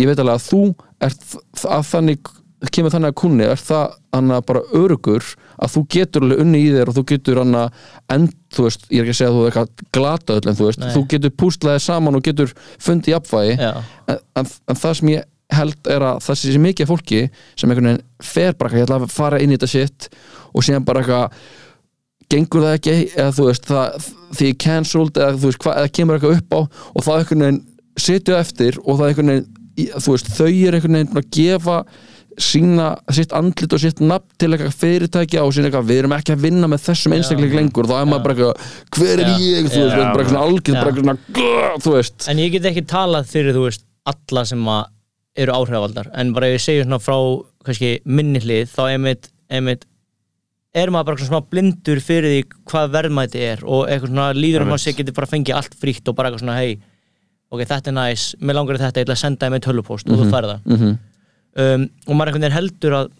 ég 0.00 0.08
veit 0.08 0.22
alveg 0.22 0.38
að 0.38 0.46
þú 0.46 0.62
ert 1.02 1.66
að 1.66 1.84
þannig 1.90 2.32
kemur 2.72 2.94
þannig 2.94 3.12
að 3.12 3.18
kunni, 3.18 3.46
er 3.50 3.60
það 3.60 3.98
hann 4.12 4.28
bara 4.46 4.60
örugur 4.76 5.24
að 5.62 5.70
þú 5.76 5.82
getur 5.94 6.26
alveg 6.26 6.40
unni 6.44 6.58
í 6.66 6.70
þér 6.74 6.90
og 6.92 6.96
þú 6.98 7.04
getur 7.12 7.38
hann 7.42 7.54
að 7.56 7.84
end, 8.12 8.32
þú 8.52 8.66
veist, 8.66 8.86
ég 8.92 9.00
er 9.00 9.06
ekki 9.06 9.14
að 9.14 9.18
segja 9.20 9.30
að 9.32 9.36
þú 9.38 9.42
er 9.42 9.50
eitthvað 9.50 9.84
glata 9.96 10.36
öll 10.38 10.48
en 10.52 10.58
þú 10.58 10.66
veist, 10.68 10.82
Nei. 10.82 10.90
þú 10.96 11.02
getur 11.14 11.34
pústlaðið 11.42 11.84
saman 11.86 12.18
og 12.18 12.24
getur 12.26 12.52
fundið 12.82 13.14
jafnvægi 13.14 13.54
já, 13.62 13.70
en, 14.12 14.20
en, 14.42 14.50
en 14.74 14.80
það 14.82 14.98
sem 15.00 15.12
ég 15.14 15.28
held 15.52 15.90
er 15.92 16.04
að 16.10 16.20
það 16.24 16.38
sé 16.42 16.60
mikið 16.64 16.84
af 16.86 16.90
fólki 16.92 17.22
sem 17.60 17.72
einhvern 17.72 17.88
veginn 17.90 18.04
fer 18.24 18.54
bara, 18.60 18.82
ætla 18.84 19.00
að 19.02 19.10
fara 19.12 19.40
inn 19.44 19.52
í 19.52 19.56
þetta 19.58 19.68
shit 19.72 20.06
og 20.52 20.64
síðan 20.64 20.86
bara 20.88 21.02
eitthvað 21.02 21.42
gengur 22.32 22.64
það 22.64 22.76
ekki, 22.78 22.94
eða 23.20 23.32
þú 23.36 23.48
veist 23.50 23.66
það, 23.68 24.06
því 24.38 24.52
cancelled, 24.64 25.18
eða 25.20 25.34
þú 25.42 25.50
veist 25.50 25.60
hvað, 25.64 25.80
eða 25.82 25.92
kemur 25.98 26.16
eitthvað 26.16 26.38
upp 26.38 26.54
á 26.56 26.60
og 26.62 27.04
það 27.04 27.18
einhvern 27.20 27.44
veginn 27.44 27.60
setju 28.06 28.36
eftir 28.38 28.78
og 28.84 28.96
það 29.00 29.10
einhvern 29.10 29.32
veginn 29.32 29.50
í- 29.82 29.90
þú 29.98 30.14
veist, 30.14 30.30
þau 30.38 30.48
er 30.48 30.78
einhvern 30.78 30.98
veginn 31.00 31.20
að 31.20 31.28
gefa 31.36 31.76
sína 32.40 32.86
sitt 33.12 33.32
andlit 33.36 33.72
og 33.76 33.80
sitt 33.82 34.00
nafn 34.00 34.28
til 34.40 34.50
eitthvað 34.54 34.74
fyrirtækja 34.80 35.42
og 35.44 35.52
sína 35.56 35.68
eitthvað, 35.68 35.88
við 35.90 36.00
erum 36.02 36.14
ekki 36.16 36.34
að 36.34 36.44
vinna 36.46 36.70
með 36.70 36.84
þessum 36.86 37.14
einstakling 37.16 37.54
lengur, 37.58 37.88
þá 37.90 37.94
er 37.98 38.08
maður 38.10 38.24
bara 38.26 38.36
eitthvað 38.36 38.98
hver 38.98 39.22
er 39.24 39.30
ég, 39.42 39.68
þú 39.68 39.82
veist, 39.82 39.96
bara 39.98 40.24
eitthvað 40.24 40.42
algjörð, 40.46 40.80
bara 40.80 41.16
eitthvað 41.18 41.84
þú 41.84 41.94
veist, 41.96 42.28
En 42.32 42.42
ég 42.42 42.52
get 42.56 42.68
ekki 42.72 42.84
talað 42.88 43.30
fyrir, 43.32 43.56
þú 43.56 43.64
veist, 43.68 43.84
alla 44.12 44.44
sem 44.48 44.68
að 44.68 44.82
eru 45.42 45.54
áhrifavaldar. 45.56 46.10
En 46.20 46.32
bara 46.36 46.50
ef 46.50 46.58
ég 46.58 46.64
segja 46.66 46.84
svona 46.84 47.00
frá, 47.00 47.16
kannski, 47.64 47.94
minni 48.04 48.40
hlið 48.42 48.68
Þá 48.74 48.82
einmitt, 48.90 49.30
einmitt 49.48 49.86
er 50.76 50.90
maður 50.92 51.12
bara 51.12 51.26
svona 51.26 51.44
blindur 51.52 52.00
fyrir 52.00 52.32
því 52.32 52.42
hvað 52.70 52.92
verðmæti 52.96 53.40
er 53.44 53.62
og 53.64 53.86
eitthvað 53.92 54.12
svona 54.12 54.30
líður 54.36 54.64
um 54.66 54.72
að 54.72 54.82
sér 54.86 54.96
getur 54.96 55.16
bara 55.18 55.28
fengið 55.28 55.56
allt 55.58 55.74
frítt 55.76 56.08
og 56.08 56.16
bara 56.16 56.30
eitthvað 56.30 56.44
svona, 56.46 56.56
hei 56.60 56.78
ok, 57.52 57.64
þetta 57.68 57.92
er 57.92 57.96
næs, 57.98 58.26
mér 58.40 58.56
langar 58.56 58.78
þetta, 58.80 59.02
ég 59.02 59.04
ætla 59.06 59.16
að 59.18 59.20
senda 59.20 59.44
þeim 59.48 59.56
með 59.58 59.64
tölupóst 59.66 60.08
og 60.08 60.22
þú 60.22 60.28
færð 60.32 60.52
það. 60.54 60.62
Mhm, 60.72 60.94
um, 61.56 61.88
og 62.06 62.14
maður 62.14 62.32
einhvern 62.32 62.46
veginn 62.46 62.58
heldur 62.58 62.98
að 63.00 63.10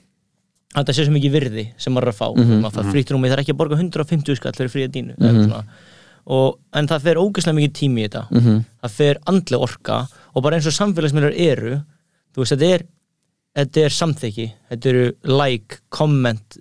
að 0.72 0.86
þetta 0.86 0.94
sé 0.96 1.04
svo 1.04 1.12
mikið 1.12 1.34
virði 1.34 1.66
sem 1.76 1.92
maður 1.92 2.06
er 2.06 2.12
að 2.12 2.16
fá. 2.16 2.28
Mhm, 2.32 2.60
maður 2.62 2.76
fær 2.78 2.92
frítt 2.94 3.10
rúmi, 3.12 3.28
það 3.28 3.36
er 3.36 3.42
ekki 3.42 3.52
að 3.52 3.58
borga 3.60 3.76
150 3.76 4.38
skall 4.38 4.54
fyrir 4.56 4.72
fríða 4.72 4.92
dínu 4.94 5.16
mm 5.18 5.36
-hmm. 5.36 5.64
og, 6.32 6.58
en 6.72 6.88
það 6.88 7.02
fer 7.02 7.20
ógeðslega 7.20 7.58
mikið 7.58 7.74
tími 7.76 8.00
í 8.00 8.06
þetta. 8.08 8.24
Mhm, 8.30 8.64
það 8.82 8.90
fer 8.90 9.20
andleg 9.26 9.60
orka 9.60 10.08
og 10.32 10.42
bara 10.42 10.56
eins 10.56 10.66
og 10.66 10.72
samfélagsmiðlar 10.72 11.36
eru 11.36 11.82
þú 12.32 12.40
veist, 12.40 12.56
þetta 12.56 12.74
er 12.74 12.86
þetta 13.52 13.84
er 13.84 13.96
samþykki, 13.96 14.46
þetta 14.70 14.88
eru 14.88 15.06
like, 15.28 15.80
comment 15.90 16.58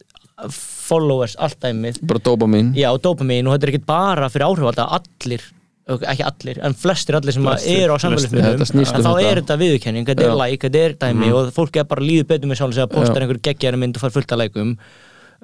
followers, 0.51 1.35
allt 1.39 1.59
dæmið. 1.61 2.01
Bara 2.07 2.19
dopamin 2.19 2.73
já, 2.75 2.89
og 2.91 3.01
dopamin 3.01 3.47
og 3.47 3.55
þetta 3.55 3.67
er 3.67 3.73
ekki 3.73 3.85
bara 3.85 4.29
fyrir 4.29 4.47
áhrifalda 4.49 4.87
allir, 4.97 5.43
ekki 5.89 6.23
allir 6.23 6.59
en 6.63 6.73
flestir 6.77 7.15
allir 7.17 7.33
sem 7.33 7.43
Flestir, 7.43 7.79
eru 7.83 7.95
á 7.95 7.97
samfélagsmiðlum 8.03 8.67
snýst 8.69 8.95
um 8.99 9.05
þá 9.07 9.13
er 9.25 9.41
þetta 9.41 9.57
viðurkenning, 9.61 10.05
þetta 10.07 10.27
er 10.27 10.35
like, 10.37 10.67
þetta 10.69 10.83
er 10.85 10.93
dæmi 11.01 11.31
og 11.35 11.49
fólk 11.55 11.75
er 11.81 11.87
bara 11.89 12.01
líður 12.05 12.27
betur 12.29 12.51
með 12.51 12.59
sjálf 12.61 12.75
sem 12.77 12.85
að 12.85 12.93
postar 12.95 13.21
einhver 13.25 13.39
geggjæri 13.49 13.79
mynd 13.81 13.97
og 13.97 14.03
fær 14.05 14.13
fullt 14.15 14.31
að 14.35 14.41
lækum 14.43 14.75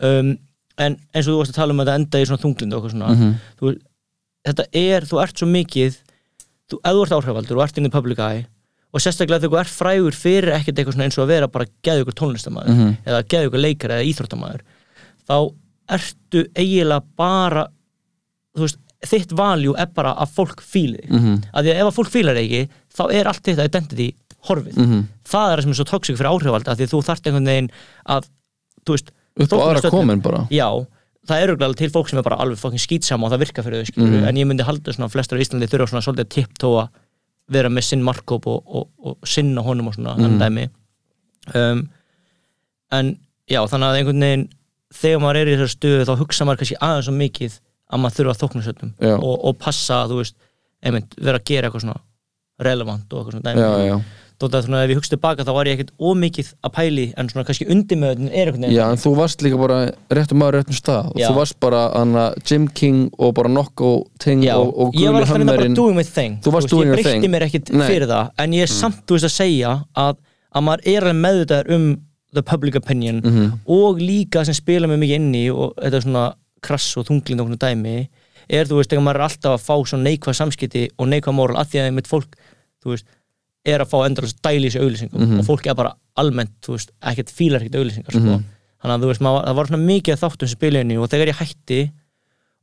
um, 0.01 0.37
en 0.77 0.97
eins 1.13 1.25
og 1.27 1.31
þú 1.33 1.37
varst 1.41 1.53
að 1.55 1.59
tala 1.61 1.73
um 1.73 1.81
að 1.81 1.89
þetta 1.89 1.99
enda 2.01 2.21
í 2.21 2.27
svona 2.29 2.43
þunglindu 2.43 2.77
og 2.77 2.83
eitthvað 2.85 2.93
svona. 2.95 3.13
Mhm. 3.15 3.33
þú, 3.59 3.73
þetta 4.47 4.67
er, 4.83 5.07
þú 5.09 5.21
ert 5.25 5.41
svo 5.41 5.47
mikið 5.49 5.97
þú, 6.69 6.79
ef 6.83 6.93
þú 6.93 7.01
ert 7.07 7.15
áhrifaldur 7.17 7.57
og 7.57 7.65
ert 7.65 7.77
inn 7.81 7.89
í 7.89 7.93
public 7.97 8.19
eye 8.21 8.45
og 8.93 9.01
sérstaklega 9.03 9.41
þegar 9.43 9.51
þú 9.57 9.59
ert 9.65 9.73
frægur 9.73 10.15
fyrir 10.15 10.53
ekkert 10.55 10.77
eitthvað 10.79 10.95
svona 10.95 11.07
eins 11.09 11.17
og 11.17 11.25
að 11.25 11.31
vera 11.33 11.47
bara 11.51 11.65
geðu 11.83 12.05
ykkur 12.05 12.15
tónlistamæður 12.21 12.75
Mhm. 12.77 12.93
eða 13.09 13.23
geðu 13.33 13.49
ykkur 13.49 13.63
leikar 13.65 13.95
eða 13.97 14.05
íþróttamæður 14.13 14.61
þá 15.27 15.35
ertu 15.97 16.45
eiginlega 16.55 17.03
bara 17.17 17.67
þú 18.55 18.63
veist, 18.63 18.79
þitt 19.05 19.31
valjú 19.37 19.75
er 19.77 19.85
bara 19.93 20.15
að 20.15 20.31
fólk 20.33 20.61
fíli 20.65 21.01
þig 21.05 21.11
Mhm. 21.11 21.43
af 21.53 21.63
því 21.63 21.69
að 21.73 21.79
ef 21.81 21.87
að 21.87 21.95
fólk 21.97 22.09
fílar 22.11 22.35
þig 22.35 22.45
ekki 22.51 22.69
þá 22.97 23.13
er 23.13 23.27
allt 23.27 23.43
þitt 23.43 23.63
identity 23.65 24.07
horfið 24.47 24.77
Mhm. 24.77 25.03
það 25.27 25.51
er 25.53 25.57
það 25.57 25.61
sem 25.61 25.69
er 25.71 25.75
svo 25.75 25.85
toxic 25.85 26.17
fyrir 26.17 26.31
áhrifalda 26.31 26.71
af 26.71 26.77
því 26.77 26.83
að 26.87 26.93
þú 26.93 27.03
þarft 27.05 27.25
einhvern 27.27 27.45
veginn 27.45 27.69
að 28.07 28.23
veist, 28.87 29.11
upp 29.37 29.49
á 29.53 29.57
aðra 29.67 29.89
komin 29.91 30.21
bara 30.21 30.47
já, 30.49 30.69
það 31.27 31.41
eru 31.43 31.57
glæðilega 31.57 31.75
til 31.77 31.89
fólk 31.89 32.09
sem 32.09 32.17
er 32.19 32.23
bara 32.23 32.37
alveg 32.41 32.57
fokkin 32.57 32.79
skýtsama 32.79 33.25
og 33.25 33.31
það 33.33 33.39
virkar 33.45 33.63
fyrir 33.65 33.83
þau 33.83 33.91
skilur 33.91 34.19
Mhm. 34.21 34.27
en 34.27 34.35
ég 34.35 34.47
myndi 34.47 34.63
halda 34.63 34.93
svona 34.93 35.05
að 35.09 35.11
flestar 35.13 35.37
á 35.37 35.41
Íslandi 35.43 35.67
þurfa 35.67 35.89
svona 35.89 36.05
svolítið 36.05 36.29
tipptóa 36.29 36.89
vera 37.49 37.69
með 37.69 37.83
sinn 37.83 38.03
markkóp 38.03 38.47
og, 38.47 38.63
og, 38.67 38.87
og 39.03 39.17
sinna 39.25 39.61
honum 39.61 39.87
og 39.87 39.93
svona 39.95 40.15
mm. 40.17 40.25
Mhm. 40.25 40.39
dæmi 40.39 40.69
um, 41.55 41.89
en 42.91 43.17
já, 43.49 43.61
þannig 43.67 43.87
að 43.91 43.97
einhvern 44.01 44.19
veginn 44.25 44.49
þegar 44.93 45.19
maður 45.21 45.35
er 45.41 45.47
í 45.47 45.55
þessar 45.57 45.73
stöðu 45.75 46.05
þá 46.07 46.17
hugsa 46.17 46.45
maður 46.47 46.57
kannski 46.63 46.77
aðeins 46.81 47.05
svo 47.07 47.13
mikið 47.17 47.59
að 47.93 48.03
maður 48.03 48.17
þurfa 48.19 48.35
að 48.35 48.41
þókna 48.43 48.63
Já. 48.99 49.15
og, 49.17 49.35
og 49.47 49.57
passa, 49.63 50.03
þú 50.09 50.21
veist, 50.21 50.35
einmitt 50.83 51.15
vera 51.17 51.39
að 51.41 51.45
gera 51.51 51.67
eitthvað 51.69 51.85
svona 51.87 51.99
relevant 52.67 53.11
og 53.13 53.19
eitthvað 53.19 53.37
svona 53.37 53.51
dæmi. 53.51 54.01
Þótt 54.37 54.53
að 54.53 54.65
ef 54.85 54.91
ég 54.91 54.97
hugst 54.99 55.09
tilbaka 55.09 55.43
þá 55.47 55.49
var 55.55 55.65
ég 55.65 55.79
ekkert 55.79 55.93
ómikið 55.97 56.49
að 56.61 56.73
pæli 56.75 57.05
en 57.17 57.29
svona 57.31 57.45
kannski 57.47 57.65
undirmöðun 57.73 58.27
er 58.29 58.51
veginn 58.53 58.69
já, 58.69 58.83
en 58.93 58.99
þú 59.01 59.13
varst 59.17 59.41
líka 59.41 59.57
bara 59.57 59.77
réttum 60.13 60.37
maður 60.37 60.59
réttum 60.59 60.77
stað. 60.77 61.07
Og 61.09 61.17
þú 61.23 61.31
varst 61.39 61.57
bara 61.63 61.79
hana, 61.95 62.25
Jim 62.45 62.67
King 62.69 63.07
og 63.17 63.33
bara 63.39 63.49
Nokko 63.49 63.89
Ting 64.21 64.43
Já, 64.45 64.53
og, 64.61 64.69
og 64.77 64.93
my 65.97 66.03
thing. 66.05 66.37
Þú 66.45 66.53
varst 66.53 66.69
doing 66.69 66.91
your 66.91 66.99
Ég 67.01 67.07
breytti 67.07 67.23
thing. 67.25 67.33
mér 67.33 67.47
ekkit 67.47 67.73
Nei. 67.73 67.87
fyrir 67.89 68.07
það 68.13 68.29
En 68.45 68.53
ég 68.53 68.61
er 68.67 68.73
samt, 68.75 69.01
þú 69.09 69.17
veist, 69.17 69.25
að 69.31 69.35
segja 69.39 69.73
að, 69.97 70.21
að 70.53 70.67
maður 70.69 70.85
er 70.93 71.01
alveg 71.07 71.21
meðvitaður 71.25 71.73
um 71.79 71.87
the 72.37 72.43
public 72.43 72.75
opinion 72.77 73.21
Mhm. 73.25 73.51
og 73.65 73.97
líka 73.97 74.45
sem 74.45 74.53
spila 74.53 74.85
mig 74.87 74.99
mikið 75.01 75.15
inn 75.15 75.33
í 75.33 75.47
og 75.49 75.73
þetta 75.81 75.95
er 75.97 76.05
svona 76.05 76.27
krass 76.67 76.87
og 76.99 77.07
þunglind 77.09 77.41
og 77.43 77.47
svona 77.49 77.61
dæmi 77.65 77.95
er, 78.49 78.65
þú 78.69 78.77
veist, 78.79 78.89
þegar 78.91 79.03
maður 79.07 79.19
er 79.21 79.27
alltaf 79.27 79.53
að 79.57 79.63
fá 79.67 79.75
svona 79.91 80.07
neikvæð 80.09 80.37
samskipti 80.41 80.83
og 80.97 81.07
neikvæð 81.11 81.35
moral 81.35 81.57
að 81.61 81.71
því 81.71 81.79
að 81.83 81.93
mitt 81.97 82.07
fólk, 82.11 82.35
þú 82.83 82.93
veist 82.93 83.07
er 83.67 83.83
að 83.83 83.89
fá 83.91 83.97
endurlega 84.07 84.31
stæli 84.37 84.67
í 84.67 84.71
þessu 84.71 84.83
auglýsingum 84.85 85.19
Mhm. 85.25 85.39
og 85.41 85.45
fólk 85.49 85.65
er 85.67 85.75
bara 85.75 85.93
almennt, 86.15 86.53
þú 86.63 86.75
veist, 86.77 86.91
ekkert 87.03 87.31
fílar 87.35 87.59
ekkert 87.65 87.75
auglýsingar, 87.81 88.11
sko 88.15 88.19
Mhm. 88.19 88.43
þannig 88.79 88.95
að 88.95 89.01
þú 89.03 89.07
veist, 89.11 89.21
maður, 89.25 89.45
það 89.47 89.55
var 89.55 89.65
svona 89.67 89.85
mikið 89.91 90.21
þáttum 90.23 90.47
sem 90.47 90.55
spilaðinni 90.59 90.97
og 91.01 91.09
þegar 91.09 91.27
ég 91.27 91.39
hætti 91.41 91.91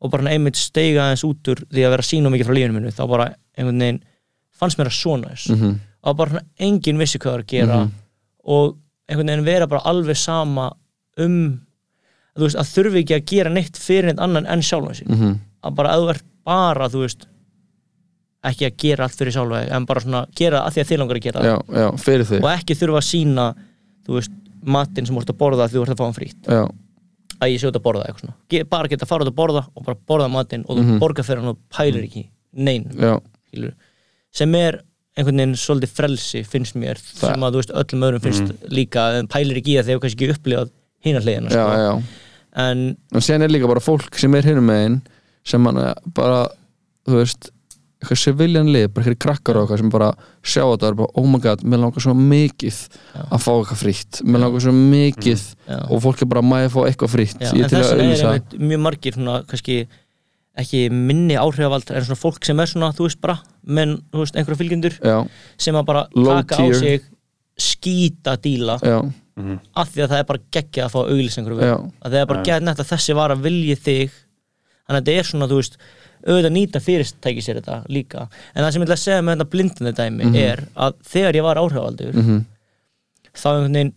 og 0.01 0.11
bara 0.11 0.31
einmitt 0.31 0.57
steiga 0.57 1.01
aðeins 1.05 1.25
út 1.25 1.43
úr 1.53 1.59
því 1.69 1.81
að 1.85 1.91
vera 1.93 2.03
að 2.03 2.11
sína 2.13 2.31
mikið 2.33 2.47
frá 2.49 2.55
lífinu 2.57 2.73
minu 2.79 2.91
þá 2.93 3.09
bara 3.09 3.27
einhvern 3.59 3.79
veginn 3.85 4.01
fannst 4.59 4.79
mér 4.79 4.87
að 4.89 4.97
svona 5.03 5.29
þess 5.35 5.51
Mhm. 5.51 5.81
og 6.05 6.17
bara 6.17 6.41
enginn 6.61 6.99
vissi 6.99 7.19
hvað 7.19 7.31
það 7.33 7.35
er 7.39 7.43
að 7.43 7.47
gera 7.53 7.91
og 8.45 8.77
einhvern 9.09 9.27
veginn 9.29 9.45
vera 9.45 9.67
bara 9.67 9.83
alveg 9.85 10.17
sama 10.17 10.73
um 11.19 11.61
þú 12.37 12.43
veist, 12.49 12.57
að 12.59 12.71
þurfi 12.75 13.03
ekki 13.05 13.15
að 13.19 13.25
gera 13.31 13.51
neitt 13.55 13.77
fyrir 13.79 14.07
neitt 14.11 14.19
annan 14.25 14.47
enn 14.47 14.63
sjálfan 14.63 14.95
sín 14.99 15.09
Mhm. 15.15 15.35
að 15.65 15.75
bara 15.75 15.95
að 15.95 16.03
þú 16.05 16.11
ert 16.15 16.25
bara, 16.45 16.89
þú 16.89 17.01
veist 17.05 17.27
ekki 18.45 18.67
að 18.69 18.77
gera 18.77 19.05
allt 19.07 19.17
fyrir 19.17 19.33
sjálfa 19.33 19.61
en 19.73 19.87
bara 19.89 20.01
svona 20.05 20.27
gera 20.37 20.61
að 20.67 20.73
því 20.75 20.81
að 20.83 20.89
þið 20.91 20.99
langar 21.01 21.17
að 21.17 21.23
gera 21.29 21.45
já, 21.45 21.55
já, 21.73 21.87
fyrir 22.05 22.25
þig. 22.29 22.43
Og 22.45 22.51
ekki 22.53 22.75
þurfa 22.77 22.99
að 23.01 23.07
sína 23.09 23.47
þú 24.07 24.19
veist, 24.19 24.31
matinn 24.65 25.07
sem 25.07 25.17
þú 25.17 25.21
ert 25.23 25.31
að 25.33 25.39
borða 25.39 25.69
því 25.69 25.79
þú 25.79 25.83
ert 25.85 25.95
að 25.95 26.01
fá 26.01 26.05
hann 26.05 26.19
frýtt 26.19 26.51
að 27.41 27.51
ég 27.51 27.61
sé 27.61 27.67
út 27.69 27.77
að 27.79 27.83
borða 27.85 28.05
eitthvað 28.09 28.69
bara 28.71 28.89
geta 28.89 29.05
að 29.05 29.09
fara 29.09 29.25
út 29.25 29.31
að 29.33 29.39
borða 29.39 29.63
og 29.75 29.85
bara 29.85 29.97
borða 30.09 30.29
matinn 30.31 30.65
og 30.69 30.77
þú 30.77 30.83
Mhm. 30.85 30.99
borga 31.01 31.23
fyrir 31.25 31.41
hann 31.41 31.49
og 31.49 31.59
pælir 31.71 32.05
ekki 32.05 32.27
nein, 32.55 32.85
sem 34.35 34.55
er 34.55 34.81
einhvern 35.17 35.37
veginn 35.39 35.55
svolítið 35.55 35.93
frelsi 35.95 36.43
finnst 36.47 36.75
mér, 36.75 36.99
sem 36.99 37.39
að 37.41 37.53
þú 37.55 37.61
veist 37.61 37.73
öllum 37.75 38.05
öðrum 38.09 38.23
finnst 38.25 38.55
líka, 38.71 39.19
en 39.19 39.29
pælir 39.31 39.57
ekki 39.61 39.75
í 39.75 39.79
það 39.79 39.87
þegar 39.89 39.99
þú 39.99 40.03
kannski 40.05 40.27
ekki 40.27 40.35
upplifað 40.35 40.71
hína 41.05 41.21
hliðina 41.23 41.51
já, 41.55 41.65
sko. 41.65 42.03
En 42.55 42.85
og 43.15 43.25
sen 43.25 43.43
er 43.43 43.53
líka 43.53 43.71
bara 43.71 43.83
fólk 43.83 44.19
sem 44.21 44.35
er 44.39 44.47
hinum 44.47 44.69
megin 44.71 45.01
sem 45.45 45.61
man 45.61 45.81
bara 46.15 46.47
þú 47.05 47.19
veist, 47.21 47.51
eitthvað 48.05 48.21
civilian 48.21 48.71
lið 48.73 48.87
bara 48.93 49.05
eitthvað 49.05 49.21
krakkar 49.25 49.59
og 49.59 49.65
eitthvað 49.65 49.83
sem 49.83 49.91
bara 49.93 50.11
sjá 50.45 50.63
þetta 50.63 50.87
og 50.87 50.91
er 50.91 50.99
bara, 51.01 51.11
oh 51.21 51.27
my 51.29 51.41
god, 51.43 51.65
mér 51.65 51.83
langar 51.83 52.05
svo 52.05 52.15
mikið 52.17 52.79
að 53.25 53.43
fá 53.45 53.51
eitthvað 53.55 53.81
frítt, 53.83 54.21
mér 54.29 54.45
langar 54.45 54.65
svo 54.65 54.75
mikið 54.77 55.45
já, 55.69 55.79
og 55.89 56.03
fólk 56.05 56.25
er 56.25 56.31
bara, 56.33 56.45
maður 56.45 56.73
fá 56.77 56.81
eitthvað 56.89 57.13
frítt? 57.15 57.43
Já, 57.43 57.51
en 57.53 57.73
þess 57.73 57.91
að 57.91 58.05
er 58.05 58.05
einmitt 58.05 58.57
mjög 58.71 58.83
margir 58.87 59.19
svona, 59.19 59.37
kannski 59.51 59.79
ekki 60.65 60.85
minni 60.95 61.35
áhrifavald 61.41 61.91
en 61.91 62.07
svona 62.07 62.21
fólk 62.21 62.47
sem 62.47 62.61
er 62.63 62.71
svona, 62.71 62.93
þú 62.95 63.09
veist 63.09 63.21
bara 63.25 63.39
menn, 63.67 63.97
þú 64.13 64.23
veist, 64.23 64.39
einhverja 64.39 64.61
fylgjendur 64.61 64.99
já, 65.01 65.17
sem 65.67 65.81
að 65.81 65.89
bara 65.91 66.07
Low 66.15 66.31
taka 66.39 66.61
á 66.61 66.65
tier. 66.65 66.79
sig 66.79 67.11
skýta 67.59 68.37
díla 68.43 68.79
já, 68.83 68.99
af 69.75 69.89
því 69.91 70.03
að 70.05 70.09
það 70.13 70.19
er 70.21 70.27
bara 70.29 70.43
geggja 70.55 70.85
að 70.87 70.93
fá 70.95 71.01
auglýsingur 71.11 71.53
að 71.59 72.11
það 72.13 72.21
er 72.21 72.27
bara 72.31 72.43
gett 72.47 72.63
netta 72.63 72.85
þessi 72.85 73.15
var 73.19 73.31
að 73.35 73.41
vilja 73.43 73.77
þig. 73.77 74.11
Þannig 74.87 75.01
að 75.01 75.05
þetta 75.05 75.19
er 75.19 75.25
svona, 75.31 75.49
þú 75.51 75.57
veist 75.59 75.77
auðvitað 76.25 76.53
nýta 76.55 76.81
fyrirtæki 76.81 77.43
sér 77.43 77.59
þetta 77.61 77.79
líka. 77.89 78.29
En 78.55 78.65
það 78.65 78.71
sem 78.73 78.83
ég 78.83 78.87
ætla 78.87 78.95
að 78.99 79.03
segja 79.05 79.23
með 79.25 79.35
þetta 79.37 79.51
blindandi 79.51 79.93
dæmi 79.99 80.25
Mhm. 80.25 80.37
er 80.37 80.63
að 80.77 80.95
þegar 81.05 81.35
ég 81.35 81.43
var 81.43 81.57
áhrifavaldur 81.57 82.15
mhm, 82.15 82.39
þá 83.35 83.47
einhvern 83.51 83.75
veginn 83.75 83.93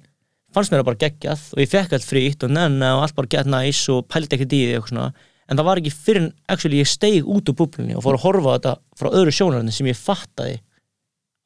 fannst 0.54 0.72
mér 0.72 0.80
það 0.82 0.90
bara 0.90 1.02
geggjað 1.06 1.42
og 1.54 1.60
ég 1.62 1.70
fekk 1.70 1.94
allt 1.94 2.08
frýtt 2.08 2.44
og 2.44 2.50
nenna 2.52 2.96
og 2.98 3.04
allt 3.04 3.16
bara 3.16 3.28
gett 3.28 3.46
næs 3.52 3.90
og 3.94 4.08
pældi 4.10 4.36
ekkert 4.36 4.54
í 4.58 4.62
því 4.66 4.78
og 4.82 4.88
svona. 4.90 5.14
En 5.48 5.58
það 5.58 5.64
var 5.70 5.78
ekki 5.78 5.94
fyrir 5.94 6.22
en 6.24 6.34
actually 6.50 6.82
ég 6.82 6.88
steig 6.90 7.24
út 7.24 7.48
úr 7.48 7.56
búblunni 7.56 7.96
og 7.96 8.04
fór 8.04 8.18
að 8.18 8.24
horfa 8.26 8.58
þetta 8.58 8.74
frá 9.00 9.10
öðru 9.14 9.32
sjónarinn 9.38 9.72
sem 9.72 9.86
ég 9.88 9.96
fattaði 9.96 10.60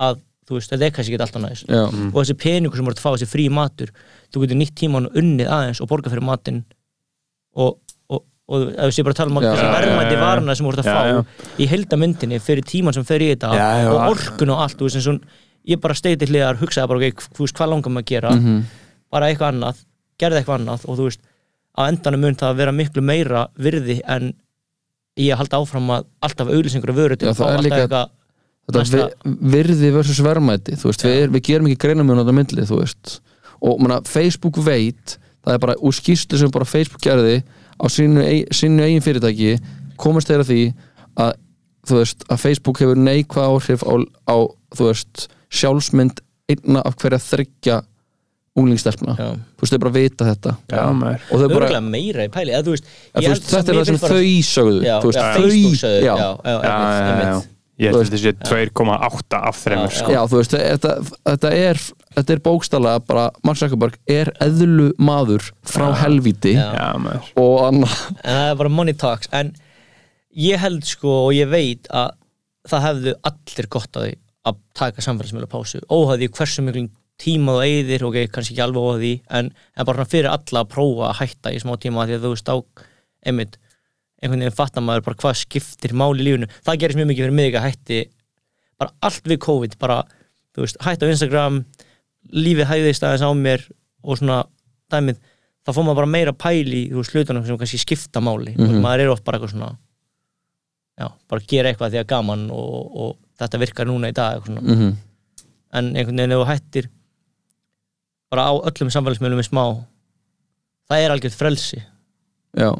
að 0.01 0.22
þú 0.52 0.60
veist, 0.60 0.73
þetta 0.76 0.88
er 0.90 0.94
kannski 0.98 1.15
ekki 1.15 1.23
alltaf 1.26 1.44
næs 1.45 1.64
já, 1.65 1.82
og 1.88 2.18
þessi 2.19 2.36
peningur 2.44 2.80
sem 2.82 2.88
voru 2.90 2.99
að 2.99 3.06
fá 3.06 3.11
þessi 3.15 3.30
frí 3.32 3.48
matur 3.56 3.94
þú 4.32 4.44
getur 4.45 4.60
nýtt 4.61 4.76
tíman 4.82 5.07
og 5.10 5.18
unnið 5.22 5.49
aðeins 5.57 5.82
og 5.84 5.90
borga 5.91 6.11
fyrir 6.14 6.26
matinn 6.28 6.61
og, 7.56 7.78
og, 8.11 8.23
og 8.52 8.65
ef 8.72 8.90
við 8.91 8.95
séum 8.98 9.07
bara 9.10 9.15
að 9.15 9.22
tala 9.22 9.34
um 9.34 9.40
Já, 9.41 9.49
þessi 9.52 9.65
já, 9.68 9.72
verðmæti 9.78 10.11
já, 10.14 10.18
já. 10.19 10.23
varna 10.26 10.56
sem 10.60 10.68
voru 10.69 10.84
að 10.84 10.90
Já, 10.91 10.95
fá 10.98 11.10
já. 11.11 11.48
í 11.64 11.69
heildamyndinni 11.72 12.41
fyrir 12.44 12.68
tíman 12.72 12.95
sem 12.98 13.07
fer 13.07 13.23
í 13.26 13.32
þetta 13.34 13.53
Já, 13.57 13.69
já, 13.84 13.90
og 13.91 13.99
já. 13.99 14.06
orkun 14.15 14.53
og 14.56 14.61
allt 14.65 14.78
þú 14.80 14.88
veist, 14.90 14.99
eins 15.02 15.10
og 15.11 15.41
ég 15.72 15.82
bara 15.84 15.98
steiti 15.98 16.28
hliðar, 16.30 16.60
hugsaði 16.61 16.91
bara 16.91 17.02
ok, 17.11 17.26
þú 17.36 17.45
veist, 17.45 17.57
hvað 17.60 17.73
langar 17.73 17.94
maður 17.95 18.06
að 18.07 18.11
gera 18.14 18.32
mhm, 18.38 18.61
bara 19.11 19.28
eitthvað 19.32 19.52
annað, 19.53 19.84
gerði 20.22 20.40
eitthvað 20.41 20.61
annað 20.61 20.88
og 20.88 20.98
þú 21.02 21.10
veist, 21.10 21.22
á 21.78 21.82
endanum 21.91 22.23
mun 22.26 22.40
það 22.40 22.57
vera 22.64 22.73
miklu 22.76 23.03
meira 23.06 23.44
virði 23.61 23.99
en 24.10 24.32
ég 25.19 25.36
að 25.36 25.41
halda 25.44 25.60
áfram 25.61 25.91
að 25.94 26.07
alltaf 26.26 26.49
auðlýsingur 26.52 26.91
og 26.94 26.98
vöru 26.98 27.18
til 27.19 27.28
Já, 27.30 27.34
að 27.36 27.40
fá 27.41 27.45
alltaf 27.52 27.78
eitthvað 27.84 28.10
þetta 28.69 29.33
virði 29.55 29.89
versus 29.95 30.21
verðmæti 30.23 30.77
þú 30.79 30.91
veist, 30.91 31.03
við, 31.07 31.25
við 31.33 31.43
gerum 31.49 31.67
ekki 31.71 31.81
greinamjón 31.85 32.19
á 32.19 32.23
þetta 32.23 32.35
myndli 32.38 32.67
þú 32.69 32.79
veist, 32.83 33.15
og 33.61 33.81
manna, 33.81 34.01
Facebook 34.07 34.57
veit, 34.65 35.17
það 35.45 35.53
er 35.57 35.61
bara 35.65 35.75
úr 35.81 35.93
skýrslu 35.97 36.38
sem 36.39 36.51
bara 36.53 36.65
Facebook 36.69 37.01
gerði 37.03 37.41
á 37.81 37.85
sínu, 37.89 38.21
ei- 38.23 38.47
sínu 38.53 38.83
eigin 38.85 39.01
fyrirtæki, 39.05 39.55
komast 39.97 40.29
þeirra 40.29 40.45
því 40.47 40.59
að, 41.17 41.31
þú 41.89 41.97
veist, 42.01 42.25
að 42.29 42.41
Facebook 42.45 42.81
hefur 42.83 42.99
neikvað 43.01 43.49
áhrif 43.55 43.81
á, 43.85 43.93
á 44.29 44.38
þú 44.77 44.89
veist, 44.91 45.27
sjálfsmynd 45.51 46.21
einna 46.51 46.81
af 46.85 46.95
hverja 47.01 47.19
þryggja 47.25 47.81
unglingstelpna. 48.59 49.13
Já. 49.15 49.29
þú 49.57 49.63
veist, 49.63 49.73
þau 49.73 49.79
bara 49.85 49.93
vita 49.95 50.25
þetta. 50.27 50.53
Já, 50.67 50.81
og 51.31 51.39
þau 51.41 51.47
bara, 51.53 51.79
meira 51.81 52.25
í 52.27 52.31
pæli. 52.33 52.51
Eða, 52.51 52.65
þú 52.67 52.73
veist, 52.75 52.89
að, 53.15 53.21
ég 53.23 53.27
þú 53.27 53.31
held 53.31 53.41
veist, 53.41 53.51
þetta 53.55 53.71
er 53.71 53.77
það 53.79 53.88
sem 53.88 53.99
þau 54.01 54.09
sögðu. 54.51 54.81
Þau 55.01 55.11
sögðu 55.81 57.60
já, 57.82 57.90
Já, 57.90 57.98
já, 57.98 57.98
Já, 57.98 57.98
já, 57.98 57.98
já. 57.98 57.98
Ég 57.98 57.98
held 57.98 58.02
að 58.02 58.12
þetta 58.12 58.22
sé 58.22 58.34
2,8 58.45 59.40
af 59.41 59.60
þreymur 59.64 59.91
Já, 59.91 59.98
sko 59.98 60.14
já, 60.14 60.22
þú 60.30 60.40
veist, 60.40 60.56
þetta, 60.56 60.94
þetta 61.32 61.52
er 61.58 61.82
þetta 62.16 62.36
er 62.36 62.41
bókstala 62.45 62.94
bara 63.08 63.26
Mark 63.48 63.58
Zuckerberg 63.58 63.98
er 64.12 64.32
eðlu 64.44 64.88
maður 65.02 65.48
frá 65.66 65.88
helvíti 66.03 66.53
Já. 66.56 66.68
Já, 66.78 66.88
maður 67.02 67.30
og 67.41 67.60
annað 67.68 67.98
en 68.22 68.32
það 68.32 68.48
er 68.52 68.58
bara 68.62 68.74
money 68.78 68.94
talks 68.94 69.32
en 69.34 69.53
ég 70.38 70.62
held 70.62 70.86
sko 70.88 71.16
og 71.28 71.34
ég 71.36 71.49
veit 71.52 71.90
að 71.90 72.14
það 72.70 72.86
hefðu 72.88 73.14
allir 73.32 73.70
gott 73.74 73.98
að 73.98 74.08
því 74.08 74.16
að 74.52 74.60
taka 74.78 75.06
samfélagsmiðla 75.06 75.49
pásu 75.52 75.82
óhæði 75.90 76.30
hversu 76.38 76.66
miklu 76.66 76.86
tíma 77.22 77.58
þú 77.58 77.66
eigðir 77.66 78.06
ok, 78.08 78.16
kannski 78.34 78.56
ekki 78.56 78.64
alveg 78.66 78.82
óhæði 78.82 79.12
en, 79.30 79.52
en 79.78 79.86
bara 79.86 80.06
fyrir 80.10 80.32
alla 80.32 80.64
að 80.64 80.72
prófa 80.74 81.10
að 81.12 81.20
hætta 81.22 81.52
í 81.53 81.60
smá 81.62 81.76
tíma 81.82 82.08
því 82.10 82.18
að 82.18 82.24
þú 82.26 82.32
veist 82.34 82.49
á 82.49 82.58
einmitt, 83.22 83.58
einhvern 84.22 84.43
veginn 84.45 84.56
fattar 84.57 84.84
maður 84.85 85.06
bara 85.10 85.19
hvað 85.23 85.39
skiptir 85.41 85.93
máli 85.98 86.22
í 86.22 86.27
lífinu. 86.27 86.48
Það 86.65 86.80
gerist 86.84 86.99
mjög 86.99 87.10
mikið 87.11 87.26
fyrir 87.26 87.38
mig 87.39 87.56
að 87.57 87.65
hætti 87.68 87.99
bara 88.81 88.93
allt 89.02 89.27
við 89.30 89.39
COVID 89.45 89.77
bara, 89.81 89.99
þú 90.56 90.64
veist, 90.65 90.77
hætti 90.85 91.06
á 91.06 91.14
Instagram 91.14 91.61
lífið 92.34 92.69
hæðist 92.69 93.03
aðeins 93.06 93.26
á 93.26 93.31
mér 93.34 93.64
og 94.03 94.18
svona 94.19 94.43
dæmið 94.93 95.18
þá 95.65 95.72
fór 95.73 95.85
maður 95.85 95.99
bara 96.02 96.11
meira 96.14 96.34
pæli 96.34 96.84
í 96.89 96.93
hlutunum 96.93 97.45
sem 97.45 97.57
kannski 97.57 97.77
skipta 97.81 98.22
máli. 98.22 98.56
Mm 98.57 98.65
Mhm. 98.69 98.81
maður 98.81 98.99
er 99.06 99.10
oft 99.14 99.23
bara 99.23 99.38
eitthvað 99.38 99.53
svona 99.56 99.77
já, 100.99 101.07
bara 101.30 101.41
gera 101.48 101.69
eitthvað 101.72 101.91
því 101.93 101.99
að 102.02 102.07
gaman 102.14 102.48
og, 102.52 102.95
og 103.02 103.18
þetta 103.39 103.60
virkar 103.61 103.85
núna 103.89 104.10
í 104.10 104.14
dag 104.14 104.45
mm 104.49 104.91
en 105.73 105.93
einhvern 105.95 106.18
veginn 106.19 106.31
ef 106.35 106.41
þú 106.41 106.48
hættir 106.49 106.88
bara 108.31 108.43
á 108.43 108.53
öllum 108.60 108.89
samfélagsmiðlum 108.91 109.39
í 109.39 109.48
smá 109.48 109.64
það 110.91 110.99
er 111.06 111.14
algjörð 111.14 111.38
frelsi. 111.39 111.80
Já, 112.60 112.72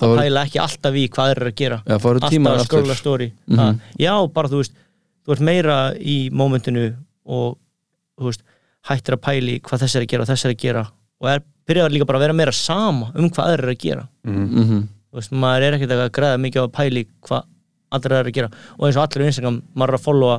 það 0.00 0.12
var, 0.12 0.22
pæla 0.22 0.44
ekki 0.48 0.60
alltaf 0.64 0.98
í 0.98 1.04
hvað 1.08 1.30
þeir 1.30 1.40
eru 1.40 1.52
að 1.52 1.60
gera. 1.60 1.78
Tímar 1.84 2.56
alltaf 2.56 2.64
að 2.64 2.70
skróla 2.70 2.96
story. 2.98 3.28
Mhm. 3.46 3.60
mm 3.60 4.00
já, 4.00 4.14
bara 4.34 4.50
þú 4.52 4.62
veist 4.62 4.74
þú 5.24 5.36
ert 5.36 5.44
meira 5.48 5.78
í 6.00 6.16
mómentinu 6.30 6.88
og 7.24 7.56
veist, 8.20 8.44
hættir 8.88 9.16
að 9.16 9.24
pæli 9.24 9.60
hvað 9.64 9.84
þessi 9.84 10.00
er 10.00 10.06
að 10.06 10.12
gera 10.12 10.26
og 10.26 10.28
þessi 10.32 10.48
er 10.48 10.54
að 10.54 10.60
gera. 10.64 10.84
Og 11.22 11.30
er, 11.30 11.46
byrjar 11.66 11.94
líka 11.94 12.08
bara 12.08 12.18
að 12.20 12.26
vera 12.26 12.38
meira 12.40 12.52
sama 12.52 13.12
um 13.14 13.30
hvað 13.30 13.52
þeir 13.52 13.64
eru 13.64 13.74
að 13.76 13.80
gera. 13.86 14.08
Mm 14.26 14.84
þú 15.14 15.20
veist, 15.20 15.30
maður 15.30 15.62
er 15.62 15.74
ekkert 15.76 15.92
að 15.94 16.08
græða 16.10 16.38
mikið 16.42 16.58
á 16.58 16.64
að 16.66 16.72
pæli 16.74 17.02
hvað 17.22 17.42
allir 17.94 18.12
eru 18.18 18.30
að 18.32 18.34
gera. 18.34 18.48
Og 18.74 18.86
eins 18.88 18.96
og 18.98 19.04
allir 19.04 19.22
á 19.22 19.30
Instagram, 19.30 19.58
maður 19.78 19.92
er 19.92 19.98
að 20.00 20.06
followa 20.08 20.38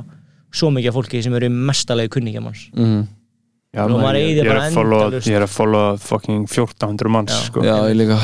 svo 0.52 0.68
mikið 0.74 0.90
af 0.90 0.96
fólki 0.98 1.22
sem 1.24 1.36
eru 1.38 1.48
í 1.48 1.54
mestalegi 1.70 2.12
kunningjamanns 2.12 2.66
-hmm. 2.74 3.06
Já, 3.76 3.88
maður 3.88 4.16
ég, 4.16 4.36
ég, 4.36 4.46
er 4.46 4.72
follow, 4.72 5.10
ég 5.12 5.36
er 5.36 5.42
að 5.44 5.52
follow 5.52 5.96
fucking 6.00 6.46
1400 6.48 7.08
manns 7.12 7.32
Já. 7.32 7.46
sko. 7.46 7.64
já, 7.64 7.76
ég 7.90 7.96
líka 7.96 8.18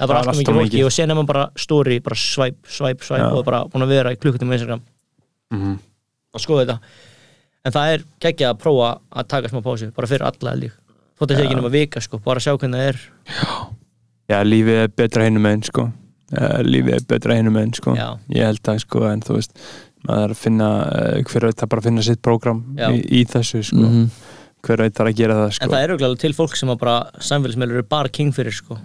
það 0.00 0.06
er 0.06 0.10
bara 0.10 0.20
Það 0.20 0.30
alltaf 0.30 0.40
mikið 0.40 0.58
fólki 0.60 0.82
og 0.88 0.92
sen 0.96 1.10
er 1.12 1.18
maður 1.20 1.30
bara 1.30 1.44
story, 1.60 2.00
bara 2.00 2.16
swipe, 2.16 2.60
swipe, 2.72 3.04
swipe 3.04 3.20
Já. 3.22 3.30
og 3.36 3.44
bara 3.46 3.62
búin 3.70 3.84
að 3.84 3.92
vera 3.94 4.12
í 4.14 4.18
klukkutum 4.20 4.50
á 4.50 4.54
Instagram 4.56 4.82
Mhm. 5.50 5.78
að 6.34 6.40
skoða 6.44 6.64
þetta 6.64 6.78
en 7.64 7.72
það 7.74 7.94
er 7.94 8.04
geggjað 8.24 8.50
að 8.54 8.60
prófa 8.62 8.90
að 9.12 9.28
taka 9.28 9.48
smá 9.52 9.60
pásu 9.62 9.90
bara 9.94 10.06
fyrir 10.08 10.26
alla 10.30 10.56
ég 10.64 10.72
þótt 11.20 11.30
að 11.34 11.36
sé 11.36 11.44
ekki 11.44 11.56
nema 11.58 11.70
vika 11.74 12.00
sko, 12.00 12.18
bara 12.24 12.40
sjá 12.40 12.56
hvernig 12.56 12.80
það 12.80 12.88
er 12.88 12.98
Já, 14.30 14.38
lífið 14.46 14.76
er 14.84 14.88
betra 14.88 15.24
hinum 15.26 15.46
einn 15.50 15.62
sko. 15.66 15.88
uh, 16.38 16.60
lífið 16.62 16.94
er 16.94 17.06
betra 17.10 17.34
hinum 17.34 17.56
einn 17.58 17.72
sko. 17.74 17.94
Já. 17.98 18.16
ég 18.30 18.44
held 18.46 18.62
að 18.70 18.78
sko, 18.84 19.04
en 19.10 19.20
þú 19.26 19.34
veist 19.40 19.56
maður 20.06 20.30
að 20.32 20.36
finna, 20.40 20.68
uh, 20.86 21.22
hver 21.28 21.44
veit 21.50 21.60
að 21.66 21.68
bara 21.68 21.82
finna 21.82 22.02
sitt 22.06 22.22
prógram 22.22 22.62
Já. 22.78 22.88
í, 22.94 23.02
í 23.20 23.24
þessu 23.26 23.62
sko. 23.64 23.76
mm 23.82 24.10
hver 24.60 24.76
veit 24.76 24.94
að 25.00 25.14
gera 25.16 25.34
það 25.34 25.52
sko. 25.56 25.64
en 25.64 25.70
það 25.72 25.82
er 25.82 25.90
auðvitað 25.94 26.18
til 26.20 26.32
fólk 26.36 26.56
sem 26.56 26.68
að 26.68 26.78
bara 26.78 27.10
samfélagsmeilur 27.18 27.78
eru 27.80 27.82
bara 27.88 28.08
king 28.12 28.30
fyrir 28.36 28.52
sko 28.52 28.76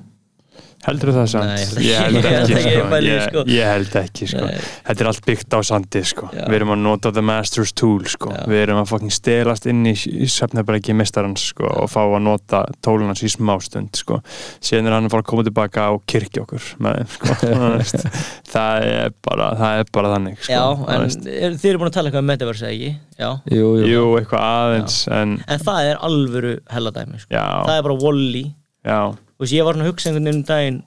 heldur 0.85 1.11
það 1.15 1.27
samt? 1.33 1.49
Nei, 1.49 1.85
ég 1.85 1.99
held 1.99 2.19
ég 2.19 2.27
held 2.35 2.55
ekki, 2.55 3.17
sko. 3.25 3.25
sko. 3.25 3.43
ég 3.51 3.69
held 3.71 3.97
ekki 4.01 4.29
sko. 4.31 4.49
Þetta 4.89 5.05
er 5.05 5.09
allt 5.11 5.25
byggt 5.29 5.57
á 5.57 5.59
sandi 5.65 6.03
sko. 6.05 6.29
Við 6.35 6.57
erum 6.59 6.73
að 6.75 6.81
nota 6.85 7.13
the 7.15 7.23
master's 7.25 7.73
tool 7.75 8.05
sko. 8.09 8.31
Við 8.49 8.63
erum 8.65 8.81
að 8.83 8.91
fucking 8.93 9.15
stelast 9.15 9.67
inn 9.71 9.83
í, 9.89 9.95
í 9.95 10.29
söfnabræki 10.31 10.95
mistarans 10.97 11.49
sko, 11.51 11.67
og 11.83 11.91
fá 11.91 12.01
að 12.05 12.19
nota 12.25 12.63
tólunans 12.85 13.23
í 13.25 13.31
smástund 13.33 13.97
sko. 13.99 14.21
síðan 14.63 14.89
er 14.91 14.97
hann 14.99 15.09
að 15.09 15.15
fara 15.15 15.25
að 15.25 15.31
koma 15.33 15.47
tilbaka 15.47 15.89
og 15.95 16.05
kirkja 16.09 16.45
okkur 16.45 16.71
með 16.85 17.03
sko. 17.17 17.35
Það 18.55 18.85
er 18.87 19.13
bara 19.25 19.49
það 19.59 19.79
er 19.81 19.89
bara 19.95 20.11
þannig 20.13 20.37
sko. 20.39 20.53
já, 20.53 20.63
en 20.93 21.05
er, 21.33 21.55
þið 21.59 21.69
eru 21.71 21.81
búin 21.81 21.89
að 21.89 21.95
tala 21.97 22.09
eitthvað 22.11 22.23
um 22.23 22.29
metaverse 22.31 22.69
ekki 22.69 22.91
já, 23.19 23.29
jú, 23.51 23.67
jú, 23.81 23.87
jú, 23.89 24.03
eitthvað 24.19 24.45
aðeins 24.47 24.97
en 25.11 25.35
en 25.43 25.63
það 25.65 25.89
er 25.89 26.01
alvöru 26.07 26.53
helladæmi 26.71 27.21
sko. 27.23 27.31
já, 27.35 27.43
það 27.67 27.79
er 27.79 27.85
bara 27.87 27.97
Wall-E 28.03 28.43
já, 28.85 28.99
þú 29.35 29.43
veist, 29.45 29.53
ég 29.55 29.65
var 29.67 29.75
svona 29.77 29.85
að 29.87 29.91
hugsa 29.93 30.09
einhvern 30.09 30.25
veginn 30.29 30.41
um 30.41 30.47
daginn 30.49 30.81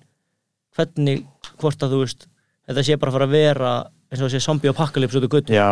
hvernig, 0.78 1.22
hvort 1.60 1.82
að 1.84 1.94
þú 1.94 2.02
veist 2.04 2.26
þetta 2.68 2.84
sé 2.86 2.96
bara 3.00 3.10
að 3.12 3.16
fara 3.18 3.28
að 3.28 3.36
vera 3.38 3.72
eins 4.08 4.22
og 4.24 4.30
sé 4.32 4.40
zombie 4.40 4.70
apocalypse 4.72 5.18
út 5.18 5.26
af 5.26 5.32
gutt 5.34 5.50
já. 5.52 5.66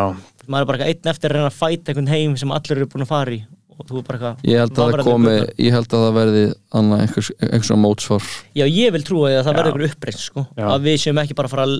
Maður 0.46 0.62
er 0.64 0.68
bara 0.70 0.78
eitthvað 0.84 0.90
einn 0.92 1.12
eftir 1.12 1.30
að 1.30 1.36
reyna 1.38 1.50
að 1.50 1.60
fæta 1.60 1.92
einhvern 1.92 2.10
heim 2.12 2.34
sem 2.40 2.52
allir 2.52 2.76
eru 2.80 2.88
búin 2.92 3.04
að 3.06 3.12
fara 3.12 3.36
í 3.36 3.40
og 3.76 3.84
þú 3.90 3.98
er 4.00 4.04
bara 4.08 4.18
eitthvað 4.18 4.50
ég 4.50 4.60
held 4.62 4.78
að 4.80 4.90
það 4.96 5.04
komi 5.06 5.32
ég 5.66 5.74
held 5.76 5.94
að 5.96 6.04
það 6.06 6.14
verði 6.16 6.42
annað 6.80 7.02
einhvers, 7.04 7.30
einhers 7.44 7.68
svona 7.70 7.82
mótsvar. 7.84 8.28
Já, 8.56 8.64
ég 8.64 8.92
vil 8.96 9.04
trúa 9.04 9.30
því 9.30 9.38
að 9.40 9.46
það 9.48 9.58
verði 9.60 9.72
einhver 9.72 9.88
uppreist 9.90 10.22
sko. 10.24 10.44
Að 10.56 10.86
við 10.88 10.96
séum 11.02 11.20
ekki 11.22 11.36
bara 11.36 11.50
að 11.50 11.54
fara 11.56 11.66
að 11.68 11.74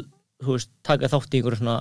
þú 0.45 0.57
veist, 0.57 0.71
taka 0.85 1.09
þátt 1.13 1.33
í 1.37 1.41
einhverju 1.41 1.61
svona 1.63 1.77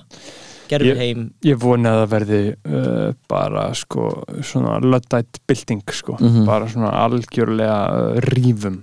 Ég- 0.66 0.98
heim. 0.98 1.20
ég 1.46 1.58
vona 1.62 1.92
að 1.92 2.00
það 2.00 2.12
verði 2.16 2.38
uh, 2.66 3.10
bara 3.30 3.66
sko 3.78 4.08
svona 4.42 4.80
luddætt 4.82 5.38
bylting 5.46 5.84
sko. 5.94 6.16
Mhm. 6.18 6.44
bara 6.48 6.66
svona 6.72 6.90
algjörlega 7.04 7.76
uh, 7.92 8.20
rífum 8.26 8.80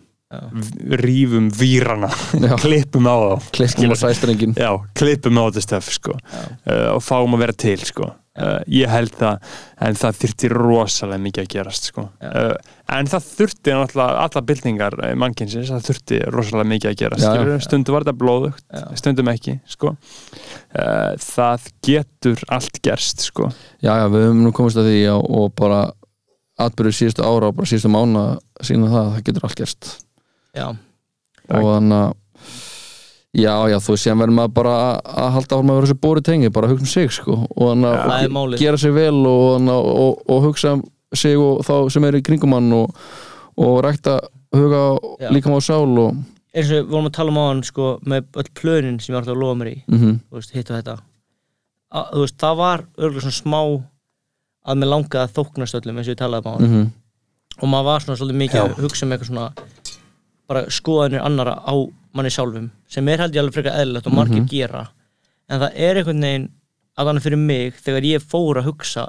Rífum 1.03 1.51
výrana 1.53 2.09
klippum 2.63 3.07
á 3.09 3.15
þá. 3.15 3.53
Klippum 3.59 3.93
og 3.93 3.99
sæstrengin 3.99 4.57
já, 4.57 4.71
klippum 4.97 5.39
á 5.39 5.43
þetta 5.47 5.63
stöf 5.67 5.93
sko. 5.99 6.17
Uh, 6.65 6.93
og 6.95 7.01
fáum 7.05 7.37
að 7.37 7.47
vera 7.47 7.57
til 7.65 7.79
sko. 7.83 8.11
Uh, 8.33 8.63
ég 8.65 8.89
held 8.89 9.13
það 9.13 9.43
en 9.85 9.97
það 9.99 10.15
þurfti 10.23 10.49
rosalega 10.49 11.21
mikið 11.21 11.43
að 11.43 11.49
gerast 11.51 11.89
sko. 11.91 12.07
Uh, 12.17 12.55
en 12.89 13.09
það 13.11 13.27
þurfti 13.27 13.75
náttúrulega 13.77 14.23
alla 14.23 14.41
byltingar 14.49 14.97
uh, 14.97 15.11
mannkynsins, 15.21 15.69
það 15.69 15.83
þurfti 15.91 16.21
rosalega 16.33 16.69
mikið 16.71 16.89
að 16.89 16.95
gerast 17.03 17.27
Já, 17.27 17.59
stundum 17.61 17.93
var 17.93 18.07
þetta 18.07 18.21
blóðugt 18.23 18.63
Já. 18.65 18.87
stundum 19.03 19.29
ekki 19.29 19.59
sko. 19.69 19.93
Það 21.21 21.67
getur 21.85 22.41
allt 22.57 22.79
gerst 22.81 23.27
sko. 23.27 23.51
Já, 23.85 23.91
já, 24.01 24.07
við 24.09 24.25
höfum 24.25 24.41
nú 24.47 24.53
komist 24.57 24.81
að 24.81 24.89
því 24.89 25.03
og 25.13 25.53
bara 25.59 25.83
atbyrður 26.63 26.97
síðustu 26.97 27.25
ára 27.25 27.51
og 27.51 27.59
bara 27.59 27.69
síðustu 27.69 27.93
mána 27.93 28.25
sína 28.65 28.89
það, 28.89 29.13
það 29.13 29.23
getur 29.29 29.47
allt 29.47 29.61
gerst 29.61 29.91
já, 30.55 30.67
og 31.49 31.67
þannig 31.69 31.99
að 31.99 32.13
já, 33.33 33.53
já, 33.71 33.77
þú 33.81 33.93
veist, 33.95 34.03
sem 34.05 34.19
verður 34.21 34.37
maður 34.37 34.53
bara 34.59 34.73
að, 35.01 35.29
halda 35.37 35.55
áfram 35.57 35.71
að 35.73 35.77
vera 35.79 35.87
þessu 35.89 36.01
bóri 36.05 36.21
tengi, 36.25 36.49
bara 36.53 36.69
hugsa 36.69 36.85
um 36.85 36.91
sig 36.93 37.11
sko, 37.15 37.37
og 37.49 37.71
þannig 37.71 37.89
að 37.93 38.13
er 38.27 38.37
og 38.43 38.57
gera 38.61 38.77
sig 38.77 38.93
vel 38.93 39.21
og, 39.25 39.45
að- 39.61 39.87
og, 40.03 40.21
og 40.29 40.43
hugsa 40.47 40.75
um 40.77 40.83
sig 41.13 41.37
og 41.37 41.63
þá 41.65 41.73
sem 41.93 42.05
er 42.09 42.17
í 42.19 42.23
kringum 42.25 42.53
hann 42.53 42.71
og, 42.73 42.93
og 43.57 43.81
rækta 43.85 44.19
huga 44.53 44.83
Já. 45.21 45.29
líka 45.33 45.49
á 45.49 45.57
sál 45.61 45.97
og 45.97 46.15
eins 46.53 46.69
og 46.69 46.83
við 46.83 46.89
vorum 46.91 47.09
að 47.09 47.15
tala 47.17 47.33
um 47.33 47.39
á 47.41 47.45
hann 47.49 47.63
sko, 47.65 47.87
með 48.05 48.27
öll 48.37 48.51
plönin 48.53 48.99
sem 49.01 49.13
ég 49.13 49.17
var 49.17 49.23
alltaf 49.23 49.35
að 49.35 49.41
lofa 49.41 49.57
mér 49.61 49.71
í 49.73 49.77
mm 49.89 50.19
þú 50.29 50.37
veist, 50.37 50.53
hitt 50.53 50.69
og 50.69 50.77
þetta. 50.77 50.97
Að, 51.93 52.11
veist, 52.21 52.37
það 52.41 52.59
var 52.61 52.83
örgulega 52.97 53.25
svona 53.25 53.39
smá 53.41 53.59
að 54.63 54.77
mér 54.81 54.91
langaði 54.93 55.23
að 55.25 55.33
þóknast 55.37 55.79
öllum 55.79 55.97
eins 55.97 56.07
og 56.09 56.13
ég 56.13 56.21
talaði 56.21 56.45
um 56.45 56.49
á 56.49 56.53
hann 56.53 56.69
-hmm. 56.69 56.91
og 57.61 57.67
maður 57.69 57.85
var 57.89 58.01
svona 58.05 58.17
svolítið 58.17 58.41
mikið 58.43 58.61
að 58.61 58.77
hugsa 58.83 59.05
um 59.05 59.11
eitthvað 59.11 59.31
svona 59.31 59.47
bara 60.47 60.65
skoðanir 60.69 61.21
annara 61.25 61.55
á 61.63 61.73
manni 62.13 62.29
sjálfum 62.33 62.69
sem 62.87 63.07
er 63.09 63.17
held 63.23 63.33
ég 63.35 63.41
alveg 63.43 63.53
frekar 63.57 63.79
eðlilegt 63.81 64.07
og 64.07 64.13
margir 64.17 64.43
gera. 64.51 64.83
En 65.49 65.59
það 65.63 65.71
er 65.87 65.95
einhvern 66.01 66.21
veginn 66.27 66.49
að 66.97 67.07
þannig 67.09 67.23
fyrir 67.25 67.41
mig 67.41 67.73
þegar 67.81 68.03
ég 68.09 68.21
fór 68.29 68.59
að 68.61 68.67
hugsa 68.69 69.07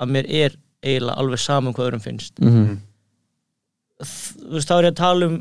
að 0.00 0.08
mér 0.16 0.26
er 0.30 0.56
eiginlega 0.82 1.18
alveg 1.22 1.38
saman 1.42 1.74
hvað 1.76 1.90
öðrum 1.90 2.04
finnst. 2.06 2.40
Mm 2.42 2.78
þú 4.02 4.56
veist, 4.56 4.66
þá 4.68 4.74
er 4.78 4.86
ég 4.88 4.92
að 4.92 4.98
tala 4.98 5.26
um 5.30 5.34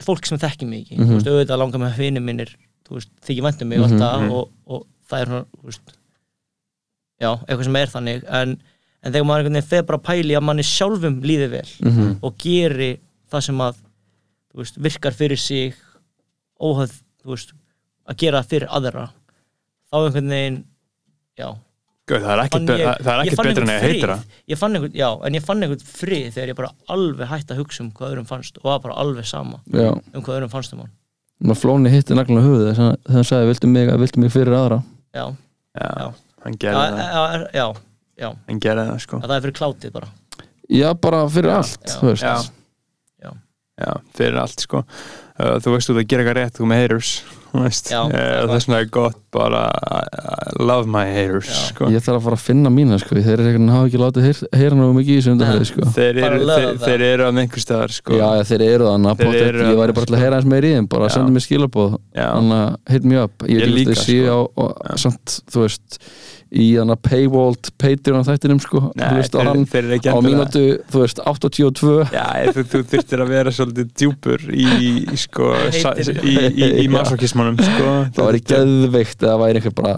fólk 0.00 0.28
sem 0.28 0.38
þekki 0.40 0.66
mig 0.68 0.84
ekki, 0.86 0.96
þú 1.02 1.16
veist, 1.16 1.26
auðvitað 1.28 1.58
langar 1.60 1.82
með 1.82 1.98
vinir 2.00 2.22
minnir, 2.24 2.52
þú 2.86 2.94
veist, 2.96 3.10
þykir 3.26 3.44
vænt 3.48 3.62
um 3.64 3.68
mig 3.68 3.78
Mhm, 3.82 3.86
alltaf 3.98 4.30
og, 4.32 4.50
og 4.66 4.86
það 5.10 5.20
er 5.24 5.26
svona, 5.32 5.44
þú 5.58 5.68
veist 5.68 5.92
já, 7.20 7.30
eitthvað 7.34 7.64
sem 7.68 7.76
er 7.82 7.92
þannig. 7.92 8.22
En, 8.40 8.54
en 9.02 9.12
þegar 9.12 9.26
maður 9.28 9.42
einhvern 9.42 9.58
veginn 9.58 9.68
fer 9.74 9.82
bara 9.90 9.98
pæli 10.08 10.36
að 10.38 10.46
manni 10.48 10.64
sjálfum 10.64 11.18
líði 11.26 11.50
vel 11.50 11.68
Mhm. 11.84 12.18
og 12.22 12.38
geri 12.38 12.90
það 13.30 13.44
sem 13.48 13.58
að 13.66 13.76
veist, 14.54 14.76
virkar 14.80 15.12
fyrir 15.12 15.36
sig 15.38 15.74
óhæð, 16.60 16.92
að 18.08 18.16
gera 18.18 18.42
fyrir 18.42 18.68
aðra 18.72 19.08
þá 19.88 19.96
einhvern 20.04 20.28
veginn, 20.32 20.60
já. 21.38 21.48
Gauð, 22.08 22.22
það 22.24 22.30
er 22.32 22.40
ekkert 22.42 22.54
fann 22.56 22.66
be- 22.66 22.76
ég- 22.78 22.86
það 22.88 23.04
það 23.04 23.12
er 23.12 23.18
ég 23.18 23.26
ekkert 23.28 23.36
fann 23.36 23.48
betra 23.48 23.62
en 23.62 23.68
að 23.74 23.82
heitra 23.84 24.14
ég 24.48 24.58
fann 24.58 24.74
einhvern, 24.78 24.94
já, 24.96 25.08
en 25.26 25.34
ég 25.36 25.44
fann 25.44 25.62
einhvern 25.62 25.84
frið 25.84 26.28
þegar 26.32 26.48
ég 26.48 26.56
bara 26.56 26.70
alveg 26.88 27.28
hætti 27.28 27.52
að 27.54 27.60
hugsa 27.60 27.82
um 27.84 27.90
hvað 27.92 28.12
öðrum 28.14 28.26
fannst 28.30 28.56
og 28.58 28.64
var 28.64 28.78
bara 28.80 28.94
alveg 29.04 29.26
sama 29.28 29.60
já, 29.68 29.90
um 29.92 30.22
hvað 30.22 30.38
öðrum 30.38 30.50
fannst 30.54 30.72
um 30.72 30.80
hann. 30.80 30.94
Maður 31.44 31.60
flóni 31.62 31.90
hitti 31.92 32.16
naglan 32.16 32.40
á 32.40 32.46
höfuð 32.48 32.64
þegar 32.72 32.96
hann 33.12 33.24
sagði, 33.28 33.50
viltu 33.52 33.68
mig, 33.70 33.92
viltu 34.00 34.18
mig 34.24 34.32
fyrir 34.32 34.56
aðra? 34.56 34.80
Já, 35.14 35.26
já, 35.76 35.90
Já. 36.00 36.08
hann 36.44 36.56
gerði 36.58 37.04
það. 37.04 37.44
já, 37.54 37.66
já, 38.18 38.28
hann 38.48 38.60
gerði 38.64 38.86
það 38.88 38.98
sko. 39.04 39.20
Að 39.22 39.28
það 39.28 39.36
er 39.36 39.44
fyrir 39.46 39.58
klátið 39.60 39.92
bara. 39.92 40.08
Já, 40.68 40.88
bara 40.94 41.20
fyrir 41.28 41.52
Já, 41.52 41.56
allt, 41.60 41.84
já. 41.86 41.94
þú 42.00 42.08
veist 42.10 42.52
Já. 43.78 43.94
Fyrir 44.18 44.38
allt 44.42 44.64
sko. 44.66 44.84
Uh, 45.38 45.54
þú 45.62 45.76
veist 45.76 45.86
þú 45.86 45.94
ert 45.94 46.00
að 46.02 46.08
gera 46.10 46.22
eitthvað 46.24 46.38
rétt, 46.40 46.56
þú 46.58 46.66
með 46.66 46.80
haters 46.82 47.10
þú 47.48 47.60
veist, 47.62 47.90
Já, 47.92 47.98
uh, 48.02 48.48
það 48.50 48.54
er 48.58 48.74
er 48.80 48.88
gott 48.92 49.18
bara 49.32 49.60
I 49.70 50.56
love 50.58 50.90
my 50.90 51.04
haters 51.14 51.50
sko. 51.68 51.86
ég 51.94 52.02
þarf 52.02 52.18
að 52.18 52.24
fara 52.26 52.38
að 52.40 52.42
finna 52.42 52.72
mína, 52.74 52.98
sko 52.98 53.14
þeir 53.14 53.30
eru 53.36 53.46
eitthvað 53.52 53.70
hafa 53.76 53.86
ekki 53.88 54.00
látið 54.02 54.26
heyr- 54.26 54.50
heyra 54.58 54.78
náðu 54.80 54.96
mikið 54.98 55.12
í 55.14 55.20
þessu 55.20 55.32
undanfæri, 55.36 55.68
sko. 55.70 55.86
Þeir, 55.94 56.18
eru, 56.26 56.40
þeir, 56.50 56.68
þeir 56.82 57.04
eru 57.12 57.28
að 57.28 57.40
einhver 57.44 57.64
staðar 57.64 57.94
sko. 57.94 58.18
já, 58.18 58.26
já, 58.40 58.42
þeir 58.50 58.64
eru 58.66 58.90
þannig 58.90 59.12
að 59.14 59.38
ég 59.38 59.78
væri 59.84 59.96
bara 60.00 60.10
til 60.10 60.18
að 60.18 60.24
heyra 60.24 60.40
eins 60.42 60.50
meir 60.50 60.66
í 60.66 60.74
þeim 60.74 60.90
bara 60.96 61.06
Já. 61.08 61.14
sendi 61.14 61.36
mér 61.38 61.46
skilabóð 61.46 61.94
þannig 62.18 62.58
að 62.58 62.96
hit 62.96 63.08
me 63.12 63.22
up. 63.22 63.46
Ég 63.46 63.62
Ég 63.62 63.62
vil 63.68 63.78
líka, 63.78 63.94
sko. 64.02 64.40
og, 64.58 64.82
samt, 65.06 65.38
þú 65.54 65.64
veist 65.68 66.00
í 66.48 66.66
hann 66.78 66.92
að 66.94 67.00
paywalled 67.04 67.68
Patreon 67.80 68.24
þættinum, 68.24 68.60
sko. 68.64 68.80
Þú 68.88 69.00
Nei, 69.02 69.08
veist, 69.18 69.34
þeir, 69.34 69.50
hann 69.50 69.92
ekki 69.98 70.12
á 70.14 70.16
mínútu, 70.24 70.62
þú 70.88 71.02
veist, 71.02 71.20
82 71.28 71.92
Já, 72.14 72.24
þú, 72.56 72.64
þú 72.72 72.80
þurftir 72.94 73.24
að 73.24 73.32
vera 73.34 73.52
svolítið 73.52 73.90
djúpur 74.00 74.46
í, 74.48 74.66
í, 74.88 75.18
sko, 75.20 75.52
í, 75.68 76.34
í, 76.48 76.70
í 76.84 76.88
masokismannum 76.92 77.60
sko. 77.60 77.92
það 78.16 78.30
væri 78.30 78.42
geðveikt 78.54 79.26
eða 79.28 79.38
væri 79.44 79.60
einhver 79.60 79.76
bara 79.76 79.94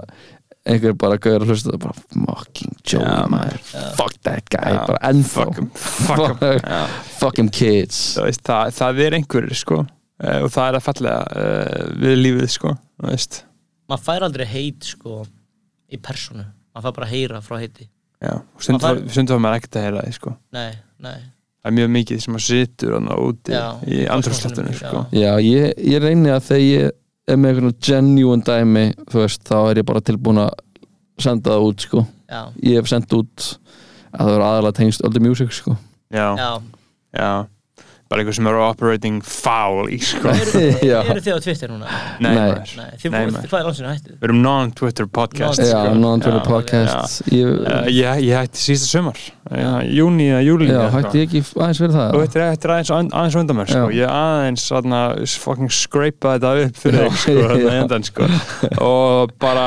einhver 0.70 0.96
bara 1.00 1.16
gauður 1.22 1.46
að 1.46 1.52
hlusta 1.54 1.72
það 1.72 1.80
bara 1.86 2.34
fucking 2.34 2.74
Joey 2.84 3.06
Já, 3.06 3.22
maður. 3.32 3.62
fuck 3.96 4.18
that 4.26 4.50
guy, 4.52 4.74
Já, 4.74 4.80
bara 4.90 5.00
ennþá. 5.10 5.46
Fuck 5.46 5.58
'em, 5.62 5.70
fuck 5.78 6.42
'em. 6.42 6.96
Fuck- 7.20 7.38
'em 7.40 7.48
kids. 7.48 8.00
Veist, 8.20 8.42
það, 8.44 8.74
það 8.76 9.00
er 9.06 9.16
einhverjir 9.20 9.56
sko. 9.62 9.78
uh, 10.20 10.38
og 10.44 10.50
það 10.52 10.66
er 10.68 10.78
að 10.80 10.84
fallega 10.84 11.20
uh, 11.32 11.92
við 12.02 12.18
lífið 12.26 12.50
sko. 12.58 12.74
maður 13.00 14.04
fær 14.04 14.22
aldrei 14.26 14.46
heit 14.46 14.84
sko 14.84 15.22
í 15.90 15.98
personu, 16.02 16.44
maður 16.74 16.86
fær 16.88 16.96
bara 16.98 17.08
að 17.08 17.12
heyra 17.16 17.40
frá 17.44 17.58
heiti. 17.60 17.88
Já, 18.20 18.32
og 18.36 18.80
var, 18.82 18.98
stundum 19.08 19.36
var 19.38 19.44
maður 19.46 19.60
ekkert 19.60 19.76
að 19.80 19.84
heyra 19.86 20.06
því 20.06 20.14
sko. 20.18 20.32
nei, 20.52 20.72
nei, 21.00 21.18
það 21.60 21.70
er 21.70 21.76
mjög 21.78 21.92
mikið 21.96 22.22
sem 22.24 22.36
að 22.36 22.42
situr 22.46 22.96
hann 22.98 23.12
úti 23.16 23.54
Já, 23.54 23.62
í 23.88 24.00
já. 24.04 24.74
sko. 24.80 25.04
já, 25.16 25.30
ég, 25.44 25.70
ég 25.94 26.02
reyni 26.04 26.32
að 26.34 26.42
þegar 26.50 26.66
ég 26.66 26.90
er 27.30 27.38
með 27.40 27.54
einhvern 27.54 27.78
genuine 27.88 28.44
dæmi 28.44 28.84
þú 29.08 29.22
veist, 29.22 29.44
þá 29.48 29.56
er 29.70 29.80
ég 29.80 29.88
bara 29.88 30.04
tilbúin 30.04 30.42
að 30.44 30.50
senda 31.20 31.54
það 31.54 31.66
út, 31.70 31.86
sko. 31.86 32.04
Já, 32.30 32.42
ég 32.64 32.76
hef 32.80 32.90
sendt 32.92 33.16
út 33.16 33.46
að 34.10 34.26
það 34.26 34.34
er 34.36 34.44
aðalega 34.50 34.78
tengst 34.80 35.04
öllu 35.06 35.24
music, 35.24 35.52
sko. 35.56 35.76
Já, 36.12 36.28
já. 36.36 36.50
Já 37.16 37.30
bara 38.10 38.24
einhver 38.24 38.34
sem 38.34 38.46
er 38.50 38.56
operating 38.58 39.20
foul 39.22 39.86
í 39.94 40.00
sko. 40.02 40.32
Já. 40.90 40.96
eru 41.06 41.20
þið 41.22 41.36
á 41.36 41.40
Twitter 41.44 41.70
núna? 41.70 41.90
Nei, 42.18 42.32
Nei. 42.34 42.88
þið 42.98 43.12
Nei, 43.14 43.20
búið, 43.28 43.44
hvað 43.52 43.60
er 43.60 43.66
landsinu 43.68 43.90
hættið? 43.92 44.14
Við 44.16 44.26
erum 44.28 44.40
non-Twitter 44.42 45.06
podcast 45.14 45.60
Non- 45.62 45.68
já, 45.70 45.76
sko. 45.84 45.92
non-Twitter 46.00 46.40
Já. 46.40 46.48
podcast 46.50 47.20
ég, 47.30 47.52
Uh, 47.60 47.86
ég, 47.86 48.24
ég 48.26 48.34
hætti 48.34 48.58
sísta 48.64 48.88
sömar 48.90 49.18
já, 49.50 49.70
júni 49.86 50.26
eða 50.30 50.40
júli 50.46 50.66
já, 50.70 50.80
hætti 50.94 51.20
ég 51.20 51.28
ekki 51.28 51.40
aðeins 51.54 51.80
fyrir 51.82 51.94
það 51.94 52.14
og 52.16 52.22
þetta 52.24 52.40
er, 52.40 52.50
er 52.50 52.72
aðeins, 52.74 52.90
aðeins 53.20 53.36
undan 53.40 53.58
mér 53.60 53.70
sko. 53.70 53.84
Já. 53.84 53.94
ég 54.00 54.12
aðeins 54.16 54.66
aðna, 54.80 55.00
fucking 55.44 55.70
scrapa 55.74 56.34
þetta 56.34 56.52
upp 56.66 56.80
fyrir 56.82 56.98
Já. 56.98 57.08
þig 57.14 57.22
sko, 57.22 57.36
Já. 57.62 57.72
endan, 57.78 58.06
sko. 58.10 58.28
og 58.90 59.34
bara 59.42 59.66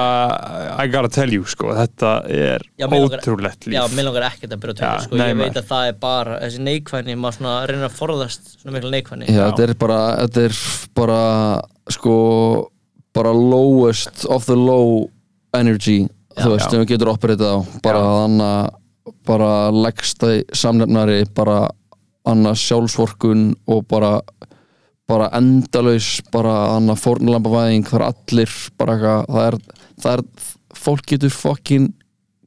I 0.84 0.88
gotta 0.92 1.12
tell 1.16 1.32
you 1.32 1.48
sko, 1.48 1.72
þetta 1.80 2.12
er 2.28 2.68
Já, 2.80 2.88
ótrúlegt 2.92 3.68
líf 3.70 3.78
Já, 3.80 3.84
mér 3.96 4.10
langar 4.10 4.28
ekkert 4.34 4.52
að 4.58 4.64
byrja 4.66 4.78
Twitter 4.82 4.92
Já, 4.92 5.08
sko, 5.08 5.20
nei, 5.22 5.30
ég 5.32 5.40
veit 5.44 5.60
að 5.64 5.70
það 5.72 5.92
er 5.94 6.00
bara 6.04 6.40
þessi 6.44 6.64
neikvæðni, 6.68 7.18
maður 7.24 7.40
svona 7.40 7.56
reynir 7.70 7.88
að 7.88 7.98
forðast 8.02 8.33
svona 8.60 8.76
miklu 8.78 8.92
neikvæðni 8.94 9.28
Já, 9.30 9.44
þetta 9.50 9.66
er 9.68 9.74
bara, 9.80 10.00
þetta 10.24 10.46
er 10.48 10.58
bara 10.98 11.20
sko, 11.94 12.16
bara 13.16 13.34
lowest 13.36 14.26
of 14.30 14.46
the 14.50 14.58
low 14.58 15.10
energy 15.54 16.04
Já, 16.34 16.46
þú 16.46 16.54
veist, 16.56 16.66
já. 16.66 16.72
sem 16.72 16.82
við 16.82 16.92
getur 16.96 17.12
operatið 17.14 17.46
á. 17.46 17.58
Bara 17.86 18.00
Já. 18.02 18.14
þannig 18.24 18.48
að 18.48 18.80
bara 19.28 19.52
leggsta 19.72 20.30
samnefnari 20.58 21.20
bara 21.36 21.58
annað 22.28 22.58
sjálfsvorkun 22.64 23.52
og 23.68 23.84
bara 23.92 24.16
bara 25.08 25.28
endalaus, 25.36 26.22
bara 26.32 26.54
annað 26.78 27.02
fórnlambavæðing, 27.04 27.84
það 27.90 28.00
er 28.00 28.06
allir 28.08 28.54
bara 28.80 28.96
eitthvað, 28.96 29.26
það 29.36 29.48
er, 29.50 29.58
það 30.04 30.14
er 30.14 30.24
fólk 30.84 31.10
getur 31.12 31.34
fokkin 31.36 31.90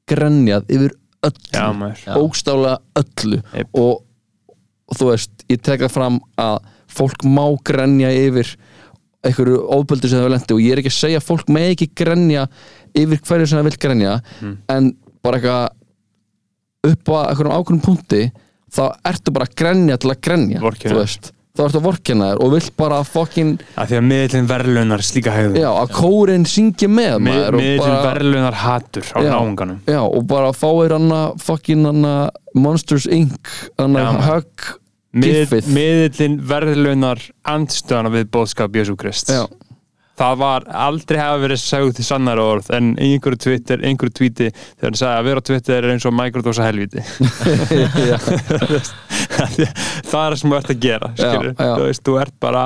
grenjað 0.09 0.71
yfir 0.73 0.95
öllu. 1.27 1.51
Já, 1.53 1.67
maður. 1.77 2.05
Bókstálega 2.17 2.79
öllu. 3.03 3.41
Og, 3.77 4.01
og 4.87 4.99
þú 5.01 5.11
veist, 5.11 5.31
ég 5.51 5.61
tek 5.63 5.81
það 5.83 5.91
fram 5.97 6.21
að 6.39 6.59
fólk 6.97 7.25
má 7.27 7.45
grenja 7.67 8.11
yfir 8.15 8.53
einhverju 9.27 9.59
ofböldu 9.75 10.09
sem 10.09 10.21
það 10.21 10.27
vil 10.29 10.35
lendi 10.37 10.55
og 10.55 10.61
ég 10.63 10.73
er 10.77 10.79
ekki 10.83 10.93
að 10.93 11.01
segja 11.01 11.19
að 11.21 11.27
fólk 11.27 11.49
með 11.51 11.71
ekki 11.73 11.89
grenja 11.99 12.45
yfir 12.95 13.19
hverju 13.27 13.47
sem 13.51 13.59
það 13.59 13.69
vil 13.71 13.81
grenja 13.87 14.13
Mm. 14.43 14.57
en 14.71 14.93
bara 15.25 15.39
eitthvað 15.41 16.93
upp 16.93 17.09
á 17.11 17.17
einhverjum 17.33 17.57
ákveðum 17.57 17.83
punkti 17.83 18.21
þá 18.77 18.83
ertu 19.11 19.33
bara 19.35 19.47
að 19.49 19.57
grenja 19.59 19.97
til 19.99 20.11
að 20.13 20.21
grenja 20.23 20.61
Vorkenna. 20.63 20.95
þú 20.95 21.01
veist, 21.01 21.33
þá 21.57 21.63
ertu 21.67 21.81
að 21.81 21.87
vorkenna 21.89 22.29
þér 22.31 22.41
og 22.45 22.53
vilt 22.55 22.73
bara 22.77 23.01
fokkin, 23.09 23.51
að 23.77 23.89
því 23.93 23.99
að 24.01 24.07
miðlinn 24.11 24.49
verðlunar 24.51 25.03
slíka 25.07 25.33
hegðun. 25.35 25.59
Já, 25.63 25.69
að 25.73 25.93
kórin 25.97 26.45
syngja 26.47 26.89
með 26.93 27.19
Mi- 27.21 27.31
maður 27.31 27.49
og 27.57 27.61
miðlinn 27.61 27.85
bara 27.87 28.01
verðlunar 28.15 28.59
hatur 28.63 29.07
á 29.13 29.19
Já. 29.25 29.31
náunganum. 29.35 29.79
Já, 29.87 30.01
og 30.05 30.27
bara 30.27 30.53
fáir 30.53 30.93
hana 30.97 31.21
fucking 31.39 31.87
hana 31.87 32.15
Monsters 32.55 33.07
Inc. 33.07 33.49
Hana 33.79 33.99
Já, 33.99 34.13
maður. 34.13 34.27
hug 34.31 34.75
Mið, 35.17 35.33
giffið. 35.49 35.69
miðlinn 35.73 36.41
verðlunar 36.45 37.23
andstöðana 37.49 38.11
við 38.13 38.27
bóðskap 38.35 38.75
Jésu 38.77 38.97
Krist 39.01 39.31
Já, 39.33 39.47
það 40.17 40.39
var 40.41 40.67
aldrei 40.87 41.19
hafa 41.21 41.41
verið 41.43 41.61
sagð 41.61 41.91
til 41.99 42.07
sannar 42.09 42.41
orð 42.41 42.71
en 42.77 42.93
einhverju 42.97 43.41
Twitter, 43.47 43.83
einhverju 43.85 44.15
tweeti 44.17 44.51
þegar 44.55 44.89
hann 44.91 45.01
sagði 45.03 45.17
að 45.21 45.29
vera 45.31 45.45
Twitter 45.51 45.79
er 45.83 45.95
eins 45.95 46.07
og 46.09 46.17
microdósa 46.17 46.67
helviti 46.69 47.05
það 49.37 49.59
er 49.61 49.73
það 50.11 50.39
sem 50.41 50.51
þú 50.53 50.59
ert 50.61 50.73
að 50.73 50.81
gera 50.87 51.11
Já, 51.17 51.33
já. 51.33 51.75
þú 51.77 51.83
veist, 51.85 52.05
þú 52.07 52.17
ert 52.23 52.37
bara 52.43 52.65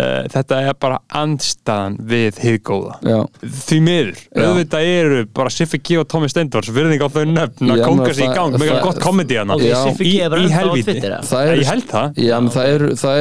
uh, 0.00 0.22
þetta 0.32 0.60
er 0.68 0.76
bara 0.80 0.98
andstaðan 1.20 1.96
við 2.08 2.38
hið 2.42 2.58
góða. 2.68 2.94
Já. 3.04 3.18
Því 3.42 3.78
miður, 3.86 4.20
Já. 4.32 4.44
auðvitað 4.46 4.88
eru 4.92 5.20
bara 5.36 5.52
Siffi 5.52 5.80
G 5.82 5.98
og 6.00 6.06
Tómi 6.12 6.30
Steindors, 6.32 6.70
virðing 6.72 7.02
á 7.04 7.08
þau 7.12 7.24
nöfn 7.28 7.72
að 7.72 7.82
menn, 7.82 8.14
sig 8.14 8.24
í 8.28 8.34
gang, 8.34 8.56
það- 8.56 8.82
gott 8.86 9.00
komedi 9.02 9.38
hana 9.40 9.56
Í- 9.56 9.68
er 9.68 10.36
í 10.38 10.48
helvíti. 10.52 10.96
Það 11.02 11.46
eru, 11.52 11.60
ég 11.60 11.70
held 11.72 11.88
það. 11.90 12.14
Já, 12.16 12.36
það 12.56 12.72
eru, 12.74 12.88
það 13.02 13.18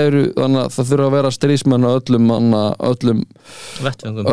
að 0.62 0.72
það 0.78 0.90
þurfa 0.92 1.08
að 1.10 1.16
vera 1.18 1.32
strísmenn 1.32 1.86
á 1.88 1.92
öllum 2.00 2.30
hana, 2.36 2.64
öllum, 2.92 3.24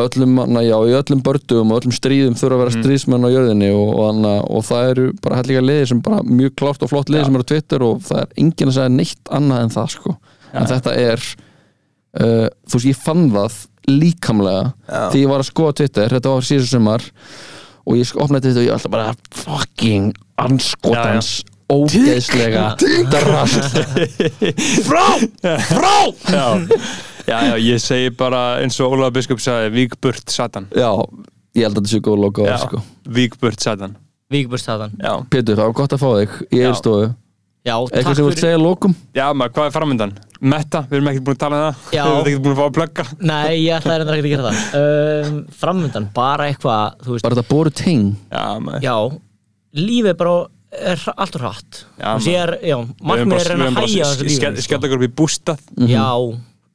öllum 0.03 0.37
hana, 0.39 0.63
já, 0.65 0.77
í 0.85 0.95
öllum 0.99 1.21
bördum 1.25 1.71
og 1.73 1.81
öllum 1.81 1.95
stríðum 1.95 2.35
þurfa 2.39 2.55
að 2.55 2.63
vera 2.63 2.73
Mm. 2.75 2.83
strísmenn 2.83 3.25
á 3.25 3.29
jörðinni 3.33 3.69
og, 3.73 3.89
og, 3.95 4.03
hana, 4.13 4.33
og 4.49 4.63
það 4.67 4.89
eru 4.91 5.05
bara 5.21 5.35
helliga 5.41 5.61
liðir 5.65 5.87
sem 5.87 6.01
bara 6.01 6.21
mjög 6.23 6.55
klárt 6.55 6.83
og 6.83 6.89
flott 6.89 7.09
liðir 7.09 7.25
sem 7.25 7.35
eru 7.35 7.43
á 7.43 7.51
Twitter 7.51 7.83
og 7.83 8.01
það 8.01 8.21
er 8.21 8.27
enginn 8.37 8.69
að 8.71 8.77
segja 8.79 8.89
neitt 8.95 9.23
annað 9.31 9.63
en 9.65 9.69
það 9.69 9.89
sko. 9.95 10.17
En 10.53 10.65
þetta 10.65 10.95
er 10.97 11.19
uh, 12.17 12.47
þú 12.69 12.79
veist, 12.79 12.89
ég 12.89 12.99
fann 13.05 13.27
það 13.33 13.59
líkamlega 13.89 14.65
því 15.13 15.21
ég 15.23 15.29
var 15.31 15.41
að 15.43 15.49
skoða 15.49 15.75
Twitter, 15.79 16.11
þetta 16.17 16.33
var 16.35 16.45
síðan 16.45 16.67
sumar 16.69 17.05
og 17.89 17.95
ég 17.97 18.05
sko- 18.09 18.21
opnaði 18.25 18.43
Twitter 18.49 18.61
og 18.61 18.67
ég 18.67 18.73
var 18.73 18.79
alltaf 18.79 18.93
bara 18.93 19.13
fucking 19.43 20.11
anskotans 20.39 21.31
ógeðslega 21.69 22.65
drast 23.13 23.79
frá, 24.89 25.05
frá! 25.69 25.95
Já. 26.29 26.45
já, 27.29 27.37
já, 27.49 27.55
ég 27.61 27.81
segi 27.83 28.09
bara 28.17 28.43
eins 28.63 28.77
og 28.81 28.93
Ólaður 28.97 29.17
Biskup 29.19 29.41
sagði, 29.43 29.69
vík 29.75 29.97
burt 30.01 30.33
satan. 30.33 30.65
Já, 30.73 30.89
ég 31.57 31.65
held 31.67 31.77
að 31.77 31.81
þetta 31.83 31.91
sé 31.93 32.01
góð 32.05 32.23
logo 32.25 32.45
já, 32.49 32.55
sko. 32.63 32.81
vík 33.05 33.37
burt 33.41 33.61
satan. 33.61 33.97
Víkbúrstaðan 34.29 34.91
já, 35.01 35.13
Pétur, 35.33 35.55
það 35.57 35.65
var 35.71 35.77
gott 35.79 35.93
að 35.95 36.01
fá 36.03 36.09
þig 36.19 36.33
í 36.53 36.57
Já. 36.59 36.67
eilstofu 36.69 37.05
Já, 37.65 37.73
eitthvað 37.73 38.03
takk 38.03 38.09
sem 38.13 38.19
þú 38.19 38.25
vilt 38.27 38.41
segja 38.43 38.57
að 38.59 38.61
lokum? 38.61 38.93
Já 39.17 39.23
maður, 39.33 39.53
hvað 39.55 39.65
er 39.69 39.73
framöndan? 39.73 40.11
Metta, 40.39 40.85
við 40.87 40.99
erum 40.99 41.09
ekkert 41.11 41.25
búin 41.27 41.35
að 41.35 41.41
tala 41.41 41.57
um 41.57 41.63
það. 41.65 41.79
Já. 41.95 42.03
við 42.07 42.11
erum 42.13 42.27
ekkert 42.29 42.43
búin 42.45 42.53
að 42.53 42.59
fá 42.59 42.65
að 42.65 42.75
plugga. 42.77 43.05
Nei, 43.19 43.55
ég 43.59 43.73
ætlaði 43.75 43.99
reyndar 44.03 44.19
ekki 44.19 44.27
að 44.29 44.33
gera 44.35 44.51
það. 44.51 44.61
Um, 44.79 45.41
Framöndan, 45.59 46.05
bara 46.15 46.47
eitthvað 46.51 47.01
Þú 47.03 47.15
veist, 47.15 47.25
bara 47.27 47.39
þetta 47.39 47.49
boru 47.49 47.73
teng? 47.75 48.05
Já, 48.31 48.45
maður. 48.63 48.85
Já 48.87 48.95
Lífið 49.79 50.15
bara 50.17 50.35
er 50.79 51.01
hra- 51.01 51.15
allt 51.25 51.35
og 51.37 51.43
hratt. 51.43 51.81
Já, 51.99 52.11
ég 52.29 52.37
er, 52.43 52.51
já, 52.71 52.77
markmið 53.01 53.35
er 53.35 53.41
að 53.41 53.51
reyna 53.51 53.67
að 53.69 53.81
hægja 53.83 54.07
þessu 54.13 54.25
lífið 54.29 54.39
sko. 54.39 54.63
skella 54.67 54.87
okkur 54.87 54.97
upp 54.99 55.05
í 55.05 55.11
bústað. 55.19 55.61
Já, 55.89 56.05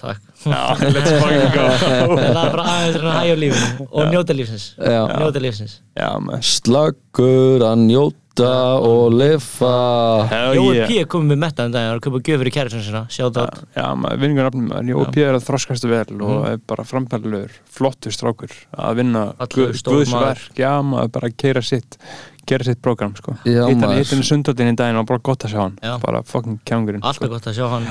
takk. 0.05 0.21
Já, 0.45 0.63
let's 0.95 1.13
fucking 1.23 1.55
go. 1.55 1.65
Það 1.81 1.95
er 2.05 2.53
bara 2.55 2.67
aðeins 2.75 2.99
að 2.99 3.01
reyna 3.01 3.15
að 3.15 3.19
hægja 3.23 3.35
á 3.35 3.39
lífinu 3.45 3.87
Og 3.89 4.11
njóta 4.13 4.37
lífsins. 4.37 4.67
Já. 4.79 5.01
Njóta 5.15 5.43
lífsins. 5.47 5.77
Já, 5.97 6.09
maður. 6.27 6.45
Slaggur 6.53 7.65
að 7.71 7.85
njóta 7.89 8.21
og 8.43 9.15
lifa 9.15 9.71
hell 10.31 10.59
Jói 10.59 10.87
P. 10.89 10.99
er 11.05 11.09
komið 11.11 11.33
með 11.33 11.41
metta 11.45 11.67
en 11.69 11.75
daginn 11.75 11.99
og 11.99 12.05
köpa 12.05 12.21
gjöfur 12.27 12.51
í 12.51 12.53
kæristun 12.55 12.85
sinna 12.87 13.03
Sjátt 13.13 13.39
átt 13.43 13.63
Já, 13.77 13.87
maður 13.95 14.23
vinningar 14.25 14.49
nafnum 14.49 14.69
maður, 14.73 14.91
Jói 14.91 15.07
P. 15.15 15.25
er 15.25 15.39
að 15.39 15.47
þroskastu 15.49 15.91
vel 15.93 16.23
og 16.27 16.47
er 16.51 16.61
bara 16.73 16.87
framfælulegur, 16.89 17.59
flottur 17.79 18.15
strákur 18.17 18.55
að 18.75 19.01
vinna 19.01 19.25
guðsverk, 19.55 20.55
já, 20.59 20.73
maður 20.83 21.13
bara 21.19 21.31
að 21.31 21.37
keira 21.45 21.65
sitt 21.65 21.99
gera 22.45 22.65
sitt 22.67 22.81
prógram, 22.85 23.15
sko. 23.17 23.37
Já, 23.49 23.65
maður. 23.73 24.03
hittan 24.03 24.21
í 24.21 24.29
sundhaldin 24.29 24.73
í 24.75 24.77
daginn 24.77 25.01
og 25.01 25.09
bara 25.09 25.23
gott 25.25 25.47
að 25.47 25.55
sjá 25.55 25.61
hann. 25.63 25.79
Já. 25.81 25.95
bara 26.03 26.23
fucking 26.29 26.61
kjangurinn 26.69 27.05
Alltaf 27.05 27.33
gott 27.33 27.49
að 27.49 27.57
sjá 27.57 27.67
hann. 27.73 27.89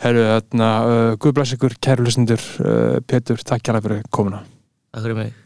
Herru, 0.00 0.24
þarna, 0.30 0.70
uh, 0.86 1.12
Guð 1.20 1.36
bless 1.40 1.58
ykkur, 1.58 1.76
kæru 1.82 2.06
lustendur 2.06 2.48
uh, 2.62 2.98
Pétur, 3.02 3.42
takk 3.42 3.66
kærlega 3.66 3.88
fyrir 3.88 4.10
komuna. 4.14 4.44
Takk 4.94 5.08
fyrir 5.08 5.24
mig 5.24 5.38